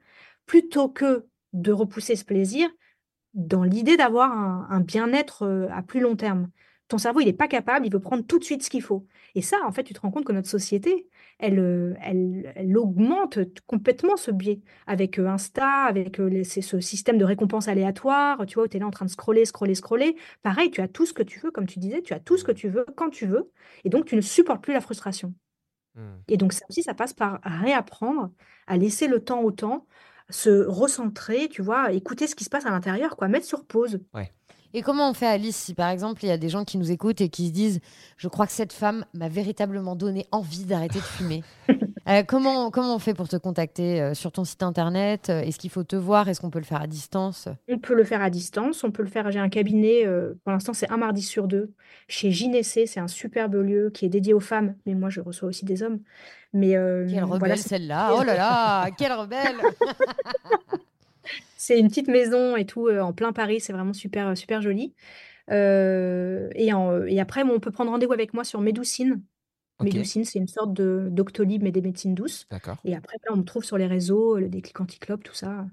plutôt 0.46 0.90
que 0.90 1.26
de 1.54 1.72
repousser 1.72 2.16
ce 2.16 2.26
plaisir 2.26 2.70
dans 3.34 3.64
l'idée 3.64 3.98
d'avoir 3.98 4.32
un, 4.32 4.68
un 4.70 4.82
bien-être 4.82 5.44
euh, 5.44 5.68
à 5.72 5.82
plus 5.82 6.00
long 6.00 6.16
terme. 6.16 6.50
Ton 6.88 6.98
cerveau, 6.98 7.22
il 7.22 7.26
n'est 7.26 7.34
pas 7.34 7.48
capable, 7.48 7.86
il 7.86 7.94
veut 7.94 8.02
prendre 8.02 8.26
tout 8.26 8.38
de 8.38 8.44
suite 8.44 8.64
ce 8.64 8.70
qu'il 8.70 8.82
faut. 8.82 9.08
Et 9.34 9.42
ça, 9.42 9.58
en 9.66 9.72
fait, 9.72 9.84
tu 9.86 9.94
te 9.94 10.02
rends 10.02 10.12
compte 10.12 10.26
que 10.26 10.34
notre 10.34 10.50
société, 10.50 11.08
elle, 11.40 11.60
euh, 11.60 11.94
elle, 12.02 12.52
elle 12.54 12.78
augmente 12.78 13.40
complètement 13.66 14.18
ce 14.18 14.30
biais 14.30 14.60
avec 14.88 15.18
euh, 15.18 15.28
Insta, 15.30 15.86
avec 15.86 16.18
les- 16.18 16.44
c'est 16.44 16.62
ce 16.62 16.82
système 16.82 17.18
de 17.18 17.24
récompense 17.24 17.70
aléatoire, 17.70 18.46
tu 18.46 18.56
vois, 18.56 18.66
où 18.66 18.68
tu 18.68 18.76
es 18.76 18.80
là 18.82 18.88
en 18.88 18.92
train 18.92 19.06
de 19.06 19.10
scroller, 19.10 19.46
scroller, 19.46 19.76
scroller. 19.76 20.18
Pareil, 20.42 20.70
tu 20.70 20.82
as 20.82 20.90
tout 20.90 21.06
ce 21.06 21.14
que 21.14 21.24
tu 21.24 21.40
veux, 21.40 21.52
comme 21.52 21.66
tu 21.66 21.80
disais, 21.80 22.02
tu 22.02 22.14
as 22.14 22.20
tout 22.20 22.36
ce 22.38 22.44
que 22.44 22.52
tu 22.52 22.68
veux 22.68 22.86
quand 22.98 23.10
tu 23.10 23.26
veux, 23.26 23.50
et 23.86 23.90
donc 23.90 24.04
tu 24.06 24.18
ne 24.18 24.22
supportes 24.22 24.62
plus 24.62 24.74
la 24.74 24.82
frustration. 24.82 25.34
Mmh. 25.96 26.02
Et 26.28 26.36
donc 26.36 26.52
ça 26.52 26.66
aussi, 26.70 26.84
ça 26.84 26.94
passe 26.94 27.14
par 27.14 27.40
réapprendre 27.44 28.32
à 28.68 28.76
laisser 28.78 29.08
le 29.08 29.24
temps 29.24 29.42
au 29.44 29.52
temps, 29.52 29.88
se 30.32 30.66
recentrer, 30.66 31.48
tu 31.50 31.62
vois, 31.62 31.92
écouter 31.92 32.28
ce 32.28 32.36
qui 32.36 32.44
se 32.44 32.50
passe 32.50 32.66
à 32.66 32.72
l'intérieur, 32.72 33.16
quoi, 33.16 33.28
mettre 33.28 33.46
sur 33.46 33.66
pause. 33.66 34.00
Et 34.74 34.82
comment 34.82 35.10
on 35.10 35.14
fait, 35.14 35.28
Alice, 35.28 35.56
si 35.56 35.74
par 35.74 35.90
exemple 35.90 36.24
il 36.24 36.28
y 36.30 36.32
a 36.32 36.38
des 36.38 36.50
gens 36.50 36.64
qui 36.64 36.78
nous 36.78 36.92
écoutent 36.92 37.22
et 37.22 37.30
qui 37.30 37.48
se 37.48 37.52
disent 37.52 37.80
Je 38.18 38.28
crois 38.28 38.46
que 38.48 38.54
cette 38.54 38.74
femme 38.74 39.06
m'a 39.14 39.28
véritablement 39.30 39.96
donné 39.96 40.26
envie 40.32 40.66
d'arrêter 40.66 41.00
de 41.00 41.04
fumer 41.04 41.44
Euh, 42.10 42.24
comment, 42.24 42.72
comment 42.72 42.96
on 42.96 43.00
fait 43.00 43.14
pour 43.14 43.28
te 43.30 43.36
contacter 43.36 44.02
euh, 44.02 44.16
sur 44.16 44.32
ton 44.32 44.44
site 44.44 44.64
internet 44.64 45.30
Euh, 45.30 45.42
Est-ce 45.42 45.60
qu'il 45.60 45.70
faut 45.70 45.84
te 45.84 45.96
voir 45.96 46.28
Est-ce 46.30 46.42
qu'on 46.42 46.50
peut 46.50 46.58
le 46.58 46.66
faire 46.66 46.82
à 46.82 46.88
distance? 46.88 47.48
On 47.70 47.78
peut 47.78 47.94
le 47.94 48.04
faire 48.04 48.24
à 48.24 48.32
distance, 48.32 48.84
on 48.84 48.90
peut 48.90 49.04
le 49.04 49.08
faire. 49.08 49.30
J'ai 49.30 49.38
un 49.38 49.50
cabinet, 49.50 50.08
pour 50.44 50.52
l'instant, 50.52 50.74
c'est 50.74 50.90
un 50.90 50.98
mardi 50.98 51.22
sur 51.22 51.48
deux, 51.48 51.74
chez 52.08 52.32
Gynécée. 52.32 52.88
C'est 52.88 53.00
un 53.00 53.08
superbe 53.08 53.54
lieu 53.54 53.92
qui 53.94 54.06
est 54.06 54.10
dédié 54.10 54.34
aux 54.34 54.40
femmes, 54.40 54.74
mais 54.88 54.96
moi, 54.96 55.10
je 55.10 55.22
reçois 55.22 55.48
aussi 55.48 55.64
des 55.64 55.84
hommes. 55.84 56.00
Mais 56.54 56.70
Quelle 56.72 57.24
rebelle 57.24 57.40
voilà, 57.40 57.56
celle-là 57.58 58.16
Oh 58.20 58.24
là 58.24 58.36
là 58.36 58.90
Quelle 58.98 59.14
rebelle 59.14 59.58
c'est 61.58 61.80
une 61.80 61.88
petite 61.88 62.08
maison 62.08 62.56
et 62.56 62.66
tout, 62.66 62.88
euh, 62.88 63.02
en 63.02 63.14
plein 63.14 63.32
Paris. 63.34 63.60
C'est 63.60 63.74
vraiment 63.74 63.94
super, 63.94 64.38
super 64.38 64.62
joli. 64.62 64.94
Euh, 65.50 66.50
et, 66.56 66.74
en- 66.74 67.04
et 67.06 67.20
après, 67.20 67.44
on 67.44 67.60
peut 67.60 67.72
prendre 67.72 67.92
rendez-vous 67.92 68.14
avec 68.14 68.34
moi 68.34 68.44
sur 68.44 68.62
Médoucine. 68.62 69.22
Ok. 69.80 69.86
Médoucine, 69.94 70.24
c'est 70.26 70.40
une 70.40 70.48
sorte 70.48 70.74
de 70.74 71.08
Doctolib, 71.10 71.64
mais 71.64 71.72
des 71.72 71.82
médecines 71.82 72.14
douces. 72.14 72.46
D'accord. 72.52 72.78
Et 72.86 72.96
après, 72.96 73.18
on 73.30 73.38
me 73.38 73.44
trouve 73.44 73.64
sur 73.64 73.78
les 73.78 73.88
réseaux, 73.88 74.38
le 74.38 74.48
déclic 74.48 74.80
anticlope, 74.80 75.24
tout 75.24 75.34
ça. 75.34 75.66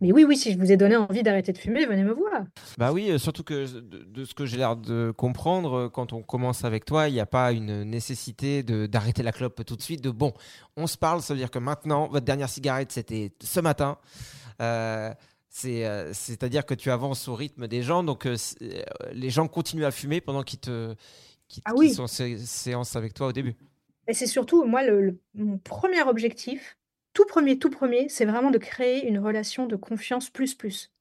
Mais 0.00 0.12
oui, 0.12 0.24
oui, 0.24 0.36
si 0.36 0.52
je 0.52 0.58
vous 0.58 0.70
ai 0.72 0.76
donné 0.76 0.96
envie 0.96 1.22
d'arrêter 1.22 1.52
de 1.52 1.58
fumer, 1.58 1.86
venez 1.86 2.02
me 2.02 2.12
voir. 2.12 2.44
Bah 2.76 2.92
oui, 2.92 3.10
euh, 3.10 3.18
surtout 3.18 3.44
que 3.44 3.66
de, 3.80 4.04
de 4.04 4.24
ce 4.24 4.34
que 4.34 4.44
j'ai 4.44 4.58
l'air 4.58 4.76
de 4.76 5.10
comprendre, 5.16 5.74
euh, 5.74 5.88
quand 5.88 6.12
on 6.12 6.22
commence 6.22 6.64
avec 6.64 6.84
toi, 6.84 7.08
il 7.08 7.14
n'y 7.14 7.20
a 7.20 7.26
pas 7.26 7.52
une 7.52 7.82
nécessité 7.84 8.62
d'arrêter 8.62 9.22
la 9.22 9.32
clope 9.32 9.64
tout 9.64 9.76
de 9.76 9.82
suite. 9.82 10.02
De 10.02 10.10
bon, 10.10 10.34
on 10.76 10.86
se 10.86 10.98
parle, 10.98 11.22
ça 11.22 11.32
veut 11.32 11.38
dire 11.40 11.50
que 11.50 11.58
maintenant, 11.58 12.08
votre 12.08 12.26
dernière 12.26 12.48
cigarette, 12.50 12.92
c'était 12.92 13.32
ce 13.42 13.60
matin. 13.60 13.96
Euh, 14.62 15.12
c'est, 15.48 15.86
euh, 15.86 16.12
C'est-à-dire 16.12 16.66
que 16.66 16.74
tu 16.74 16.90
avances 16.90 17.28
au 17.28 17.34
rythme 17.34 17.66
des 17.68 17.82
gens, 17.82 18.02
donc 18.02 18.26
euh, 18.26 18.36
les 19.12 19.30
gens 19.30 19.48
continuent 19.48 19.84
à 19.84 19.90
fumer 19.90 20.20
pendant 20.20 20.42
qu'ils 20.42 20.60
te, 20.60 20.94
qu'ils- 21.48 21.62
Ah 21.64 21.72
sont 21.94 22.02
en 22.04 22.06
sé- 22.06 22.38
séance 22.38 22.96
avec 22.96 23.14
toi 23.14 23.28
au 23.28 23.32
début. 23.32 23.54
Et 24.08 24.14
c'est 24.14 24.26
surtout, 24.26 24.64
moi, 24.64 24.82
le, 24.84 25.00
le- 25.00 25.20
mon 25.34 25.58
premier 25.58 26.02
objectif, 26.02 26.76
tout 27.12 27.24
premier, 27.26 27.58
tout 27.58 27.70
premier, 27.70 28.08
c'est 28.08 28.24
vraiment 28.26 28.50
de 28.50 28.58
créer 28.58 29.06
une 29.06 29.18
relation 29.18 29.66
de 29.66 29.76
confiance 29.76 30.30
plus 30.30 30.54
plus. 30.54 30.92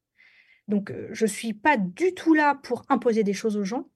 Donc, 0.68 0.92
je 1.12 1.26
suis 1.26 1.54
pas 1.54 1.78
du 1.78 2.14
tout 2.16 2.34
là 2.34 2.56
pour 2.64 2.84
imposer 2.90 3.24
des 3.24 3.34
choses 3.34 3.58
aux 3.58 3.64
gens. 3.64 3.88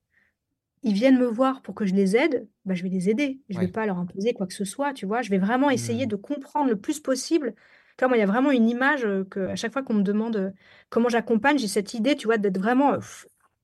Ils 0.84 0.94
viennent 0.94 1.18
me 1.18 1.26
voir 1.28 1.62
pour 1.62 1.74
que 1.76 1.86
je 1.86 1.94
les 1.96 2.16
aide, 2.16 2.48
bah, 2.66 2.74
je 2.76 2.84
vais 2.84 2.90
les 2.90 3.10
aider. 3.10 3.42
Je 3.50 3.58
Ouais. 3.58 3.66
vais 3.66 3.72
pas 3.72 3.86
leur 3.86 3.98
imposer 3.98 4.34
quoi 4.34 4.46
que 4.48 4.54
ce 4.54 4.66
soit, 4.66 4.94
tu 4.94 5.06
vois. 5.06 5.22
Je 5.22 5.30
vais 5.30 5.40
vraiment 5.40 5.70
essayer 5.72 6.06
Hmm. 6.06 6.10
de 6.10 6.16
comprendre 6.16 6.70
le 6.70 6.76
plus 6.80 7.00
possible. 7.00 7.56
Tu 8.00 8.06
vois, 8.06 8.08
moi, 8.10 8.18
il 8.18 8.22
y 8.22 8.24
a 8.24 8.28
vraiment 8.28 8.52
une 8.52 8.70
image 8.70 9.06
que 9.30 9.42
à 9.50 9.58
chaque 9.58 9.74
fois 9.74 9.84
qu'on 9.84 9.94
me 9.96 10.04
demande 10.04 10.54
comment 10.90 11.10
j'accompagne, 11.10 11.58
j'ai 11.58 11.68
cette 11.68 11.94
idée, 11.94 12.16
tu 12.16 12.28
vois, 12.28 12.38
d'être 12.38 12.58
vraiment 12.58 12.98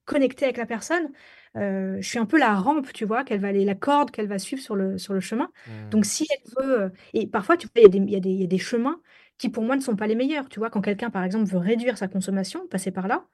connectée 0.03 0.43
avec 0.45 0.57
la 0.57 0.65
personne. 0.65 1.09
Euh, 1.55 1.97
je 2.01 2.07
suis 2.07 2.19
un 2.19 2.25
peu 2.25 2.37
la 2.37 2.53
rampe, 2.55 2.91
tu 2.91 3.05
vois, 3.05 3.23
qu'elle 3.23 3.39
va 3.39 3.47
aller, 3.47 3.63
la 3.63 3.75
corde 3.75 4.11
qu'elle 4.11 4.27
va 4.27 4.37
suivre 4.39 4.61
sur 4.61 4.75
le, 4.75 4.97
sur 4.97 5.13
le 5.13 5.21
chemin. 5.21 5.51
Donc, 5.89 6.05
si 6.05 6.27
elle 6.29 6.65
veut. 6.65 6.91
Et 7.13 7.27
parfois, 7.27 7.55
tu 7.57 7.67
vois, 7.73 7.83
il 7.87 8.09
y 8.09 8.11
y 8.11 8.43
a 8.43 8.47
des 8.47 8.57
chemins 8.57 9.01
qui, 9.37 9.49
pour 9.49 9.63
moi, 9.63 9.77
ne 9.77 9.81
sont 9.81 9.95
pas 9.95 10.07
les 10.07 10.15
meilleurs. 10.15 10.49
Tu 10.49 10.59
vois, 10.59 10.69
quand 10.69 10.81
quelqu'un, 10.81 11.09
par 11.09 11.23
exemple, 11.23 11.45
veut 11.49 11.57
réduire 11.57 11.97
sa 11.97 12.07
consommation, 12.09 12.67
passer 12.67 12.91
par 12.91 13.07
là, 13.07 13.25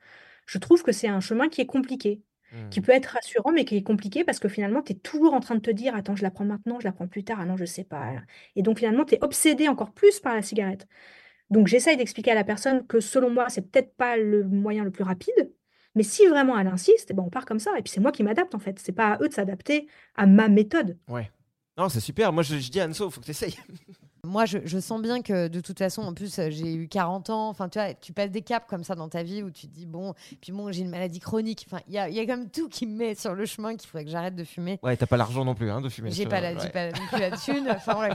je 0.46 0.58
trouve 0.60 0.84
que 0.84 0.92
c'est 0.92 1.08
un 1.08 1.20
chemin 1.20 1.50
qui 1.50 1.62
est 1.62 1.66
compliqué, 1.66 2.22
Hmm. 2.52 2.70
qui 2.70 2.82
peut 2.82 2.92
être 2.92 3.06
rassurant, 3.06 3.54
mais 3.54 3.64
qui 3.64 3.78
est 3.78 3.84
compliqué 3.84 4.26
parce 4.26 4.40
que 4.40 4.50
finalement, 4.50 4.82
tu 4.82 4.92
es 4.92 4.96
toujours 4.96 5.34
en 5.34 5.40
train 5.40 5.56
de 5.56 5.62
te 5.62 5.72
dire 5.72 5.96
Attends, 5.96 6.18
je 6.18 6.24
la 6.24 6.32
prends 6.32 6.44
maintenant, 6.44 6.80
je 6.82 6.86
la 6.86 6.92
prends 6.92 7.08
plus 7.08 7.24
tard, 7.24 7.38
ah 7.40 7.46
non, 7.46 7.56
je 7.56 7.64
sais 7.64 7.86
pas. 7.86 8.14
Et 8.58 8.62
donc, 8.62 8.80
finalement, 8.80 9.06
tu 9.06 9.16
es 9.16 9.24
obsédé 9.24 9.70
encore 9.70 9.94
plus 9.94 10.20
par 10.20 10.36
la 10.36 10.42
cigarette. 10.42 10.86
Donc, 11.50 11.68
j'essaye 11.68 11.96
d'expliquer 11.98 12.32
à 12.32 12.36
la 12.36 12.44
personne 12.44 12.86
que, 12.88 13.00
selon 13.00 13.30
moi, 13.30 13.50
c'est 13.50 13.62
peut-être 13.62 13.96
pas 13.96 14.18
le 14.18 14.44
moyen 14.44 14.84
le 14.84 14.92
plus 14.92 15.04
rapide. 15.04 15.54
Mais 15.96 16.04
si 16.04 16.26
vraiment 16.28 16.58
elle 16.58 16.68
insiste, 16.68 17.12
eh 17.12 17.14
ben 17.14 17.24
on 17.24 17.30
part 17.30 17.46
comme 17.46 17.60
ça. 17.60 17.72
Et 17.78 17.82
puis 17.82 17.92
c'est 17.92 18.00
moi 18.00 18.12
qui 18.12 18.24
m'adapte 18.24 18.56
en 18.56 18.60
fait. 18.60 18.80
C'est 18.80 18.94
pas 18.94 19.14
à 19.14 19.22
eux 19.22 19.28
de 19.28 19.34
s'adapter 19.34 19.88
à 20.16 20.26
ma 20.26 20.48
méthode. 20.48 20.98
Ouais. 21.10 21.30
Non, 21.78 21.90
c'est 21.90 22.00
super. 22.00 22.32
Moi, 22.32 22.44
je, 22.44 22.58
je 22.58 22.70
dis 22.70 22.80
à 22.80 22.88
Anso, 22.88 23.08
il 23.08 23.12
faut 23.12 23.20
que 23.20 23.26
tu 23.26 23.32
essayes. 23.32 23.58
Moi, 24.24 24.46
je, 24.46 24.60
je 24.66 24.80
sens 24.80 25.02
bien 25.02 25.22
que 25.22 25.48
de 25.48 25.60
toute 25.62 25.80
façon, 25.80 26.04
en 26.04 26.14
plus, 26.14 26.40
j'ai 26.50 26.74
eu 26.74 26.88
40 26.88 27.30
ans. 27.32 27.50
Enfin, 27.50 27.70
tu 27.70 27.80
vois, 27.80 27.94
tu 27.94 28.14
passes 28.14 28.30
des 28.30 28.42
caps 28.42 28.68
comme 28.70 28.84
ça 28.84 28.94
dans 28.96 29.10
ta 29.10 29.24
vie 29.24 29.42
où 29.42 29.50
tu 29.50 29.68
te 29.68 29.74
dis, 29.74 29.86
bon, 29.86 30.14
puis 30.42 30.52
bon, 30.52 30.72
j'ai 30.72 30.82
une 30.82 30.90
maladie 30.90 31.20
chronique. 31.20 31.66
Enfin, 31.68 31.82
il 31.88 31.94
y 31.94 31.98
a, 31.98 32.08
y 32.10 32.20
a 32.20 32.26
quand 32.26 32.38
même 32.38 32.50
tout 32.50 32.70
qui 32.70 32.86
me 32.86 32.96
met 32.96 33.16
sur 33.16 33.34
le 33.34 33.46
chemin 33.46 33.76
qu'il 33.76 33.90
faudrait 33.90 34.06
que 34.06 34.12
j'arrête 34.12 34.36
de 34.36 34.44
fumer. 34.44 34.80
Ouais, 34.84 34.96
t'as 34.96 35.08
pas 35.08 35.18
l'argent 35.18 35.44
non 35.44 35.56
plus 35.56 35.72
hein, 35.72 35.82
de 35.82 35.90
fumer. 35.90 36.12
J'ai 36.12 36.28
pas, 36.28 36.40
la, 36.40 36.54
ouais. 36.54 36.70
pas 36.70 36.92
non 36.92 37.08
plus 37.12 37.20
la 37.20 37.32
thune. 37.32 37.68
Enfin, 37.70 37.94
bref. 37.96 38.14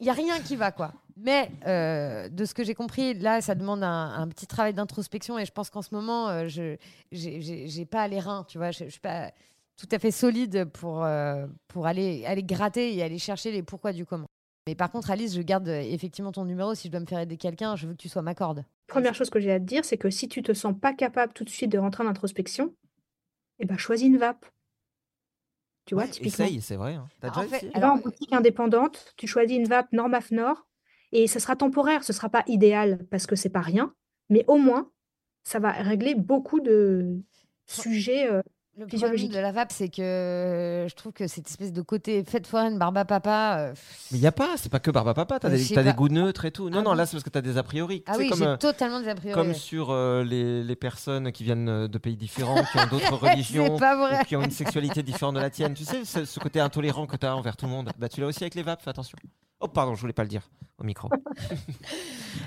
Il 0.00 0.06
y 0.06 0.10
a 0.10 0.14
rien 0.14 0.40
qui 0.40 0.56
va, 0.56 0.72
quoi. 0.72 0.92
Mais 1.16 1.50
euh, 1.66 2.28
de 2.28 2.44
ce 2.44 2.54
que 2.54 2.64
j'ai 2.64 2.74
compris, 2.74 3.14
là, 3.14 3.40
ça 3.40 3.54
demande 3.54 3.84
un, 3.84 4.14
un 4.14 4.28
petit 4.28 4.46
travail 4.46 4.74
d'introspection. 4.74 5.38
Et 5.38 5.44
je 5.44 5.52
pense 5.52 5.70
qu'en 5.70 5.82
ce 5.82 5.94
moment, 5.94 6.28
euh, 6.28 6.48
je 6.48 6.76
j'ai 7.12 7.86
pas 7.86 8.08
les 8.08 8.18
reins, 8.18 8.44
tu 8.48 8.58
vois. 8.58 8.72
Je, 8.72 8.84
je 8.84 8.90
suis 8.90 9.00
pas 9.00 9.30
tout 9.76 9.88
à 9.90 9.98
fait 9.98 10.10
solide 10.10 10.66
pour, 10.66 11.04
euh, 11.04 11.46
pour 11.68 11.86
aller, 11.86 12.24
aller 12.26 12.42
gratter 12.42 12.94
et 12.96 13.02
aller 13.02 13.18
chercher 13.18 13.52
les 13.52 13.62
pourquoi 13.62 13.92
du 13.92 14.04
comment. 14.06 14.26
Mais 14.68 14.74
par 14.76 14.90
contre, 14.90 15.10
Alice, 15.10 15.34
je 15.34 15.42
garde 15.42 15.68
euh, 15.68 15.80
effectivement 15.80 16.30
ton 16.32 16.44
numéro. 16.44 16.74
Si 16.74 16.86
je 16.88 16.92
dois 16.92 17.00
me 17.00 17.06
faire 17.06 17.18
aider 17.18 17.36
quelqu'un, 17.36 17.74
je 17.76 17.86
veux 17.86 17.94
que 17.94 17.98
tu 17.98 18.08
sois 18.08 18.22
ma 18.22 18.34
corde. 18.34 18.64
Première 18.86 19.14
chose 19.14 19.30
que 19.30 19.40
j'ai 19.40 19.50
à 19.52 19.58
te 19.58 19.64
dire, 19.64 19.84
c'est 19.84 19.98
que 19.98 20.10
si 20.10 20.28
tu 20.28 20.42
te 20.42 20.52
sens 20.52 20.74
pas 20.78 20.92
capable 20.92 21.32
tout 21.32 21.44
de 21.44 21.50
suite 21.50 21.70
de 21.72 21.78
rentrer 21.78 22.04
en 22.04 22.06
introspection, 22.06 22.74
eh 23.58 23.64
ben 23.64 23.76
choisis 23.76 24.06
une 24.06 24.18
vape. 24.18 24.46
Tu 25.86 25.94
vois, 25.94 26.04
Ouais, 26.04 26.10
typiquement. 26.10 26.44
essaye, 26.44 26.60
c'est 26.60 26.76
vrai. 26.76 26.94
hein. 26.94 27.08
En 27.24 27.28
déjà 27.28 27.42
fait, 27.48 27.56
essayé 27.66 27.80
vas 27.80 27.92
en 27.92 27.96
boutique 27.96 28.32
indépendante, 28.32 29.14
tu 29.16 29.26
choisis 29.26 29.56
une 29.56 29.66
vape 29.66 29.92
Normafnor 29.92 30.68
et 31.10 31.26
ce 31.26 31.40
sera 31.40 31.56
temporaire, 31.56 32.04
ce 32.04 32.12
sera 32.12 32.28
pas 32.28 32.44
idéal 32.46 33.04
parce 33.10 33.26
que 33.26 33.34
c'est 33.34 33.48
pas 33.50 33.60
rien, 33.60 33.92
mais 34.30 34.44
au 34.46 34.58
moins 34.58 34.90
ça 35.42 35.58
va 35.58 35.72
régler 35.72 36.14
beaucoup 36.14 36.60
de 36.60 37.16
sujets. 37.66 38.30
euh, 38.30 38.42
Le 38.78 38.86
problème 38.86 38.90
Physiologique. 38.90 39.32
de 39.32 39.38
la 39.38 39.52
vape, 39.52 39.70
c'est 39.70 39.88
que 39.90 40.86
je 40.88 40.94
trouve 40.94 41.12
que 41.12 41.26
cette 41.26 41.46
espèce 41.46 41.74
de 41.74 41.82
côté 41.82 42.24
fête 42.24 42.46
foraine, 42.46 42.78
barba 42.78 43.04
papa. 43.04 43.56
euh, 43.58 43.74
Mais 44.10 44.16
il 44.18 44.20
n'y 44.22 44.26
a 44.26 44.32
pas, 44.32 44.56
c'est 44.56 44.72
pas 44.72 44.80
que 44.80 44.90
Barba 44.90 45.12
Papa, 45.12 45.38
t'as 45.38 45.48
Euh, 45.50 45.56
des, 45.58 45.74
t'as 45.74 45.82
des 45.82 45.92
goûts 45.92 46.08
neutres 46.08 46.46
et 46.46 46.52
tout. 46.52 46.70
Non, 46.70 46.78
Ah 46.78 46.82
non, 46.82 46.94
là 46.94 47.04
c'est 47.04 47.12
parce 47.12 47.22
que 47.24 47.28
t'as 47.28 47.42
des 47.42 47.58
a 47.58 47.62
priori. 47.62 48.02
Ah 48.06 48.14
oui, 48.16 48.30
j'ai 48.34 48.46
euh, 48.46 48.56
totalement 48.56 49.00
des 49.00 49.08
a 49.08 49.14
priori. 49.14 49.38
comme 49.38 49.52
sur 49.52 49.90
euh, 49.90 50.24
les, 50.24 50.64
les 50.64 50.76
personnes 50.76 51.32
qui 51.32 51.44
viennent 51.44 51.68
euh, 51.68 51.86
de 51.86 51.98
pays 51.98 52.16
différents, 52.16 52.62
qui 52.64 52.78
ont 52.78 52.86
d'autres 52.90 53.14
religions, 53.28 53.74
C'est 53.74 53.78
pas 53.80 53.94
vrai. 53.96 54.20
ou 54.22 54.24
qui 54.24 54.36
ont 54.36 54.42
une 54.42 54.50
sexualité 54.50 55.02
différente 55.02 55.34
de 55.34 55.40
la 55.40 55.50
tienne. 55.50 55.74
Tu 55.74 55.84
sais, 55.84 56.06
ce, 56.06 56.24
ce 56.24 56.40
côté 56.40 56.58
intolérant 56.58 57.06
que 57.06 57.16
tu 57.18 57.26
as 57.26 57.36
envers 57.36 57.58
tout 57.58 57.66
le 57.66 57.72
monde. 57.72 57.90
Bah, 57.98 58.08
tu 58.08 58.22
l'as 58.22 58.26
aussi 58.26 58.42
avec 58.42 58.54
les 58.54 58.62
vapes, 58.62 58.80
fais 58.82 58.88
attention. 58.90 59.18
Oh, 59.62 59.68
pardon, 59.68 59.94
je 59.94 60.00
voulais 60.00 60.12
pas 60.12 60.22
le 60.24 60.28
dire 60.28 60.50
au 60.78 60.84
micro. 60.84 61.08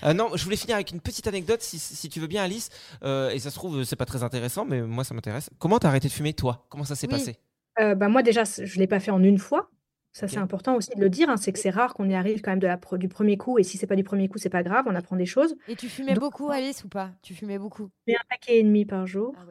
Euh, 0.04 0.14
non, 0.14 0.30
je 0.36 0.44
voulais 0.44 0.56
finir 0.58 0.76
avec 0.76 0.92
une 0.92 1.00
petite 1.00 1.26
anecdote, 1.28 1.62
si, 1.62 1.80
si 1.80 2.10
tu 2.10 2.20
veux 2.20 2.28
bien, 2.28 2.44
Alice. 2.44 2.70
Euh, 3.04 3.30
et 3.30 3.40
ça 3.40 3.50
se 3.50 3.56
trouve, 3.56 3.84
c'est 3.84 3.96
pas 3.96 4.06
très 4.06 4.24
intéressant, 4.24 4.66
mais 4.66 4.82
moi 4.82 5.04
ça 5.04 5.14
m'intéresse. 5.14 5.50
Comment 5.58 5.80
t'as 5.80 5.88
arrêté 5.88 6.08
de 6.10 6.14
fumer, 6.14 6.34
toi? 6.34 6.66
Comment 6.70 6.84
ça 6.84 6.96
s'est 6.96 7.08
Oui. 7.08 7.14
passé? 7.14 7.38
Euh, 7.80 7.96
bah 7.96 8.08
moi 8.10 8.22
déjà, 8.24 8.44
je 8.44 8.80
l'ai 8.80 8.88
pas 8.88 9.00
fait 9.00 9.12
en 9.12 9.24
une 9.24 9.38
fois. 9.38 9.70
Ça, 10.12 10.28
c'est 10.28 10.38
important 10.38 10.76
aussi 10.76 10.92
de 10.96 11.02
le 11.02 11.10
dire. 11.10 11.30
hein, 11.30 11.36
c'est 11.38 11.52
que 11.52 11.60
c'est 11.60 11.70
rare 11.70 11.94
qu'on 11.94 12.08
y 12.10 12.16
arrive 12.16 12.42
quand 12.42 12.52
même 12.52 12.60
de 12.60 12.68
la 12.68 12.78
pro- 12.78 12.98
du 12.98 13.10
premier 13.10 13.36
coup. 13.38 13.60
Et 13.60 13.64
si 13.64 13.78
c'est 13.78 13.88
pas 13.88 13.96
du 13.98 14.04
premier 14.04 14.28
coup, 14.30 14.38
c'est 14.38 14.50
pas 14.50 14.64
grave, 14.64 14.86
on 14.88 14.96
apprend 14.96 15.16
des 15.18 15.26
choses. 15.26 15.56
Et 15.68 15.76
tu 15.76 15.90
fumais 15.90 16.14
Donc- 16.14 16.24
beaucoup, 16.24 16.50
Alice, 16.50 16.84
ou 16.86 16.88
pas? 16.88 17.12
Tu 17.22 17.34
fumais 17.34 17.58
beaucoup? 17.60 17.90
Un 18.08 18.14
paquet 18.30 18.60
et 18.60 18.64
demi 18.64 18.86
par 18.86 19.06
jour. 19.08 19.34
Ah 19.38 19.46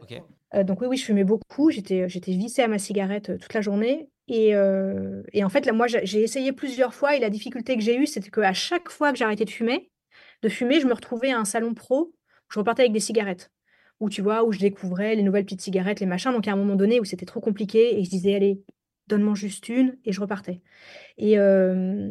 donc 0.62 0.80
oui, 0.80 0.86
oui, 0.86 0.96
je 0.96 1.04
fumais 1.04 1.24
beaucoup. 1.24 1.70
J'étais, 1.70 2.08
j'étais 2.08 2.32
vissée 2.32 2.62
à 2.62 2.68
ma 2.68 2.78
cigarette 2.78 3.30
euh, 3.30 3.38
toute 3.38 3.54
la 3.54 3.60
journée. 3.60 4.08
Et, 4.28 4.54
euh, 4.54 5.22
et 5.32 5.44
en 5.44 5.48
fait, 5.48 5.66
là, 5.66 5.72
moi, 5.72 5.86
j'ai 5.88 6.22
essayé 6.22 6.52
plusieurs 6.52 6.94
fois. 6.94 7.16
Et 7.16 7.18
la 7.18 7.30
difficulté 7.30 7.76
que 7.76 7.82
j'ai 7.82 7.96
eue, 7.96 8.06
c'était 8.06 8.30
qu'à 8.30 8.52
chaque 8.52 8.88
fois 8.88 9.12
que 9.12 9.18
j'arrêtais 9.18 9.44
de 9.44 9.50
fumer, 9.50 9.90
de 10.42 10.48
fumer, 10.48 10.80
je 10.80 10.86
me 10.86 10.94
retrouvais 10.94 11.32
à 11.32 11.38
un 11.38 11.44
salon 11.44 11.74
pro. 11.74 12.12
Où 12.12 12.52
je 12.52 12.58
repartais 12.60 12.82
avec 12.82 12.92
des 12.92 13.00
cigarettes. 13.00 13.50
Où 14.00 14.10
tu 14.10 14.22
vois, 14.22 14.44
où 14.44 14.52
je 14.52 14.58
découvrais 14.58 15.14
les 15.16 15.22
nouvelles 15.22 15.44
petites 15.44 15.62
cigarettes, 15.62 16.00
les 16.00 16.06
machins. 16.06 16.32
Donc 16.32 16.46
à 16.46 16.52
un 16.52 16.56
moment 16.56 16.76
donné, 16.76 17.00
où 17.00 17.04
c'était 17.04 17.26
trop 17.26 17.40
compliqué, 17.40 17.98
et 17.98 18.04
je 18.04 18.10
disais, 18.10 18.34
allez, 18.34 18.60
donne-moi 19.06 19.34
juste 19.34 19.68
une, 19.68 19.96
et 20.04 20.12
je 20.12 20.20
repartais. 20.20 20.60
Et, 21.18 21.38
euh, 21.38 22.10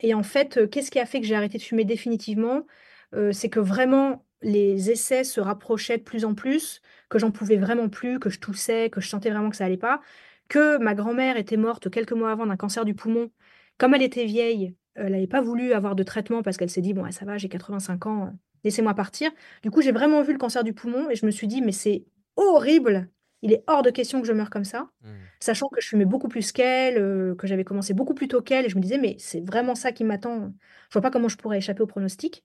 et 0.00 0.14
en 0.14 0.22
fait, 0.22 0.56
euh, 0.56 0.66
qu'est-ce 0.66 0.90
qui 0.90 0.98
a 0.98 1.06
fait 1.06 1.20
que 1.20 1.26
j'ai 1.26 1.34
arrêté 1.34 1.58
de 1.58 1.62
fumer 1.62 1.84
définitivement? 1.84 2.66
Euh, 3.14 3.32
c'est 3.32 3.48
que 3.48 3.60
vraiment, 3.60 4.24
les 4.42 4.90
essais 4.90 5.24
se 5.24 5.40
rapprochaient 5.40 5.98
de 5.98 6.02
plus 6.02 6.24
en 6.24 6.34
plus 6.34 6.80
que 7.12 7.18
j'en 7.18 7.30
pouvais 7.30 7.58
vraiment 7.58 7.90
plus, 7.90 8.18
que 8.18 8.30
je 8.30 8.40
toussais, 8.40 8.88
que 8.88 9.02
je 9.02 9.06
sentais 9.06 9.28
vraiment 9.28 9.50
que 9.50 9.56
ça 9.56 9.66
allait 9.66 9.76
pas, 9.76 10.00
que 10.48 10.78
ma 10.78 10.94
grand-mère 10.94 11.36
était 11.36 11.58
morte 11.58 11.90
quelques 11.90 12.12
mois 12.12 12.30
avant 12.30 12.46
d'un 12.46 12.56
cancer 12.56 12.86
du 12.86 12.94
poumon. 12.94 13.30
Comme 13.76 13.92
elle 13.92 14.00
était 14.02 14.24
vieille, 14.24 14.74
elle 14.94 15.12
n'avait 15.12 15.26
pas 15.26 15.42
voulu 15.42 15.74
avoir 15.74 15.94
de 15.94 16.02
traitement 16.04 16.42
parce 16.42 16.56
qu'elle 16.56 16.70
s'est 16.70 16.80
dit, 16.80 16.94
bon, 16.94 17.10
ça 17.10 17.26
va, 17.26 17.36
j'ai 17.36 17.50
85 17.50 18.06
ans, 18.06 18.24
euh, 18.24 18.30
laissez-moi 18.64 18.94
partir. 18.94 19.30
Du 19.62 19.70
coup, 19.70 19.82
j'ai 19.82 19.92
vraiment 19.92 20.22
vu 20.22 20.32
le 20.32 20.38
cancer 20.38 20.64
du 20.64 20.72
poumon 20.72 21.10
et 21.10 21.14
je 21.14 21.26
me 21.26 21.30
suis 21.30 21.46
dit, 21.46 21.60
mais 21.60 21.72
c'est 21.72 22.06
horrible, 22.36 23.10
il 23.42 23.52
est 23.52 23.62
hors 23.66 23.82
de 23.82 23.90
question 23.90 24.22
que 24.22 24.26
je 24.26 24.32
meure 24.32 24.48
comme 24.48 24.64
ça, 24.64 24.88
Hmm. 25.02 25.08
sachant 25.38 25.68
que 25.68 25.82
je 25.82 25.88
fumais 25.88 26.06
beaucoup 26.06 26.28
plus 26.28 26.50
qu'elle, 26.50 26.96
euh, 26.96 27.34
que 27.34 27.46
j'avais 27.46 27.64
commencé 27.64 27.92
beaucoup 27.92 28.14
plus 28.14 28.28
tôt 28.28 28.40
qu'elle, 28.40 28.64
et 28.64 28.70
je 28.70 28.76
me 28.76 28.80
disais, 28.80 28.96
mais 28.96 29.16
c'est 29.18 29.46
vraiment 29.46 29.74
ça 29.74 29.92
qui 29.92 30.02
m'attend, 30.04 30.54
je 30.88 30.92
vois 30.94 31.02
pas 31.02 31.10
comment 31.10 31.28
je 31.28 31.36
pourrais 31.36 31.58
échapper 31.58 31.82
au 31.82 31.86
pronostic. 31.86 32.42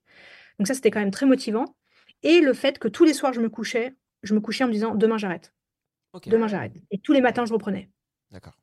Donc 0.60 0.68
ça, 0.68 0.74
c'était 0.74 0.92
quand 0.92 1.00
même 1.00 1.12
très 1.12 1.26
motivant. 1.26 1.64
Et 2.24 2.42
le 2.42 2.52
fait 2.52 2.80
que 2.80 2.90
tous 2.90 3.06
les 3.06 3.14
soirs, 3.14 3.32
je 3.32 3.40
me 3.40 3.48
couchais, 3.48 3.96
je 4.24 4.34
me 4.34 4.40
couchais 4.40 4.64
en 4.64 4.68
me 4.68 4.74
disant, 4.74 4.96
demain 4.96 5.18
j'arrête. 5.18 5.54
Demain, 6.26 6.48
j'arrête. 6.48 6.74
Et 6.92 6.98
tous 6.98 7.14
les 7.14 7.22
matins, 7.22 7.46
je 7.46 7.54
reprenais. 7.54 7.90
D'accord. 8.32 8.58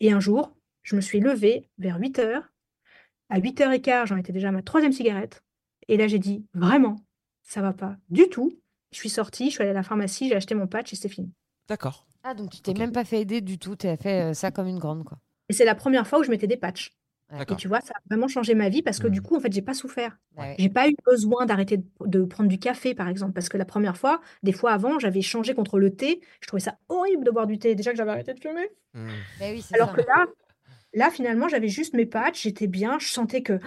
Et 0.00 0.12
un 0.12 0.20
jour, 0.20 0.54
je 0.82 0.94
me 0.96 1.00
suis 1.00 1.20
levée 1.20 1.70
vers 1.78 1.98
8 1.98 2.18
heures. 2.18 2.52
À 3.28 3.40
8h15, 3.40 4.06
j'en 4.06 4.16
étais 4.16 4.32
déjà 4.32 4.48
à 4.48 4.52
ma 4.52 4.62
troisième 4.62 4.92
cigarette. 4.92 5.42
Et 5.88 5.96
là, 5.96 6.06
j'ai 6.06 6.18
dit, 6.18 6.44
vraiment, 6.54 6.96
ça 7.42 7.62
va 7.62 7.72
pas 7.72 7.96
du 8.10 8.28
tout. 8.28 8.52
Je 8.92 8.98
suis 8.98 9.08
sortie, 9.08 9.46
je 9.46 9.52
suis 9.52 9.62
allée 9.62 9.70
à 9.70 9.74
la 9.74 9.82
pharmacie, 9.82 10.28
j'ai 10.28 10.36
acheté 10.36 10.54
mon 10.54 10.66
patch 10.66 10.92
et 10.92 10.96
c'est 10.96 11.08
fini. 11.08 11.32
D'accord. 11.68 12.06
Ah, 12.22 12.34
donc 12.34 12.50
tu 12.50 12.60
t'es 12.60 12.74
même 12.74 12.92
pas 12.92 13.04
fait 13.04 13.20
aider 13.20 13.40
du 13.40 13.58
tout, 13.58 13.76
tu 13.76 13.86
as 13.86 13.96
fait 13.96 14.30
euh, 14.30 14.34
ça 14.34 14.50
comme 14.50 14.66
une 14.66 14.78
grande, 14.78 15.04
quoi. 15.04 15.18
Et 15.48 15.52
c'est 15.52 15.64
la 15.64 15.74
première 15.74 16.06
fois 16.06 16.20
où 16.20 16.24
je 16.24 16.30
mettais 16.30 16.46
des 16.46 16.56
patchs. 16.56 16.92
Et 17.50 17.56
tu 17.56 17.68
vois, 17.68 17.80
ça 17.80 17.92
a 17.96 18.00
vraiment 18.08 18.28
changé 18.28 18.54
ma 18.54 18.68
vie 18.68 18.82
parce 18.82 18.98
que 18.98 19.08
du 19.08 19.20
Mhm. 19.20 19.26
coup, 19.26 19.36
en 19.36 19.40
fait, 19.40 19.52
j'ai 19.52 19.62
pas 19.62 19.74
souffert. 19.74 20.16
Bah 20.36 20.42
ouais. 20.42 20.56
J'ai 20.58 20.68
pas 20.68 20.88
eu 20.88 20.94
besoin 21.04 21.44
d'arrêter 21.46 21.78
de, 21.78 21.84
de 22.06 22.24
prendre 22.24 22.48
du 22.48 22.58
café, 22.58 22.94
par 22.94 23.08
exemple, 23.08 23.32
parce 23.32 23.48
que 23.48 23.56
la 23.56 23.64
première 23.64 23.96
fois, 23.96 24.20
des 24.42 24.52
fois 24.52 24.72
avant, 24.72 24.98
j'avais 24.98 25.22
changé 25.22 25.54
contre 25.54 25.78
le 25.78 25.94
thé. 25.94 26.20
Je 26.40 26.46
trouvais 26.46 26.60
ça 26.60 26.78
horrible 26.88 27.24
de 27.24 27.30
boire 27.30 27.46
du 27.46 27.58
thé. 27.58 27.74
Déjà 27.74 27.90
que 27.92 27.96
j'avais 27.96 28.12
arrêté 28.12 28.32
de 28.34 28.40
fumer. 28.40 28.68
Hmm. 28.94 29.08
Bah 29.38 29.46
oui, 29.50 29.62
Alors 29.72 29.88
ça. 29.88 29.94
que 29.94 30.00
là, 30.02 30.26
là, 30.94 31.10
finalement, 31.10 31.48
j'avais 31.48 31.68
juste 31.68 31.94
mes 31.94 32.06
patchs, 32.06 32.42
j'étais 32.44 32.66
bien, 32.68 32.98
je 33.00 33.08
sentais 33.08 33.42
que 33.42 33.60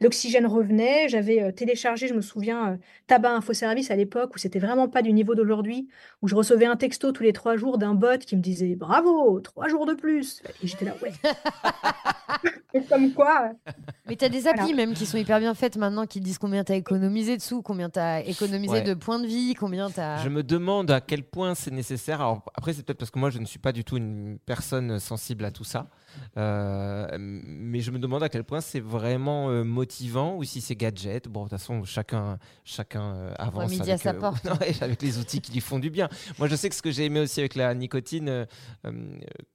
l'oxygène 0.00 0.46
revenait. 0.46 1.08
J'avais 1.08 1.42
euh, 1.42 1.52
téléchargé, 1.52 2.08
je 2.08 2.14
me 2.14 2.20
souviens, 2.20 2.72
euh, 2.72 2.76
Tabac 3.06 3.32
Info 3.34 3.52
Service 3.52 3.90
à 3.90 3.96
l'époque 3.96 4.34
où 4.34 4.38
c'était 4.38 4.58
vraiment 4.58 4.88
pas 4.88 5.02
du 5.02 5.12
niveau 5.12 5.34
d'aujourd'hui, 5.34 5.88
où 6.22 6.28
je 6.28 6.34
recevais 6.34 6.66
un 6.66 6.76
texto 6.76 7.12
tous 7.12 7.22
les 7.22 7.32
trois 7.32 7.56
jours 7.56 7.78
d'un 7.78 7.94
bot 7.94 8.18
qui 8.18 8.36
me 8.36 8.40
disait 8.42 8.74
bravo, 8.76 9.40
trois 9.40 9.68
jours 9.68 9.86
de 9.86 9.94
plus. 9.94 10.42
Et 10.62 10.66
j'étais 10.66 10.84
là, 10.84 10.94
ouais. 11.02 11.12
Et 12.74 12.82
comme 12.82 13.12
quoi, 13.12 13.50
euh, 13.68 13.72
Mais 14.08 14.16
tu 14.16 14.24
as 14.24 14.28
des 14.28 14.48
applis 14.48 14.60
Voilà. 14.72 14.76
même 14.76 14.94
qui 14.94 15.06
sont 15.06 15.16
hyper 15.16 15.38
bien 15.38 15.54
faites 15.54 15.76
maintenant 15.76 16.06
qui 16.06 16.20
disent 16.20 16.38
combien 16.38 16.64
tu 16.64 16.72
as 16.72 16.76
économisé 16.76 17.36
de 17.36 17.42
sous, 17.42 17.62
combien 17.62 17.88
tu 17.88 18.00
as 18.00 18.20
économisé 18.26 18.74
Ouais. 18.74 18.82
de 18.82 18.94
points 18.94 19.20
de 19.20 19.26
vie, 19.26 19.54
combien 19.54 19.88
tu 19.90 20.00
as. 20.00 20.16
Je 20.24 20.28
me 20.28 20.42
demande 20.42 20.90
à 20.90 21.00
quel 21.00 21.22
point 21.22 21.54
c'est 21.54 21.70
nécessaire. 21.70 22.20
Alors 22.20 22.42
après, 22.56 22.72
c'est 22.72 22.82
peut-être 22.84 22.98
parce 22.98 23.12
que 23.12 23.18
moi, 23.20 23.30
je 23.30 23.38
ne 23.38 23.44
suis 23.44 23.60
pas 23.60 23.70
du 23.70 23.84
tout 23.84 23.96
une 23.96 24.38
personne 24.44 24.98
sensible 24.98 25.44
à 25.44 25.52
tout 25.52 25.62
ça. 25.62 25.88
Euh, 26.36 27.06
mais 27.18 27.80
je 27.80 27.90
me 27.90 27.98
demande 27.98 28.22
à 28.22 28.28
quel 28.28 28.44
point 28.44 28.60
c'est 28.60 28.80
vraiment 28.80 29.48
euh, 29.50 29.64
motivant 29.64 30.36
ou 30.36 30.44
si 30.44 30.60
c'est 30.60 30.74
gadget. 30.76 31.28
Bon, 31.28 31.44
de 31.44 31.48
toute 31.48 31.58
façon, 31.58 31.84
chacun, 31.84 32.38
chacun 32.64 33.14
euh, 33.14 33.34
avance 33.38 33.72
avec, 33.80 33.88
à 33.88 33.98
sa 33.98 34.14
porte. 34.14 34.46
avec 34.80 35.02
les 35.02 35.18
outils 35.18 35.40
qui 35.40 35.52
lui 35.52 35.60
font 35.60 35.78
du 35.78 35.90
bien. 35.90 36.08
Moi, 36.38 36.48
je 36.48 36.56
sais 36.56 36.68
que 36.68 36.74
ce 36.74 36.82
que 36.82 36.90
j'ai 36.90 37.04
aimé 37.06 37.20
aussi 37.20 37.40
avec 37.40 37.54
la 37.54 37.74
nicotine, 37.74 38.46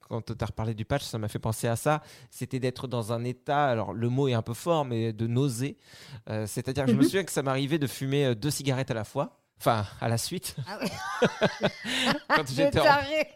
quand 0.07 0.21
tu 0.21 0.33
as 0.39 0.45
reparlé 0.45 0.73
du 0.73 0.85
patch, 0.85 1.03
ça 1.03 1.17
m'a 1.17 1.27
fait 1.27 1.39
penser 1.39 1.67
à 1.67 1.75
ça. 1.75 2.01
C'était 2.31 2.59
d'être 2.59 2.87
dans 2.87 3.13
un 3.13 3.23
état, 3.23 3.67
alors 3.67 3.93
le 3.93 4.09
mot 4.09 4.27
est 4.27 4.33
un 4.33 4.41
peu 4.41 4.53
fort, 4.53 4.85
mais 4.85 5.13
de 5.13 5.27
nausée. 5.27 5.77
Euh, 6.29 6.45
C'est-à-dire 6.47 6.85
que 6.85 6.91
je 6.91 6.95
me 6.95 7.01
Mhm. 7.01 7.05
souviens 7.05 7.23
que 7.23 7.31
ça 7.31 7.43
m'arrivait 7.43 7.79
de 7.79 7.87
fumer 7.87 8.35
deux 8.35 8.49
cigarettes 8.51 8.91
à 8.91 8.93
la 8.95 9.03
fois. 9.03 9.39
Enfin, 9.59 9.85
à 9.99 10.07
la 10.07 10.17
suite. 10.17 10.55
Ah 10.65 10.79
ouais. 10.79 10.89
quand 12.29 12.47
j'étais 12.47 12.79
en, 12.79 12.83
tarés. 12.83 13.27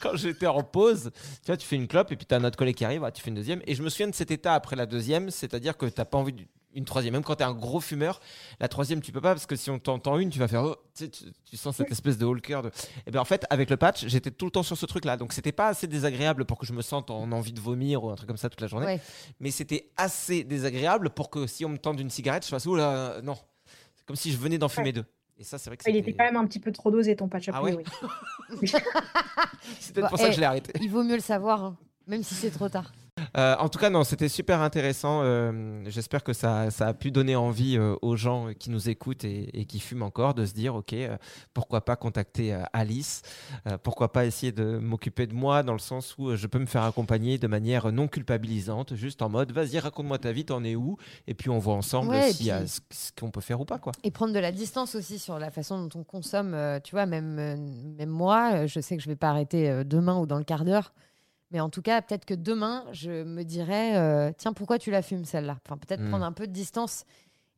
quand 0.00 0.16
j'étais 0.16 0.46
en 0.46 0.62
pause, 0.62 1.10
tu 1.14 1.46
vois, 1.46 1.56
tu 1.56 1.66
fais 1.66 1.74
une 1.74 1.88
clope 1.88 2.12
et 2.12 2.16
puis 2.16 2.24
tu 2.24 2.32
as 2.34 2.38
un 2.38 2.44
autre 2.44 2.56
collègue 2.56 2.76
qui 2.76 2.84
arrive, 2.84 3.02
ah, 3.02 3.10
tu 3.10 3.20
fais 3.20 3.30
une 3.30 3.34
deuxième. 3.34 3.62
Et 3.66 3.74
je 3.74 3.82
me 3.82 3.88
souviens 3.88 4.06
de 4.06 4.14
cet 4.14 4.30
état 4.30 4.54
après 4.54 4.76
la 4.76 4.86
deuxième, 4.86 5.30
c'est-à-dire 5.30 5.76
que 5.76 5.86
tu 5.86 5.94
n'as 5.98 6.04
pas 6.04 6.18
envie 6.18 6.34
d'une 6.72 6.84
troisième. 6.84 7.14
Même 7.14 7.24
quand 7.24 7.34
tu 7.34 7.42
es 7.42 7.46
un 7.46 7.52
gros 7.52 7.80
fumeur, 7.80 8.20
la 8.60 8.68
troisième, 8.68 9.00
tu 9.00 9.10
peux 9.10 9.20
pas 9.20 9.34
parce 9.34 9.46
que 9.46 9.56
si 9.56 9.70
on 9.70 9.80
t'entend 9.80 10.18
une, 10.18 10.30
tu 10.30 10.38
vas 10.38 10.46
faire. 10.46 10.62
oh, 10.62 10.76
tu, 10.94 11.56
sens 11.56 11.74
cette 11.74 11.90
espèce 11.90 12.16
de 12.16 12.26
holker. 12.26 12.62
De... 12.62 12.70
Et 13.08 13.10
bien 13.10 13.20
en 13.20 13.24
fait, 13.24 13.44
avec 13.50 13.68
le 13.68 13.76
patch, 13.76 14.06
j'étais 14.06 14.30
tout 14.30 14.44
le 14.44 14.52
temps 14.52 14.62
sur 14.62 14.78
ce 14.78 14.86
truc-là. 14.86 15.16
Donc 15.16 15.32
c'était 15.32 15.50
pas 15.50 15.66
assez 15.66 15.88
désagréable 15.88 16.44
pour 16.44 16.58
que 16.58 16.66
je 16.66 16.72
me 16.72 16.82
sente 16.82 17.10
en 17.10 17.32
envie 17.32 17.52
de 17.52 17.60
vomir 17.60 18.04
ou 18.04 18.10
un 18.10 18.14
truc 18.14 18.28
comme 18.28 18.36
ça 18.36 18.48
toute 18.48 18.60
la 18.60 18.68
journée. 18.68 18.86
Ouais. 18.86 19.00
Mais 19.40 19.50
c'était 19.50 19.90
assez 19.96 20.44
désagréable 20.44 21.10
pour 21.10 21.28
que 21.28 21.48
si 21.48 21.64
on 21.64 21.70
me 21.70 21.78
tend 21.78 21.96
une 21.96 22.10
cigarette, 22.10 22.44
je 22.44 22.50
fasse. 22.50 22.66
Là, 22.66 23.20
non. 23.20 23.36
C'est 23.96 24.06
comme 24.06 24.16
si 24.16 24.30
je 24.30 24.38
venais 24.38 24.58
d'en 24.58 24.68
fumer 24.68 24.92
deux. 24.92 25.04
Et 25.42 25.44
ça, 25.44 25.58
c'est 25.58 25.70
vrai 25.70 25.76
que 25.76 25.90
il 25.90 25.96
était 25.96 26.12
quand 26.12 26.22
même 26.22 26.36
un 26.36 26.46
petit 26.46 26.60
peu 26.60 26.70
trop 26.70 26.92
dosé 26.92 27.16
ton 27.16 27.26
patch 27.26 27.50
Ah 27.52 27.60
ouais 27.64 27.72
priori. 27.72 27.84
C'est 29.80 29.92
peut-être 29.92 30.02
Bah, 30.04 30.08
pour 30.08 30.18
ça 30.18 30.26
que 30.26 30.30
eh, 30.30 30.34
je 30.34 30.38
l'ai 30.40 30.46
arrêté. 30.46 30.72
Il 30.80 30.88
vaut 30.88 31.02
mieux 31.02 31.16
le 31.16 31.20
savoir, 31.20 31.64
hein, 31.64 31.76
même 32.06 32.22
si 32.22 32.34
c'est 32.34 32.52
trop 32.52 32.68
tard. 32.68 32.92
Euh, 33.36 33.54
en 33.58 33.68
tout 33.68 33.78
cas, 33.78 33.90
non, 33.90 34.04
c'était 34.04 34.28
super 34.28 34.60
intéressant. 34.62 35.20
Euh, 35.22 35.82
J'espère 35.86 36.24
que 36.24 36.32
ça, 36.32 36.70
ça 36.70 36.88
a 36.88 36.94
pu 36.94 37.10
donner 37.10 37.36
envie 37.36 37.76
euh, 37.76 37.94
aux 38.00 38.16
gens 38.16 38.48
qui 38.58 38.70
nous 38.70 38.88
écoutent 38.88 39.24
et, 39.24 39.50
et 39.58 39.64
qui 39.66 39.80
fument 39.80 40.02
encore 40.02 40.32
de 40.34 40.46
se 40.46 40.54
dire, 40.54 40.74
OK, 40.74 40.94
pourquoi 41.52 41.84
pas 41.84 41.94
contacter 41.96 42.56
Alice? 42.72 43.22
Pourquoi 43.82 44.12
pas 44.12 44.24
essayer 44.24 44.50
de 44.50 44.78
m'occuper 44.78 45.26
de 45.26 45.34
moi 45.34 45.62
dans 45.62 45.74
le 45.74 45.78
sens 45.78 46.16
où 46.18 46.34
je 46.34 46.46
peux 46.46 46.58
me 46.58 46.66
faire 46.66 46.84
accompagner 46.84 47.36
de 47.38 47.46
manière 47.46 47.92
non 47.92 48.08
culpabilisante, 48.08 48.94
juste 48.94 49.20
en 49.22 49.28
mode, 49.28 49.52
vas-y, 49.52 49.78
raconte-moi 49.78 50.18
ta 50.18 50.32
vie, 50.32 50.44
t'en 50.44 50.64
es 50.64 50.74
où? 50.74 50.96
Et 51.26 51.34
puis 51.34 51.50
on 51.50 51.58
voit 51.58 51.74
ensemble 51.74 52.10
Ouais, 52.10 52.32
s'il 52.32 52.46
y 52.46 52.50
a 52.50 52.60
puis- 52.60 52.68
ce, 52.68 52.80
ce 52.90 53.12
qu'on 53.18 53.30
peut 53.30 53.40
faire 53.42 53.60
ou 53.60 53.64
pas, 53.66 53.78
quoi. 53.78 53.92
Et 54.04 54.10
prendre 54.10 54.32
de 54.32 54.38
la 54.38 54.52
distance 54.52 54.94
aussi 54.94 55.18
sur 55.18 55.38
la 55.38 55.50
façon 55.50 55.86
dont 55.86 56.00
on 56.00 56.04
consomme. 56.04 56.56
tu 56.82 56.92
vois, 56.92 57.06
même, 57.06 57.34
même 57.96 58.08
moi, 58.08 58.66
je 58.66 58.80
sais 58.80 58.96
que 58.96 59.02
je 59.02 59.08
vais 59.08 59.16
pas 59.16 59.28
arrêter 59.28 59.84
demain 59.84 60.18
ou 60.18 60.26
dans 60.26 60.38
le 60.38 60.44
quart 60.44 60.64
d'heure. 60.64 60.92
Mais 61.52 61.60
en 61.60 61.68
tout 61.68 61.82
cas, 61.82 62.00
peut-être 62.02 62.24
que 62.24 62.34
demain, 62.34 62.84
je 62.92 63.22
me 63.24 63.42
dirais 63.44 63.96
euh, 63.96 64.32
tiens, 64.36 64.52
pourquoi 64.52 64.78
tu 64.78 64.90
la 64.90 65.02
fumes 65.02 65.24
celle-là? 65.24 65.58
Enfin, 65.66 65.76
peut-être 65.76 66.00
Mm. 66.00 66.08
prendre 66.08 66.24
un 66.24 66.32
peu 66.32 66.46
de 66.46 66.52
distance 66.52 67.04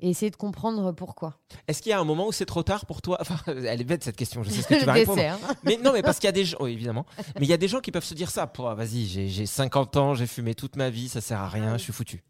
et 0.00 0.10
essayer 0.10 0.30
de 0.30 0.36
comprendre 0.36 0.90
pourquoi. 0.90 1.38
Est-ce 1.68 1.80
qu'il 1.80 1.90
y 1.90 1.92
a 1.92 2.00
un 2.00 2.04
moment 2.04 2.26
où 2.26 2.32
c'est 2.32 2.44
trop 2.44 2.64
tard 2.64 2.84
pour 2.86 3.00
toi? 3.00 3.16
Enfin, 3.20 3.36
elle 3.46 3.80
est 3.80 3.84
bête 3.84 4.02
cette 4.02 4.16
question, 4.16 4.42
je 4.42 4.50
sais 4.50 4.62
ce 4.62 4.66
que 4.68 4.74
tu 4.80 4.84
vas 4.84 4.92
répondre. 4.94 5.16
dessert. 5.18 5.38
Mais 5.62 5.76
non, 5.76 5.92
mais 5.92 6.02
parce 6.02 6.18
qu'il 6.18 6.26
y 6.26 6.28
a 6.28 6.32
des 6.32 6.44
gens, 6.44 6.58
oui, 6.60 6.72
évidemment, 6.72 7.06
mais 7.38 7.42
il 7.46 7.48
y 7.48 7.52
a 7.52 7.56
des 7.56 7.68
gens 7.68 7.80
qui 7.80 7.92
peuvent 7.92 8.04
se 8.04 8.14
dire 8.14 8.30
ça. 8.30 8.52
Vas-y, 8.58 9.06
j'ai- 9.06 9.28
j'ai 9.28 9.46
50 9.46 9.96
ans, 9.96 10.14
j'ai 10.14 10.26
fumé 10.26 10.54
toute 10.56 10.74
ma 10.76 10.90
vie, 10.90 11.08
ça 11.08 11.20
sert 11.20 11.40
à 11.40 11.48
rien, 11.48 11.78
je 11.78 11.82
suis 11.84 11.92
foutu. 11.92 12.24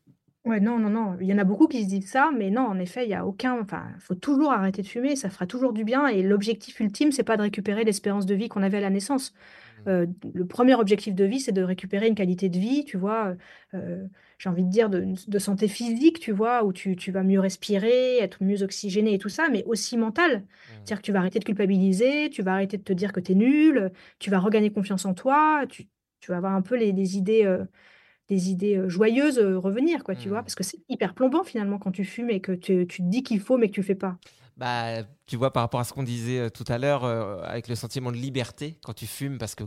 Ouais, 0.45 0.61
non, 0.61 0.79
non, 0.79 0.91
non. 0.91 1.17
Il 1.21 1.27
y 1.27 1.33
en 1.33 1.39
a 1.39 1.45
beaucoup 1.45 1.67
qui 1.69 1.83
se 1.85 1.89
disent 1.89 2.11
ça, 2.11 2.31
mais 2.37 2.51
non, 2.51 2.63
en 2.67 2.79
effet, 2.79 3.05
il 3.07 3.09
y 3.11 3.15
a 3.15 3.25
aucun. 3.27 3.59
Enfin, 3.63 3.91
il 3.95 4.01
faut 4.03 4.15
toujours 4.15 4.53
arrêter 4.53 4.83
de 4.83 4.87
fumer, 4.87 5.17
ça 5.17 5.31
fera 5.31 5.47
toujours 5.47 5.73
du 5.73 5.85
bien. 5.85 6.07
Et 6.07 6.23
l'objectif 6.23 6.81
ultime, 6.81 7.13
c'est 7.13 7.23
pas 7.25 7.39
de 7.39 7.43
récupérer 7.43 7.83
l'espérance 7.85 8.27
de 8.27 8.35
vie 8.35 8.49
qu'on 8.51 8.63
avait 8.63 8.77
à 8.77 8.81
la 8.83 8.91
naissance. 8.91 9.33
Euh, 9.87 10.07
le 10.35 10.47
premier 10.47 10.75
objectif 10.75 11.15
de 11.15 11.25
vie, 11.27 11.41
c'est 11.41 11.53
de 11.53 11.63
récupérer 11.63 12.09
une 12.09 12.17
qualité 12.17 12.49
de 12.49 12.59
vie, 12.59 12.85
tu 12.87 12.97
vois. 12.99 13.37
euh, 13.75 14.07
j'ai 14.39 14.49
envie 14.51 14.65
de 14.65 14.71
dire 14.71 14.91
de, 14.91 15.05
de 15.29 15.39
santé 15.39 15.69
physique, 15.69 16.21
tu 16.21 16.33
vois, 16.33 16.65
où 16.65 16.73
tu, 16.73 16.97
tu 16.97 17.13
vas 17.13 17.23
mieux 17.23 17.41
respirer, 17.41 18.19
être 18.19 18.43
mieux 18.43 18.63
oxygéné 18.65 19.15
et 19.15 19.19
tout 19.19 19.29
ça, 19.31 19.49
mais 19.51 19.65
aussi 19.67 19.99
mentale. 19.99 20.47
C'est-à-dire 20.85 21.03
que 21.03 21.07
tu 21.07 21.13
vas 21.13 21.21
arrêter 21.21 21.39
de 21.41 21.45
culpabiliser, 21.45 22.31
tu 22.31 22.43
vas 22.43 22.55
arrêter 22.55 22.79
de 22.79 22.83
te 22.85 22.95
dire 22.95 23.13
que 23.13 23.21
tu 23.21 23.33
es 23.35 23.37
nul, 23.37 23.93
tu 24.21 24.31
vas 24.31 24.41
regagner 24.41 24.73
confiance 24.73 25.05
en 25.07 25.15
toi, 25.15 25.67
tu, 25.69 25.87
tu 26.21 26.31
vas 26.33 26.39
avoir 26.39 26.55
un 26.55 26.63
peu 26.63 26.77
les, 26.77 26.93
les 26.93 27.19
idées. 27.19 27.45
euh, 27.47 27.65
des 28.29 28.51
idées 28.51 28.77
euh, 28.77 28.89
joyeuses 28.89 29.39
euh, 29.39 29.59
revenir, 29.59 30.03
quoi, 30.05 30.15
tu 30.17 30.29
vois, 30.29 30.43
parce 30.43 30.55
que 30.55 30.65
c'est 30.65 30.79
hyper 30.89 31.15
plombant 31.15 31.45
finalement 31.45 31.79
quand 31.79 31.93
tu 31.93 32.05
fumes 32.05 32.31
et 32.31 32.41
que 32.41 32.53
tu, 32.53 32.87
tu 32.87 33.03
te 33.03 33.09
dis 33.09 33.23
qu'il 33.23 33.41
faut 33.41 33.59
mais 33.59 33.69
que 33.69 33.75
tu 33.75 33.83
fais 33.83 33.95
pas. 33.95 34.17
Bah, 34.57 35.03
tu 35.27 35.37
vois, 35.37 35.53
par 35.53 35.63
rapport 35.65 35.81
à 35.81 35.85
ce 35.85 35.93
qu'on 35.93 36.03
disait 36.05 36.39
euh, 36.39 36.49
tout 36.49 36.65
à 36.69 36.79
l'heure, 36.79 37.05
euh, 37.05 37.43
avec 37.43 37.69
le 37.69 37.75
sentiment 37.75 38.13
de 38.13 38.17
liberté 38.17 38.79
quand 38.85 38.93
tu 38.95 39.07
fumes, 39.07 39.37
parce 39.37 39.55
que 39.55 39.65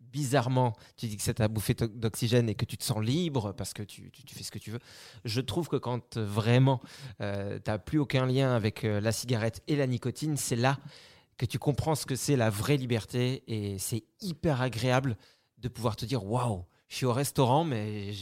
bizarrement, 0.00 0.72
tu 0.96 1.06
dis 1.06 1.16
que 1.16 1.22
c'est 1.22 1.34
ta 1.34 1.46
bouffée 1.46 1.74
d'oxygène 1.74 2.48
et 2.48 2.54
que 2.56 2.64
tu 2.64 2.76
te 2.76 2.82
sens 2.82 3.00
libre 3.00 3.52
parce 3.52 3.72
que 3.74 3.82
tu, 3.84 4.10
tu- 4.10 4.24
tu 4.24 4.34
fais 4.34 4.42
ce 4.42 4.50
que 4.50 4.58
tu 4.58 4.72
veux. 4.72 4.80
Je 5.24 5.40
trouve 5.40 5.68
que 5.68 5.76
quand 5.76 6.16
euh, 6.16 6.24
vraiment 6.24 6.80
tu 7.20 7.24
n'as 7.24 7.78
plus 7.78 7.98
aucun 8.00 8.26
lien 8.26 8.52
avec 8.56 8.84
euh, 8.84 9.00
la 9.00 9.12
cigarette 9.12 9.62
et 9.68 9.76
la 9.76 9.86
nicotine, 9.86 10.36
c'est 10.36 10.56
là 10.56 10.78
que 11.36 11.46
tu 11.46 11.58
comprends 11.60 11.94
ce 11.94 12.06
que 12.06 12.16
c'est 12.16 12.34
la 12.36 12.50
vraie 12.50 12.76
liberté 12.76 13.44
et 13.46 13.78
c'est 13.78 14.02
hyper 14.20 14.60
agréable 14.60 15.16
de 15.58 15.68
pouvoir 15.68 15.94
te 15.94 16.04
dire 16.04 16.24
waouh, 16.24 16.64
je 16.90 16.96
suis 16.96 17.06
au 17.06 17.12
restaurant, 17.14 17.64
mais 17.64 18.12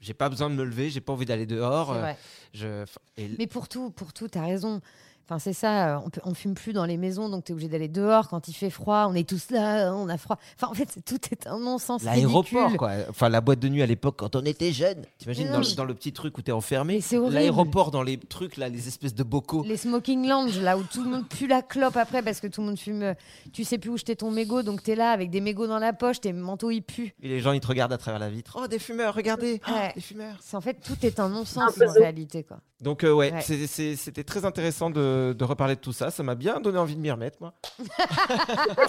j'ai 0.00 0.12
pas 0.14 0.28
besoin 0.28 0.50
de 0.50 0.54
me 0.54 0.64
lever, 0.64 0.90
j'ai 0.90 1.00
pas 1.00 1.12
envie 1.14 1.24
d'aller 1.24 1.46
dehors. 1.46 1.92
Euh, 1.92 2.00
vrai. 2.00 2.18
je, 2.52 2.84
et- 3.16 3.30
Mais 3.38 3.46
pour 3.46 3.68
tout, 3.68 3.90
pour 3.90 4.12
tout, 4.12 4.28
t'as 4.28 4.44
raison. 4.44 4.82
Enfin, 5.28 5.40
c'est 5.40 5.52
ça, 5.52 5.96
euh, 5.96 6.00
on, 6.06 6.08
peut, 6.10 6.20
on 6.24 6.34
fume 6.34 6.54
plus 6.54 6.72
dans 6.72 6.84
les 6.84 6.96
maisons, 6.96 7.28
donc 7.28 7.42
tu 7.44 7.50
es 7.50 7.52
obligé 7.52 7.68
d'aller 7.68 7.88
dehors 7.88 8.28
quand 8.28 8.46
il 8.46 8.52
fait 8.52 8.70
froid. 8.70 9.06
On 9.10 9.14
est 9.14 9.28
tous 9.28 9.50
là, 9.50 9.92
on 9.92 10.08
a 10.08 10.16
froid. 10.18 10.38
Enfin, 10.54 10.68
en 10.70 10.74
fait, 10.74 10.98
tout 11.04 11.18
est 11.32 11.48
un 11.48 11.58
non-sens. 11.58 12.04
L'aéroport, 12.04 12.76
quoi. 12.76 12.92
Enfin, 13.10 13.28
la 13.28 13.40
boîte 13.40 13.58
de 13.58 13.68
nuit 13.68 13.82
à 13.82 13.86
l'époque, 13.86 14.14
quand 14.18 14.36
on 14.36 14.44
était 14.44 14.70
jeune. 14.70 15.02
T'imagines 15.18 15.50
dans, 15.50 15.58
mais- 15.58 15.74
dans 15.76 15.84
le 15.84 15.94
petit 15.94 16.12
truc 16.12 16.38
où 16.38 16.42
t'es 16.42 16.52
enfermé? 16.52 16.94
Mais 16.94 17.00
c'est 17.00 17.18
horrible. 17.18 17.34
L'aéroport 17.34 17.90
dans 17.90 18.04
les 18.04 18.18
trucs, 18.18 18.56
là, 18.56 18.68
les 18.68 18.86
espèces 18.86 19.16
de 19.16 19.24
bocaux. 19.24 19.64
Les 19.64 19.76
smoking 19.76 20.28
lounge, 20.28 20.58
là 20.60 20.78
où 20.78 20.84
tout 20.84 21.02
le 21.02 21.10
monde 21.10 21.28
pue 21.28 21.48
la 21.48 21.60
clope 21.60 21.96
après 21.96 22.22
parce 22.22 22.38
que 22.40 22.46
tout 22.46 22.60
le 22.60 22.68
monde 22.68 22.78
fume. 22.78 23.02
euh, 23.02 23.14
Tu 23.52 23.64
sais 23.64 23.78
plus 23.78 23.90
où 23.90 23.96
jeter 23.96 24.14
ton 24.14 24.30
mégot, 24.30 24.62
donc 24.62 24.84
t'es 24.84 24.94
là 24.94 25.10
avec 25.10 25.30
des 25.30 25.40
mégots 25.40 25.66
dans 25.66 25.80
la 25.80 25.92
poche, 25.92 26.20
tes 26.20 26.32
manteaux 26.32 26.70
ils 26.70 26.82
puent. 26.82 27.14
Et 27.20 27.28
les 27.28 27.40
gens, 27.40 27.50
ils 27.50 27.60
te 27.60 27.66
regardent 27.66 27.92
à 27.92 27.98
travers 27.98 28.20
la 28.20 28.30
vitre. 28.30 28.56
Oh, 28.62 28.68
des 28.68 28.78
fumeurs, 28.78 29.12
regardez. 29.14 29.60
Oh, 29.68 29.72
des 29.92 30.00
fumeurs. 30.00 30.36
C'est 30.40 30.56
en 30.56 30.60
fait 30.60 30.74
tout 30.74 30.96
est 31.04 31.18
un 31.18 31.28
non-sens 31.30 31.74
peu 31.74 31.88
en 31.88 31.92
réalité 31.92 32.44
quoi. 32.44 32.58
Donc, 32.80 33.04
euh, 33.04 33.12
ouais, 33.12 33.32
Ouais. 33.32 33.40
c'est- 33.40 33.66
c'est- 33.66 33.96
c'était 33.96 34.22
très 34.24 34.44
intéressant 34.44 34.90
de, 34.90 35.32
de 35.32 35.44
reparler 35.44 35.76
de 35.76 35.80
tout 35.80 35.92
ça. 35.94 36.10
Ça 36.10 36.22
m'a 36.22 36.34
bien 36.34 36.60
donné 36.60 36.76
envie 36.78 36.94
de 36.94 37.00
m'y 37.00 37.10
remettre, 37.10 37.38
moi. 37.40 37.54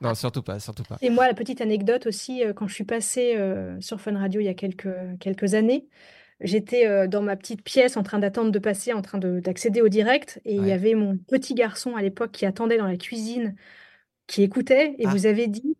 non, 0.00 0.14
surtout 0.14 0.42
pas, 0.42 0.58
surtout 0.60 0.82
pas. 0.82 0.98
Et 1.00 1.10
moi, 1.10 1.26
la 1.26 1.34
petite 1.34 1.60
anecdote 1.60 2.06
aussi, 2.06 2.44
euh, 2.44 2.52
quand 2.52 2.66
je 2.66 2.74
suis 2.74 2.84
passée 2.84 3.34
euh, 3.36 3.80
sur 3.80 4.00
Fun 4.00 4.16
Radio 4.18 4.40
il 4.40 4.44
y 4.44 4.48
a 4.48 4.54
quelques, 4.54 4.88
quelques 5.20 5.54
années, 5.54 5.86
j'étais 6.40 6.86
euh, 6.86 7.06
dans 7.06 7.22
ma 7.22 7.36
petite 7.36 7.62
pièce 7.62 7.96
en 7.96 8.02
train 8.02 8.18
d'attendre 8.18 8.50
de 8.50 8.58
passer, 8.58 8.92
en 8.92 9.02
train 9.02 9.18
de- 9.18 9.40
d'accéder 9.40 9.80
au 9.80 9.88
direct, 9.88 10.40
et 10.44 10.54
il 10.54 10.60
Ouais. 10.60 10.68
y 10.68 10.72
avait 10.72 10.94
mon 10.94 11.16
petit 11.18 11.54
garçon 11.54 11.96
à 11.96 12.02
l'époque 12.02 12.32
qui 12.32 12.46
attendait 12.46 12.78
dans 12.78 12.86
la 12.86 12.96
cuisine, 12.96 13.54
qui 14.26 14.42
écoutait, 14.42 14.94
et 14.98 15.06
Ah. 15.06 15.10
vous 15.10 15.26
avez 15.26 15.46
dit 15.46 15.76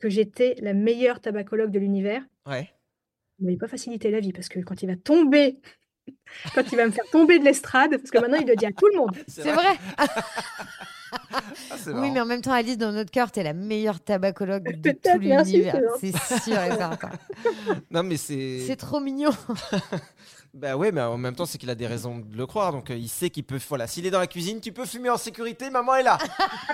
que 0.00 0.08
j'étais 0.08 0.56
la 0.60 0.74
meilleure 0.74 1.20
tabacologue 1.20 1.70
de 1.70 1.78
l'univers. 1.78 2.22
Ouais. 2.46 2.70
Vous 3.38 3.46
m'avez 3.46 3.56
pas 3.58 3.68
facilité 3.68 4.10
la 4.10 4.20
vie, 4.20 4.32
parce 4.32 4.48
que 4.48 4.60
quand 4.60 4.82
il 4.82 4.86
va 4.86 4.96
tomber, 4.96 5.58
quand 6.54 6.62
il 6.72 6.76
va 6.76 6.86
me 6.86 6.90
faire 6.92 7.04
tomber 7.10 7.38
de 7.38 7.44
l'estrade, 7.44 7.90
parce 7.96 8.10
que 8.10 8.18
maintenant 8.18 8.38
il 8.40 8.46
le 8.46 8.56
dit 8.56 8.66
à 8.66 8.72
tout 8.72 8.86
le 8.92 8.98
monde. 8.98 9.16
C'est 9.28 9.52
vrai. 9.52 9.76
Ah, 11.30 11.76
Oui, 11.88 12.10
mais 12.10 12.20
en 12.22 12.24
même 12.24 12.40
temps, 12.40 12.52
Alice, 12.52 12.78
dans 12.78 12.90
notre 12.90 13.10
cœur, 13.10 13.30
t'es 13.30 13.42
la 13.42 13.52
meilleure 13.52 14.00
tabacologue 14.00 14.80
de 14.80 14.92
tout 14.92 15.18
l'univers. 15.18 15.76
c'est 16.00 16.10
C'est 16.16 16.40
sûr 16.40 16.58
et 16.58 16.74
certain. 16.74 17.10
Non, 17.90 18.02
mais 18.02 18.16
c'est. 18.16 18.60
C'est 18.66 18.76
trop 18.76 18.98
mignon. 18.98 19.30
Bah 20.54 20.76
ouais, 20.76 20.92
mais 20.92 21.00
en 21.00 21.16
même 21.16 21.34
temps, 21.34 21.46
c'est 21.46 21.56
qu'il 21.56 21.70
a 21.70 21.74
des 21.74 21.86
raisons 21.86 22.18
de 22.18 22.36
le 22.36 22.46
croire. 22.46 22.72
Donc, 22.72 22.90
euh, 22.90 22.94
il 22.96 23.08
sait 23.08 23.30
qu'il 23.30 23.42
peut. 23.42 23.58
Voilà, 23.70 23.86
s'il 23.86 24.04
est 24.04 24.10
dans 24.10 24.18
la 24.18 24.26
cuisine, 24.26 24.60
tu 24.60 24.70
peux 24.70 24.84
fumer 24.84 25.08
en 25.08 25.16
sécurité, 25.16 25.70
maman 25.70 25.94
est 25.96 26.02
là. 26.02 26.18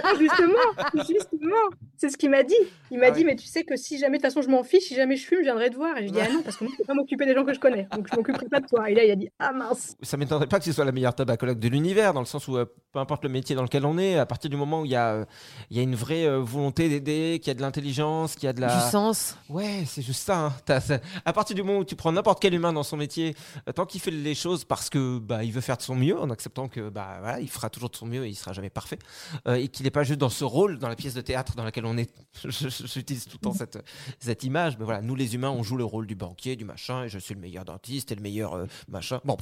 Ah, 0.04 0.12
justement, 0.18 1.04
justement, 1.08 1.56
c'est 1.96 2.08
ce 2.08 2.16
qu'il 2.16 2.30
m'a 2.30 2.42
dit. 2.42 2.54
Il 2.90 2.98
m'a 2.98 3.06
Ah 3.06 3.10
dit, 3.10 3.24
mais 3.24 3.36
tu 3.36 3.46
sais 3.46 3.64
que 3.64 3.76
si 3.76 3.98
jamais, 3.98 4.18
de 4.18 4.22
toute 4.22 4.32
façon, 4.32 4.42
je 4.42 4.48
m'en 4.50 4.62
fiche, 4.64 4.84
si 4.84 4.94
jamais 4.94 5.16
je 5.16 5.26
fume, 5.26 5.38
je 5.40 5.44
viendrai 5.44 5.70
te 5.70 5.76
voir. 5.76 5.96
Et 5.98 6.06
je 6.08 6.12
dis, 6.12 6.20
ah 6.20 6.28
non, 6.32 6.42
parce 6.42 6.56
que 6.56 6.64
moi, 6.64 6.72
je 6.72 6.78
peux 6.78 6.86
pas 6.86 6.94
m'occuper 6.94 7.26
des 7.26 7.34
gens 7.34 7.44
que 7.44 7.52
je 7.52 7.58
connais. 7.60 7.86
Donc, 7.94 8.06
je 8.10 8.16
m'occuperai 8.16 8.46
pas 8.46 8.60
de 8.60 8.66
toi. 8.66 8.88
Et 8.90 8.94
là, 8.94 9.04
il 9.04 9.10
a 9.10 9.16
dit, 9.16 9.28
ah 9.38 9.52
mince. 9.52 9.96
Ça 10.02 10.16
m'étonnerait 10.16 10.46
pas 10.46 10.58
que 10.58 10.64
ce 10.64 10.72
soit 10.72 10.84
la 10.84 10.92
meilleure 10.92 11.14
tabacologue 11.14 11.58
de 11.58 11.68
l'univers, 11.68 12.14
dans 12.14 12.20
le 12.20 12.26
sens 12.26 12.48
où 12.48 12.56
euh, 12.56 12.64
peu 12.92 12.98
importe 13.00 13.22
le 13.24 13.28
métier 13.28 13.54
dans 13.56 13.62
lequel 13.62 13.84
on 13.84 13.98
est, 13.98 14.16
à 14.18 14.26
partir 14.26 14.50
du 14.50 14.56
moment 14.56 14.80
où 14.82 14.84
il 14.84 14.92
y 14.92 14.96
a, 14.96 15.12
euh, 15.14 15.24
il 15.70 15.76
y 15.76 15.80
a 15.80 15.82
une 15.82 15.94
vraie 15.96 16.26
euh, 16.26 16.38
volonté 16.40 16.88
d'aider, 16.88 17.38
qu'il 17.42 17.48
y 17.48 17.50
a 17.52 17.54
de 17.54 17.60
l'intelligence, 17.62 18.34
qu'il 18.34 18.44
y 18.44 18.48
a 18.48 18.52
de 18.52 18.60
la. 18.60 18.74
Du 18.74 18.90
sens. 18.90 19.36
Ouais, 19.48 19.82
c'est 19.86 20.02
juste 20.02 20.22
ça, 20.24 20.38
hein. 20.68 20.80
Ça- 20.80 20.98
À 21.24 21.32
partir 21.32 21.54
du 21.56 21.62
moment 21.62 21.78
où 21.80 21.84
tu 21.84 21.96
prends 21.96 22.12
n'importe 22.12 22.40
quel 22.40 22.54
humain 22.54 22.72
dans 22.72 22.82
son 22.82 22.96
métier, 22.96 23.34
euh, 23.67 23.67
tant 23.72 23.86
qu'il 23.86 24.00
fait 24.00 24.10
les 24.10 24.34
choses 24.34 24.64
parce 24.64 24.90
que 24.90 25.18
bah, 25.18 25.44
il 25.44 25.52
veut 25.52 25.60
faire 25.60 25.76
de 25.76 25.82
son 25.82 25.94
mieux, 25.94 26.18
en 26.18 26.30
acceptant 26.30 26.68
que 26.68 26.88
bah 26.88 27.18
voilà, 27.20 27.40
il 27.40 27.48
fera 27.48 27.70
toujours 27.70 27.90
de 27.90 27.96
son 27.96 28.06
mieux 28.06 28.24
et 28.24 28.28
il 28.28 28.34
sera 28.34 28.52
jamais 28.52 28.70
parfait, 28.70 28.98
euh, 29.46 29.54
et 29.54 29.68
qu'il 29.68 29.84
n'est 29.84 29.90
pas 29.90 30.04
juste 30.04 30.18
dans 30.18 30.28
ce 30.28 30.44
rôle 30.44 30.78
dans 30.78 30.88
la 30.88 30.96
pièce 30.96 31.14
de 31.14 31.20
théâtre 31.20 31.54
dans 31.54 31.64
laquelle 31.64 31.86
on 31.86 31.96
est. 31.96 32.10
J'utilise 32.44 33.26
tout 33.26 33.38
le 33.40 33.44
temps 33.44 33.52
cette, 33.52 33.78
cette 34.18 34.44
image, 34.44 34.78
mais 34.78 34.84
voilà, 34.84 35.02
nous 35.02 35.14
les 35.14 35.34
humains, 35.34 35.50
on 35.50 35.62
joue 35.62 35.76
le 35.76 35.84
rôle 35.84 36.06
du 36.06 36.14
banquier, 36.14 36.56
du 36.56 36.64
machin, 36.64 37.04
et 37.04 37.08
je 37.08 37.18
suis 37.18 37.34
le 37.34 37.40
meilleur 37.40 37.64
dentiste 37.64 38.12
et 38.12 38.14
le 38.14 38.22
meilleur 38.22 38.54
euh, 38.54 38.66
machin. 38.88 39.20
Bon. 39.24 39.36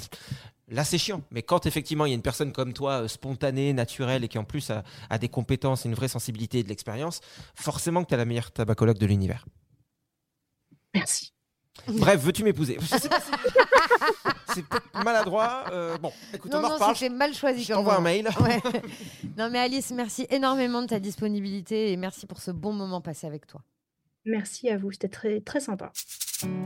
Là, 0.69 0.85
c'est 0.85 0.99
chiant. 0.99 1.23
Mais 1.31 1.43
quand 1.43 1.65
effectivement 1.67 2.07
il 2.07 2.09
y 2.09 2.13
a 2.13 2.17
une 2.17 2.23
personne 2.23 2.53
comme 2.53 2.73
toi, 2.73 3.03
euh, 3.03 3.09
spontanée, 3.09 3.73
naturelle, 3.73 4.25
et 4.25 4.29
qui 4.29 4.39
en 4.39 4.45
plus 4.45 4.71
a, 4.71 4.83
a 5.11 5.19
des 5.19 5.29
compétences, 5.29 5.85
une 5.85 5.95
vraie 5.95 6.09
sensibilité 6.09 6.59
et 6.59 6.63
de 6.65 6.69
l'expérience, 6.69 7.21
forcément 7.55 8.03
que 8.03 8.09
tu 8.09 8.15
as 8.15 8.19
la 8.19 8.25
meilleure 8.25 8.51
tabacologue 8.51 8.99
de 8.99 9.07
l'univers. 9.07 9.47
Merci. 10.95 11.36
Bref, 11.89 12.21
veux-tu 12.21 12.43
m'épouser? 12.45 12.79
Je 12.81 12.87
sais 12.87 13.09
pas 13.09 13.21
si- 13.21 13.31
C'est 14.55 14.65
peut-être 14.67 15.05
maladroit. 15.05 15.65
euh, 15.71 15.99
bon, 15.99 16.13
écoute, 16.33 16.51
Non, 16.53 16.59
on 16.61 16.65
en 16.65 16.69
non, 16.69 16.75
reparle. 16.75 16.97
c'était 16.97 17.15
mal 17.15 17.35
choisi. 17.35 17.63
Je 17.65 17.73
t'envoie 17.75 17.97
un 17.97 18.01
mail. 18.01 18.29
Ouais. 18.41 18.61
Non, 19.39 19.51
mais 19.51 19.59
Alice, 19.59 19.91
merci 19.91 20.27
énormément 20.31 20.81
de 20.83 20.87
ta 20.87 20.99
disponibilité 20.99 21.93
et 21.93 21.97
merci 21.97 22.27
pour 22.27 22.41
ce 22.41 22.51
bon 22.51 22.73
moment 22.73 23.01
passé 23.03 23.27
avec 23.27 23.47
toi. 23.47 23.61
Merci 24.25 24.69
à 24.71 24.79
vous. 24.79 24.91
C'était 24.93 25.09
très, 25.09 25.41
très 25.41 25.61
sympa. 25.61 25.93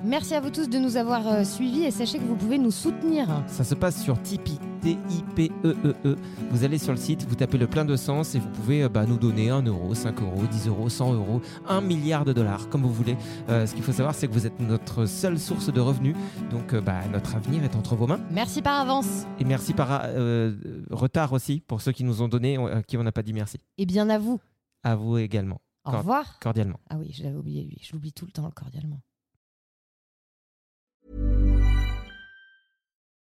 Merci 0.05 0.35
à 0.35 0.41
vous 0.41 0.51
tous 0.51 0.69
de 0.69 0.79
nous 0.79 0.97
avoir 0.97 1.27
euh, 1.29 1.45
suivis 1.45 1.85
et 1.85 1.91
sachez 1.91 2.19
que 2.19 2.25
vous 2.25 2.37
pouvez 2.37 2.59
nous 2.59 2.71
soutenir. 2.71 3.45
Ça 3.47 3.63
se 3.63 3.75
passe 3.75 4.03
sur 4.03 4.21
Tipeee, 4.21 4.59
T-I-P-E-E-E. 4.81 5.95
E 6.05 6.17
Vous 6.51 6.65
allez 6.65 6.79
sur 6.79 6.93
le 6.93 6.99
site, 6.99 7.25
vous 7.29 7.35
tapez 7.35 7.59
le 7.59 7.67
plein 7.67 7.85
de 7.85 7.97
sens 7.97 8.35
et 8.35 8.39
vous 8.39 8.49
pouvez 8.49 8.83
euh, 8.83 8.89
bah, 8.89 9.07
nous 9.07 9.19
donner 9.19 9.51
1 9.51 9.63
euro, 9.63 9.95
5 9.95 10.21
euros, 10.23 10.43
10 10.51 10.69
euros, 10.69 10.89
100 10.89 11.15
euros, 11.15 11.41
1 11.69 11.81
milliard 11.83 12.25
de 12.25 12.33
dollars, 12.33 12.69
comme 12.69 12.83
vous 12.83 12.93
voulez. 12.93 13.17
Euh, 13.49 13.67
ce 13.67 13.75
qu'il 13.75 13.85
faut 13.85 13.93
savoir, 13.93 14.15
c'est 14.15 14.27
que 14.27 14.33
vous 14.33 14.47
êtes 14.47 14.59
notre 14.61 15.07
seule 15.07 15.39
source 15.39 15.73
de 15.73 15.81
revenus. 15.81 16.17
Donc, 16.51 16.75
euh, 16.75 16.81
bah, 16.81 17.07
notre 17.13 17.37
avenir 17.37 17.63
est 17.63 17.77
entre 17.77 17.95
vos 17.95 18.07
mains. 18.07 18.21
Merci 18.31 18.63
par 18.63 18.81
avance. 18.81 19.25
Et 19.39 19.45
merci 19.45 19.73
par 19.73 20.03
euh, 20.05 20.55
retard 20.91 21.33
aussi 21.33 21.61
pour 21.61 21.81
ceux 21.81 21.93
qui 21.93 22.05
nous 22.05 22.23
ont 22.23 22.29
donné, 22.29 22.57
à 22.57 22.83
qui 22.83 22.97
on 22.97 23.03
n'a 23.03 23.13
pas 23.13 23.23
dit 23.23 23.33
merci. 23.33 23.59
Et 23.79 23.87
bien 23.87 24.09
à 24.09 24.19
vous. 24.19 24.41
À 24.83 24.97
vous 24.97 25.19
également. 25.19 25.61
Au 25.85 25.93
revoir. 25.93 26.39
Cordialement. 26.41 26.81
Ah 26.91 26.97
oui, 26.99 27.11
je 27.13 27.23
l'avais 27.23 27.37
oublié 27.37 27.65
lui. 27.65 27.79
Je 27.83 27.93
l'oublie 27.93 28.13
tout 28.13 28.27
le 28.27 28.33
temps, 28.33 28.51
cordialement. 28.51 29.01